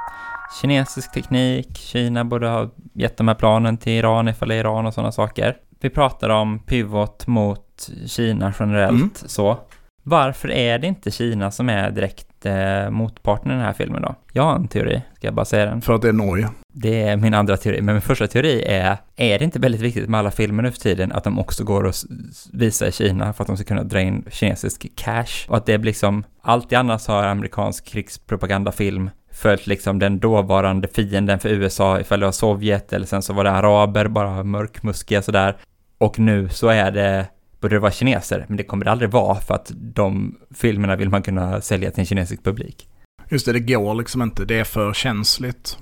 kinesisk 0.61 1.13
teknik, 1.13 1.77
Kina 1.77 2.25
borde 2.25 2.49
ha 2.49 2.71
gett 2.95 3.17
de 3.17 3.29
här 3.29 3.35
planen 3.35 3.79
till 3.79 3.93
Iran 3.93 4.29
ifall 4.29 4.49
det 4.49 4.55
är 4.55 4.61
Iran 4.61 4.87
och 4.87 4.95
sådana 4.95 5.13
saker. 5.13 5.57
Vi 5.81 5.91
pratar 5.91 6.29
om 6.29 6.59
pivot 6.59 7.27
mot 7.27 7.66
Kina 8.07 8.55
generellt 8.59 8.91
mm. 8.91 9.11
så. 9.15 9.59
Varför 10.03 10.51
är 10.51 10.79
det 10.79 10.87
inte 10.87 11.11
Kina 11.11 11.51
som 11.51 11.69
är 11.69 11.91
direkt 11.91 12.47
eh, 12.47 12.91
motparten 12.91 13.51
i 13.51 13.55
den 13.55 13.63
här 13.63 13.73
filmen 13.73 14.03
då? 14.03 14.15
Jag 14.33 14.43
har 14.43 14.57
en 14.57 14.69
teori, 14.69 15.03
ska 15.15 15.27
jag 15.27 15.35
bara 15.35 15.45
säga 15.45 15.67
den. 15.67 15.81
För 15.83 15.95
att 15.95 16.03
det 16.03 16.09
är 16.09 16.13
Norge? 16.13 16.49
Det 16.75 17.03
är 17.03 17.17
min 17.17 17.35
andra 17.35 17.57
teori, 17.57 17.81
men 17.83 17.95
min 17.95 18.03
första 18.03 18.27
teori 18.27 18.63
är, 18.67 18.97
är 19.17 19.39
det 19.39 19.45
inte 19.45 19.59
väldigt 19.59 19.81
viktigt 19.81 20.09
med 20.09 20.21
alla 20.21 20.31
filmer 20.31 20.63
nu 20.63 20.73
för 20.73 20.81
tiden 20.81 21.13
att 21.13 21.25
de 21.25 21.39
också 21.39 21.65
går 21.65 21.89
att 21.89 22.05
visa 22.53 22.87
i 22.87 22.93
Kina 22.93 23.33
för 23.33 23.45
att 23.45 23.47
de 23.47 23.57
ska 23.57 23.65
kunna 23.65 23.85
dra 23.85 24.01
in 24.01 24.25
kinesisk 24.31 24.87
cash? 24.97 25.49
Och 25.49 25.57
att 25.57 25.67
det 25.67 25.79
blir 25.79 25.91
liksom, 25.91 26.25
alltid 26.43 26.79
annars 26.79 27.07
har 27.07 27.23
amerikansk 27.23 27.85
krigspropagandafilm 27.85 29.11
följt 29.37 29.67
liksom 29.67 29.99
den 29.99 30.19
dåvarande 30.19 30.89
fienden 30.89 31.39
för 31.39 31.49
USA, 31.49 32.01
ifall 32.01 32.21
det 32.21 32.27
var 32.27 32.33
Sovjet 32.33 32.93
eller 32.93 33.07
sen 33.07 33.23
så 33.23 33.33
var 33.33 33.45
det 33.45 33.51
araber, 33.51 34.09
bara 34.09 34.43
mörkmuskiga 34.43 35.23
sådär. 35.23 35.57
Och 35.99 36.19
nu 36.19 36.49
så 36.49 36.69
är 36.69 36.91
det, 36.91 37.27
borde 37.61 37.77
det 37.77 37.81
vara 37.81 37.93
kineser, 37.93 38.45
men 38.49 38.57
det 38.57 38.65
kommer 38.65 38.85
det 38.85 38.91
aldrig 38.91 39.11
vara 39.11 39.41
för 39.41 39.55
att 39.55 39.73
de 39.75 40.39
filmerna 40.55 40.97
vill 40.97 41.09
man 41.09 41.23
kunna 41.23 41.61
sälja 41.61 41.91
till 41.91 42.01
en 42.01 42.07
kinesisk 42.07 42.45
publik. 42.45 42.89
Just 43.31 43.47
det, 43.47 43.53
det 43.53 43.61
går 43.61 43.95
liksom 43.95 44.23
inte, 44.23 44.45
det 44.45 44.59
är 44.59 44.65
för 44.65 44.93
känsligt. 44.93 45.79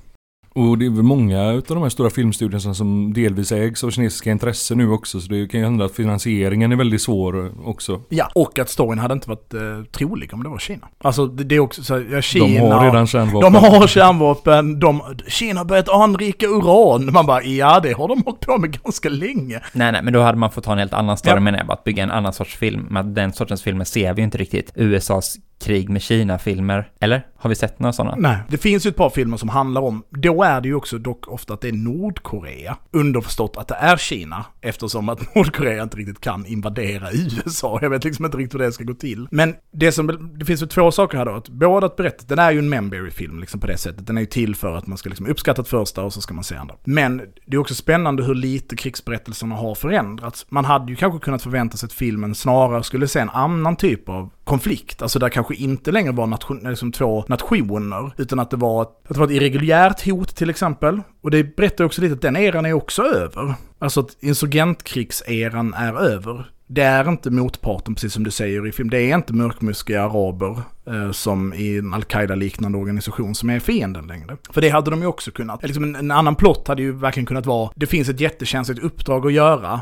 Och 0.57 0.78
det 0.78 0.86
är 0.86 0.90
väl 0.90 1.02
många 1.02 1.42
av 1.42 1.62
de 1.68 1.82
här 1.82 1.88
stora 1.88 2.11
filmstudierna 2.11 2.74
som 2.74 3.12
delvis 3.12 3.52
ägs 3.52 3.84
av 3.84 3.90
kinesiska 3.90 4.30
intressen 4.30 4.78
nu 4.78 4.90
också. 4.90 5.20
Så 5.20 5.28
det 5.28 5.48
kan 5.48 5.61
ju 5.61 5.66
hända 5.66 5.84
att 5.84 5.92
finansieringen 5.92 6.72
är 6.72 6.76
väldigt 6.76 7.02
svår 7.02 7.52
också. 7.68 8.00
Ja, 8.09 8.30
och 8.34 8.59
att 8.59 8.70
storyn 8.70 8.98
hade 8.98 9.14
inte 9.14 9.28
varit 9.28 9.55
eh, 9.55 9.61
trolig 9.92 10.34
om 10.34 10.42
det 10.42 10.48
var 10.48 10.59
Kina. 10.59 10.88
Alltså 10.98 11.26
det, 11.26 11.44
det 11.44 11.55
är 11.55 11.61
också 11.61 11.82
så 11.82 12.02
ja, 12.11 12.20
Kina... 12.20 12.46
De 12.46 12.72
har 12.72 12.84
redan 12.84 13.07
kärnvapen. 13.07 13.52
De 13.52 13.59
har 13.59 13.86
kärnvapen. 13.86 14.80
De, 14.80 15.02
Kina 15.26 15.61
har 15.61 15.64
börjat 15.64 15.88
anrika 15.88 16.46
uran. 16.46 17.12
Man 17.12 17.26
bara, 17.26 17.42
ja 17.42 17.80
det 17.80 17.92
har 17.92 18.09
de 18.09 18.22
hållit 18.22 18.40
på 18.40 18.59
med 18.59 18.82
ganska 18.82 19.09
länge. 19.09 19.61
Nej, 19.72 19.92
nej, 19.92 20.02
men 20.02 20.12
då 20.12 20.20
hade 20.20 20.38
man 20.38 20.50
fått 20.50 20.64
ta 20.64 20.72
en 20.72 20.78
helt 20.78 20.94
annan 20.94 21.16
story 21.16 21.36
ja. 21.36 21.40
menar 21.40 21.59
jag. 21.59 21.72
Att 21.72 21.84
bygga 21.84 22.02
en 22.02 22.11
annan 22.11 22.32
sorts 22.32 22.57
film. 22.57 22.86
Men 22.90 23.14
den 23.14 23.32
sortens 23.32 23.62
filmer 23.62 23.84
ser 23.84 24.14
vi 24.14 24.20
ju 24.20 24.24
inte 24.24 24.38
riktigt. 24.38 24.72
USAs 24.74 25.36
krig 25.59 25.88
med 25.88 26.02
Kina-filmer. 26.02 26.90
Eller? 27.00 27.26
Har 27.36 27.48
vi 27.48 27.55
sett 27.55 27.78
några 27.78 27.92
sådana? 27.92 28.16
Nej, 28.18 28.38
det 28.48 28.59
finns 28.59 28.86
ju 28.86 28.88
ett 28.88 28.96
par 28.96 29.11
filmer 29.11 29.36
som 29.36 29.48
handlar 29.48 29.80
om, 29.80 30.02
då 30.11 30.42
är 30.42 30.61
det 30.61 30.68
ju 30.68 30.74
också 30.74 30.98
dock 30.98 31.28
ofta 31.28 31.55
att 31.55 31.61
det 31.61 31.68
är 31.68 31.72
Nordkorea. 31.72 32.76
Underförstått 32.90 33.57
att 33.57 33.68
det 33.68 33.74
är 33.74 33.96
Kina, 33.96 34.44
eftersom 34.61 35.09
att 35.09 35.34
Nordkorea 35.34 35.82
inte 35.82 35.96
riktigt 35.96 36.20
kan 36.20 36.46
invadera 36.46 37.12
USA. 37.12 37.78
Jag 37.82 37.90
vet 37.90 38.05
liksom 38.05 38.24
inte 38.24 38.38
riktigt 38.38 38.55
hur 38.55 38.64
det 38.64 38.72
ska 38.72 38.84
gå 38.84 38.94
till. 38.94 39.28
Men 39.30 39.55
det 39.72 39.92
som, 39.92 40.32
det 40.38 40.44
finns 40.44 40.62
ju 40.62 40.66
två 40.66 40.90
saker 40.90 41.18
här 41.18 41.24
då. 41.24 41.32
Att 41.32 41.48
både 41.48 41.86
att 41.86 41.96
berätta, 41.96 42.24
den 42.26 42.38
är 42.38 42.50
ju 42.50 42.59
en 42.59 42.68
Memberry-film 42.68 43.40
liksom 43.40 43.61
på 43.61 43.66
det 43.66 43.76
sättet. 43.76 44.07
Den 44.07 44.16
är 44.16 44.20
ju 44.20 44.26
till 44.26 44.57
för 44.57 44.76
att 44.76 44.86
man 44.86 44.98
ska 44.98 45.09
liksom 45.09 45.26
uppskatta 45.26 45.62
det 45.62 45.68
första 45.68 46.02
och 46.02 46.12
så 46.12 46.20
ska 46.20 46.34
man 46.34 46.44
se 46.44 46.57
andra. 46.57 46.74
Men 46.84 47.22
det 47.46 47.57
är 47.57 47.61
också 47.61 47.74
spännande 47.74 48.24
hur 48.24 48.34
lite 48.34 48.76
krigsberättelserna 48.76 49.55
har 49.55 49.74
förändrats. 49.74 50.46
Man 50.48 50.64
hade 50.64 50.92
ju 50.92 50.96
kanske 50.96 51.18
kunnat 51.18 51.42
förvänta 51.42 51.76
sig 51.76 51.86
att 51.86 51.92
filmen 51.92 52.34
snarare 52.34 52.82
skulle 52.82 53.09
se 53.09 53.18
en 53.18 53.30
annan 53.30 53.76
typ 53.76 54.09
av 54.09 54.30
konflikt. 54.45 55.03
Alltså 55.03 55.18
där 55.18 55.28
kanske 55.28 55.55
inte 55.55 55.92
längre 55.92 56.12
var 56.12 56.26
nation, 56.26 56.61
liksom 56.64 56.92
två 56.92 57.24
nationer, 57.28 58.12
utan 58.16 58.38
att 58.38 58.51
det 58.51 58.57
var, 58.57 58.82
ett, 58.82 58.88
att 58.88 59.14
det 59.14 59.18
var 59.18 59.26
ett 59.26 59.32
irreguljärt 59.32 60.05
hot 60.05 60.36
till 60.36 60.51
exempel. 60.51 61.01
Och 61.22 61.30
det 61.30 61.57
berättar 61.57 61.84
också 61.84 62.03
lite 62.03 62.14
att 62.14 62.22
den 62.22 62.36
eran 62.36 62.66
är 62.66 62.72
också 62.72 63.03
över. 63.03 63.55
Alltså 63.78 64.01
att 64.01 64.16
insurgentkrigseran 64.20 65.74
är 65.74 66.01
över. 66.01 66.51
Det 66.66 66.82
är 66.82 67.09
inte 67.09 67.30
motparten, 67.30 67.95
precis 67.95 68.12
som 68.12 68.24
du 68.24 68.30
säger 68.30 68.66
i 68.66 68.72
film. 68.72 68.90
Det 68.90 68.99
är 69.01 69.14
inte 69.14 69.32
mörkmuskiga 69.32 70.05
araber 70.05 70.62
eh, 70.86 71.11
som 71.11 71.55
i 71.55 71.78
en 71.78 71.95
al-Qaida-liknande 71.95 72.78
organisation 72.78 73.34
som 73.34 73.51
är 73.51 73.61
fienden 73.61 74.07
längre. 74.07 74.36
För 74.51 74.61
det 74.61 74.68
hade 74.68 74.90
de 74.90 75.01
ju 75.01 75.07
också 75.07 75.30
kunnat. 75.30 75.62
Liksom 75.62 75.84
en, 75.84 75.97
en 75.97 76.11
annan 76.11 76.36
plott 76.36 76.68
hade 76.68 76.82
ju 76.82 76.92
verkligen 76.92 77.26
kunnat 77.26 77.47
vara, 77.47 77.70
det 77.74 77.86
finns 77.86 78.09
ett 78.09 78.20
jättekänsligt 78.20 78.82
uppdrag 78.82 79.26
att 79.26 79.32
göra. 79.32 79.80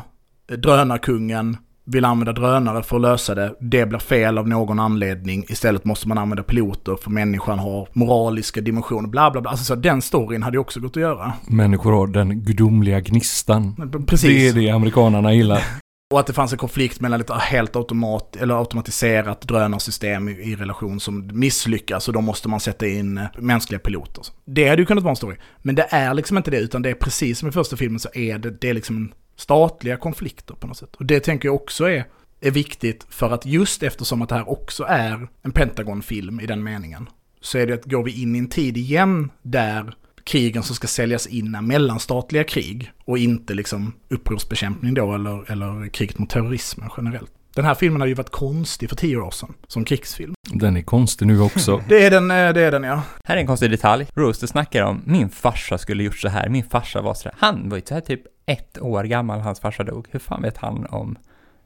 Eh, 0.51 0.57
drönarkungen 0.57 1.57
vill 1.85 2.05
använda 2.05 2.33
drönare 2.33 2.83
för 2.83 2.95
att 2.95 3.01
lösa 3.01 3.35
det. 3.35 3.55
Det 3.59 3.85
blir 3.85 3.99
fel 3.99 4.37
av 4.37 4.47
någon 4.47 4.79
anledning. 4.79 5.45
Istället 5.49 5.85
måste 5.85 6.07
man 6.07 6.17
använda 6.17 6.43
piloter 6.43 6.95
för 6.95 7.09
människan 7.11 7.59
har 7.59 7.87
moraliska 7.93 8.61
dimensioner. 8.61 9.09
Bla 9.09 9.31
bla 9.31 9.41
bla. 9.41 9.51
Alltså 9.51 9.65
så 9.65 9.75
den 9.75 10.01
storyn 10.01 10.43
hade 10.43 10.55
ju 10.55 10.61
också 10.61 10.79
gått 10.79 10.97
att 10.97 11.01
göra. 11.01 11.33
Människor 11.47 11.91
har 11.91 12.07
den 12.07 12.43
gudomliga 12.43 12.99
gnistan. 12.99 13.91
Precis. 14.07 14.29
Det 14.29 14.47
är 14.47 14.53
det 14.53 14.69
amerikanerna 14.69 15.33
gillar. 15.33 15.63
Och 16.13 16.19
att 16.19 16.27
det 16.27 16.33
fanns 16.33 16.51
en 16.51 16.57
konflikt 16.57 17.01
mellan 17.01 17.21
ett 17.21 17.31
helt 17.31 17.75
automat, 17.75 18.35
eller 18.35 18.59
automatiserat 18.59 19.41
drönarsystem 19.41 20.29
i, 20.29 20.31
i 20.31 20.55
relation 20.55 20.99
som 20.99 21.29
misslyckas 21.33 22.07
och 22.07 22.13
då 22.13 22.21
måste 22.21 22.49
man 22.49 22.59
sätta 22.59 22.87
in 22.87 23.17
eh, 23.17 23.25
mänskliga 23.37 23.79
piloter. 23.79 24.23
Det 24.45 24.69
hade 24.69 24.81
ju 24.81 24.85
kunnat 24.85 25.03
vara 25.03 25.11
en 25.11 25.15
story. 25.15 25.37
Men 25.61 25.75
det 25.75 25.87
är 25.89 26.13
liksom 26.13 26.37
inte 26.37 26.51
det, 26.51 26.57
utan 26.57 26.81
det 26.81 26.89
är 26.89 26.93
precis 26.93 27.39
som 27.39 27.49
i 27.49 27.51
första 27.51 27.77
filmen 27.77 27.99
så 27.99 28.09
är 28.13 28.37
det, 28.37 28.61
det 28.61 28.69
är 28.69 28.73
liksom 28.73 29.11
statliga 29.35 29.97
konflikter 29.97 30.55
på 30.55 30.67
något 30.67 30.77
sätt. 30.77 30.95
Och 30.95 31.05
det 31.05 31.19
tänker 31.19 31.47
jag 31.47 31.55
också 31.55 31.89
är, 31.89 32.05
är 32.41 32.51
viktigt 32.51 33.05
för 33.09 33.31
att 33.31 33.45
just 33.45 33.83
eftersom 33.83 34.21
att 34.21 34.29
det 34.29 34.35
här 34.35 34.49
också 34.49 34.83
är 34.83 35.27
en 35.41 35.51
Pentagon-film 35.51 36.39
i 36.39 36.45
den 36.45 36.63
meningen, 36.63 37.09
så 37.41 37.57
är 37.57 37.67
det 37.67 37.73
att 37.73 37.85
går 37.85 38.03
vi 38.03 38.21
in 38.21 38.35
i 38.35 38.39
en 38.39 38.49
tid 38.49 38.77
igen 38.77 39.31
där 39.41 39.95
krigen 40.23 40.63
som 40.63 40.75
ska 40.75 40.87
säljas 40.87 41.27
in 41.27 41.55
är 41.55 41.61
mellanstatliga 41.61 42.43
krig 42.43 42.91
och 43.05 43.17
inte 43.17 43.53
liksom 43.53 43.93
upprorsbekämpning 44.09 44.93
då 44.93 45.15
eller, 45.15 45.51
eller 45.51 45.89
kriget 45.89 46.17
mot 46.17 46.29
terrorismen 46.29 46.89
generellt. 46.97 47.31
Den 47.55 47.65
här 47.65 47.75
filmen 47.75 48.01
har 48.01 48.07
ju 48.07 48.13
varit 48.13 48.29
konstig 48.29 48.89
för 48.89 48.95
tio 48.95 49.17
år 49.17 49.31
sedan, 49.31 49.53
som 49.67 49.85
krigsfilm. 49.85 50.33
Den 50.49 50.77
är 50.77 50.81
konstig 50.81 51.27
nu 51.27 51.41
också. 51.41 51.83
det 51.89 52.05
är 52.05 52.11
den, 52.11 52.31
eh, 52.31 52.53
det 52.53 52.61
är 52.61 52.71
den 52.71 52.83
ja. 52.83 53.01
Här 53.23 53.35
är 53.35 53.39
en 53.39 53.47
konstig 53.47 53.71
detalj. 53.71 54.07
Rooster 54.13 54.47
snackar 54.47 54.83
om, 54.83 55.01
min 55.05 55.29
farsa 55.29 55.77
skulle 55.77 56.03
gjort 56.03 56.17
så 56.17 56.27
här, 56.27 56.49
min 56.49 56.63
farsa 56.63 57.01
var 57.01 57.13
så 57.13 57.29
här. 57.29 57.35
Han 57.37 57.69
var 57.69 57.77
ju 57.77 57.83
så 57.85 57.93
här 57.93 58.01
typ 58.01 58.21
ett 58.45 58.81
år 58.81 59.03
gammal, 59.03 59.39
hans 59.39 59.59
farsa 59.59 59.83
dog. 59.83 60.07
Hur 60.11 60.19
fan 60.19 60.41
vet 60.41 60.57
han 60.57 60.85
om 60.85 61.17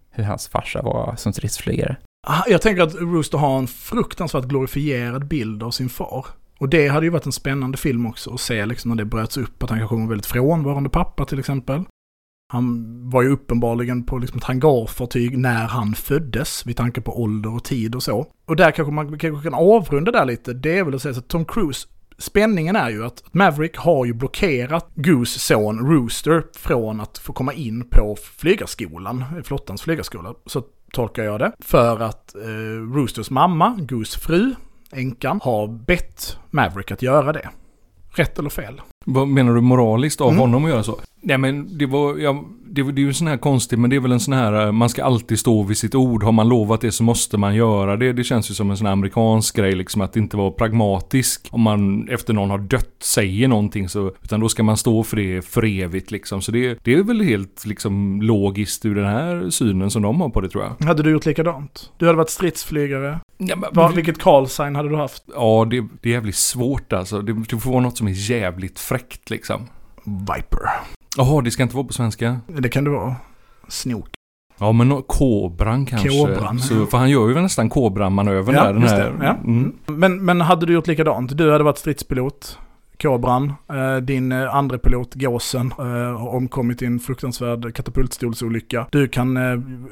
hur 0.09 0.23
hans 0.23 0.47
farsa 0.47 0.81
var 0.81 1.15
som 1.15 1.33
stridsflygare? 1.33 1.97
Ah, 2.27 2.43
jag 2.47 2.61
tänker 2.61 2.83
att 2.83 2.95
Rooster 2.95 3.37
har 3.37 3.57
en 3.57 3.67
fruktansvärt 3.67 4.45
glorifierad 4.45 5.27
bild 5.27 5.63
av 5.63 5.71
sin 5.71 5.89
far. 5.89 6.25
Och 6.59 6.69
det 6.69 6.87
hade 6.87 7.05
ju 7.05 7.09
varit 7.09 7.25
en 7.25 7.31
spännande 7.31 7.77
film 7.77 8.05
också 8.05 8.33
att 8.33 8.41
se 8.41 8.65
liksom 8.65 8.89
när 8.89 8.95
det 8.95 9.05
bröts 9.05 9.37
upp 9.37 9.63
att 9.63 9.69
han 9.69 9.79
kanske 9.79 9.95
var 9.95 10.01
en 10.01 10.09
väldigt 10.09 10.25
frånvarande 10.25 10.89
pappa 10.89 11.25
till 11.25 11.39
exempel. 11.39 11.83
Han 12.53 12.85
var 13.09 13.21
ju 13.21 13.29
uppenbarligen 13.29 14.03
på 14.03 14.17
liksom 14.17 14.37
ett 14.37 14.43
hangarfartyg 14.43 15.37
när 15.37 15.67
han 15.67 15.95
föddes, 15.95 16.65
vid 16.65 16.77
tanke 16.77 17.01
på 17.01 17.21
ålder 17.21 17.55
och 17.55 17.63
tid 17.63 17.95
och 17.95 18.03
så. 18.03 18.25
Och 18.45 18.55
där 18.55 18.71
kanske 18.71 18.91
man 18.91 19.19
kanske 19.19 19.43
kan 19.43 19.53
avrunda 19.53 20.11
där 20.11 20.25
lite, 20.25 20.53
det 20.53 20.77
är 20.77 20.83
väl 20.83 20.95
att 20.95 21.01
säga 21.01 21.13
så 21.13 21.19
att 21.19 21.27
Tom 21.27 21.45
Cruise 21.45 21.87
Spänningen 22.19 22.75
är 22.75 22.89
ju 22.89 23.05
att 23.05 23.23
Maverick 23.31 23.77
har 23.77 24.05
ju 24.05 24.13
blockerat 24.13 24.91
Goose 24.95 25.39
son 25.39 25.79
Rooster 25.79 26.43
från 26.53 27.01
att 27.01 27.17
få 27.17 27.33
komma 27.33 27.53
in 27.53 27.89
på 27.89 28.15
flygarskolan, 28.15 29.23
flottans 29.43 29.81
flygarskola. 29.81 30.33
Så 30.45 30.63
tolkar 30.91 31.23
jag 31.23 31.39
det. 31.39 31.51
För 31.59 31.99
att 31.99 32.35
eh, 32.35 32.95
Roosters 32.95 33.29
mamma, 33.29 33.77
Goose 33.79 34.19
fru, 34.19 34.55
änkan, 34.91 35.39
har 35.43 35.67
bett 35.67 36.37
Maverick 36.49 36.91
att 36.91 37.01
göra 37.01 37.33
det. 37.33 37.49
Rätt 38.09 38.39
eller 38.39 38.49
fel? 38.49 38.81
Vad 39.09 39.27
menar 39.27 39.53
du 39.53 39.61
moraliskt 39.61 40.21
av 40.21 40.27
mm. 40.27 40.39
honom 40.39 40.65
att 40.65 40.71
göra 40.71 40.83
så? 40.83 40.99
Nej 41.21 41.37
men 41.37 41.77
det 41.77 41.85
var, 41.85 42.17
ja, 42.17 42.43
det, 42.65 42.83
det 42.83 42.99
är 42.99 43.03
ju 43.03 43.07
en 43.07 43.13
sån 43.13 43.27
här 43.27 43.37
konstig, 43.37 43.79
men 43.79 43.89
det 43.89 43.95
är 43.95 43.99
väl 43.99 44.11
en 44.11 44.19
sån 44.19 44.33
här, 44.33 44.65
eh, 44.65 44.71
man 44.71 44.89
ska 44.89 45.03
alltid 45.03 45.39
stå 45.39 45.63
vid 45.63 45.77
sitt 45.77 45.95
ord. 45.95 46.23
Har 46.23 46.31
man 46.31 46.49
lovat 46.49 46.81
det 46.81 46.91
så 46.91 47.03
måste 47.03 47.37
man 47.37 47.55
göra 47.55 47.97
det. 47.97 48.13
Det 48.13 48.23
känns 48.23 48.51
ju 48.51 48.53
som 48.53 48.71
en 48.71 48.77
sån 48.77 48.85
här 48.85 48.93
amerikansk 48.93 49.55
grej 49.55 49.75
liksom, 49.75 50.01
att 50.01 50.15
inte 50.17 50.37
vara 50.37 50.51
pragmatisk. 50.51 51.47
Om 51.51 51.61
man 51.61 52.09
efter 52.09 52.33
någon 52.33 52.49
har 52.49 52.57
dött 52.57 52.95
säger 52.99 53.47
någonting 53.47 53.89
så, 53.89 54.11
utan 54.23 54.39
då 54.39 54.49
ska 54.49 54.63
man 54.63 54.77
stå 54.77 55.03
för 55.03 55.17
det 55.17 55.45
för 55.45 55.65
evigt 55.65 56.11
liksom. 56.11 56.41
Så 56.41 56.51
det, 56.51 56.79
det 56.83 56.93
är 56.93 57.03
väl 57.03 57.21
helt 57.21 57.65
liksom 57.65 58.21
logiskt 58.21 58.85
ur 58.85 58.95
den 58.95 59.05
här 59.05 59.49
synen 59.49 59.91
som 59.91 60.01
de 60.01 60.21
har 60.21 60.29
på 60.29 60.41
det 60.41 60.49
tror 60.49 60.63
jag. 60.63 60.87
Hade 60.87 61.03
du 61.03 61.11
gjort 61.11 61.25
likadant? 61.25 61.91
Du 61.97 62.05
hade 62.05 62.17
varit 62.17 62.29
stridsflygare. 62.29 63.19
Ja, 63.37 63.55
men, 63.55 63.69
Var, 63.73 63.91
vilket 63.91 64.19
callsign 64.19 64.75
hade 64.75 64.89
du 64.89 64.95
haft? 64.95 65.23
Ja, 65.35 65.67
det, 65.69 65.85
det 66.01 66.09
är 66.09 66.13
jävligt 66.13 66.35
svårt 66.35 66.93
alltså. 66.93 67.21
Det, 67.21 67.33
det 67.33 67.57
får 67.57 67.71
vara 67.71 67.81
något 67.81 67.97
som 67.97 68.07
är 68.07 68.31
jävligt 68.31 68.79
fräckt 68.79 69.29
liksom. 69.29 69.67
Viper. 70.03 70.59
Jaha, 71.17 71.41
det 71.41 71.51
ska 71.51 71.63
inte 71.63 71.75
vara 71.75 71.87
på 71.87 71.93
svenska? 71.93 72.39
Det 72.47 72.69
kan 72.69 72.83
det 72.83 72.89
vara. 72.89 73.15
Snok. 73.67 74.07
Ja, 74.59 74.71
men 74.71 75.01
kobran 75.01 75.85
kanske. 75.85 76.09
Kobran. 76.09 76.59
Så, 76.59 76.85
för 76.85 76.97
han 76.97 77.09
gör 77.09 77.29
ju 77.29 77.41
nästan 77.41 77.69
kobran-manövern 77.69 78.55
ja, 78.55 78.63
där. 78.63 78.73
Den 78.73 78.83
här. 78.83 79.13
Ja. 79.21 79.35
Mm. 79.35 79.73
Men, 79.85 80.25
men 80.25 80.41
hade 80.41 80.65
du 80.65 80.73
gjort 80.73 80.87
likadant? 80.87 81.37
Du 81.37 81.51
hade 81.51 81.63
varit 81.63 81.77
stridspilot. 81.77 82.59
Kobran, 83.01 83.53
eh, 83.69 83.97
din 83.97 84.31
eh, 84.31 84.55
andre 84.55 84.77
pilot 84.77 85.13
Gåsen 85.13 85.73
eh, 85.79 85.85
har 86.19 86.27
omkommit 86.27 86.81
i 86.81 86.85
en 86.85 86.99
fruktansvärd 86.99 87.73
katapultstolsolycka. 87.75 88.87
Du 88.91 89.07
kan 89.07 89.37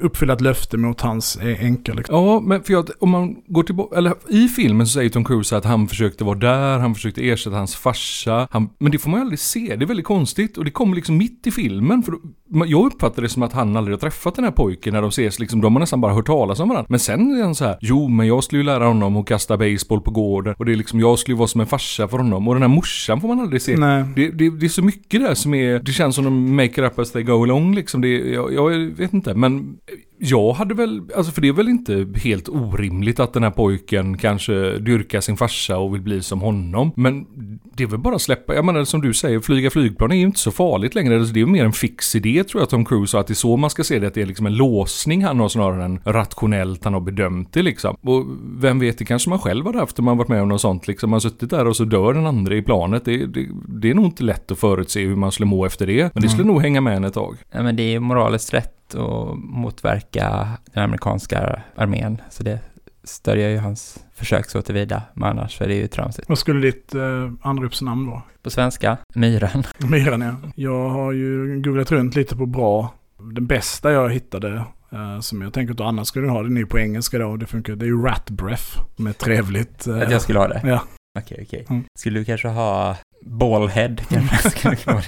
uppfylla 0.00 0.32
ett 0.32 0.40
löfte 0.40 0.76
mot 0.76 1.00
hans 1.00 1.38
änka. 1.42 1.94
Liksom. 1.94 2.14
Ja, 2.14 2.40
men 2.40 2.62
för 2.62 2.74
att 2.74 2.90
om 2.98 3.10
man 3.10 3.36
går 3.46 3.62
tillbaka, 3.62 3.96
eller 3.96 4.14
i 4.28 4.48
filmen 4.48 4.86
så 4.86 4.92
säger 4.92 5.10
Tom 5.10 5.24
Cruise 5.24 5.56
att 5.56 5.64
han 5.64 5.88
försökte 5.88 6.24
vara 6.24 6.38
där, 6.38 6.78
han 6.78 6.94
försökte 6.94 7.28
ersätta 7.28 7.56
hans 7.56 7.76
farsa. 7.76 8.48
Han, 8.50 8.68
men 8.78 8.92
det 8.92 8.98
får 8.98 9.10
man 9.10 9.20
ju 9.20 9.22
aldrig 9.22 9.38
se, 9.38 9.76
det 9.76 9.84
är 9.84 9.86
väldigt 9.86 10.06
konstigt 10.06 10.58
och 10.58 10.64
det 10.64 10.70
kommer 10.70 10.96
liksom 10.96 11.16
mitt 11.16 11.46
i 11.46 11.50
filmen. 11.50 12.02
För 12.02 12.14
jag 12.48 12.86
uppfattar 12.86 13.22
det 13.22 13.28
som 13.28 13.42
att 13.42 13.52
han 13.52 13.76
aldrig 13.76 13.94
har 13.94 14.00
träffat 14.00 14.34
den 14.34 14.44
här 14.44 14.52
pojken 14.52 14.94
när 14.94 15.02
de 15.02 15.08
ses. 15.08 15.38
Liksom, 15.38 15.60
de 15.60 15.74
har 15.74 15.80
nästan 15.80 16.00
bara 16.00 16.14
hört 16.14 16.26
talas 16.26 16.60
om 16.60 16.68
varandra. 16.68 16.86
Men 16.88 17.00
sen 17.00 17.38
är 17.38 17.42
han 17.42 17.54
så 17.54 17.64
här, 17.64 17.78
jo 17.80 18.08
men 18.08 18.26
jag 18.26 18.44
skulle 18.44 18.60
ju 18.60 18.66
lära 18.66 18.86
honom 18.86 19.16
att 19.16 19.26
kasta 19.26 19.56
baseball 19.56 20.00
på 20.00 20.10
gården. 20.10 20.54
Och 20.58 20.64
det 20.64 20.72
är 20.72 20.76
liksom, 20.76 21.00
jag 21.00 21.18
skulle 21.18 21.34
ju 21.34 21.38
vara 21.38 21.48
som 21.48 21.60
en 21.60 21.66
farsa 21.66 22.08
för 22.08 22.18
honom. 22.18 22.48
Och 22.48 22.54
den 22.54 22.62
här 22.62 22.68
morsan 22.68 23.20
får 23.20 23.28
man 23.28 23.40
aldrig 23.40 23.62
se. 23.62 23.76
Nej. 23.76 24.04
Det, 24.16 24.30
det, 24.30 24.50
det 24.50 24.66
är 24.66 24.68
så 24.68 24.84
mycket 24.84 25.20
där 25.20 25.34
som 25.34 25.54
är, 25.54 25.78
det 25.78 25.92
känns 25.92 26.14
som 26.14 26.24
de 26.24 26.56
make 26.56 26.64
it 26.64 26.78
up 26.78 26.98
as 26.98 27.12
they 27.12 27.22
go 27.22 27.42
along 27.42 27.74
liksom. 27.74 28.00
Det, 28.00 28.08
jag, 28.08 28.52
jag 28.52 28.70
vet 28.78 29.12
inte, 29.12 29.34
men 29.34 29.76
jag 30.18 30.52
hade 30.52 30.74
väl, 30.74 31.02
alltså 31.16 31.32
för 31.32 31.40
det 31.40 31.48
är 31.48 31.52
väl 31.52 31.68
inte 31.68 32.06
helt 32.14 32.48
orimligt 32.48 33.20
att 33.20 33.32
den 33.32 33.42
här 33.42 33.50
pojken 33.50 34.18
kanske 34.18 34.78
dyrkar 34.78 35.20
sin 35.20 35.36
farsa 35.36 35.78
och 35.78 35.94
vill 35.94 36.02
bli 36.02 36.22
som 36.22 36.40
honom. 36.40 36.92
Men 36.96 37.26
det 37.74 37.82
är 37.82 37.86
väl 37.86 37.98
bara 37.98 38.14
att 38.14 38.22
släppa, 38.22 38.54
jag 38.54 38.64
menar 38.64 38.84
som 38.84 39.00
du 39.00 39.14
säger, 39.14 39.40
flyga 39.40 39.70
flygplan 39.70 40.12
är 40.12 40.16
ju 40.16 40.22
inte 40.22 40.38
så 40.38 40.50
farligt 40.50 40.94
längre. 40.94 41.16
Alltså, 41.16 41.34
det 41.34 41.40
är 41.40 41.46
mer 41.46 41.64
en 41.64 41.72
fix 41.72 42.14
idé 42.14 42.44
tror 42.44 42.62
jag 42.62 42.70
Tom 42.70 42.84
Cruise, 42.84 43.16
och 43.16 43.20
att 43.20 43.26
det 43.26 43.32
är 43.32 43.34
så 43.34 43.56
man 43.56 43.70
ska 43.70 43.84
se 43.84 43.98
det, 43.98 44.06
att 44.06 44.14
det 44.14 44.22
är 44.22 44.26
liksom 44.26 44.46
en 44.46 44.54
låsning 44.54 45.24
han 45.24 45.40
har 45.40 45.48
snarare 45.48 45.84
än 45.84 46.00
rationellt 46.04 46.84
han 46.84 46.94
har 46.94 47.00
bedömt 47.00 47.52
det 47.52 47.62
liksom. 47.62 47.96
Och 48.00 48.26
vem 48.60 48.78
vet, 48.78 48.98
det 48.98 49.04
kanske 49.04 49.30
man 49.30 49.38
själv 49.38 49.66
har 49.66 49.74
haft 49.74 49.98
om 49.98 50.04
man 50.04 50.18
varit 50.18 50.28
med 50.28 50.42
om 50.42 50.48
något 50.48 50.60
sånt 50.60 50.88
liksom. 50.88 51.10
Man 51.10 51.14
har 51.14 51.20
suttit 51.20 51.50
där 51.50 51.66
och 51.66 51.76
så 51.76 51.84
dör 51.84 52.14
den 52.14 52.26
andra 52.26 52.54
i 52.54 52.62
planet. 52.62 53.04
Det, 53.04 53.26
det, 53.26 53.48
det 53.68 53.90
är 53.90 53.94
nog 53.94 54.04
inte 54.04 54.24
lätt 54.24 54.50
att 54.50 54.58
förutse 54.58 55.00
hur 55.00 55.16
man 55.16 55.32
skulle 55.32 55.46
må 55.46 55.66
efter 55.66 55.86
det. 55.86 56.14
Men 56.14 56.22
det 56.22 56.28
skulle 56.28 56.42
mm. 56.42 56.54
nog 56.54 56.62
hänga 56.62 56.80
med 56.80 56.96
en 56.96 57.04
ett 57.04 57.14
tag. 57.14 57.36
Ja 57.50 57.62
men 57.62 57.76
det 57.76 57.94
är 57.94 58.00
moraliskt 58.00 58.54
rätt 58.54 58.75
och 58.94 59.38
motverka 59.38 60.48
den 60.72 60.82
amerikanska 60.84 61.62
armén. 61.76 62.22
Så 62.30 62.42
det 62.42 62.60
stödjer 63.04 63.48
ju 63.48 63.58
hans 63.58 64.04
försök 64.14 64.50
så 64.50 64.62
tillvida, 64.62 65.02
men 65.14 65.28
annars 65.28 65.60
är 65.60 65.68
det 65.68 65.74
ju 65.74 65.86
tramsigt. 65.86 66.28
Vad 66.28 66.38
skulle 66.38 66.60
ditt 66.60 66.94
eh, 66.94 67.32
anropsnamn 67.42 68.10
vara? 68.10 68.22
På 68.42 68.50
svenska, 68.50 68.96
Myran. 69.14 69.64
Myran 69.78 70.20
ja. 70.20 70.34
Jag 70.54 70.88
har 70.88 71.12
ju 71.12 71.62
googlat 71.62 71.92
runt 71.92 72.16
lite 72.16 72.36
på 72.36 72.46
bra. 72.46 72.94
Den 73.18 73.46
bästa 73.46 73.92
jag 73.92 74.12
hittade 74.12 74.64
Uh, 74.92 75.20
som 75.20 75.42
jag 75.42 75.52
tänker 75.52 75.72
att 75.72 75.78
du 75.78 75.84
annars 75.84 76.08
skulle 76.08 76.28
ha, 76.28 76.42
den 76.42 76.56
är 76.56 76.60
ju 76.60 76.66
på 76.66 76.78
engelska 76.78 77.18
då, 77.18 77.36
det 77.36 77.46
funkar, 77.46 77.76
det 77.76 77.84
är 77.84 77.88
ju 77.88 78.02
rat 78.02 78.30
breath, 78.30 78.80
är 78.98 79.12
trevligt. 79.12 79.88
Uh, 79.88 80.02
att 80.02 80.10
jag 80.10 80.22
skulle 80.22 80.38
ha 80.38 80.48
det? 80.48 80.60
Ja. 80.64 80.82
Okej, 81.18 81.44
okej. 81.46 81.66
Mm. 81.70 81.84
Skulle 81.98 82.18
du 82.18 82.24
kanske 82.24 82.48
ha 82.48 82.96
ballhead 83.22 83.96
kanske? 84.08 84.50
skulle 84.50 84.76
kunna 84.76 85.02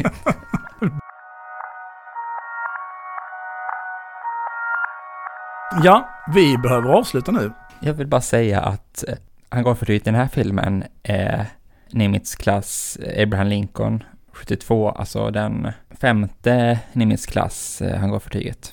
Ja, 5.70 6.08
vi 6.34 6.58
behöver 6.58 6.88
avsluta 6.88 7.32
nu. 7.32 7.52
Jag 7.80 7.94
vill 7.94 8.06
bara 8.06 8.20
säga 8.20 8.60
att 8.60 9.04
eh, 9.08 9.14
hangarfartyget 9.48 10.02
i 10.02 10.04
den 10.04 10.14
här 10.14 10.28
filmen 10.28 10.84
är 11.02 11.46
Nimitz-klass 11.90 12.98
Abraham 13.22 13.46
Lincoln 13.46 14.04
72, 14.32 14.90
alltså 14.90 15.30
den 15.30 15.68
femte 15.90 16.80
Nimitz-klass 16.92 17.82
eh, 17.82 17.98
hangarfartyget. 17.98 18.72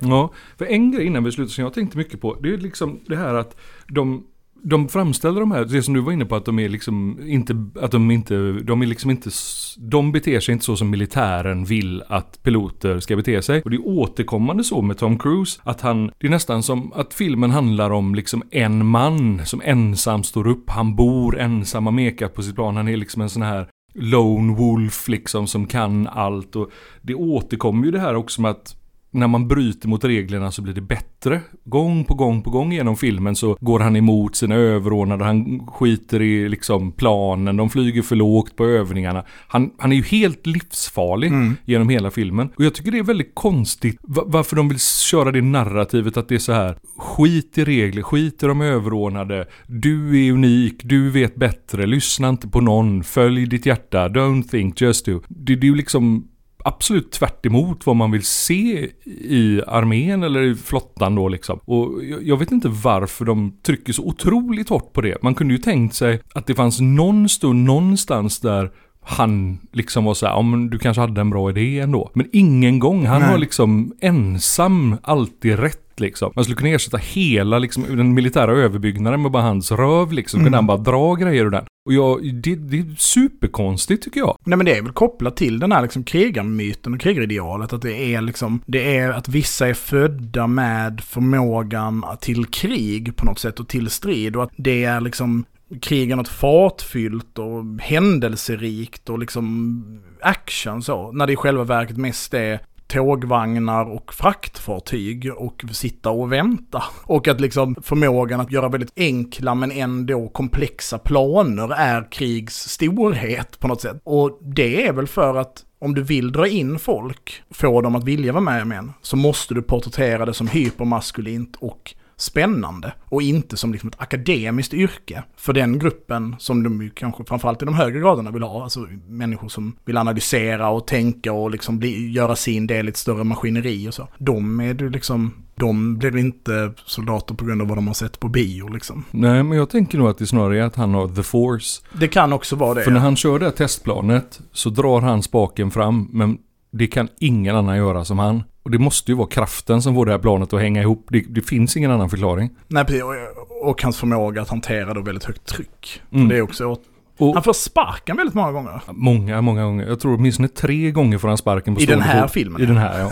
Ja, 0.00 0.32
för 0.56 0.64
en 0.64 0.92
grej 0.92 1.06
innan 1.06 1.24
vi 1.24 1.32
slutar 1.32 1.50
som 1.50 1.64
jag 1.64 1.74
tänkte 1.74 1.98
mycket 1.98 2.20
på, 2.20 2.34
det 2.34 2.54
är 2.54 2.58
liksom 2.58 3.00
det 3.06 3.16
här 3.16 3.34
att 3.34 3.56
de 3.88 4.26
de 4.66 4.88
framställer 4.88 5.40
de 5.40 5.50
här, 5.50 5.64
det 5.64 5.82
som 5.82 5.94
du 5.94 6.00
var 6.00 6.12
inne 6.12 6.24
på 6.24 6.36
att 6.36 6.44
de 6.44 6.58
är 6.58 6.68
liksom 6.68 7.18
inte, 7.26 7.66
att 7.80 7.90
de 7.90 8.10
inte, 8.10 8.52
de 8.52 8.82
är 8.82 8.86
liksom 8.86 9.10
inte, 9.10 9.30
de 9.76 10.12
beter 10.12 10.40
sig 10.40 10.52
inte 10.52 10.64
så 10.64 10.76
som 10.76 10.90
militären 10.90 11.64
vill 11.64 12.02
att 12.08 12.42
piloter 12.42 13.00
ska 13.00 13.16
bete 13.16 13.42
sig. 13.42 13.62
Och 13.62 13.70
det 13.70 13.76
är 13.76 13.88
återkommande 13.88 14.64
så 14.64 14.82
med 14.82 14.98
Tom 14.98 15.18
Cruise, 15.18 15.60
att 15.64 15.80
han, 15.80 16.10
det 16.18 16.26
är 16.26 16.30
nästan 16.30 16.62
som 16.62 16.92
att 16.92 17.14
filmen 17.14 17.50
handlar 17.50 17.90
om 17.90 18.14
liksom 18.14 18.42
en 18.50 18.86
man 18.86 19.46
som 19.46 19.62
ensam 19.64 20.22
står 20.22 20.46
upp, 20.46 20.70
han 20.70 20.96
bor 20.96 21.38
ensam, 21.40 21.86
har 21.86 21.92
mekat 21.92 22.34
på 22.34 22.42
sitt 22.42 22.54
plan, 22.54 22.76
han 22.76 22.88
är 22.88 22.96
liksom 22.96 23.22
en 23.22 23.30
sån 23.30 23.42
här 23.42 23.68
lone 23.94 24.54
wolf 24.54 25.08
liksom 25.08 25.46
som 25.46 25.66
kan 25.66 26.06
allt. 26.06 26.56
Och 26.56 26.70
det 27.02 27.14
återkommer 27.14 27.84
ju 27.84 27.90
det 27.90 28.00
här 28.00 28.14
också 28.14 28.42
med 28.42 28.50
att 28.50 28.76
när 29.14 29.26
man 29.26 29.48
bryter 29.48 29.88
mot 29.88 30.04
reglerna 30.04 30.50
så 30.50 30.62
blir 30.62 30.74
det 30.74 30.80
bättre. 30.80 31.40
Gång 31.64 32.04
på 32.04 32.14
gång 32.14 32.42
på 32.42 32.50
gång 32.50 32.72
genom 32.72 32.96
filmen 32.96 33.36
så 33.36 33.56
går 33.60 33.80
han 33.80 33.96
emot 33.96 34.36
sina 34.36 34.54
överordnade, 34.54 35.24
han 35.24 35.66
skiter 35.66 36.22
i 36.22 36.48
liksom 36.48 36.92
planen, 36.92 37.56
de 37.56 37.70
flyger 37.70 38.02
för 38.02 38.16
lågt 38.16 38.56
på 38.56 38.64
övningarna. 38.64 39.24
Han, 39.48 39.70
han 39.78 39.92
är 39.92 39.96
ju 39.96 40.02
helt 40.02 40.46
livsfarlig 40.46 41.28
mm. 41.28 41.56
genom 41.64 41.88
hela 41.88 42.10
filmen. 42.10 42.48
Och 42.56 42.64
jag 42.64 42.74
tycker 42.74 42.90
det 42.90 42.98
är 42.98 43.02
väldigt 43.02 43.34
konstigt 43.34 43.98
varför 44.02 44.56
de 44.56 44.68
vill 44.68 44.80
köra 44.80 45.32
det 45.32 45.42
narrativet 45.42 46.16
att 46.16 46.28
det 46.28 46.34
är 46.34 46.38
så 46.38 46.52
här. 46.52 46.76
Skit 46.96 47.58
i 47.58 47.64
regler, 47.64 48.02
skit 48.02 48.42
i 48.42 48.46
de 48.46 48.60
överordnade. 48.60 49.46
Du 49.66 50.26
är 50.26 50.32
unik, 50.32 50.80
du 50.84 51.10
vet 51.10 51.34
bättre, 51.34 51.86
lyssna 51.86 52.28
inte 52.28 52.48
på 52.48 52.60
någon, 52.60 53.04
följ 53.04 53.46
ditt 53.46 53.66
hjärta, 53.66 54.08
don't 54.08 54.42
think, 54.42 54.80
just 54.80 55.06
do. 55.06 55.20
Det, 55.28 55.56
det 55.56 55.66
är 55.66 55.68
ju 55.68 55.76
liksom 55.76 56.28
absolut 56.64 57.12
tvärt 57.12 57.42
vad 57.86 57.96
man 57.96 58.10
vill 58.10 58.24
se 58.24 58.90
i 59.20 59.62
armén 59.66 60.22
eller 60.22 60.42
i 60.42 60.54
flottan 60.54 61.14
då 61.14 61.28
liksom. 61.28 61.60
Och 61.64 62.04
jag 62.22 62.36
vet 62.36 62.52
inte 62.52 62.68
varför 62.68 63.24
de 63.24 63.58
trycker 63.62 63.92
så 63.92 64.02
otroligt 64.02 64.68
hårt 64.68 64.92
på 64.92 65.00
det. 65.00 65.22
Man 65.22 65.34
kunde 65.34 65.54
ju 65.54 65.58
tänkt 65.58 65.94
sig 65.94 66.20
att 66.34 66.46
det 66.46 66.54
fanns 66.54 66.80
någon 66.80 67.28
stund 67.28 67.64
någonstans 67.64 68.40
där 68.40 68.70
han 69.04 69.58
liksom 69.72 70.04
var 70.04 70.14
så 70.14 70.26
här, 70.26 70.32
ja 70.32 70.42
men 70.42 70.70
du 70.70 70.78
kanske 70.78 71.00
hade 71.00 71.20
en 71.20 71.30
bra 71.30 71.50
idé 71.50 71.80
ändå. 71.80 72.10
Men 72.14 72.28
ingen 72.32 72.78
gång, 72.78 73.06
han 73.06 73.20
Nej. 73.20 73.30
har 73.30 73.38
liksom 73.38 73.92
ensam 74.00 74.96
alltid 75.02 75.58
rätt 75.58 75.80
liksom. 76.00 76.32
Man 76.34 76.44
skulle 76.44 76.56
kunna 76.56 76.70
ersätta 76.70 76.96
hela 76.96 77.58
liksom, 77.58 77.96
den 77.96 78.14
militära 78.14 78.52
överbyggnaden 78.52 79.22
med 79.22 79.30
bara 79.30 79.42
hans 79.42 79.72
röv 79.72 80.12
liksom. 80.12 80.40
Mm. 80.40 80.46
Kunde 80.46 80.58
han 80.58 80.66
bara 80.66 80.78
dra 80.78 81.14
grejer 81.14 81.44
ur 81.44 81.50
den. 81.50 81.64
Och 81.86 81.92
jag, 81.92 82.34
det, 82.34 82.54
det 82.54 82.78
är 82.78 82.94
superkonstigt 82.98 84.04
tycker 84.04 84.20
jag. 84.20 84.38
Nej 84.44 84.56
men 84.56 84.66
det 84.66 84.78
är 84.78 84.82
väl 84.82 84.92
kopplat 84.92 85.36
till 85.36 85.58
den 85.58 85.72
här 85.72 85.82
liksom 85.82 86.04
krigarmyten 86.04 86.94
och 86.94 87.00
krigaridealet. 87.00 87.72
Att 87.72 87.82
det 87.82 88.14
är 88.14 88.20
liksom, 88.20 88.60
det 88.66 88.96
är 88.96 89.10
att 89.10 89.28
vissa 89.28 89.68
är 89.68 89.74
födda 89.74 90.46
med 90.46 91.00
förmågan 91.00 92.04
till 92.20 92.46
krig 92.46 93.16
på 93.16 93.26
något 93.26 93.38
sätt 93.38 93.60
och 93.60 93.68
till 93.68 93.90
strid. 93.90 94.36
Och 94.36 94.42
att 94.42 94.52
det 94.56 94.84
är 94.84 95.00
liksom 95.00 95.44
krigen 95.82 96.18
något 96.18 96.28
fartfyllt 96.28 97.38
och 97.38 97.64
händelserikt 97.80 99.10
och 99.10 99.18
liksom 99.18 100.02
action 100.20 100.82
så. 100.82 101.12
När 101.12 101.26
det 101.26 101.32
i 101.32 101.36
själva 101.36 101.64
verket 101.64 101.96
mest 101.96 102.34
är 102.34 102.60
tågvagnar 102.86 103.90
och 103.90 104.14
fraktfartyg 104.14 105.32
och 105.36 105.64
sitta 105.72 106.10
och 106.10 106.32
vänta. 106.32 106.82
Och 107.04 107.28
att 107.28 107.40
liksom 107.40 107.74
förmågan 107.82 108.40
att 108.40 108.52
göra 108.52 108.68
väldigt 108.68 108.92
enkla 108.96 109.54
men 109.54 109.72
ändå 109.72 110.28
komplexa 110.28 110.98
planer 110.98 111.72
är 111.74 112.12
krigs 112.12 112.68
storhet 112.68 113.60
på 113.60 113.68
något 113.68 113.80
sätt. 113.80 114.00
Och 114.04 114.38
det 114.42 114.86
är 114.86 114.92
väl 114.92 115.06
för 115.06 115.36
att 115.36 115.64
om 115.78 115.94
du 115.94 116.02
vill 116.02 116.32
dra 116.32 116.48
in 116.48 116.78
folk, 116.78 117.42
få 117.50 117.80
dem 117.80 117.94
att 117.94 118.04
vilja 118.04 118.32
vara 118.32 118.44
med 118.44 118.66
i 118.66 118.88
så 119.02 119.16
måste 119.16 119.54
du 119.54 119.62
porträttera 119.62 120.24
det 120.24 120.34
som 120.34 120.48
hypermaskulint 120.48 121.56
och 121.56 121.94
spännande 122.24 122.92
och 123.04 123.22
inte 123.22 123.56
som 123.56 123.72
liksom 123.72 123.88
ett 123.88 124.00
akademiskt 124.00 124.74
yrke 124.74 125.24
för 125.36 125.52
den 125.52 125.78
gruppen 125.78 126.36
som 126.38 126.62
de 126.62 126.90
kanske 126.94 127.24
framförallt 127.24 127.62
i 127.62 127.64
de 127.64 127.74
högre 127.74 128.00
graderna 128.00 128.30
vill 128.30 128.42
ha. 128.42 128.62
Alltså 128.62 128.86
människor 129.08 129.48
som 129.48 129.76
vill 129.84 129.96
analysera 129.96 130.68
och 130.68 130.86
tänka 130.86 131.32
och 131.32 131.50
liksom 131.50 131.78
bli, 131.78 132.10
göra 132.10 132.36
sin 132.36 132.66
del 132.66 132.86
i 132.86 132.88
ett 132.88 132.96
större 132.96 133.24
maskineri 133.24 133.88
och 133.88 133.94
så. 133.94 134.08
De 134.18 134.60
är 134.60 134.74
du 134.74 134.90
liksom 134.90 135.32
de 135.56 135.98
blir 135.98 136.16
inte 136.16 136.72
soldater 136.86 137.34
på 137.34 137.44
grund 137.44 137.62
av 137.62 137.68
vad 137.68 137.78
de 137.78 137.86
har 137.86 137.94
sett 137.94 138.20
på 138.20 138.28
bio 138.28 138.68
liksom. 138.68 139.04
Nej, 139.10 139.42
men 139.42 139.58
jag 139.58 139.70
tänker 139.70 139.98
nog 139.98 140.08
att 140.08 140.18
det 140.18 140.26
snarare 140.26 140.58
är 140.58 140.62
att 140.62 140.76
han 140.76 140.94
har 140.94 141.08
the 141.08 141.22
force. 141.22 141.82
Det 141.92 142.08
kan 142.08 142.32
också 142.32 142.56
vara 142.56 142.74
det. 142.74 142.82
För 142.82 142.90
när 142.90 143.00
han 143.00 143.16
kör 143.16 143.38
det 143.38 143.44
här 143.44 143.52
testplanet 143.52 144.40
så 144.52 144.70
drar 144.70 145.00
han 145.00 145.22
spaken 145.22 145.70
fram, 145.70 146.08
men 146.12 146.38
det 146.78 146.86
kan 146.86 147.08
ingen 147.18 147.56
annan 147.56 147.76
göra 147.76 148.04
som 148.04 148.18
han. 148.18 148.42
Och 148.62 148.70
det 148.70 148.78
måste 148.78 149.10
ju 149.10 149.16
vara 149.16 149.28
kraften 149.28 149.82
som 149.82 149.94
får 149.94 150.06
det 150.06 150.12
här 150.12 150.18
planet 150.18 150.52
att 150.52 150.60
hänga 150.60 150.82
ihop. 150.82 151.06
Det, 151.10 151.24
det 151.28 151.40
finns 151.40 151.76
ingen 151.76 151.90
annan 151.90 152.10
förklaring. 152.10 152.50
Nej, 152.68 152.84
precis. 152.84 153.02
Och, 153.02 153.70
och 153.70 153.82
hans 153.82 153.96
förmåga 153.96 154.42
att 154.42 154.48
hantera 154.48 154.94
då 154.94 155.00
väldigt 155.00 155.24
högt 155.24 155.46
tryck. 155.46 156.02
Mm. 156.12 156.28
Det 156.28 156.36
är 156.36 156.42
också 156.42 156.76
och, 157.18 157.34
han 157.34 157.42
får 157.42 157.52
sparken 157.52 158.16
väldigt 158.16 158.34
många 158.34 158.52
gånger. 158.52 158.82
Många, 158.92 159.40
många 159.40 159.64
gånger. 159.64 159.86
Jag 159.86 160.00
tror 160.00 160.14
åtminstone 160.14 160.48
tre 160.48 160.90
gånger 160.90 161.18
får 161.18 161.28
han 161.28 161.38
sparken 161.38 161.74
på 161.74 161.80
I 161.80 161.86
den 161.86 162.00
här 162.00 162.22
fot. 162.22 162.32
filmen? 162.32 162.62
I 162.62 162.66
den 162.66 162.76
här, 162.76 163.00
ja. 163.00 163.10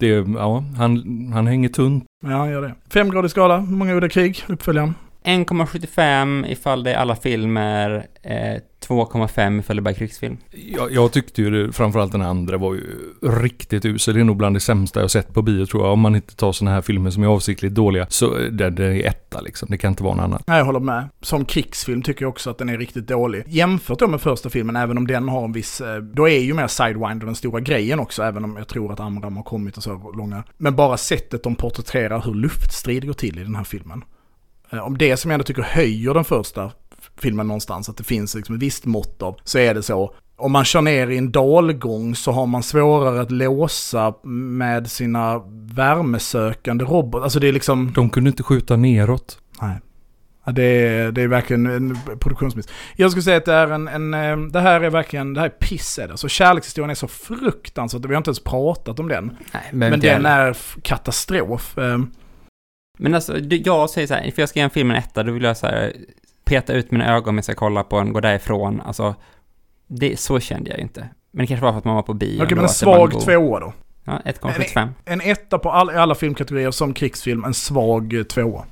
det, 0.00 0.08
ja, 0.36 0.64
han, 0.76 1.30
han 1.34 1.46
hänger 1.46 1.68
tunt. 1.68 2.04
Ja, 2.26 2.36
han 2.36 2.50
gör 2.50 2.62
det. 2.62 2.74
Femgradig 2.90 3.30
skala, 3.30 3.60
många 3.60 3.92
gjorde 3.92 4.08
krig, 4.08 4.44
uppföljaren? 4.46 4.94
1,75 5.24 6.46
ifall 6.46 6.84
det 6.84 6.92
är 6.92 6.96
alla 6.96 7.16
filmer, 7.16 8.06
eh, 8.22 8.62
2,5 8.88 9.58
ifall 9.58 9.76
det 9.76 9.82
bara 9.82 9.90
är 9.90 9.94
krigsfilm. 9.94 10.36
Jag, 10.50 10.92
jag 10.92 11.12
tyckte 11.12 11.42
ju 11.42 11.50
det, 11.50 11.72
framförallt 11.72 12.12
den 12.12 12.22
andra 12.22 12.56
var 12.58 12.74
ju 12.74 12.82
riktigt 13.22 13.84
usel. 13.84 14.14
Det 14.14 14.20
är 14.20 14.24
nog 14.24 14.36
bland 14.36 14.56
det 14.56 14.60
sämsta 14.60 15.00
jag 15.00 15.10
sett 15.10 15.34
på 15.34 15.42
bio 15.42 15.66
tror 15.66 15.84
jag. 15.84 15.92
Om 15.92 16.00
man 16.00 16.16
inte 16.16 16.36
tar 16.36 16.52
sådana 16.52 16.74
här 16.74 16.82
filmer 16.82 17.10
som 17.10 17.22
är 17.22 17.26
avsiktligt 17.26 17.74
dåliga. 17.74 18.06
Så 18.08 18.34
det, 18.34 18.70
det 18.70 18.84
är 18.84 19.08
etta 19.08 19.40
liksom. 19.40 19.68
Det 19.70 19.78
kan 19.78 19.92
inte 19.92 20.02
vara 20.02 20.14
något 20.14 20.24
annat. 20.24 20.42
Nej, 20.46 20.58
jag 20.58 20.64
håller 20.64 20.80
med. 20.80 21.08
Som 21.20 21.44
krigsfilm 21.44 22.02
tycker 22.02 22.22
jag 22.24 22.30
också 22.30 22.50
att 22.50 22.58
den 22.58 22.68
är 22.68 22.78
riktigt 22.78 23.08
dålig. 23.08 23.44
Jämfört 23.46 23.98
då 23.98 24.06
med 24.06 24.20
första 24.20 24.50
filmen, 24.50 24.76
även 24.76 24.98
om 24.98 25.06
den 25.06 25.28
har 25.28 25.44
en 25.44 25.52
viss... 25.52 25.80
Eh, 25.80 25.96
då 25.96 26.28
är 26.28 26.38
ju 26.38 26.54
mer 26.54 26.66
Sidewinder 26.66 27.26
den 27.26 27.34
stora 27.34 27.60
grejen 27.60 28.00
också, 28.00 28.22
även 28.22 28.44
om 28.44 28.56
jag 28.56 28.68
tror 28.68 28.92
att 28.92 29.00
Amram 29.00 29.36
har 29.36 29.42
kommit 29.42 29.76
och 29.76 29.82
så 29.82 30.12
långa. 30.16 30.44
Men 30.56 30.76
bara 30.76 30.96
sättet 30.96 31.42
de 31.42 31.56
porträtterar 31.56 32.22
hur 32.24 32.34
luftstrid 32.34 33.06
går 33.06 33.12
till 33.12 33.38
i 33.38 33.42
den 33.42 33.56
här 33.56 33.64
filmen. 33.64 34.04
Eh, 34.74 34.86
om 34.86 34.98
det 34.98 35.16
som 35.16 35.30
jag 35.30 35.34
ändå 35.34 35.44
tycker 35.44 35.62
höjer 35.62 36.14
den 36.14 36.24
första 36.24 36.72
filmen 37.18 37.46
någonstans, 37.46 37.88
att 37.88 37.96
det 37.96 38.04
finns 38.04 38.34
liksom 38.34 38.54
ett 38.54 38.62
visst 38.62 38.84
mått 38.84 39.22
av, 39.22 39.36
så 39.44 39.58
är 39.58 39.74
det 39.74 39.82
så 39.82 40.14
om 40.36 40.52
man 40.52 40.64
kör 40.64 40.80
ner 40.82 41.10
i 41.10 41.18
en 41.18 41.32
dalgång 41.32 42.14
så 42.14 42.32
har 42.32 42.46
man 42.46 42.62
svårare 42.62 43.20
att 43.20 43.30
låsa 43.30 44.14
med 44.22 44.90
sina 44.90 45.42
värmesökande 45.74 46.84
robotar. 46.84 47.24
Alltså 47.24 47.40
det 47.40 47.48
är 47.48 47.52
liksom... 47.52 47.92
De 47.92 48.10
kunde 48.10 48.30
inte 48.30 48.42
skjuta 48.42 48.76
neråt. 48.76 49.38
Nej. 49.62 49.80
Ja, 50.44 50.52
det, 50.52 50.62
är, 50.62 51.12
det 51.12 51.22
är 51.22 51.28
verkligen 51.28 51.66
en 51.66 51.98
produktionsmiss. 52.20 52.68
Jag 52.96 53.10
skulle 53.10 53.22
säga 53.22 53.36
att 53.36 53.44
det 53.44 53.52
är 53.52 53.68
en, 53.68 53.88
en, 53.88 54.14
eh, 54.14 54.36
det 54.36 54.60
här 54.60 54.80
är 54.80 54.90
verkligen, 54.90 55.34
det 55.34 55.40
här 55.40 55.46
är 55.46 55.50
piss 55.50 55.98
är 55.98 56.08
det. 56.08 56.16
Så 56.16 56.28
kärlekshistorien 56.28 56.90
är 56.90 56.94
så 56.94 57.08
fruktansvärt, 57.08 58.04
vi 58.04 58.14
har 58.14 58.16
inte 58.16 58.28
ens 58.28 58.44
pratat 58.44 59.00
om 59.00 59.08
den. 59.08 59.36
Nej, 59.52 59.62
men, 59.72 59.90
men 59.90 60.00
den 60.00 60.26
är 60.26 60.56
katastrof. 60.82 61.78
Men 62.98 63.14
alltså, 63.14 63.38
jag 63.38 63.90
säger 63.90 64.06
så 64.06 64.14
här, 64.14 64.30
för 64.30 64.42
jag 64.42 64.48
ska 64.48 64.58
ge 64.58 64.64
en 64.64 64.70
film 64.70 64.90
en 64.90 64.96
etta, 64.96 65.22
då 65.22 65.32
vill 65.32 65.42
jag 65.42 65.56
så 65.56 65.66
här, 65.66 65.92
peta 66.44 66.72
ut 66.72 66.90
mina 66.90 67.16
ögon 67.16 67.28
om 67.28 67.36
jag 67.36 67.44
ska 67.44 67.54
kolla 67.54 67.84
på 67.84 67.98
en, 67.98 68.12
gå 68.12 68.20
därifrån. 68.20 68.80
Alltså, 68.80 69.14
det, 69.86 70.20
så 70.20 70.40
kände 70.40 70.70
jag 70.70 70.78
inte. 70.78 71.08
Men 71.30 71.42
det 71.42 71.46
kanske 71.46 71.64
var 71.64 71.72
för 71.72 71.78
att 71.78 71.84
man 71.84 71.94
var 71.94 72.02
på 72.02 72.14
bio. 72.14 72.42
Okej, 72.42 72.54
men 72.54 72.64
en 72.64 72.68
svag 72.68 73.20
tvåa 73.20 73.60
då? 73.60 73.72
Ja, 74.04 74.20
1,75. 74.24 74.88
En, 75.04 75.20
en 75.20 75.30
etta 75.30 75.58
på 75.58 75.70
all, 75.70 75.90
alla 75.90 76.14
filmkategorier 76.14 76.70
som 76.70 76.94
krigsfilm, 76.94 77.44
en 77.44 77.54
svag 77.54 78.24
tvåa. 78.28 78.64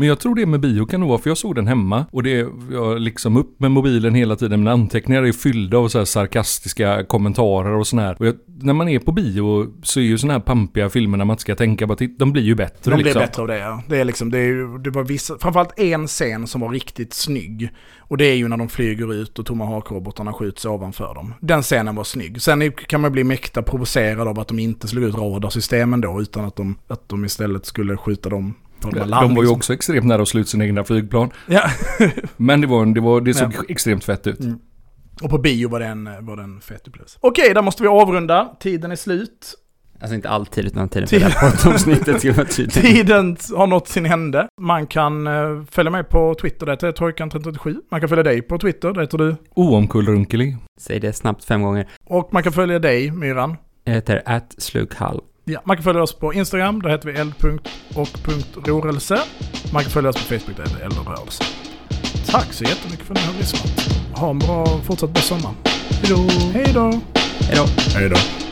Men 0.00 0.08
jag 0.08 0.20
tror 0.20 0.34
det 0.34 0.46
med 0.46 0.60
bio 0.60 0.86
kan 0.86 1.00
nog 1.00 1.08
vara, 1.08 1.18
för 1.18 1.30
jag 1.30 1.38
såg 1.38 1.54
den 1.54 1.66
hemma 1.66 2.06
och 2.12 2.22
det, 2.22 2.48
jag 2.70 3.00
liksom 3.00 3.36
upp 3.36 3.60
med 3.60 3.70
mobilen 3.70 4.14
hela 4.14 4.36
tiden. 4.36 4.60
Mina 4.60 4.72
anteckningar 4.72 5.22
är 5.22 5.32
fyllda 5.32 5.78
av 5.78 5.88
så 5.88 5.98
här 5.98 6.04
sarkastiska 6.04 7.04
kommentarer 7.04 7.72
och 7.72 7.86
sådär. 7.86 8.16
Och 8.18 8.26
jag, 8.26 8.34
när 8.46 8.72
man 8.72 8.88
är 8.88 8.98
på 8.98 9.12
bio 9.12 9.66
så 9.82 10.00
är 10.00 10.04
ju 10.04 10.18
sådana 10.18 10.32
här 10.32 10.40
pampiga 10.40 10.90
filmer 10.90 11.18
när 11.18 11.24
man 11.24 11.34
inte 11.34 11.40
ska 11.40 11.54
tänka 11.54 11.86
på 11.86 11.92
att 11.92 12.00
de 12.18 12.32
blir 12.32 12.42
ju 12.42 12.54
bättre. 12.54 12.90
De 12.90 12.96
blir 12.96 13.04
liksom. 13.04 13.20
bättre 13.22 13.42
av 13.42 13.48
det 13.48 13.58
ja. 13.58 13.82
Det 13.88 13.96
är 13.96 14.04
liksom, 14.04 14.30
det, 14.30 14.38
är, 14.38 14.78
det 14.78 14.90
var 14.90 15.04
vissa, 15.04 15.38
framförallt 15.38 15.78
en 15.78 16.06
scen 16.06 16.46
som 16.46 16.60
var 16.60 16.68
riktigt 16.68 17.14
snygg. 17.14 17.70
Och 17.98 18.16
det 18.16 18.24
är 18.24 18.34
ju 18.34 18.48
när 18.48 18.56
de 18.56 18.68
flyger 18.68 19.12
ut 19.12 19.38
och 19.38 19.46
tomahawk-robotarna 19.46 20.32
skjuts 20.32 20.64
ovanför 20.64 21.14
dem. 21.14 21.34
Den 21.40 21.62
scenen 21.62 21.96
var 21.96 22.04
snygg. 22.04 22.42
Sen 22.42 22.72
kan 22.72 23.00
man 23.00 23.12
bli 23.12 23.24
mäkta 23.24 23.62
provocerad 23.62 24.28
av 24.28 24.40
att 24.40 24.48
de 24.48 24.58
inte 24.58 24.88
slog 24.88 25.04
ut 25.04 25.14
radarsystemen 25.14 26.00
då, 26.00 26.20
utan 26.22 26.44
att 26.44 26.56
de, 26.56 26.76
att 26.88 27.08
de 27.08 27.24
istället 27.24 27.66
skulle 27.66 27.96
skjuta 27.96 28.28
dem 28.28 28.54
de, 28.82 28.90
de 28.90 29.10
var 29.10 29.28
ju 29.28 29.34
liksom. 29.34 29.56
också 29.56 29.72
extremt 29.72 30.06
nära 30.06 30.22
att 30.22 30.28
slå 30.28 30.40
ut 30.40 30.48
sina 30.48 30.64
egna 30.64 30.84
flygplan. 30.84 31.30
Ja. 31.46 31.62
Men 32.36 32.60
det, 32.60 32.66
var, 32.66 32.86
det, 32.86 33.00
var, 33.00 33.20
det 33.20 33.34
såg 33.34 33.52
ja. 33.54 33.62
extremt 33.68 34.04
fett 34.04 34.26
ut. 34.26 34.40
Mm. 34.40 34.58
Och 35.22 35.30
på 35.30 35.38
bio 35.38 35.68
var 35.68 35.80
den, 35.80 36.08
var 36.20 36.36
den 36.36 36.60
fett 36.60 36.88
upplevelse. 36.88 37.18
Okej, 37.20 37.54
där 37.54 37.62
måste 37.62 37.82
vi 37.82 37.88
avrunda. 37.88 38.56
Tiden 38.60 38.92
är 38.92 38.96
slut. 38.96 39.54
Alltså 40.00 40.14
inte 40.14 40.28
alltid, 40.28 40.66
utan 40.66 40.88
tiden 40.88 41.08
för 41.08 41.20
det 41.20 41.24
här 41.24 41.50
poddavsnittet 41.50 42.20
ska 42.20 42.32
vara 42.32 42.46
tydlig. 42.46 42.82
Tiden 42.84 43.36
har 43.56 43.66
nått 43.66 43.88
sin 43.88 44.04
hände. 44.04 44.48
Man 44.60 44.86
kan 44.86 45.26
uh, 45.26 45.64
följa 45.70 45.90
mig 45.90 46.04
på 46.04 46.34
Twitter, 46.34 46.66
det 46.66 46.72
heter 46.72 46.92
Trojkan337. 46.92 47.76
Man 47.90 48.00
kan 48.00 48.08
följa 48.08 48.24
dig 48.24 48.42
på 48.42 48.58
Twitter, 48.58 48.92
det 48.92 49.00
heter 49.00 49.18
du? 49.18 49.36
Oomkullrunkelig. 49.54 50.56
Säg 50.80 51.00
det 51.00 51.12
snabbt 51.12 51.44
fem 51.44 51.62
gånger. 51.62 51.88
Och 52.04 52.28
man 52.32 52.42
kan 52.42 52.52
följa 52.52 52.78
dig, 52.78 53.10
Myran. 53.10 53.56
Jag 53.84 53.92
heter 53.92 54.22
attslughall. 54.26 55.20
Ja, 55.52 55.60
man 55.64 55.76
kan 55.76 55.84
följa 55.84 56.02
oss 56.02 56.12
på 56.12 56.34
Instagram, 56.34 56.82
där 56.82 56.90
heter 56.90 57.12
vi 57.12 57.18
eld 57.18 57.34
och 57.94 58.84
rörelse. 58.84 59.20
Man 59.72 59.82
kan 59.82 59.90
följa 59.90 60.10
oss 60.10 60.16
på 60.16 60.22
Facebook, 60.22 60.56
där 60.56 60.64
heter 60.64 60.84
eldrörelse. 60.84 61.44
Tack 62.26 62.52
så 62.52 62.64
jättemycket 62.64 63.06
för 63.06 63.14
att 63.14 63.20
ni 63.20 63.26
har 63.26 63.38
lyssnat. 63.38 63.70
Ha 64.14 64.30
en 64.30 64.38
bra, 64.38 64.66
fortsatt 64.66 65.10
bra 65.10 65.22
sommar. 65.22 65.52
Hej 66.52 66.70
då! 66.74 66.90
Hej 67.40 67.56
då! 67.56 67.66
Hej 67.94 68.08
då! 68.08 68.49